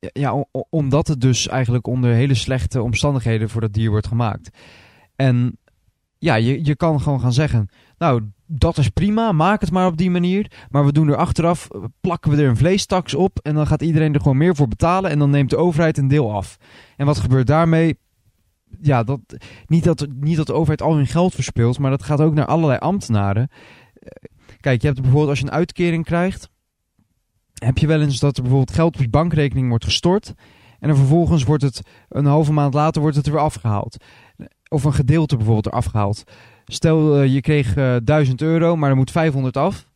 ja, 0.00 0.44
omdat 0.70 1.08
het 1.08 1.20
dus 1.20 1.48
eigenlijk 1.48 1.86
onder 1.86 2.10
hele 2.10 2.34
slechte 2.34 2.82
omstandigheden 2.82 3.48
voor 3.48 3.60
dat 3.60 3.72
dier 3.72 3.90
wordt 3.90 4.06
gemaakt. 4.06 4.58
En 5.16 5.58
ja, 6.18 6.34
je, 6.34 6.64
je 6.64 6.76
kan 6.76 7.00
gewoon 7.00 7.20
gaan 7.20 7.32
zeggen, 7.32 7.68
nou, 7.98 8.22
dat 8.46 8.78
is 8.78 8.88
prima, 8.88 9.32
maak 9.32 9.60
het 9.60 9.70
maar 9.70 9.86
op 9.86 9.96
die 9.96 10.10
manier. 10.10 10.66
Maar 10.70 10.84
we 10.84 10.92
doen 10.92 11.08
er 11.08 11.16
achteraf, 11.16 11.68
plakken 12.00 12.30
we 12.30 12.42
er 12.42 12.48
een 12.48 12.56
vleestaks 12.56 13.14
op 13.14 13.38
en 13.42 13.54
dan 13.54 13.66
gaat 13.66 13.82
iedereen 13.82 14.14
er 14.14 14.20
gewoon 14.20 14.36
meer 14.36 14.56
voor 14.56 14.68
betalen 14.68 15.10
en 15.10 15.18
dan 15.18 15.30
neemt 15.30 15.50
de 15.50 15.56
overheid 15.56 15.98
een 15.98 16.08
deel 16.08 16.32
af. 16.32 16.56
En 16.96 17.06
wat 17.06 17.18
gebeurt 17.18 17.46
daarmee? 17.46 17.98
Ja, 18.80 19.02
dat, 19.02 19.20
niet, 19.66 19.84
dat, 19.84 20.06
niet 20.14 20.36
dat 20.36 20.46
de 20.46 20.52
overheid 20.52 20.82
al 20.82 20.94
hun 20.94 21.06
geld 21.06 21.34
verspilt, 21.34 21.78
maar 21.78 21.90
dat 21.90 22.02
gaat 22.02 22.20
ook 22.20 22.34
naar 22.34 22.46
allerlei 22.46 22.78
ambtenaren. 22.78 23.50
Kijk, 24.60 24.80
je 24.80 24.86
hebt 24.86 25.00
bijvoorbeeld 25.00 25.30
als 25.30 25.38
je 25.38 25.44
een 25.44 25.52
uitkering 25.52 26.04
krijgt, 26.04 26.48
heb 27.64 27.78
je 27.78 27.86
wel 27.86 28.00
eens 28.00 28.18
dat 28.18 28.36
er 28.36 28.42
bijvoorbeeld 28.42 28.76
geld 28.76 28.94
op 28.94 29.00
je 29.00 29.08
bankrekening 29.08 29.68
wordt 29.68 29.84
gestort. 29.84 30.34
En 30.78 30.88
dan 30.88 30.96
vervolgens 30.96 31.44
wordt 31.44 31.62
het 31.62 31.80
een 32.08 32.26
halve 32.26 32.52
maand 32.52 32.74
later 32.74 33.00
wordt 33.00 33.16
het 33.16 33.26
er 33.26 33.32
weer 33.32 33.40
afgehaald. 33.40 33.96
Of 34.68 34.84
een 34.84 34.94
gedeelte 34.94 35.36
bijvoorbeeld 35.36 35.66
eraf 35.66 35.84
gehaald. 35.84 36.24
Stel 36.64 37.16
eh, 37.16 37.34
je 37.34 37.40
kreeg 37.40 37.76
eh 37.76 37.96
1000 38.04 38.42
euro, 38.42 38.76
maar 38.76 38.90
er 38.90 38.96
moet 38.96 39.10
500 39.10 39.56
af. 39.56 39.88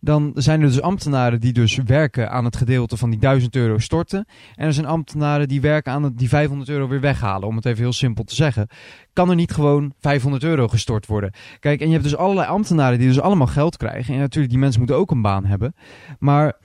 Dan 0.00 0.32
zijn 0.34 0.60
er 0.60 0.66
dus 0.66 0.80
ambtenaren 0.80 1.40
die 1.40 1.52
dus 1.52 1.76
werken 1.84 2.30
aan 2.30 2.44
het 2.44 2.56
gedeelte 2.56 2.96
van 2.96 3.10
die 3.10 3.18
1000 3.18 3.56
euro 3.56 3.78
storten. 3.78 4.26
En 4.54 4.66
er 4.66 4.72
zijn 4.72 4.86
ambtenaren 4.86 5.48
die 5.48 5.60
werken 5.60 5.92
aan 5.92 6.02
het, 6.02 6.18
die 6.18 6.28
500 6.28 6.70
euro 6.70 6.88
weer 6.88 7.00
weghalen. 7.00 7.48
Om 7.48 7.56
het 7.56 7.64
even 7.64 7.82
heel 7.82 7.92
simpel 7.92 8.24
te 8.24 8.34
zeggen. 8.34 8.68
Kan 9.12 9.30
er 9.30 9.34
niet 9.34 9.52
gewoon 9.52 9.92
500 10.00 10.44
euro 10.44 10.68
gestort 10.68 11.06
worden? 11.06 11.32
Kijk, 11.60 11.80
en 11.80 11.86
je 11.86 11.92
hebt 11.92 12.04
dus 12.04 12.16
allerlei 12.16 12.48
ambtenaren 12.48 12.98
die 12.98 13.08
dus 13.08 13.20
allemaal 13.20 13.46
geld 13.46 13.76
krijgen. 13.76 14.14
En 14.14 14.20
natuurlijk, 14.20 14.52
die 14.52 14.62
mensen 14.62 14.80
moeten 14.80 14.98
ook 14.98 15.10
een 15.10 15.22
baan 15.22 15.44
hebben. 15.44 15.74
Maar 16.18 16.56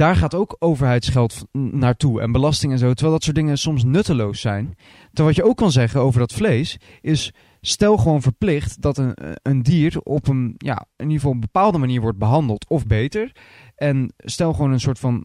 daar 0.00 0.16
gaat 0.16 0.34
ook 0.34 0.56
overheidsgeld 0.58 1.44
naartoe 1.52 2.20
en 2.20 2.32
belasting 2.32 2.72
en 2.72 2.78
zo. 2.78 2.92
Terwijl 2.92 3.12
dat 3.12 3.24
soort 3.24 3.36
dingen 3.36 3.58
soms 3.58 3.84
nutteloos 3.84 4.40
zijn. 4.40 4.74
Terwijl 5.06 5.26
wat 5.26 5.36
je 5.36 5.50
ook 5.50 5.56
kan 5.56 5.72
zeggen 5.72 6.00
over 6.00 6.20
dat 6.20 6.32
vlees 6.32 6.78
is... 7.00 7.32
Stel 7.62 7.96
gewoon 7.96 8.22
verplicht 8.22 8.82
dat 8.82 8.98
een, 8.98 9.16
een 9.42 9.62
dier 9.62 10.00
op 10.02 10.28
een, 10.28 10.54
ja, 10.56 10.86
in 10.96 11.04
ieder 11.04 11.16
geval 11.16 11.32
een 11.32 11.40
bepaalde 11.40 11.78
manier 11.78 12.00
wordt 12.00 12.18
behandeld 12.18 12.68
of 12.68 12.86
beter. 12.86 13.32
En 13.74 14.12
stel 14.16 14.52
gewoon 14.52 14.72
een 14.72 14.80
soort 14.80 14.98
van 14.98 15.24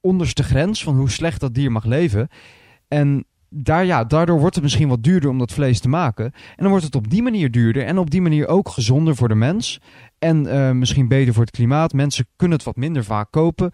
onderste 0.00 0.42
grens 0.42 0.82
van 0.82 0.96
hoe 0.96 1.10
slecht 1.10 1.40
dat 1.40 1.54
dier 1.54 1.72
mag 1.72 1.84
leven. 1.84 2.28
En 2.88 3.26
daar, 3.54 3.84
ja, 3.84 4.04
daardoor 4.04 4.38
wordt 4.38 4.54
het 4.54 4.64
misschien 4.64 4.88
wat 4.88 5.02
duurder 5.02 5.30
om 5.30 5.38
dat 5.38 5.52
vlees 5.52 5.80
te 5.80 5.88
maken. 5.88 6.24
En 6.24 6.56
dan 6.56 6.68
wordt 6.68 6.84
het 6.84 6.94
op 6.94 7.10
die 7.10 7.22
manier 7.22 7.50
duurder 7.50 7.84
en 7.84 7.98
op 7.98 8.10
die 8.10 8.22
manier 8.22 8.48
ook 8.48 8.68
gezonder 8.68 9.16
voor 9.16 9.28
de 9.28 9.34
mens. 9.34 9.80
En 10.18 10.46
eh, 10.46 10.70
misschien 10.70 11.08
beter 11.08 11.34
voor 11.34 11.42
het 11.42 11.52
klimaat. 11.52 11.92
Mensen 11.92 12.26
kunnen 12.36 12.56
het 12.56 12.66
wat 12.66 12.76
minder 12.76 13.04
vaak 13.04 13.30
kopen. 13.30 13.72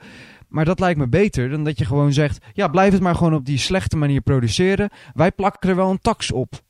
Maar 0.49 0.65
dat 0.65 0.81
lijkt 0.81 0.99
me 0.99 1.09
beter 1.09 1.49
dan 1.49 1.65
dat 1.65 1.79
je 1.79 1.85
gewoon 1.85 2.13
zegt: 2.13 2.47
ja, 2.53 2.69
blijf 2.69 2.93
het 2.93 3.03
maar 3.03 3.15
gewoon 3.15 3.35
op 3.35 3.45
die 3.45 3.59
slechte 3.59 3.97
manier 3.97 4.21
produceren. 4.21 4.91
Wij 5.15 5.33
plakken 5.33 5.71
er 5.71 5.77
wel 5.77 5.91
een 5.91 6.01
tax 6.01 6.33
op. 6.33 6.63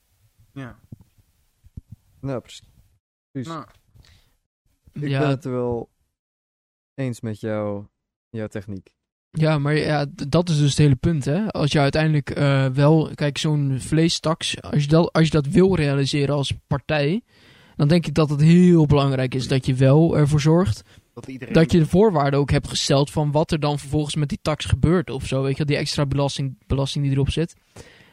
Ja. 0.52 0.78
Nou, 2.20 2.40
precies. 2.40 2.62
Nou, 3.32 3.64
Ik 4.92 5.09
ja, 5.09 5.18
ben 5.18 5.28
het 5.28 5.44
er 5.44 5.52
wel 5.52 5.90
eens 6.94 7.20
met 7.20 7.40
jou, 7.40 7.84
jouw 8.30 8.46
techniek. 8.46 8.96
Ja, 9.30 9.59
maar 9.59 9.76
ja, 9.76 10.06
dat 10.28 10.48
is 10.48 10.59
dus 10.59 10.68
het 10.68 10.78
hele 10.78 10.96
punt, 10.96 11.24
hè. 11.24 11.52
Als 11.52 11.72
je 11.72 11.78
uiteindelijk 11.78 12.30
eh, 12.30 12.66
wel... 12.66 13.10
Kijk, 13.14 13.38
zo'n 13.38 13.76
vleestaks, 13.80 14.62
als 14.62 14.82
je, 14.82 14.88
dat, 14.88 15.12
als 15.12 15.24
je 15.24 15.30
dat 15.30 15.46
wil 15.46 15.74
realiseren 15.74 16.34
als 16.34 16.55
partij... 16.66 17.22
dan 17.76 17.88
denk 17.88 18.06
ik 18.06 18.14
dat 18.14 18.30
het 18.30 18.40
heel 18.40 18.86
belangrijk 18.86 19.34
is 19.34 19.48
dat 19.48 19.66
je 19.66 19.74
wel 19.74 20.16
ervoor 20.16 20.40
zorgt... 20.40 20.82
dat 21.20 21.28
iedereen... 21.32 21.55
dat 21.55 21.73
je 21.73 21.78
de 21.78 21.86
voorwaarden 21.86 22.40
ook 22.40 22.51
hebt 22.51 22.69
gesteld 22.69 23.11
van 23.11 23.31
wat 23.31 23.51
er 23.51 23.61
dan 23.61 23.78
vervolgens 23.78 24.15
met 24.15 24.28
die 24.28 24.39
tax 24.43 24.65
gebeurt 24.65 25.11
of 25.11 25.27
zo. 25.27 25.43
Weet 25.43 25.57
je, 25.57 25.65
die 25.65 25.77
extra 25.77 26.07
belasting, 26.07 26.57
belasting 26.66 27.05
die 27.05 27.12
erop 27.12 27.31
zit. 27.31 27.55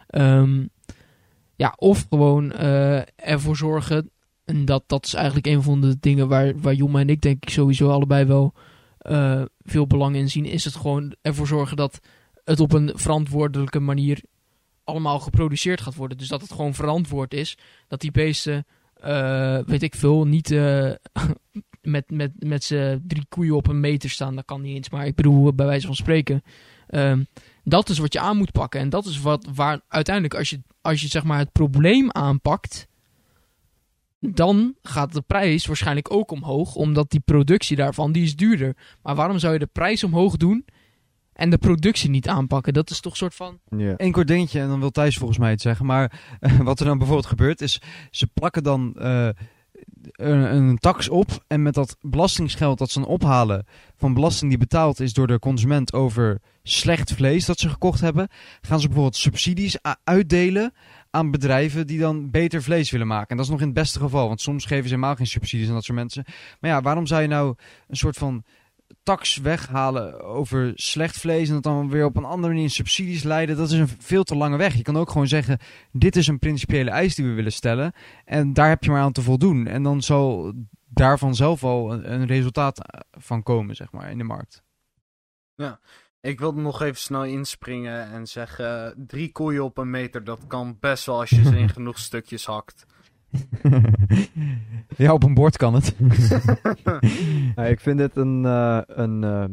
Ehm, 0.07 0.65
ja, 1.55 1.73
of 1.77 2.05
gewoon 2.09 2.51
eh, 2.51 3.01
ervoor 3.15 3.57
zorgen... 3.57 4.09
En 4.45 4.65
dat, 4.65 4.83
dat 4.87 5.05
is 5.05 5.13
eigenlijk 5.13 5.47
een 5.47 5.63
van 5.63 5.81
de 5.81 5.97
dingen 5.99 6.27
waar, 6.27 6.59
waar 6.59 6.73
Joma 6.73 6.99
en 6.99 7.09
ik 7.09 7.21
denk 7.21 7.43
ik 7.43 7.49
sowieso 7.49 7.89
allebei 7.89 8.25
wel 8.25 8.53
eh, 8.97 9.41
veel 9.61 9.87
belang 9.87 10.15
in 10.15 10.29
zien. 10.29 10.45
Is 10.45 10.65
het 10.65 10.75
gewoon 10.75 11.15
ervoor 11.21 11.47
zorgen 11.47 11.77
dat 11.77 11.99
het 12.43 12.59
op 12.59 12.73
een 12.73 12.91
verantwoordelijke 12.93 13.79
manier 13.79 14.23
allemaal 14.83 15.19
geproduceerd 15.19 15.81
gaat 15.81 15.95
worden. 15.95 16.17
Dus 16.17 16.27
dat 16.27 16.41
het 16.41 16.51
gewoon 16.51 16.73
verantwoord 16.73 17.33
is. 17.33 17.57
Dat 17.87 18.01
die 18.01 18.11
beesten, 18.11 18.65
eh, 18.93 19.59
weet 19.65 19.83
ik 19.83 19.95
veel, 19.95 20.25
niet 20.25 20.49
met, 21.85 22.11
met, 22.11 22.31
met 22.37 22.63
z'n 22.63 23.03
drie 23.07 23.25
koeien 23.29 23.55
op 23.55 23.67
een 23.67 23.79
meter 23.79 24.09
staan. 24.09 24.35
Dat 24.35 24.45
kan 24.45 24.61
niet 24.61 24.75
eens, 24.75 24.89
maar 24.89 25.05
ik 25.05 25.15
bedoel 25.15 25.53
bij 25.53 25.65
wijze 25.65 25.85
van 25.85 25.95
spreken. 25.95 26.43
Ehm, 26.87 27.23
dat 27.63 27.89
is 27.89 27.97
wat 27.97 28.13
je 28.13 28.19
aan 28.19 28.37
moet 28.37 28.51
pakken. 28.51 28.79
En 28.79 28.89
dat 28.89 29.05
is 29.05 29.21
wat, 29.21 29.47
waar 29.55 29.81
uiteindelijk 29.87 30.35
als 30.35 30.49
je, 30.49 30.61
als 30.81 31.01
je 31.01 31.07
zeg 31.07 31.23
maar 31.23 31.39
het 31.39 31.51
probleem 31.51 32.11
aanpakt... 32.11 32.87
Dan 34.33 34.75
gaat 34.81 35.13
de 35.13 35.21
prijs 35.21 35.65
waarschijnlijk 35.65 36.13
ook 36.13 36.31
omhoog, 36.31 36.75
omdat 36.75 37.11
die 37.11 37.19
productie 37.19 37.75
daarvan, 37.75 38.11
die 38.11 38.23
is 38.23 38.35
duurder. 38.35 38.75
Maar 39.01 39.15
waarom 39.15 39.39
zou 39.39 39.53
je 39.53 39.59
de 39.59 39.69
prijs 39.71 40.03
omhoog 40.03 40.37
doen 40.37 40.65
en 41.33 41.49
de 41.49 41.57
productie 41.57 42.09
niet 42.09 42.27
aanpakken? 42.27 42.73
Dat 42.73 42.89
is 42.89 42.99
toch 42.99 43.11
een 43.11 43.17
soort 43.17 43.35
van... 43.35 43.59
Ja. 43.77 43.93
Eén 43.97 44.11
kort 44.11 44.27
dingetje 44.27 44.59
en 44.59 44.67
dan 44.67 44.79
wil 44.79 44.91
Thijs 44.91 45.17
volgens 45.17 45.39
mij 45.39 45.49
het 45.49 45.61
zeggen. 45.61 45.85
Maar 45.85 46.21
eh, 46.39 46.59
wat 46.59 46.79
er 46.79 46.85
dan 46.85 46.97
bijvoorbeeld 46.97 47.27
gebeurt 47.27 47.61
is, 47.61 47.81
ze 48.11 48.27
plakken 48.27 48.63
dan 48.63 48.95
eh, 48.95 49.29
een, 50.11 50.77
tax 50.77 51.09
op. 51.09 51.43
En 51.47 51.61
met 51.61 51.73
dat 51.73 51.97
belastingsgeld 52.01 52.77
dat 52.77 52.89
ze 52.89 52.99
dan 52.99 53.07
ophalen 53.07 53.65
van 53.97 54.13
belasting 54.13 54.49
die 54.49 54.59
betaald 54.59 54.99
is 54.99 55.13
door 55.13 55.27
de 55.27 55.39
consument 55.39 55.93
over 55.93 56.41
slecht 56.63 57.13
vlees 57.13 57.45
dat 57.45 57.59
ze 57.59 57.69
gekocht 57.69 58.01
hebben, 58.01 58.27
gaan 58.61 58.79
ze 58.79 58.85
bijvoorbeeld 58.85 59.15
subsidies 59.15 59.77
uitdelen 60.03 60.73
aan 61.11 61.31
bedrijven 61.31 61.87
die 61.87 61.99
dan 61.99 62.31
beter 62.31 62.63
vlees 62.63 62.91
willen 62.91 63.07
maken. 63.07 63.29
En 63.29 63.35
dat 63.35 63.45
is 63.45 63.51
nog 63.51 63.61
in 63.61 63.65
het 63.65 63.75
beste 63.75 63.99
geval, 63.99 64.27
want 64.27 64.41
soms 64.41 64.65
geven 64.65 64.83
ze 64.83 64.89
helemaal 64.89 65.15
geen 65.15 65.27
subsidies 65.27 65.67
aan 65.67 65.73
dat 65.73 65.83
soort 65.83 65.97
mensen. 65.97 66.23
Maar 66.59 66.69
ja, 66.71 66.81
waarom 66.81 67.05
zou 67.05 67.21
je 67.21 67.27
nou 67.27 67.55
een 67.87 67.97
soort 67.97 68.17
van 68.17 68.43
tax 69.03 69.37
weghalen 69.37 70.21
over 70.21 70.71
slecht 70.75 71.17
vlees 71.17 71.47
en 71.47 71.53
dat 71.53 71.63
dan 71.63 71.89
weer 71.89 72.05
op 72.05 72.17
een 72.17 72.25
andere 72.25 72.47
manier 72.47 72.63
in 72.63 72.69
subsidies 72.69 73.23
leiden, 73.23 73.57
dat 73.57 73.71
is 73.71 73.79
een 73.79 73.87
veel 73.87 74.23
te 74.23 74.35
lange 74.35 74.57
weg. 74.57 74.75
Je 74.75 74.81
kan 74.81 74.97
ook 74.97 75.11
gewoon 75.11 75.27
zeggen, 75.27 75.59
dit 75.91 76.15
is 76.15 76.27
een 76.27 76.39
principiële 76.39 76.89
eis 76.89 77.15
die 77.15 77.25
we 77.25 77.33
willen 77.33 77.51
stellen 77.51 77.93
en 78.25 78.53
daar 78.53 78.69
heb 78.69 78.83
je 78.83 78.91
maar 78.91 79.01
aan 79.01 79.11
te 79.11 79.21
voldoen. 79.21 79.67
En 79.67 79.83
dan 79.83 80.01
zal 80.01 80.53
daarvan 80.85 81.35
zelf 81.35 81.63
al 81.63 81.93
een, 81.93 82.11
een 82.13 82.25
resultaat 82.25 82.79
eh, 82.79 82.99
van 83.11 83.43
komen, 83.43 83.75
zeg 83.75 83.91
maar, 83.91 84.11
in 84.11 84.17
de 84.17 84.23
markt. 84.23 84.63
Ik 86.21 86.39
wilde 86.39 86.61
nog 86.61 86.81
even 86.81 87.01
snel 87.01 87.23
inspringen 87.23 88.11
en 88.11 88.27
zeggen... 88.27 89.03
drie 89.07 89.31
koeien 89.31 89.63
op 89.63 89.77
een 89.77 89.89
meter, 89.89 90.23
dat 90.23 90.47
kan 90.47 90.77
best 90.79 91.05
wel 91.05 91.19
als 91.19 91.29
je 91.29 91.43
ze 91.43 91.57
in 91.57 91.69
genoeg 91.77 91.99
stukjes 91.99 92.45
hakt. 92.45 92.85
ja, 94.97 95.13
op 95.13 95.23
een 95.23 95.33
bord 95.33 95.57
kan 95.57 95.73
het. 95.73 95.95
Ja, 97.55 97.63
ik 97.73 97.79
vind 97.79 97.97
dit 97.97 98.15
een, 98.15 98.45
eh, 98.45 98.81
een 98.85 99.23
eh, 99.23 99.45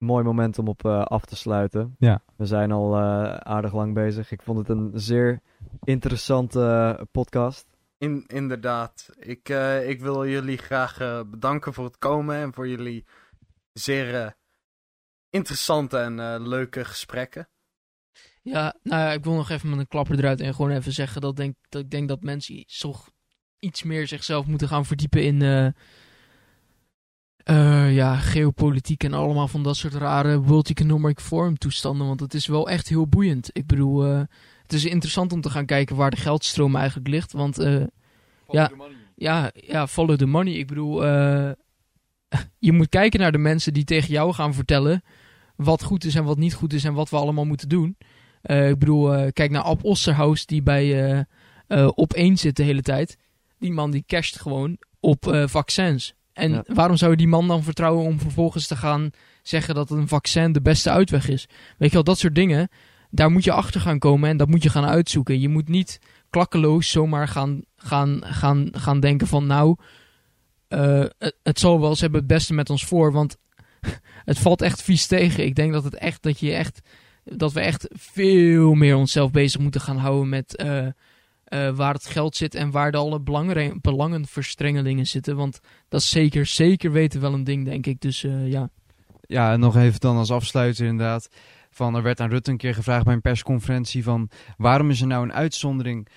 mooi 0.00 0.24
moment 0.24 0.58
om 0.58 0.68
op 0.68 0.84
eh, 0.84 1.02
af 1.02 1.24
te 1.24 1.36
sluiten. 1.36 1.94
Ja. 1.98 2.22
We 2.36 2.46
zijn 2.46 2.72
al 2.72 2.96
eh, 2.96 3.34
aardig 3.34 3.74
lang 3.74 3.94
bezig. 3.94 4.32
Ik 4.32 4.42
vond 4.42 4.58
het 4.58 4.68
een 4.68 4.90
zeer 4.94 5.40
interessante 5.84 7.06
podcast. 7.10 7.66
In, 7.98 8.24
inderdaad. 8.26 9.08
Ik, 9.18 9.48
eh, 9.48 9.88
ik 9.88 10.00
wil 10.00 10.26
jullie 10.26 10.58
graag 10.58 11.24
bedanken 11.30 11.74
voor 11.74 11.84
het 11.84 11.98
komen 11.98 12.36
en 12.36 12.54
voor 12.54 12.68
jullie 12.68 13.06
zeer 13.72 14.14
eh, 14.14 14.30
interessante 15.30 15.98
en 15.98 16.48
leuke 16.48 16.84
gesprekken. 16.84 17.48
Ja, 18.42 18.74
nou 18.82 19.02
ja, 19.02 19.12
ik 19.12 19.24
wil 19.24 19.34
nog 19.34 19.50
even 19.50 19.70
met 19.70 19.78
een 19.78 19.86
klapper 19.86 20.18
eruit 20.18 20.40
en 20.40 20.54
gewoon 20.54 20.70
even 20.70 20.92
zeggen 20.92 21.20
dat, 21.20 21.36
denk, 21.36 21.56
dat 21.68 21.82
ik 21.82 21.90
denk 21.90 22.08
dat 22.08 22.22
mensen 22.22 22.64
toch 22.78 23.10
iets 23.60 23.82
meer 23.82 24.08
zichzelf 24.08 24.46
moeten 24.46 24.68
gaan 24.68 24.86
verdiepen 24.86 25.24
in 25.24 25.42
eh, 25.42 25.66
eh, 27.36 27.94
ja, 27.94 28.16
geopolitiek 28.16 29.04
en 29.04 29.12
allemaal 29.12 29.48
van 29.48 29.62
dat 29.62 29.76
soort 29.76 29.94
rare 29.94 30.40
World 30.40 30.70
Economic 30.70 31.20
Forum 31.20 31.58
toestanden. 31.58 32.06
Want 32.06 32.20
het 32.20 32.34
is 32.34 32.46
wel 32.46 32.68
echt 32.68 32.88
heel 32.88 33.06
boeiend. 33.06 33.50
Ik 33.52 33.66
bedoel, 33.66 34.04
eh, 34.04 34.20
het 34.62 34.72
is 34.72 34.84
interessant 34.84 35.32
om 35.32 35.40
te 35.40 35.50
gaan 35.50 35.66
kijken 35.66 35.96
waar 35.96 36.10
de 36.10 36.16
geldstroom 36.16 36.76
eigenlijk 36.76 37.08
ligt. 37.08 37.32
Want 37.32 37.56
Ja. 38.52 38.70
ja, 39.14 39.50
ja, 39.54 39.86
follow 39.86 40.16
the 40.16 40.26
money. 40.26 40.52
Ik 40.52 40.66
bedoel, 40.66 41.02
je 42.68 42.72
moet 42.72 42.88
kijken 42.88 43.20
naar 43.20 43.32
de 43.32 43.38
mensen 43.38 43.72
die 43.72 43.84
tegen 43.84 44.10
jou 44.10 44.32
gaan 44.32 44.54
vertellen 44.54 45.02
wat 45.56 45.82
goed 45.82 46.04
is 46.04 46.14
en 46.14 46.24
wat 46.24 46.38
niet 46.38 46.54
goed 46.54 46.72
is 46.72 46.84
en 46.84 46.94
wat 46.94 47.10
we 47.10 47.16
allemaal 47.16 47.44
moeten 47.44 47.68
doen. 47.68 47.96
Ik 48.42 48.78
bedoel, 48.78 49.32
kijk 49.32 49.50
naar 49.50 49.62
Ab 49.62 49.84
Osterhaus 49.84 50.46
die 50.46 50.62
bij 50.62 51.26
op 51.94 52.12
één 52.12 52.36
zit 52.36 52.56
de 52.56 52.62
hele 52.62 52.82
tijd. 52.82 53.16
Die 53.60 53.72
man 53.72 53.90
die 53.90 54.04
casht 54.06 54.40
gewoon 54.40 54.76
op 55.00 55.32
eh, 55.32 55.46
vaccins. 55.46 56.14
En 56.32 56.50
Ja. 56.50 56.64
waarom 56.66 56.96
zou 56.96 57.10
je 57.10 57.16
die 57.16 57.28
man 57.28 57.48
dan 57.48 57.62
vertrouwen 57.62 58.04
om 58.04 58.20
vervolgens 58.20 58.66
te 58.66 58.76
gaan 58.76 59.10
zeggen 59.42 59.74
dat 59.74 59.90
een 59.90 60.08
vaccin 60.08 60.52
de 60.52 60.60
beste 60.60 60.90
uitweg 60.90 61.28
is? 61.28 61.48
Weet 61.78 61.88
je 61.88 61.94
wel, 61.94 62.04
dat 62.04 62.18
soort 62.18 62.34
dingen. 62.34 62.68
Daar 63.10 63.30
moet 63.30 63.44
je 63.44 63.52
achter 63.52 63.80
gaan 63.80 63.98
komen 63.98 64.30
en 64.30 64.36
dat 64.36 64.48
moet 64.48 64.62
je 64.62 64.70
gaan 64.70 64.84
uitzoeken. 64.86 65.40
Je 65.40 65.48
moet 65.48 65.68
niet 65.68 65.98
klakkeloos 66.30 66.90
zomaar 66.90 67.28
gaan, 67.28 67.60
gaan, 67.76 68.20
gaan, 68.24 68.68
gaan 68.72 69.00
denken 69.00 69.26
van 69.26 69.46
nou, 69.46 69.76
eh, 70.68 71.04
het, 71.18 71.36
het 71.42 71.58
zal 71.58 71.80
wel, 71.80 71.94
ze 71.94 72.00
hebben 72.02 72.20
het 72.20 72.28
beste 72.28 72.54
met 72.54 72.70
ons 72.70 72.84
voor, 72.84 73.12
want 73.12 73.36
het 74.30 74.38
valt 74.38 74.62
echt 74.62 74.82
vies 74.82 75.06
tegen. 75.06 75.44
Ik 75.44 75.54
denk 75.54 75.72
dat 75.72 75.84
het 75.84 75.94
echt, 75.94 76.22
dat 76.22 76.40
je 76.40 76.52
echt, 76.52 76.80
dat 77.24 77.52
we 77.52 77.60
echt 77.60 77.88
veel 77.92 78.74
meer 78.74 78.96
onszelf 78.96 79.30
bezig 79.30 79.60
moeten 79.60 79.80
gaan 79.80 79.98
houden 79.98 80.28
met 80.28 80.56
eh, 80.56 80.86
eh, 81.50 81.70
waar 81.70 81.94
het 81.94 82.06
geld 82.06 82.36
zit 82.36 82.54
en 82.54 82.70
waar 82.70 82.92
de 82.92 82.98
alle 82.98 83.20
belangenverstrengelingen 83.80 85.06
zitten. 85.06 85.36
Want 85.36 85.60
dat 85.88 86.00
is 86.00 86.10
zeker, 86.10 86.46
zeker 86.46 86.92
weten 86.92 87.20
wel 87.20 87.32
een 87.32 87.44
ding, 87.44 87.64
denk 87.64 87.86
ik. 87.86 88.00
Dus 88.00 88.24
eh, 88.24 88.48
ja. 88.48 88.70
Ja, 89.20 89.52
en 89.52 89.60
nog 89.60 89.76
even 89.76 90.00
dan 90.00 90.16
als 90.16 90.30
afsluiter 90.30 90.86
inderdaad. 90.86 91.28
Van, 91.70 91.94
er 91.94 92.02
werd 92.02 92.20
aan 92.20 92.30
Rutte 92.30 92.50
een 92.50 92.56
keer 92.56 92.74
gevraagd 92.74 93.04
bij 93.04 93.14
een 93.14 93.20
persconferentie 93.20 94.02
van... 94.02 94.30
waarom 94.56 94.90
is 94.90 95.00
er 95.00 95.06
nou 95.06 95.24
een 95.24 95.32
uitzondering 95.32 96.08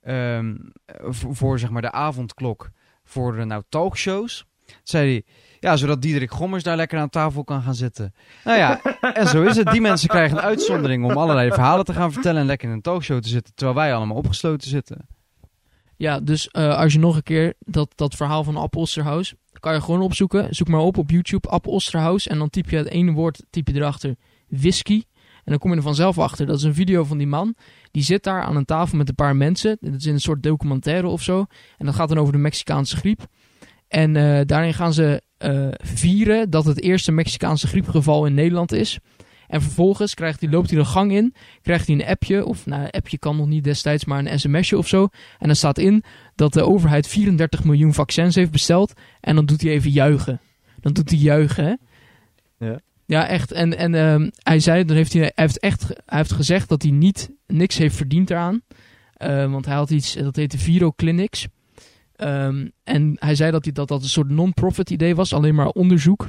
ehm, 0.00 0.56
voor, 0.86 1.36
voor, 1.36 1.58
zeg 1.58 1.70
maar 1.70 1.82
de 1.82 1.92
avondklok 1.92 2.70
voor 3.04 3.38
eh, 3.38 3.44
nou 3.44 3.62
talkshows? 3.68 4.46
Zei 4.82 5.12
hij, 5.12 5.24
ja, 5.62 5.76
zodat 5.76 6.02
Diederik 6.02 6.30
Gommers 6.30 6.62
daar 6.62 6.76
lekker 6.76 6.98
aan 6.98 7.08
tafel 7.08 7.44
kan 7.44 7.62
gaan 7.62 7.74
zitten. 7.74 8.14
Nou 8.44 8.58
ja, 8.58 8.80
en 9.14 9.26
zo 9.26 9.42
is 9.42 9.56
het. 9.56 9.70
Die 9.70 9.80
mensen 9.80 10.08
krijgen 10.08 10.36
een 10.36 10.42
uitzondering 10.42 11.04
om 11.04 11.10
allerlei 11.10 11.50
verhalen 11.50 11.84
te 11.84 11.92
gaan 11.92 12.12
vertellen 12.12 12.40
en 12.40 12.46
lekker 12.46 12.68
in 12.68 12.74
een 12.74 12.82
talkshow 12.82 13.20
te 13.20 13.28
zitten, 13.28 13.54
terwijl 13.54 13.76
wij 13.76 13.94
allemaal 13.94 14.16
opgesloten 14.16 14.68
zitten. 14.68 15.06
Ja, 15.96 16.20
dus 16.20 16.48
eh, 16.48 16.78
als 16.78 16.92
je 16.92 16.98
nog 16.98 17.16
een 17.16 17.22
keer 17.22 17.54
dat, 17.58 17.92
dat 17.94 18.14
verhaal 18.14 18.44
van 18.44 18.56
App 18.56 18.76
Osterhaus, 18.76 19.34
kan 19.60 19.74
je 19.74 19.80
gewoon 19.80 20.00
opzoeken. 20.00 20.54
Zoek 20.54 20.68
maar 20.68 20.80
op 20.80 20.98
op 20.98 21.10
YouTube, 21.10 21.48
App 21.48 21.66
Osterhaus. 21.66 22.26
En 22.26 22.38
dan 22.38 22.50
typ 22.50 22.70
je 22.70 22.76
het 22.76 22.88
ene 22.88 23.12
woord 23.12 23.44
typ 23.50 23.68
je 23.68 23.74
erachter, 23.74 24.16
whisky. 24.48 25.02
En 25.44 25.50
dan 25.50 25.58
kom 25.58 25.70
je 25.70 25.76
er 25.76 25.82
vanzelf 25.82 26.18
achter. 26.18 26.46
Dat 26.46 26.56
is 26.56 26.62
een 26.62 26.74
video 26.74 27.04
van 27.04 27.18
die 27.18 27.26
man. 27.26 27.54
Die 27.90 28.02
zit 28.02 28.24
daar 28.24 28.42
aan 28.42 28.56
een 28.56 28.64
tafel 28.64 28.98
met 28.98 29.08
een 29.08 29.14
paar 29.14 29.36
mensen. 29.36 29.76
Dat 29.80 29.94
is 29.94 30.06
in 30.06 30.14
een 30.14 30.20
soort 30.20 30.42
documentaire 30.42 31.06
of 31.06 31.22
zo. 31.22 31.46
En 31.78 31.86
dat 31.86 31.94
gaat 31.94 32.08
dan 32.08 32.18
over 32.18 32.32
de 32.32 32.38
Mexicaanse 32.38 32.96
griep. 32.96 33.26
En 33.88 34.16
eh, 34.16 34.40
daarin 34.46 34.74
gaan 34.74 34.92
ze 34.92 35.22
eh, 35.42 35.68
vieren 35.82 36.50
dat 36.50 36.64
het 36.64 36.80
eerste 36.80 37.12
Mexicaanse 37.12 37.66
griepgeval 37.66 38.26
in 38.26 38.34
Nederland 38.34 38.72
is. 38.72 38.98
En 39.46 39.62
vervolgens 39.62 40.14
krijgt 40.14 40.40
hij, 40.40 40.50
loopt 40.50 40.70
hij 40.70 40.78
de 40.78 40.84
gang 40.84 41.12
in, 41.12 41.34
krijgt 41.62 41.86
hij 41.86 41.96
een 41.96 42.06
appje, 42.06 42.44
of 42.44 42.66
nou, 42.66 42.82
een 42.82 42.90
appje 42.90 43.18
kan 43.18 43.36
nog 43.36 43.46
niet 43.46 43.64
destijds, 43.64 44.04
maar 44.04 44.24
een 44.24 44.38
sms'je 44.40 44.78
of 44.78 44.88
zo. 44.88 45.08
En 45.38 45.46
dan 45.46 45.56
staat 45.56 45.78
in 45.78 46.04
dat 46.34 46.52
de 46.52 46.66
overheid 46.66 47.06
34 47.08 47.64
miljoen 47.64 47.94
vaccins 47.94 48.34
heeft 48.34 48.50
besteld. 48.50 48.92
En 49.20 49.34
dan 49.34 49.46
doet 49.46 49.62
hij 49.62 49.70
even 49.70 49.90
juichen. 49.90 50.40
Dan 50.80 50.92
doet 50.92 51.10
hij 51.10 51.18
juichen, 51.18 51.64
hè? 51.64 51.74
Ja. 52.66 52.80
Ja, 53.06 53.26
echt. 53.26 53.52
En, 53.52 53.78
en 53.78 53.94
ehm, 53.94 54.30
hij 54.42 54.60
zei, 54.60 54.84
dan 54.84 54.96
heeft 54.96 55.12
hij, 55.12 55.22
hij 55.22 55.32
heeft 55.34 55.58
echt 55.58 55.82
hij 55.82 56.18
heeft 56.18 56.32
gezegd 56.32 56.68
dat 56.68 56.82
hij 56.82 56.90
niet 56.90 57.30
niks 57.46 57.78
heeft 57.78 57.96
verdiend 57.96 58.30
eraan. 58.30 58.62
Eh, 59.12 59.50
want 59.50 59.66
hij 59.66 59.74
had 59.74 59.90
iets, 59.90 60.14
dat 60.14 60.36
heette 60.36 60.58
Viro 60.58 60.92
Clinics. 60.92 61.46
Ehm, 62.22 62.68
en 62.84 63.16
hij 63.18 63.34
zei 63.34 63.50
dat, 63.50 63.64
hij, 63.64 63.72
dat 63.72 63.88
dat 63.88 64.02
een 64.02 64.08
soort 64.08 64.28
non-profit 64.28 64.90
idee 64.90 65.14
was, 65.14 65.32
alleen 65.32 65.54
maar 65.54 65.68
onderzoek. 65.68 66.28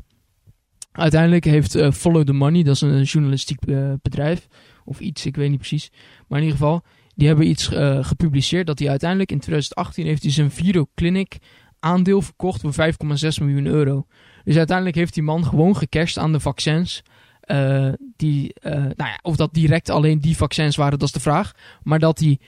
Uiteindelijk 0.91 1.45
heeft 1.45 1.75
eh, 1.75 1.91
Follow 1.91 2.25
the 2.25 2.33
Money, 2.33 2.63
dat 2.63 2.75
is 2.75 2.81
een 2.81 3.03
journalistiek 3.03 3.65
eh, 3.65 3.93
bedrijf, 4.01 4.47
of 4.85 4.99
iets, 4.99 5.25
ik 5.25 5.35
weet 5.35 5.49
niet 5.49 5.59
precies. 5.59 5.91
Maar 6.27 6.39
in 6.39 6.45
ieder 6.45 6.59
geval, 6.59 6.81
die 7.15 7.27
hebben 7.27 7.47
iets 7.47 7.71
eh, 7.71 8.03
gepubliceerd 8.03 8.67
dat 8.67 8.79
hij 8.79 8.89
uiteindelijk 8.89 9.31
in 9.31 9.39
2018 9.39 10.05
heeft 10.05 10.23
hij 10.23 10.31
zijn 10.31 10.51
Viro 10.51 10.85
Clinic 10.95 11.37
aandeel 11.79 12.21
verkocht 12.21 12.61
voor 12.61 12.73
5,6 12.73 13.43
miljoen 13.43 13.65
euro. 13.65 14.05
Dus 14.43 14.57
uiteindelijk 14.57 14.95
heeft 14.95 15.13
die 15.13 15.23
man 15.23 15.45
gewoon 15.45 15.77
gecashed 15.77 16.17
aan 16.17 16.31
de 16.31 16.39
vaccins. 16.39 17.01
die, 18.15 18.53
nou 18.61 18.93
ja, 18.97 19.19
of 19.21 19.35
dat 19.35 19.53
direct 19.53 19.89
alleen 19.89 20.19
die 20.19 20.37
vaccins 20.37 20.75
waren, 20.75 20.99
dat 20.99 21.07
is 21.07 21.13
de 21.13 21.19
vraag. 21.19 21.51
Maar 21.83 21.99
dat 21.99 22.19
hij 22.19 22.39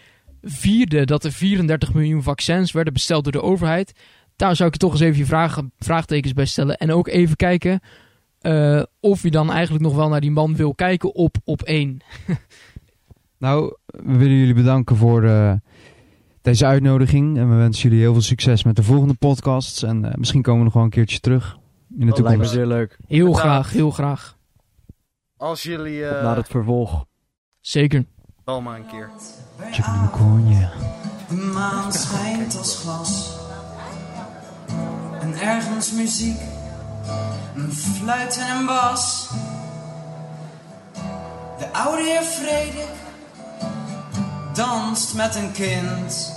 vierde 0.48 1.06
dat 1.06 1.24
er 1.24 1.32
34 1.32 1.94
miljoen 1.94 2.24
vaccins 2.24 2.72
werden 2.72 2.94
besteld 2.94 3.24
door 3.24 3.32
de 3.34 3.42
overheid. 3.42 3.94
Daar 4.36 4.56
zou 4.56 4.68
ik 4.68 4.74
je 4.74 4.80
toch 4.80 4.92
eens 4.92 5.02
even 5.02 5.18
je 5.18 5.26
vragen, 5.26 5.72
vraagtekens 5.78 6.34
bij 6.34 6.46
stellen. 6.46 6.78
En 6.78 6.92
ook 6.92 7.08
even 7.08 7.36
kijken 7.36 7.80
eh, 8.40 8.84
of 9.00 9.24
je 9.24 9.32
dan 9.32 9.52
eigenlijk 9.52 9.84
nog 9.84 9.96
wel 9.96 10.10
naar 10.10 10.22
die 10.22 10.32
man 10.32 10.56
wil 10.56 10.76
kijken 10.76 11.16
op, 11.16 11.36
op 11.44 11.62
één. 11.62 12.00
Nou, 13.38 13.76
we 13.86 14.18
willen 14.18 14.36
jullie 14.36 14.54
bedanken 14.54 14.96
voor 14.96 15.24
eh, 15.24 15.54
deze 16.42 16.66
uitnodiging. 16.66 17.38
En 17.38 17.50
we 17.50 17.56
wensen 17.56 17.84
jullie 17.84 18.00
heel 18.04 18.14
veel 18.14 18.22
succes 18.22 18.64
met 18.64 18.76
de 18.76 18.84
volgende 18.84 19.14
podcasts. 19.14 19.84
En 19.84 20.06
eh, 20.06 20.16
misschien 20.16 20.42
komen 20.42 20.60
we 20.60 20.66
nog 20.66 20.74
wel 20.74 20.84
een 20.84 20.90
keertje 20.90 21.20
terug 21.20 21.58
in 21.98 22.00
de 22.00 22.06
Dat 22.06 22.20
lijkt 22.20 22.20
me 22.20 22.26
toekomst. 22.26 22.52
zeer 22.52 22.66
leuk. 22.66 22.98
Heel 23.08 23.18
Bedankt. 23.26 23.40
graag, 23.40 23.72
heel 23.72 23.92
graag. 23.92 24.38
Als 25.38 25.64
jullie 25.64 26.06
eh 26.06 26.24
Naar 26.24 26.36
het 26.36 26.48
vervolg. 26.48 27.06
Zeker. 27.60 28.06
Wel 28.46 28.62
maar 28.62 28.76
een 28.76 28.86
keer. 28.86 29.10
Chicken 29.72 29.94
and 29.94 30.12
corn, 30.12 30.48
yeah. 30.48 30.72
De 31.28 31.36
maan 31.36 31.94
schijnt 31.94 32.58
als 32.58 32.76
glas. 32.76 33.34
En 35.22 35.40
ergens 35.42 35.92
muziek. 35.92 36.40
Een 37.56 37.74
fluit 37.74 38.38
en 38.38 38.56
een 38.56 38.66
bas. 38.66 39.30
De 41.58 41.72
oude 41.72 42.04
heer 42.04 42.22
Frederik 42.22 42.96
danst 44.54 45.14
met 45.14 45.36
een 45.36 45.52
kind. 45.52 46.34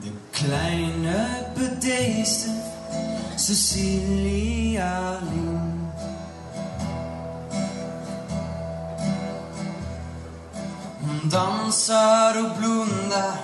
De 0.00 0.12
kleine 0.30 1.46
bedeesde 1.54 2.50
Cecilia 3.36 5.18
Lien. 5.30 5.55
Dansar 11.24 12.44
och 12.44 12.58
blundar 12.58 13.36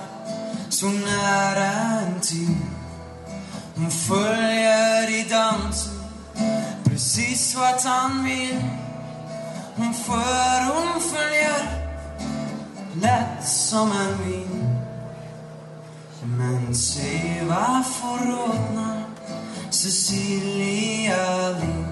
så 0.69 0.85
nära 0.85 1.65
en 1.65 2.21
till 2.21 2.55
Hon 3.75 3.91
följer 3.91 5.09
i 5.09 5.29
dansen 5.29 6.03
precis 6.93 7.55
vart 7.55 7.83
han 7.83 8.23
vill. 8.23 8.59
Hon 9.75 9.93
för 9.93 10.73
hon 10.73 11.01
följer 11.01 11.89
lätt 13.01 13.47
som 13.47 13.91
en 13.91 14.31
vind. 14.31 14.63
Men 16.23 16.75
se 16.75 17.43
varför 17.47 18.25
rodnar 18.25 19.03
Cecilia 19.69 21.49
Lind 21.49 21.82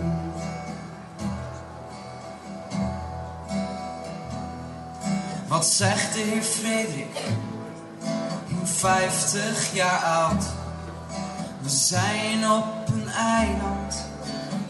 Wat 5.62 5.70
zegt 5.70 6.14
de 6.14 6.20
heer 6.20 6.42
Frederik? 6.42 7.20
50 8.64 9.74
jaar 9.74 10.04
oud. 10.04 10.44
We 11.62 11.70
zijn 11.70 12.52
op 12.52 12.88
een 12.88 13.10
eiland. 13.10 14.06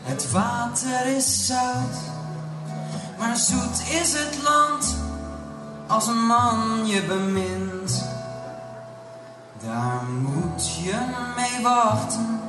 Het 0.04 0.32
water 0.32 1.06
is 1.06 1.46
zout. 1.46 1.98
Maar 3.20 3.38
zoet 3.38 3.82
is 4.02 4.14
het 4.14 4.44
land 4.44 4.96
als 5.88 6.08
een 6.08 6.26
man 6.26 6.86
je 6.86 7.04
bemint. 7.04 8.04
Daar 9.64 10.04
moet 10.04 10.76
je 10.84 10.96
mee 11.36 11.64
wachten, 11.64 12.40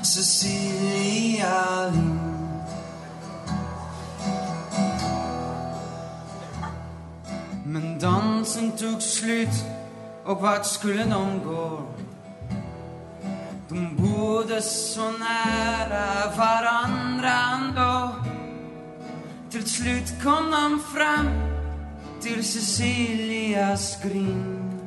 Cecilia 0.00 1.90
Men 7.72 7.98
dansen 7.98 8.72
tog 8.76 9.02
slut 9.02 9.64
och 10.24 10.40
vart 10.40 10.66
skulle 10.66 11.04
de 11.04 11.40
gå? 11.44 11.82
De 13.68 13.96
bodde 13.96 14.62
så 14.62 15.10
nära 15.10 16.36
varandra 16.36 17.32
ändå. 17.52 18.14
Till 19.50 19.70
slut 19.70 20.22
kom 20.22 20.50
de 20.50 20.80
fram 20.94 21.28
till 22.20 22.44
Cecilias 22.44 24.02
grind. 24.02 24.80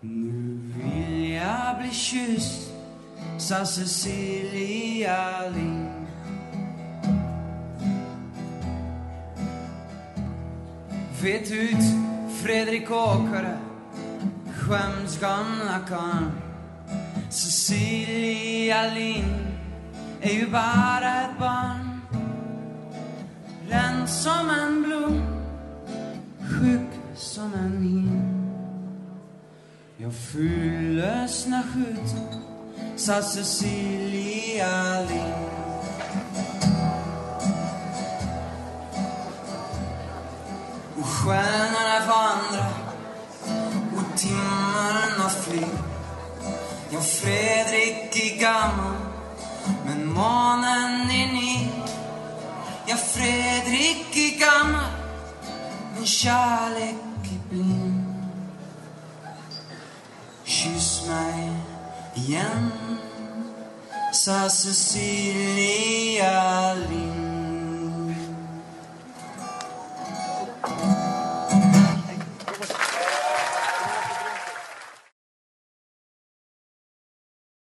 Nu 0.00 0.60
vill 0.76 1.30
jag 1.30 1.78
bli 1.78 1.90
kysst, 1.90 2.70
sa 3.38 3.64
Cecilia 3.66 5.48
Lind. 5.48 5.87
Vet 11.22 11.50
ut, 11.50 11.84
Fredrik 12.42 12.90
Åkare, 12.90 13.58
skäms 14.56 15.20
gamla 15.20 15.80
karln. 15.88 16.30
Cecilia 17.30 18.94
Lind 18.94 19.46
är 20.20 20.30
ju 20.30 20.50
bara 20.50 21.20
ett 21.20 21.38
barn. 21.38 22.00
Ren 23.68 24.08
som 24.08 24.50
en 24.50 24.82
blom, 24.82 25.22
sjuk 26.40 26.90
som 27.16 27.54
en 27.54 27.82
hin. 27.82 28.34
Jag 29.96 30.14
fylldes 30.14 31.46
när 31.46 31.62
skjuten 31.62 32.42
sa 32.96 33.22
Cecilia 33.22 35.00
Lind. 35.00 35.57
Och 40.98 41.06
stjärnorna 41.06 42.06
vandrar 42.06 42.72
och 43.96 44.18
timmarna 44.18 45.28
flyr. 45.28 45.78
Ja, 46.90 47.00
Fredrik 47.00 48.16
är 48.16 48.36
gammal, 48.40 48.96
men 49.84 50.12
månen 50.12 51.10
är 51.10 51.32
ny. 51.32 51.68
Ja, 52.86 52.96
Fredrik 52.96 54.16
är 54.16 54.38
gammal, 54.38 54.90
men 55.94 56.06
kärlek 56.06 56.94
är 57.22 57.48
blind. 57.50 58.04
Kyss 60.44 61.06
mig 61.08 61.52
igen, 62.14 62.70
sa 64.12 64.48
Cecilia 64.48 65.14
Lind. 66.74 67.07